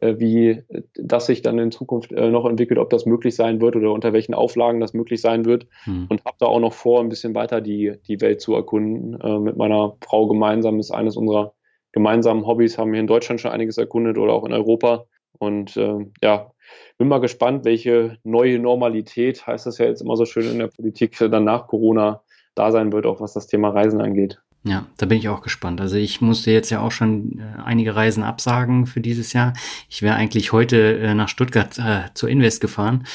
äh, 0.00 0.16
wie 0.18 0.62
das 0.94 1.26
sich 1.26 1.42
dann 1.42 1.58
in 1.58 1.70
Zukunft 1.70 2.12
äh, 2.12 2.28
noch 2.30 2.44
entwickelt, 2.44 2.78
ob 2.78 2.90
das 2.90 3.06
möglich 3.06 3.34
sein 3.34 3.60
wird 3.60 3.76
oder 3.76 3.92
unter 3.92 4.12
welchen 4.12 4.34
Auflagen 4.34 4.80
das 4.80 4.94
möglich 4.94 5.20
sein 5.20 5.44
wird. 5.44 5.66
Mhm. 5.86 6.06
Und 6.08 6.24
habe 6.24 6.36
da 6.38 6.46
auch 6.46 6.60
noch 6.60 6.72
vor, 6.72 7.00
ein 7.00 7.08
bisschen 7.08 7.34
weiter 7.34 7.60
die, 7.60 7.94
die 8.08 8.20
Welt 8.20 8.40
zu 8.40 8.54
erkunden. 8.54 9.18
Äh, 9.20 9.38
mit 9.38 9.56
meiner 9.56 9.96
Frau 10.04 10.26
gemeinsam 10.26 10.80
ist 10.80 10.90
eines 10.90 11.16
unserer 11.16 11.54
gemeinsamen 11.92 12.46
Hobbys, 12.46 12.78
haben 12.78 12.92
hier 12.92 13.00
in 13.00 13.06
Deutschland 13.06 13.40
schon 13.40 13.50
einiges 13.50 13.78
erkundet 13.78 14.18
oder 14.18 14.32
auch 14.32 14.44
in 14.44 14.52
Europa. 14.52 15.06
Und 15.38 15.76
äh, 15.76 16.06
ja, 16.22 16.50
bin 16.98 17.08
mal 17.08 17.20
gespannt, 17.20 17.64
welche 17.64 18.18
neue 18.24 18.58
Normalität, 18.58 19.46
heißt 19.46 19.66
das 19.66 19.78
ja 19.78 19.86
jetzt 19.86 20.02
immer 20.02 20.16
so 20.16 20.24
schön 20.24 20.50
in 20.50 20.58
der 20.58 20.68
Politik, 20.68 21.16
dann 21.18 21.44
nach 21.44 21.66
Corona 21.66 22.22
da 22.54 22.72
sein 22.72 22.92
wird, 22.92 23.06
auch 23.06 23.20
was 23.20 23.32
das 23.32 23.46
Thema 23.46 23.70
Reisen 23.70 24.00
angeht. 24.00 24.40
Ja, 24.62 24.86
da 24.98 25.06
bin 25.06 25.16
ich 25.16 25.28
auch 25.28 25.40
gespannt. 25.40 25.80
Also 25.80 25.96
ich 25.96 26.20
musste 26.20 26.50
jetzt 26.50 26.68
ja 26.68 26.80
auch 26.80 26.92
schon 26.92 27.38
äh, 27.38 27.62
einige 27.62 27.96
Reisen 27.96 28.22
absagen 28.22 28.86
für 28.86 29.00
dieses 29.00 29.32
Jahr. 29.32 29.54
Ich 29.88 30.02
wäre 30.02 30.16
eigentlich 30.16 30.52
heute 30.52 30.98
äh, 30.98 31.14
nach 31.14 31.28
Stuttgart 31.28 31.78
äh, 31.78 32.12
zur 32.12 32.28
Invest 32.28 32.60
gefahren, 32.60 33.06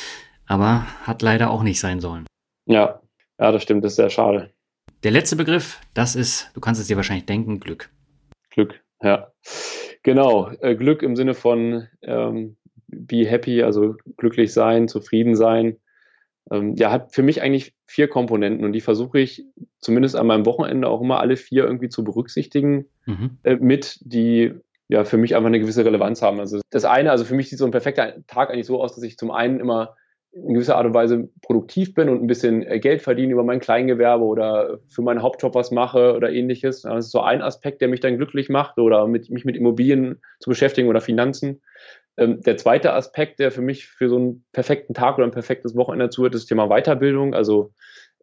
aber 0.48 0.88
hat 1.04 1.22
leider 1.22 1.52
auch 1.52 1.62
nicht 1.62 1.80
sein 1.80 2.00
sollen. 2.00 2.26
Ja, 2.66 3.00
ja, 3.40 3.52
das 3.52 3.62
stimmt, 3.62 3.84
das 3.84 3.92
ist 3.92 3.98
sehr 3.98 4.10
schade. 4.10 4.50
Der 5.04 5.12
letzte 5.12 5.36
Begriff, 5.36 5.80
das 5.94 6.16
ist, 6.16 6.50
du 6.56 6.62
kannst 6.62 6.82
es 6.82 6.88
dir 6.88 6.96
wahrscheinlich 6.96 7.28
denken, 7.28 7.60
Glück. 7.60 7.92
Glück, 8.56 8.82
ja. 9.02 9.32
Genau, 10.04 10.50
äh, 10.62 10.76
Glück 10.76 11.04
im 11.04 11.16
Sinne 11.16 11.34
von 11.34 11.88
ähm, 12.02 12.56
be 12.88 13.26
happy, 13.26 13.64
also 13.64 13.96
glücklich 14.18 14.54
sein, 14.54 14.88
zufrieden 14.88 15.36
sein. 15.36 15.78
Ähm, 16.52 16.76
ja, 16.76 16.92
hat 16.92 17.14
für 17.14 17.24
mich 17.24 17.42
eigentlich 17.42 17.74
vier 17.86 18.08
Komponenten 18.08 18.66
und 18.66 18.74
die 18.74 18.82
versuche 18.82 19.20
ich 19.20 19.46
zumindest 19.80 20.16
an 20.16 20.28
meinem 20.28 20.46
Wochenende 20.46 20.88
auch 20.88 21.02
immer 21.02 21.20
alle 21.20 21.38
vier 21.38 21.66
irgendwie 21.66 21.90
zu 21.90 22.04
berücksichtigen 22.04 22.86
mhm. 23.06 23.38
äh, 23.44 23.56
mit, 23.56 23.98
die 24.02 24.54
ja 24.88 25.04
für 25.04 25.18
mich 25.18 25.36
einfach 25.36 25.48
eine 25.48 25.60
gewisse 25.60 25.84
Relevanz 25.84 26.22
haben. 26.22 26.40
Also 26.40 26.62
das 26.70 26.86
eine, 26.86 27.12
also 27.12 27.26
für 27.26 27.36
mich 27.36 27.50
sieht 27.50 27.60
so 27.60 27.66
ein 27.66 27.72
perfekter 27.72 28.26
Tag 28.28 28.52
eigentlich 28.52 28.68
so 28.68 28.82
aus, 28.82 28.94
dass 28.96 29.04
ich 29.04 29.18
zum 29.18 29.32
einen 29.32 29.60
immer 29.60 29.96
in 30.36 30.54
gewisser 30.54 30.76
Art 30.76 30.86
und 30.86 30.94
Weise 30.94 31.30
produktiv 31.42 31.94
bin 31.94 32.10
und 32.10 32.22
ein 32.22 32.28
bisschen 32.28 32.62
äh, 32.64 32.80
Geld 32.80 33.02
verdiene 33.02 33.32
über 33.32 33.44
mein 33.44 33.62
Kleingewerbe 33.62 34.26
oder 34.26 34.80
für 34.88 35.02
meinen 35.02 35.22
Hauptjob 35.22 35.56
was 35.56 35.72
mache 35.72 36.14
oder 36.14 36.30
ähnliches. 36.30 36.82
Das 36.82 37.06
ist 37.06 37.12
so 37.12 37.22
ein 37.22 37.42
Aspekt, 37.42 37.80
der 37.80 37.88
mich 37.88 38.02
dann 38.02 38.18
glücklich 38.18 38.50
macht 38.50 38.78
oder 38.78 39.08
mit, 39.08 39.30
mich 39.30 39.46
mit 39.46 39.56
Immobilien 39.56 40.22
zu 40.40 40.50
beschäftigen 40.50 40.90
oder 40.90 41.00
Finanzen. 41.00 41.62
Ähm, 42.18 42.42
der 42.42 42.58
zweite 42.58 42.94
Aspekt, 42.94 43.40
der 43.40 43.52
für 43.52 43.62
mich 43.62 43.88
für 43.88 44.10
so 44.10 44.18
einen 44.18 44.46
perfekten 44.52 44.94
Tag 44.94 45.18
oder 45.18 45.26
ein 45.26 45.32
perfektes 45.32 45.76
Wochenende 45.76 46.10
zuhört, 46.10 46.36
ist 46.36 46.44
das 46.44 46.50
Thema 46.50 46.68
Weiterbildung, 46.68 47.34
also 47.34 47.72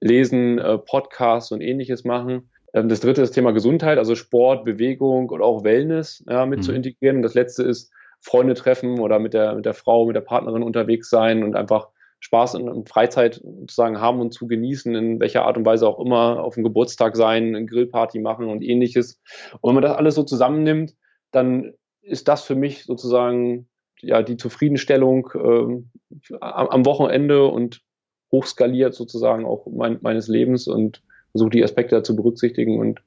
Lesen, 0.01 0.59
äh, 0.59 0.77
Podcasts 0.77 1.51
und 1.51 1.63
ähnliches 1.63 2.05
machen. 2.05 2.51
Ähm, 2.75 2.91
das 2.91 3.01
dritte 3.01 3.23
ist 3.23 3.31
das 3.31 3.35
Thema 3.35 3.53
Gesundheit, 3.53 3.97
also 3.97 4.17
Sport, 4.17 4.67
Bewegung 4.67 5.31
und 5.31 5.41
auch 5.41 5.65
Wellness 5.65 6.23
ja, 6.29 6.45
mit 6.45 6.59
mhm. 6.59 6.63
zu 6.63 6.73
integrieren. 6.73 7.17
Und 7.17 7.23
das 7.23 7.35
letzte 7.35 7.63
ist 7.63 7.91
Freunde 8.21 8.53
treffen 8.53 9.01
oder 9.01 9.19
mit 9.19 9.33
der, 9.33 9.55
mit 9.55 9.65
der 9.65 9.75
Frau, 9.75 10.05
mit 10.05 10.15
der 10.15 10.21
Partnerin 10.21 10.63
unterwegs 10.63 11.09
sein 11.09 11.43
und 11.43 11.57
einfach 11.57 11.89
Spaß 12.23 12.55
und 12.55 12.89
Freizeit 12.89 13.43
sozusagen 13.43 14.01
haben 14.01 14.21
und 14.21 14.33
zu 14.33 14.47
genießen, 14.47 14.95
in 14.95 15.21
welcher 15.21 15.45
Art 15.45 15.57
und 15.57 15.67
Weise 15.67 15.89
auch 15.89 15.99
immer, 15.99 16.43
auf 16.43 16.55
dem 16.55 16.63
Geburtstag 16.63 17.17
sein, 17.17 17.49
eine 17.49 17.67
Grillparty 17.67 18.21
machen 18.21 18.49
und 18.49 18.63
ähnliches. 18.63 19.21
Und 19.61 19.69
wenn 19.69 19.75
man 19.75 19.83
das 19.83 19.97
alles 19.97 20.15
so 20.15 20.23
zusammennimmt, 20.23 20.95
dann 21.33 21.75
ist 22.01 22.29
das 22.29 22.45
für 22.45 22.55
mich 22.55 22.85
sozusagen 22.85 23.67
ja 24.01 24.23
die 24.23 24.37
Zufriedenstellung 24.37 25.31
ähm, 25.35 25.91
am 26.41 26.87
Wochenende 26.87 27.45
und 27.47 27.81
hochskaliert 28.31 28.95
sozusagen 28.95 29.45
auch 29.45 29.67
mein, 29.67 29.99
meines 30.01 30.29
Lebens 30.29 30.69
und 30.69 31.03
versuche 31.33 31.51
die 31.51 31.65
Aspekte 31.65 32.05
zu 32.05 32.15
berücksichtigen 32.15 32.79
und 32.79 33.03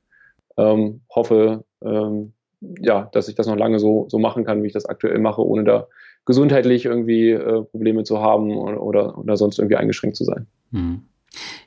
ähm, 0.57 1.01
hoffe, 1.09 1.63
ähm, 1.82 2.34
ja, 2.82 3.09
dass 3.13 3.30
ich 3.30 3.36
das 3.36 3.47
noch 3.47 3.55
lange 3.55 3.80
so, 3.80 4.07
so 4.09 4.20
machen 4.20 4.43
kann, 4.43 4.61
wie 4.61 4.68
ich 4.68 4.74
das 4.74 4.86
aktuell 4.86 5.20
mache, 5.20 5.45
ohne 5.45 5.63
da 5.63 5.88
gesundheitlich 6.26 6.86
irgendwie 6.86 7.32
äh, 7.32 7.64
Probleme 7.64 8.04
zu 8.04 8.20
haben 8.20 8.56
oder, 8.58 8.82
oder, 8.82 9.18
oder, 9.18 9.38
sonst 9.38 9.60
irgendwie 9.60 9.78
eingeschränkt 9.78 10.18
zu 10.18 10.24
sein. 10.24 10.48
Mhm. 10.72 11.02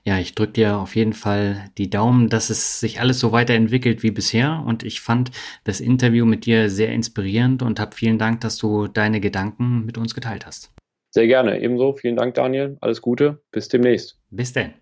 Ja, 0.03 0.19
ich 0.19 0.35
drücke 0.35 0.53
dir 0.53 0.79
auf 0.79 0.97
jeden 0.97 1.13
Fall 1.13 1.71
die 1.77 1.91
Daumen, 1.91 2.29
dass 2.29 2.49
es 2.49 2.81
sich 2.81 3.01
alles 3.01 3.21
so 3.21 3.33
weiterentwickelt 3.33 4.03
wie 4.03 4.11
bisher. 4.11 4.65
Und 4.67 4.83
ich 4.83 5.01
fand 5.01 5.31
das 5.65 5.81
Interview 5.81 6.25
mit 6.25 6.47
dir 6.47 6.71
sehr 6.71 6.93
inspirierend 6.93 7.63
und 7.63 7.79
habe 7.79 7.95
vielen 7.95 8.19
Dank, 8.19 8.41
dass 8.41 8.57
du 8.57 8.89
deine 8.89 9.21
Gedanken 9.21 9.85
mit 9.85 9.99
uns 9.99 10.15
geteilt 10.15 10.47
hast. 10.47 10.73
Sehr 11.11 11.27
gerne. 11.27 11.61
Ebenso. 11.61 11.95
Vielen 11.95 12.17
Dank, 12.17 12.35
Daniel. 12.35 12.79
Alles 12.81 13.03
Gute. 13.03 13.43
Bis 13.51 13.69
demnächst. 13.69 14.19
Bis 14.31 14.53
denn. 14.53 14.73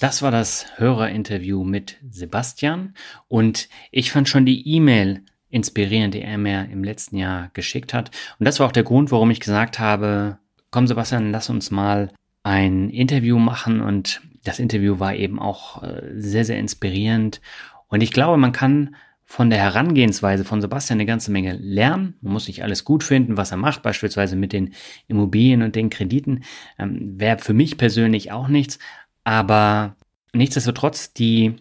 Das 0.00 0.22
war 0.22 0.30
das 0.30 0.66
Hörerinterview 0.76 1.64
mit 1.64 1.96
Sebastian 2.10 2.94
und 3.28 3.68
ich 3.90 4.12
fand 4.12 4.28
schon 4.28 4.44
die 4.44 4.68
E-Mail 4.68 5.22
inspirierend, 5.54 6.14
die 6.14 6.22
er 6.22 6.36
mir 6.36 6.68
im 6.70 6.82
letzten 6.82 7.16
Jahr 7.16 7.50
geschickt 7.54 7.94
hat. 7.94 8.10
Und 8.40 8.44
das 8.44 8.58
war 8.58 8.66
auch 8.66 8.72
der 8.72 8.82
Grund, 8.82 9.12
warum 9.12 9.30
ich 9.30 9.38
gesagt 9.38 9.78
habe, 9.78 10.38
komm 10.72 10.88
Sebastian, 10.88 11.30
lass 11.30 11.48
uns 11.48 11.70
mal 11.70 12.10
ein 12.42 12.90
Interview 12.90 13.38
machen 13.38 13.80
und 13.80 14.20
das 14.42 14.58
Interview 14.58 14.98
war 14.98 15.14
eben 15.14 15.38
auch 15.38 15.84
äh, 15.84 16.02
sehr, 16.16 16.44
sehr 16.44 16.58
inspirierend. 16.58 17.40
Und 17.86 18.02
ich 18.02 18.10
glaube, 18.10 18.36
man 18.36 18.50
kann 18.50 18.96
von 19.24 19.48
der 19.48 19.60
Herangehensweise 19.60 20.44
von 20.44 20.60
Sebastian 20.60 20.98
eine 20.98 21.06
ganze 21.06 21.30
Menge 21.30 21.54
lernen. 21.54 22.14
Man 22.20 22.32
muss 22.32 22.48
nicht 22.48 22.64
alles 22.64 22.84
gut 22.84 23.04
finden, 23.04 23.36
was 23.36 23.52
er 23.52 23.56
macht, 23.56 23.82
beispielsweise 23.82 24.34
mit 24.34 24.52
den 24.52 24.74
Immobilien 25.06 25.62
und 25.62 25.76
den 25.76 25.88
Krediten. 25.88 26.42
Ähm, 26.80 27.14
Wäre 27.18 27.38
für 27.38 27.54
mich 27.54 27.78
persönlich 27.78 28.32
auch 28.32 28.48
nichts. 28.48 28.80
Aber 29.22 29.94
nichtsdestotrotz, 30.32 31.14
die 31.14 31.54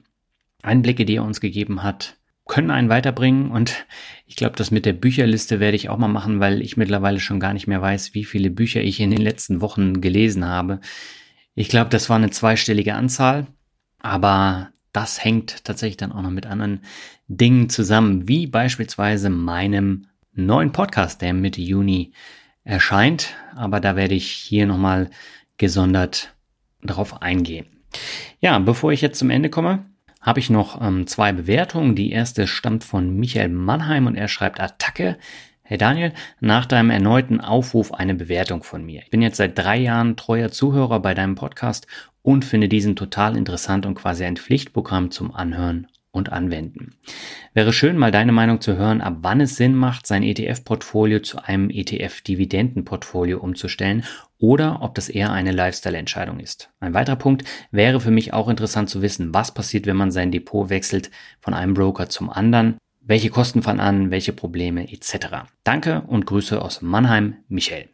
Einblicke, 0.64 1.06
die 1.06 1.18
er 1.18 1.24
uns 1.24 1.40
gegeben 1.40 1.84
hat, 1.84 2.18
können 2.46 2.72
einen 2.72 2.90
weiterbringen. 2.90 3.52
Und 3.52 3.86
ich 4.26 4.36
glaube, 4.36 4.56
das 4.56 4.72
mit 4.72 4.86
der 4.86 4.94
Bücherliste 4.94 5.60
werde 5.60 5.76
ich 5.76 5.90
auch 5.90 5.98
mal 5.98 6.08
machen, 6.08 6.40
weil 6.40 6.62
ich 6.62 6.78
mittlerweile 6.78 7.20
schon 7.20 7.40
gar 7.40 7.54
nicht 7.54 7.68
mehr 7.68 7.82
weiß, 7.82 8.14
wie 8.14 8.26
viele 8.26 8.50
Bücher 8.50 8.82
ich 8.82 9.00
in 9.00 9.12
den 9.12 9.22
letzten 9.22 9.62
Wochen 9.62 10.02
gelesen 10.02 10.46
habe. 10.46 10.80
Ich 11.56 11.70
glaube, 11.70 11.90
das 11.90 12.10
war 12.10 12.18
eine 12.18 12.32
zweistellige 12.32 12.96
Anzahl, 12.96 13.48
aber 14.00 14.72
das 14.92 15.24
hängt 15.24 15.64
tatsächlich 15.64 15.98
dann 15.98 16.12
auch 16.12 16.22
noch 16.22 16.32
mit 16.32 16.46
anderen 16.46 16.82
Dingen 17.28 17.70
zusammen, 17.70 18.28
wie 18.28 18.48
beispielsweise 18.48 19.30
meinem 19.30 20.08
neuen 20.34 20.72
Podcast, 20.72 21.22
der 21.22 21.34
Mitte 21.34 21.62
Juni 21.62 22.14
erscheint. 22.64 23.34
Aber 23.56 23.80
da 23.80 23.96
werde 23.96 24.16
ich 24.16 24.32
hier 24.32 24.66
nochmal 24.66 25.10
gesondert 25.58 26.36
drauf 26.84 27.22
eingehen. 27.22 27.66
Ja, 28.40 28.58
bevor 28.60 28.92
ich 28.92 29.02
jetzt 29.02 29.20
zum 29.20 29.30
Ende 29.30 29.50
komme, 29.50 29.86
habe 30.24 30.40
ich 30.40 30.50
noch 30.50 30.82
ähm, 30.82 31.06
zwei 31.06 31.32
Bewertungen. 31.34 31.96
Die 31.96 32.12
erste 32.12 32.48
stammt 32.48 32.84
von 32.84 33.16
Michael 33.16 33.50
Mannheim 33.50 34.08
und 34.08 34.16
er 34.16 34.28
schreibt 34.28 34.60
Attacke. 34.60 35.18
Hey 35.62 35.78
Daniel, 35.78 36.14
nach 36.40 36.66
deinem 36.66 36.90
erneuten 36.90 37.40
Aufruf 37.40 37.94
eine 37.94 38.16
Bewertung 38.16 38.64
von 38.64 38.84
mir. 38.84 39.02
Ich 39.04 39.12
bin 39.12 39.22
jetzt 39.22 39.38
seit 39.38 39.58
drei 39.58 39.78
Jahren 39.78 40.16
treuer 40.16 40.50
Zuhörer 40.50 41.00
bei 41.00 41.14
deinem 41.14 41.36
Podcast 41.36 41.88
und 42.22 42.46
finde 42.46 42.70
diesen 42.70 42.96
total 42.96 43.38
interessant 43.38 43.86
und 43.86 43.96
quasi 43.96 44.24
ein 44.24 44.38
Pflichtprogramm 44.38 45.12
zum 45.12 45.36
Anhören 45.36 45.88
und 46.14 46.32
anwenden. 46.32 46.96
Wäre 47.54 47.74
schön, 47.74 47.98
mal 47.98 48.12
deine 48.12 48.32
Meinung 48.32 48.62
zu 48.62 48.78
hören, 48.78 49.02
ab 49.02 49.18
wann 49.22 49.42
es 49.42 49.56
Sinn 49.56 49.76
macht, 49.76 50.08
sein 50.08 50.24
ETF-Portfolio 50.24 51.20
zu 51.20 51.44
einem 51.44 51.70
ETF-Dividendenportfolio 51.70 53.40
umzustellen 53.40 54.06
oder 54.38 54.82
ob 54.82 54.96
das 54.96 55.10
eher 55.10 55.32
eine 55.32 55.52
Lifestyle-Entscheidung 55.52 56.40
ist. 56.40 56.70
Ein 56.80 56.94
weiterer 56.94 57.16
Punkt 57.16 57.44
wäre 57.72 58.00
für 58.00 58.12
mich 58.12 58.32
auch 58.32 58.48
interessant 58.48 58.90
zu 58.90 59.02
wissen, 59.02 59.34
was 59.34 59.54
passiert, 59.54 59.88
wenn 59.88 59.98
man 59.98 60.12
sein 60.12 60.32
Depot 60.32 60.70
wechselt 60.70 61.10
von 61.42 61.54
einem 61.54 61.74
Broker 61.74 62.08
zum 62.10 62.30
anderen, 62.30 62.78
welche 63.02 63.32
Kosten 63.32 63.64
fallen 63.64 63.80
an, 63.80 64.12
welche 64.12 64.34
Probleme 64.34 64.92
etc. 64.92 65.48
Danke 65.64 66.04
und 66.08 66.28
Grüße 66.28 66.62
aus 66.62 66.82
Mannheim, 66.82 67.38
Michael. 67.50 67.90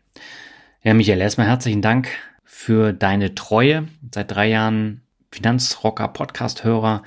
Ja, 0.84 0.94
Michael, 0.94 1.22
erstmal 1.22 1.48
herzlichen 1.48 1.82
Dank 1.82 2.10
für 2.44 2.92
deine 2.92 3.34
Treue. 3.34 3.88
Seit 4.14 4.32
drei 4.32 4.50
Jahren 4.50 5.02
Finanzrocker 5.32 6.08
Podcast-Hörer 6.08 7.04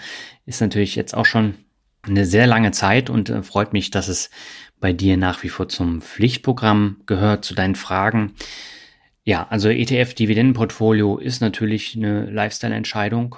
ist 0.47 0.61
natürlich 0.61 0.97
jetzt 0.97 1.14
auch 1.14 1.26
schon 1.26 1.55
eine 2.03 2.26
sehr 2.26 2.47
lange 2.47 2.72
Zeit 2.72 3.11
und 3.11 3.30
äh, 3.30 3.43
freut 3.43 3.72
mich, 3.72 3.90
dass 3.90 4.09
es 4.09 4.30
bei 4.80 4.93
dir 4.93 5.16
nach 5.16 5.43
wie 5.43 5.49
vor 5.49 5.68
zum 5.68 6.03
Pflichtprogramm 6.03 7.01
gehört, 7.07 7.45
zu 7.45 7.55
deinen 7.55 7.76
Fragen. 7.76 8.34
Ja, 9.24 9.47
also 9.49 9.68
ETF-Dividendenportfolio 9.68 11.18
ist 11.18 11.40
natürlich 11.40 11.97
eine 11.97 12.28
Lifestyle-Entscheidung. 12.28 13.36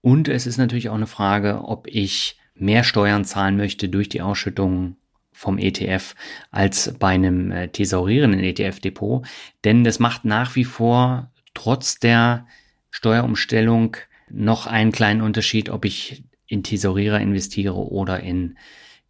Und 0.00 0.28
es 0.28 0.46
ist 0.46 0.56
natürlich 0.56 0.88
auch 0.88 0.94
eine 0.94 1.08
Frage, 1.08 1.62
ob 1.64 1.88
ich 1.88 2.38
mehr 2.54 2.84
Steuern 2.84 3.24
zahlen 3.24 3.56
möchte 3.56 3.88
durch 3.88 4.08
die 4.08 4.22
Ausschüttung 4.22 4.96
vom 5.32 5.58
ETF 5.58 6.14
als 6.50 6.94
bei 6.98 7.08
einem 7.08 7.50
äh, 7.50 7.68
thesaurierenden 7.68 8.40
ETF-Depot. 8.40 9.26
Denn 9.64 9.82
das 9.84 9.98
macht 9.98 10.24
nach 10.24 10.54
wie 10.54 10.64
vor 10.64 11.32
trotz 11.54 11.98
der 11.98 12.46
Steuerumstellung 12.90 13.96
noch 14.32 14.66
einen 14.66 14.92
kleinen 14.92 15.22
Unterschied, 15.22 15.70
ob 15.70 15.84
ich 15.84 16.24
in 16.46 16.62
Thesaurierer 16.62 17.20
investiere 17.20 17.76
oder 17.76 18.20
in 18.20 18.56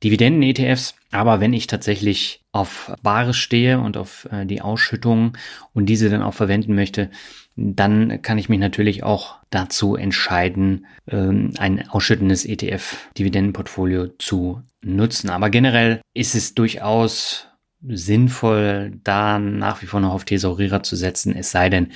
Dividenden-ETFs. 0.02 0.94
Aber 1.10 1.40
wenn 1.40 1.52
ich 1.52 1.66
tatsächlich 1.66 2.42
auf 2.52 2.92
Bares 3.02 3.36
stehe 3.36 3.80
und 3.80 3.96
auf 3.96 4.28
äh, 4.30 4.46
die 4.46 4.62
Ausschüttungen 4.62 5.32
und 5.74 5.86
diese 5.86 6.08
dann 6.10 6.22
auch 6.22 6.34
verwenden 6.34 6.74
möchte, 6.74 7.10
dann 7.56 8.22
kann 8.22 8.38
ich 8.38 8.48
mich 8.48 8.58
natürlich 8.58 9.02
auch 9.02 9.36
dazu 9.50 9.96
entscheiden, 9.96 10.86
ähm, 11.08 11.52
ein 11.58 11.88
ausschüttendes 11.88 12.46
ETF-Dividendenportfolio 12.46 14.08
zu 14.18 14.62
nutzen. 14.82 15.30
Aber 15.30 15.50
generell 15.50 16.00
ist 16.14 16.34
es 16.34 16.54
durchaus 16.54 17.48
sinnvoll, 17.86 18.98
da 19.04 19.38
nach 19.38 19.82
wie 19.82 19.86
vor 19.86 20.00
noch 20.00 20.12
auf 20.12 20.24
Thesaurierer 20.24 20.82
zu 20.82 20.96
setzen, 20.96 21.34
es 21.34 21.50
sei 21.50 21.68
denn, 21.68 21.92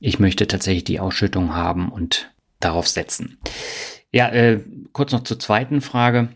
ich 0.00 0.18
möchte 0.18 0.46
tatsächlich 0.46 0.84
die 0.84 1.00
Ausschüttung 1.00 1.54
haben 1.54 1.88
und 1.88 2.31
darauf 2.64 2.88
setzen. 2.88 3.38
Ja, 4.10 4.28
äh, 4.28 4.60
kurz 4.92 5.12
noch 5.12 5.24
zur 5.24 5.38
zweiten 5.38 5.80
Frage 5.80 6.28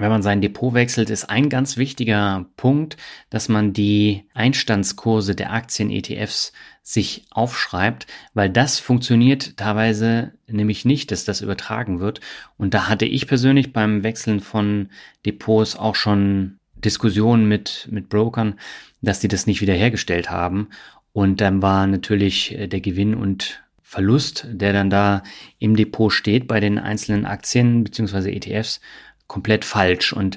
wenn 0.00 0.10
man 0.10 0.22
sein 0.22 0.40
Depot 0.40 0.72
wechselt, 0.72 1.10
ist 1.10 1.28
ein 1.28 1.50
ganz 1.50 1.76
wichtiger 1.76 2.46
Punkt, 2.56 2.96
dass 3.28 3.48
man 3.48 3.72
die 3.72 4.24
Einstandskurse 4.32 5.34
der 5.34 5.52
Aktien-ETFs 5.52 6.52
sich 6.82 7.26
aufschreibt, 7.30 8.06
weil 8.32 8.48
das 8.48 8.78
funktioniert 8.78 9.58
teilweise 9.58 10.32
nämlich 10.46 10.84
nicht, 10.84 11.10
dass 11.10 11.24
das 11.24 11.42
übertragen 11.42 12.00
wird. 12.00 12.20
Und 12.56 12.72
da 12.72 12.88
hatte 12.88 13.04
ich 13.04 13.26
persönlich 13.26 13.72
beim 13.72 14.02
Wechseln 14.02 14.40
von 14.40 14.88
Depots 15.26 15.76
auch 15.76 15.94
schon 15.94 16.58
Diskussionen 16.74 17.46
mit, 17.46 17.86
mit 17.90 18.08
Brokern, 18.08 18.58
dass 19.02 19.20
die 19.20 19.28
das 19.28 19.46
nicht 19.46 19.60
wiederhergestellt 19.60 20.30
haben. 20.30 20.70
Und 21.12 21.42
dann 21.42 21.60
war 21.60 21.86
natürlich 21.86 22.56
äh, 22.56 22.68
der 22.68 22.80
Gewinn 22.80 23.14
und 23.14 23.62
Verlust, 23.90 24.46
der 24.48 24.72
dann 24.72 24.88
da 24.88 25.24
im 25.58 25.74
Depot 25.74 26.12
steht 26.12 26.46
bei 26.46 26.60
den 26.60 26.78
einzelnen 26.78 27.26
Aktien 27.26 27.82
beziehungsweise 27.82 28.30
ETFs, 28.30 28.80
komplett 29.26 29.64
falsch. 29.64 30.12
Und 30.12 30.36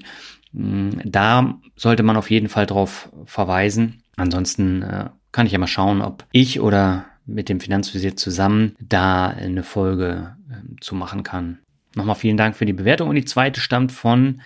mh, 0.54 0.66
mm, 0.66 1.02
da 1.06 1.60
sollte 1.76 2.02
man 2.02 2.18
auf 2.18 2.32
jeden 2.32 2.50
Fall 2.50 2.66
darauf 2.66 3.10
verweisen. 3.26 4.02
Ansonsten 4.16 4.82
äh, 4.82 5.10
kann 5.32 5.46
ich 5.46 5.52
ja 5.52 5.60
mal 5.60 5.68
schauen, 5.68 6.02
ob 6.02 6.26
ich 6.32 6.62
oder 6.62 7.06
mit 7.28 7.48
dem 7.48 7.60
Finanzvisier 7.60 8.18
zusammen 8.18 8.76
da 8.80 9.28
eine 9.28 9.62
Folge 9.62 10.36
äh, 10.50 10.80
zu 10.82 10.96
machen 10.96 11.22
kann. 11.22 11.60
Nochmal 11.94 12.16
vielen 12.16 12.38
Dank 12.38 12.56
für 12.56 12.66
die 12.66 12.74
Bewertung. 12.74 13.08
Und 13.08 13.16
die 13.18 13.26
zweite 13.26 13.62
stammt 13.62 13.92
von 13.92 14.42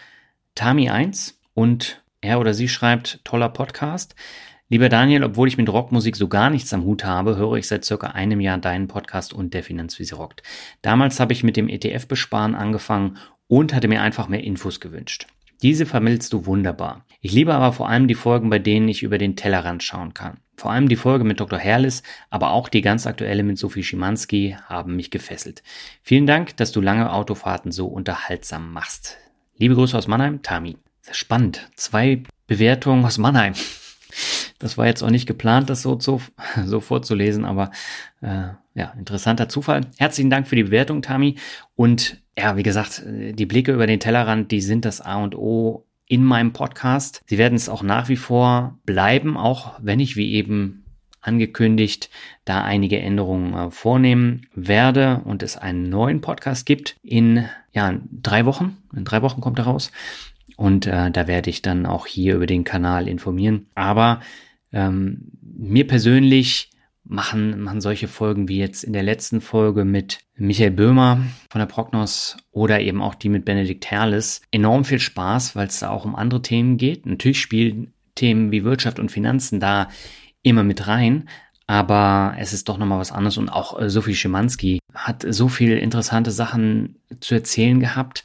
Tami1 0.58 1.36
und 1.54 2.04
er 2.20 2.42
oder 2.42 2.54
sie 2.54 2.68
schreibt, 2.68 3.24
toller 3.24 3.48
Podcast. 3.48 4.16
Lieber 4.70 4.90
Daniel, 4.90 5.24
obwohl 5.24 5.48
ich 5.48 5.58
mit 5.58 5.70
Rockmusik 5.70 6.18
so 6.18 6.28
gar 6.28 6.50
nichts 6.50 6.74
am 6.74 6.84
Hut 6.84 7.06
habe, 7.06 7.38
höre 7.38 7.54
ich 7.54 7.68
seit 7.68 7.86
circa 7.86 8.08
einem 8.08 8.42
Jahr 8.42 8.58
deinen 8.58 8.90
Podcast 8.90 9.34
und 9.34 9.54
der 9.54 9.64
Finanzvisier 9.64 10.18
rockt. 10.18 10.44
Damals 10.82 11.22
habe 11.22 11.32
ich 11.32 11.42
mit 11.42 11.56
dem 11.56 11.70
ETF-Besparen 11.70 12.54
angefangen 12.54 13.18
und 13.48 13.74
hatte 13.74 13.88
mir 13.88 14.02
einfach 14.02 14.28
mehr 14.28 14.44
Infos 14.44 14.82
gewünscht. 14.82 15.28
Diese 15.62 15.86
vermittelst 15.86 16.34
du 16.34 16.46
wunderbar. 16.46 17.06
Ich 17.22 17.32
liebe 17.32 17.54
aber 17.54 17.72
vor 17.72 17.88
allem 17.88 18.10
die 18.10 18.14
Folgen, 18.14 18.50
bei 18.50 18.60
denen 18.60 18.90
ich 18.90 19.04
über 19.04 19.18
den 19.18 19.38
Tellerrand 19.38 19.84
schauen 19.84 20.14
kann. 20.14 20.38
Vor 20.58 20.72
allem 20.72 20.90
die 20.90 20.98
Folge 20.98 21.24
mit 21.24 21.40
Dr. 21.40 21.58
Herrlis, 21.58 22.04
aber 22.30 22.52
auch 22.52 22.68
die 22.68 22.82
ganz 22.82 23.08
aktuelle 23.08 23.44
mit 23.44 23.58
Sophie 23.58 23.84
Schimanski 23.84 24.58
haben 24.66 24.98
mich 24.98 25.12
gefesselt. 25.12 25.64
Vielen 26.04 26.28
Dank, 26.28 26.58
dass 26.58 26.74
du 26.74 26.82
lange 26.82 27.14
Autofahrten 27.14 27.72
so 27.72 27.88
unterhaltsam 27.88 28.74
machst. 28.74 29.18
Liebe 29.58 29.76
Grüße 29.76 29.98
aus 29.98 30.08
Mannheim, 30.08 30.42
Tami. 30.42 30.78
Spannend. 31.12 31.70
Zwei 31.76 32.24
Bewertungen 32.48 33.06
aus 33.06 33.18
Mannheim. 33.18 33.54
Das 34.60 34.78
war 34.78 34.88
jetzt 34.88 35.04
auch 35.04 35.10
nicht 35.10 35.28
geplant, 35.28 35.70
das 35.70 35.82
so, 35.82 36.00
so, 36.00 36.22
so 36.66 36.80
vorzulesen, 36.80 37.46
aber 37.46 37.72
äh, 38.22 38.50
ja, 38.74 38.94
interessanter 38.98 39.50
Zufall. 39.50 39.82
Herzlichen 39.98 40.30
Dank 40.30 40.48
für 40.48 40.56
die 40.56 40.64
Bewertung, 40.64 41.02
Tami. 41.02 41.36
Und 41.76 42.18
ja, 42.38 42.58
wie 42.58 42.64
gesagt, 42.64 43.04
die 43.06 43.46
Blicke 43.46 43.74
über 43.74 43.88
den 43.88 44.00
Tellerrand, 44.00 44.52
die 44.52 44.62
sind 44.62 44.86
das 44.86 45.02
A 45.02 45.16
und 45.24 45.36
O 45.36 45.86
in 46.08 46.24
meinem 46.24 46.54
Podcast. 46.54 47.22
Sie 47.26 47.38
werden 47.38 47.56
es 47.56 47.70
auch 47.70 47.84
nach 47.84 48.10
wie 48.10 48.16
vor 48.16 48.78
bleiben, 48.86 49.38
auch 49.38 49.74
wenn 49.82 50.00
ich 50.00 50.16
wie 50.16 50.34
eben 50.34 50.86
angekündigt 51.22 52.10
da 52.46 52.64
einige 52.64 53.00
Änderungen 53.00 53.54
äh, 53.54 53.72
vornehmen 53.72 54.48
werde 54.54 55.22
und 55.26 55.44
es 55.44 55.58
einen 55.58 55.90
neuen 55.90 56.22
Podcast 56.22 56.66
gibt 56.66 56.96
in 57.04 57.46
ja, 57.74 58.00
drei 58.12 58.46
Wochen. 58.46 58.78
In 58.96 59.04
drei 59.04 59.22
Wochen 59.22 59.42
kommt 59.42 59.60
er 59.60 59.66
raus. 59.66 59.92
Und 60.56 60.88
äh, 60.88 61.12
da 61.12 61.28
werde 61.28 61.50
ich 61.50 61.62
dann 61.62 61.86
auch 61.86 62.08
hier 62.08 62.36
über 62.36 62.48
den 62.48 62.64
Kanal 62.64 63.08
informieren. 63.08 63.68
Aber 63.76 64.22
ähm, 64.72 65.32
mir 65.42 65.88
persönlich 65.88 66.72
machen, 67.10 67.62
machen 67.62 67.82
solche 67.82 68.08
Folgen 68.08 68.48
wie 68.48 68.60
jetzt 68.60 68.84
in 68.84 68.94
der 68.94 69.04
letzten 69.04 69.42
Folge 69.42 69.86
mit 69.86 70.20
Michael 70.36 70.72
Böhmer 70.72 71.22
von 71.50 71.60
der 71.60 71.66
Prognos 71.66 72.38
oder 72.52 72.80
eben 72.82 73.02
auch 73.02 73.16
die 73.16 73.30
mit 73.30 73.46
Benedikt 73.46 73.90
Herles 73.90 74.42
enorm 74.52 74.84
viel 74.84 75.00
Spaß, 75.00 75.56
weil 75.56 75.68
es 75.68 75.80
da 75.80 75.90
auch 75.90 76.06
um 76.06 76.16
andere 76.16 76.42
Themen 76.42 76.78
geht. 76.78 77.06
Natürlich 77.06 77.42
spielen 77.42 77.94
Themen 78.16 78.52
wie 78.52 78.64
Wirtschaft 78.64 79.00
und 79.00 79.12
Finanzen 79.12 79.60
da 79.60 79.90
immer 80.44 80.64
mit 80.64 80.88
rein, 80.88 81.30
aber 81.66 82.36
es 82.40 82.54
ist 82.54 82.70
doch 82.70 82.78
nochmal 82.78 83.00
was 83.00 83.12
anderes 83.12 83.38
und 83.38 83.50
auch 83.50 83.80
äh, 83.80 83.90
Sophie 83.90 84.16
Schimanski 84.16 84.80
hat 84.94 85.26
so 85.28 85.48
viele 85.50 85.78
interessante 85.78 86.32
Sachen 86.32 86.98
zu 87.20 87.36
erzählen 87.36 87.80
gehabt. 87.80 88.24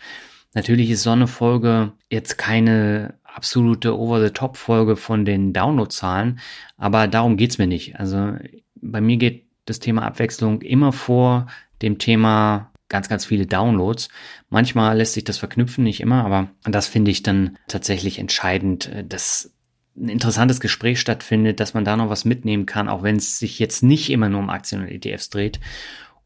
Natürlich 0.54 0.90
ist 0.90 1.02
so 1.02 1.10
eine 1.10 1.26
Folge 1.26 1.92
jetzt 2.10 2.36
keine 2.36 3.14
absolute 3.34 3.98
Over-the-Top-Folge 3.98 4.96
von 4.96 5.24
den 5.24 5.52
Downloadzahlen, 5.52 6.40
aber 6.76 7.08
darum 7.08 7.36
geht's 7.36 7.58
mir 7.58 7.66
nicht. 7.66 7.98
Also 7.98 8.34
bei 8.76 9.00
mir 9.00 9.16
geht 9.16 9.46
das 9.64 9.78
Thema 9.78 10.02
Abwechslung 10.02 10.60
immer 10.60 10.92
vor 10.92 11.46
dem 11.82 11.98
Thema 11.98 12.72
ganz, 12.88 13.08
ganz 13.08 13.24
viele 13.24 13.46
Downloads. 13.46 14.08
Manchmal 14.50 14.98
lässt 14.98 15.14
sich 15.14 15.24
das 15.24 15.38
verknüpfen, 15.38 15.82
nicht 15.82 16.00
immer, 16.00 16.24
aber 16.24 16.50
das 16.64 16.86
finde 16.86 17.10
ich 17.10 17.22
dann 17.22 17.56
tatsächlich 17.66 18.18
entscheidend, 18.18 18.88
äh, 18.88 19.04
dass 19.04 19.54
ein 19.96 20.08
interessantes 20.08 20.60
Gespräch 20.60 21.00
stattfindet, 21.00 21.60
dass 21.60 21.74
man 21.74 21.84
da 21.84 21.96
noch 21.96 22.08
was 22.08 22.24
mitnehmen 22.24 22.66
kann, 22.66 22.88
auch 22.88 23.02
wenn 23.02 23.16
es 23.16 23.38
sich 23.38 23.58
jetzt 23.58 23.82
nicht 23.82 24.10
immer 24.10 24.28
nur 24.28 24.40
um 24.40 24.50
Aktien 24.50 24.82
und 24.82 24.88
ETFs 24.88 25.28
dreht. 25.28 25.60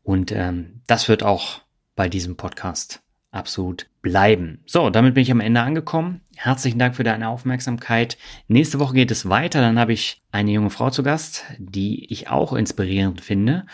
Und 0.03 0.31
ähm, 0.31 0.83
das 0.87 1.09
wird 1.09 1.23
auch 1.23 1.63
bei 1.97 2.09
diesem 2.09 2.37
Podcast 2.37 3.01
absolut 3.33 3.89
bleiben. 4.03 4.63
So, 4.67 4.91
damit 4.91 5.15
bin 5.15 5.23
ich 5.23 5.33
am 5.33 5.41
Ende 5.41 5.61
angekommen. 5.61 6.21
Herzlichen 6.37 6.79
Dank 6.79 6.95
für 6.95 7.03
deine 7.03 7.29
Aufmerksamkeit. 7.29 8.19
Nächste 8.47 8.79
Woche 8.79 8.95
geht 8.95 9.11
es 9.11 9.29
weiter. 9.29 9.63
Dann 9.63 9.79
habe 9.79 9.95
ich 9.95 10.23
eine 10.31 10.53
junge 10.53 10.71
Frau 10.71 10.91
zu 10.91 11.03
Gast, 11.03 11.45
die 11.59 12.13
ich 12.13 12.29
auch 12.29 12.53
inspirierend 12.53 13.23
finde. 13.23 13.65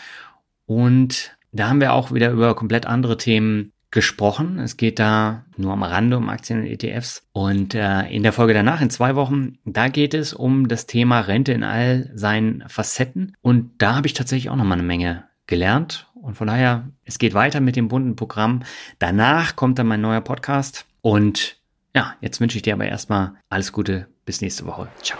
Und 0.65 1.37
da 1.51 1.67
haben 1.67 1.81
wir 1.81 1.93
auch 1.93 2.13
wieder 2.13 2.31
über 2.31 2.55
komplett 2.55 2.85
andere 2.85 3.17
Themen 3.17 3.73
gesprochen. 3.91 4.59
Es 4.59 4.77
geht 4.77 4.97
da 4.97 5.45
nur 5.57 5.73
am 5.73 5.83
Rande 5.83 6.17
um 6.17 6.29
Aktien 6.29 6.61
und 6.61 6.65
ETFs. 6.65 7.27
Und 7.33 7.75
äh, 7.75 8.07
in 8.07 8.23
der 8.23 8.33
Folge 8.33 8.53
danach, 8.53 8.81
in 8.81 8.89
zwei 8.89 9.15
Wochen, 9.15 9.59
da 9.65 9.89
geht 9.89 10.13
es 10.13 10.33
um 10.33 10.69
das 10.69 10.87
Thema 10.87 11.19
Rente 11.19 11.51
in 11.51 11.63
all 11.63 12.11
seinen 12.15 12.63
Facetten. 12.67 13.35
Und 13.41 13.71
da 13.77 13.95
habe 13.95 14.07
ich 14.07 14.13
tatsächlich 14.13 14.49
auch 14.49 14.55
noch 14.55 14.63
mal 14.63 14.75
eine 14.75 14.83
Menge 14.83 15.25
gelernt. 15.47 16.07
Und 16.15 16.35
von 16.35 16.47
daher, 16.47 16.89
es 17.03 17.19
geht 17.19 17.33
weiter 17.33 17.59
mit 17.59 17.75
dem 17.75 17.89
bunten 17.89 18.15
Programm. 18.15 18.63
Danach 18.99 19.57
kommt 19.57 19.77
dann 19.77 19.87
mein 19.87 20.01
neuer 20.01 20.21
Podcast. 20.21 20.85
Und 21.01 21.57
ja, 21.95 22.15
jetzt 22.21 22.39
wünsche 22.39 22.57
ich 22.57 22.63
dir 22.63 22.73
aber 22.73 22.85
erstmal 22.85 23.35
alles 23.49 23.71
Gute. 23.71 24.07
Bis 24.25 24.41
nächste 24.41 24.65
Woche. 24.65 24.87
Ciao. 25.01 25.19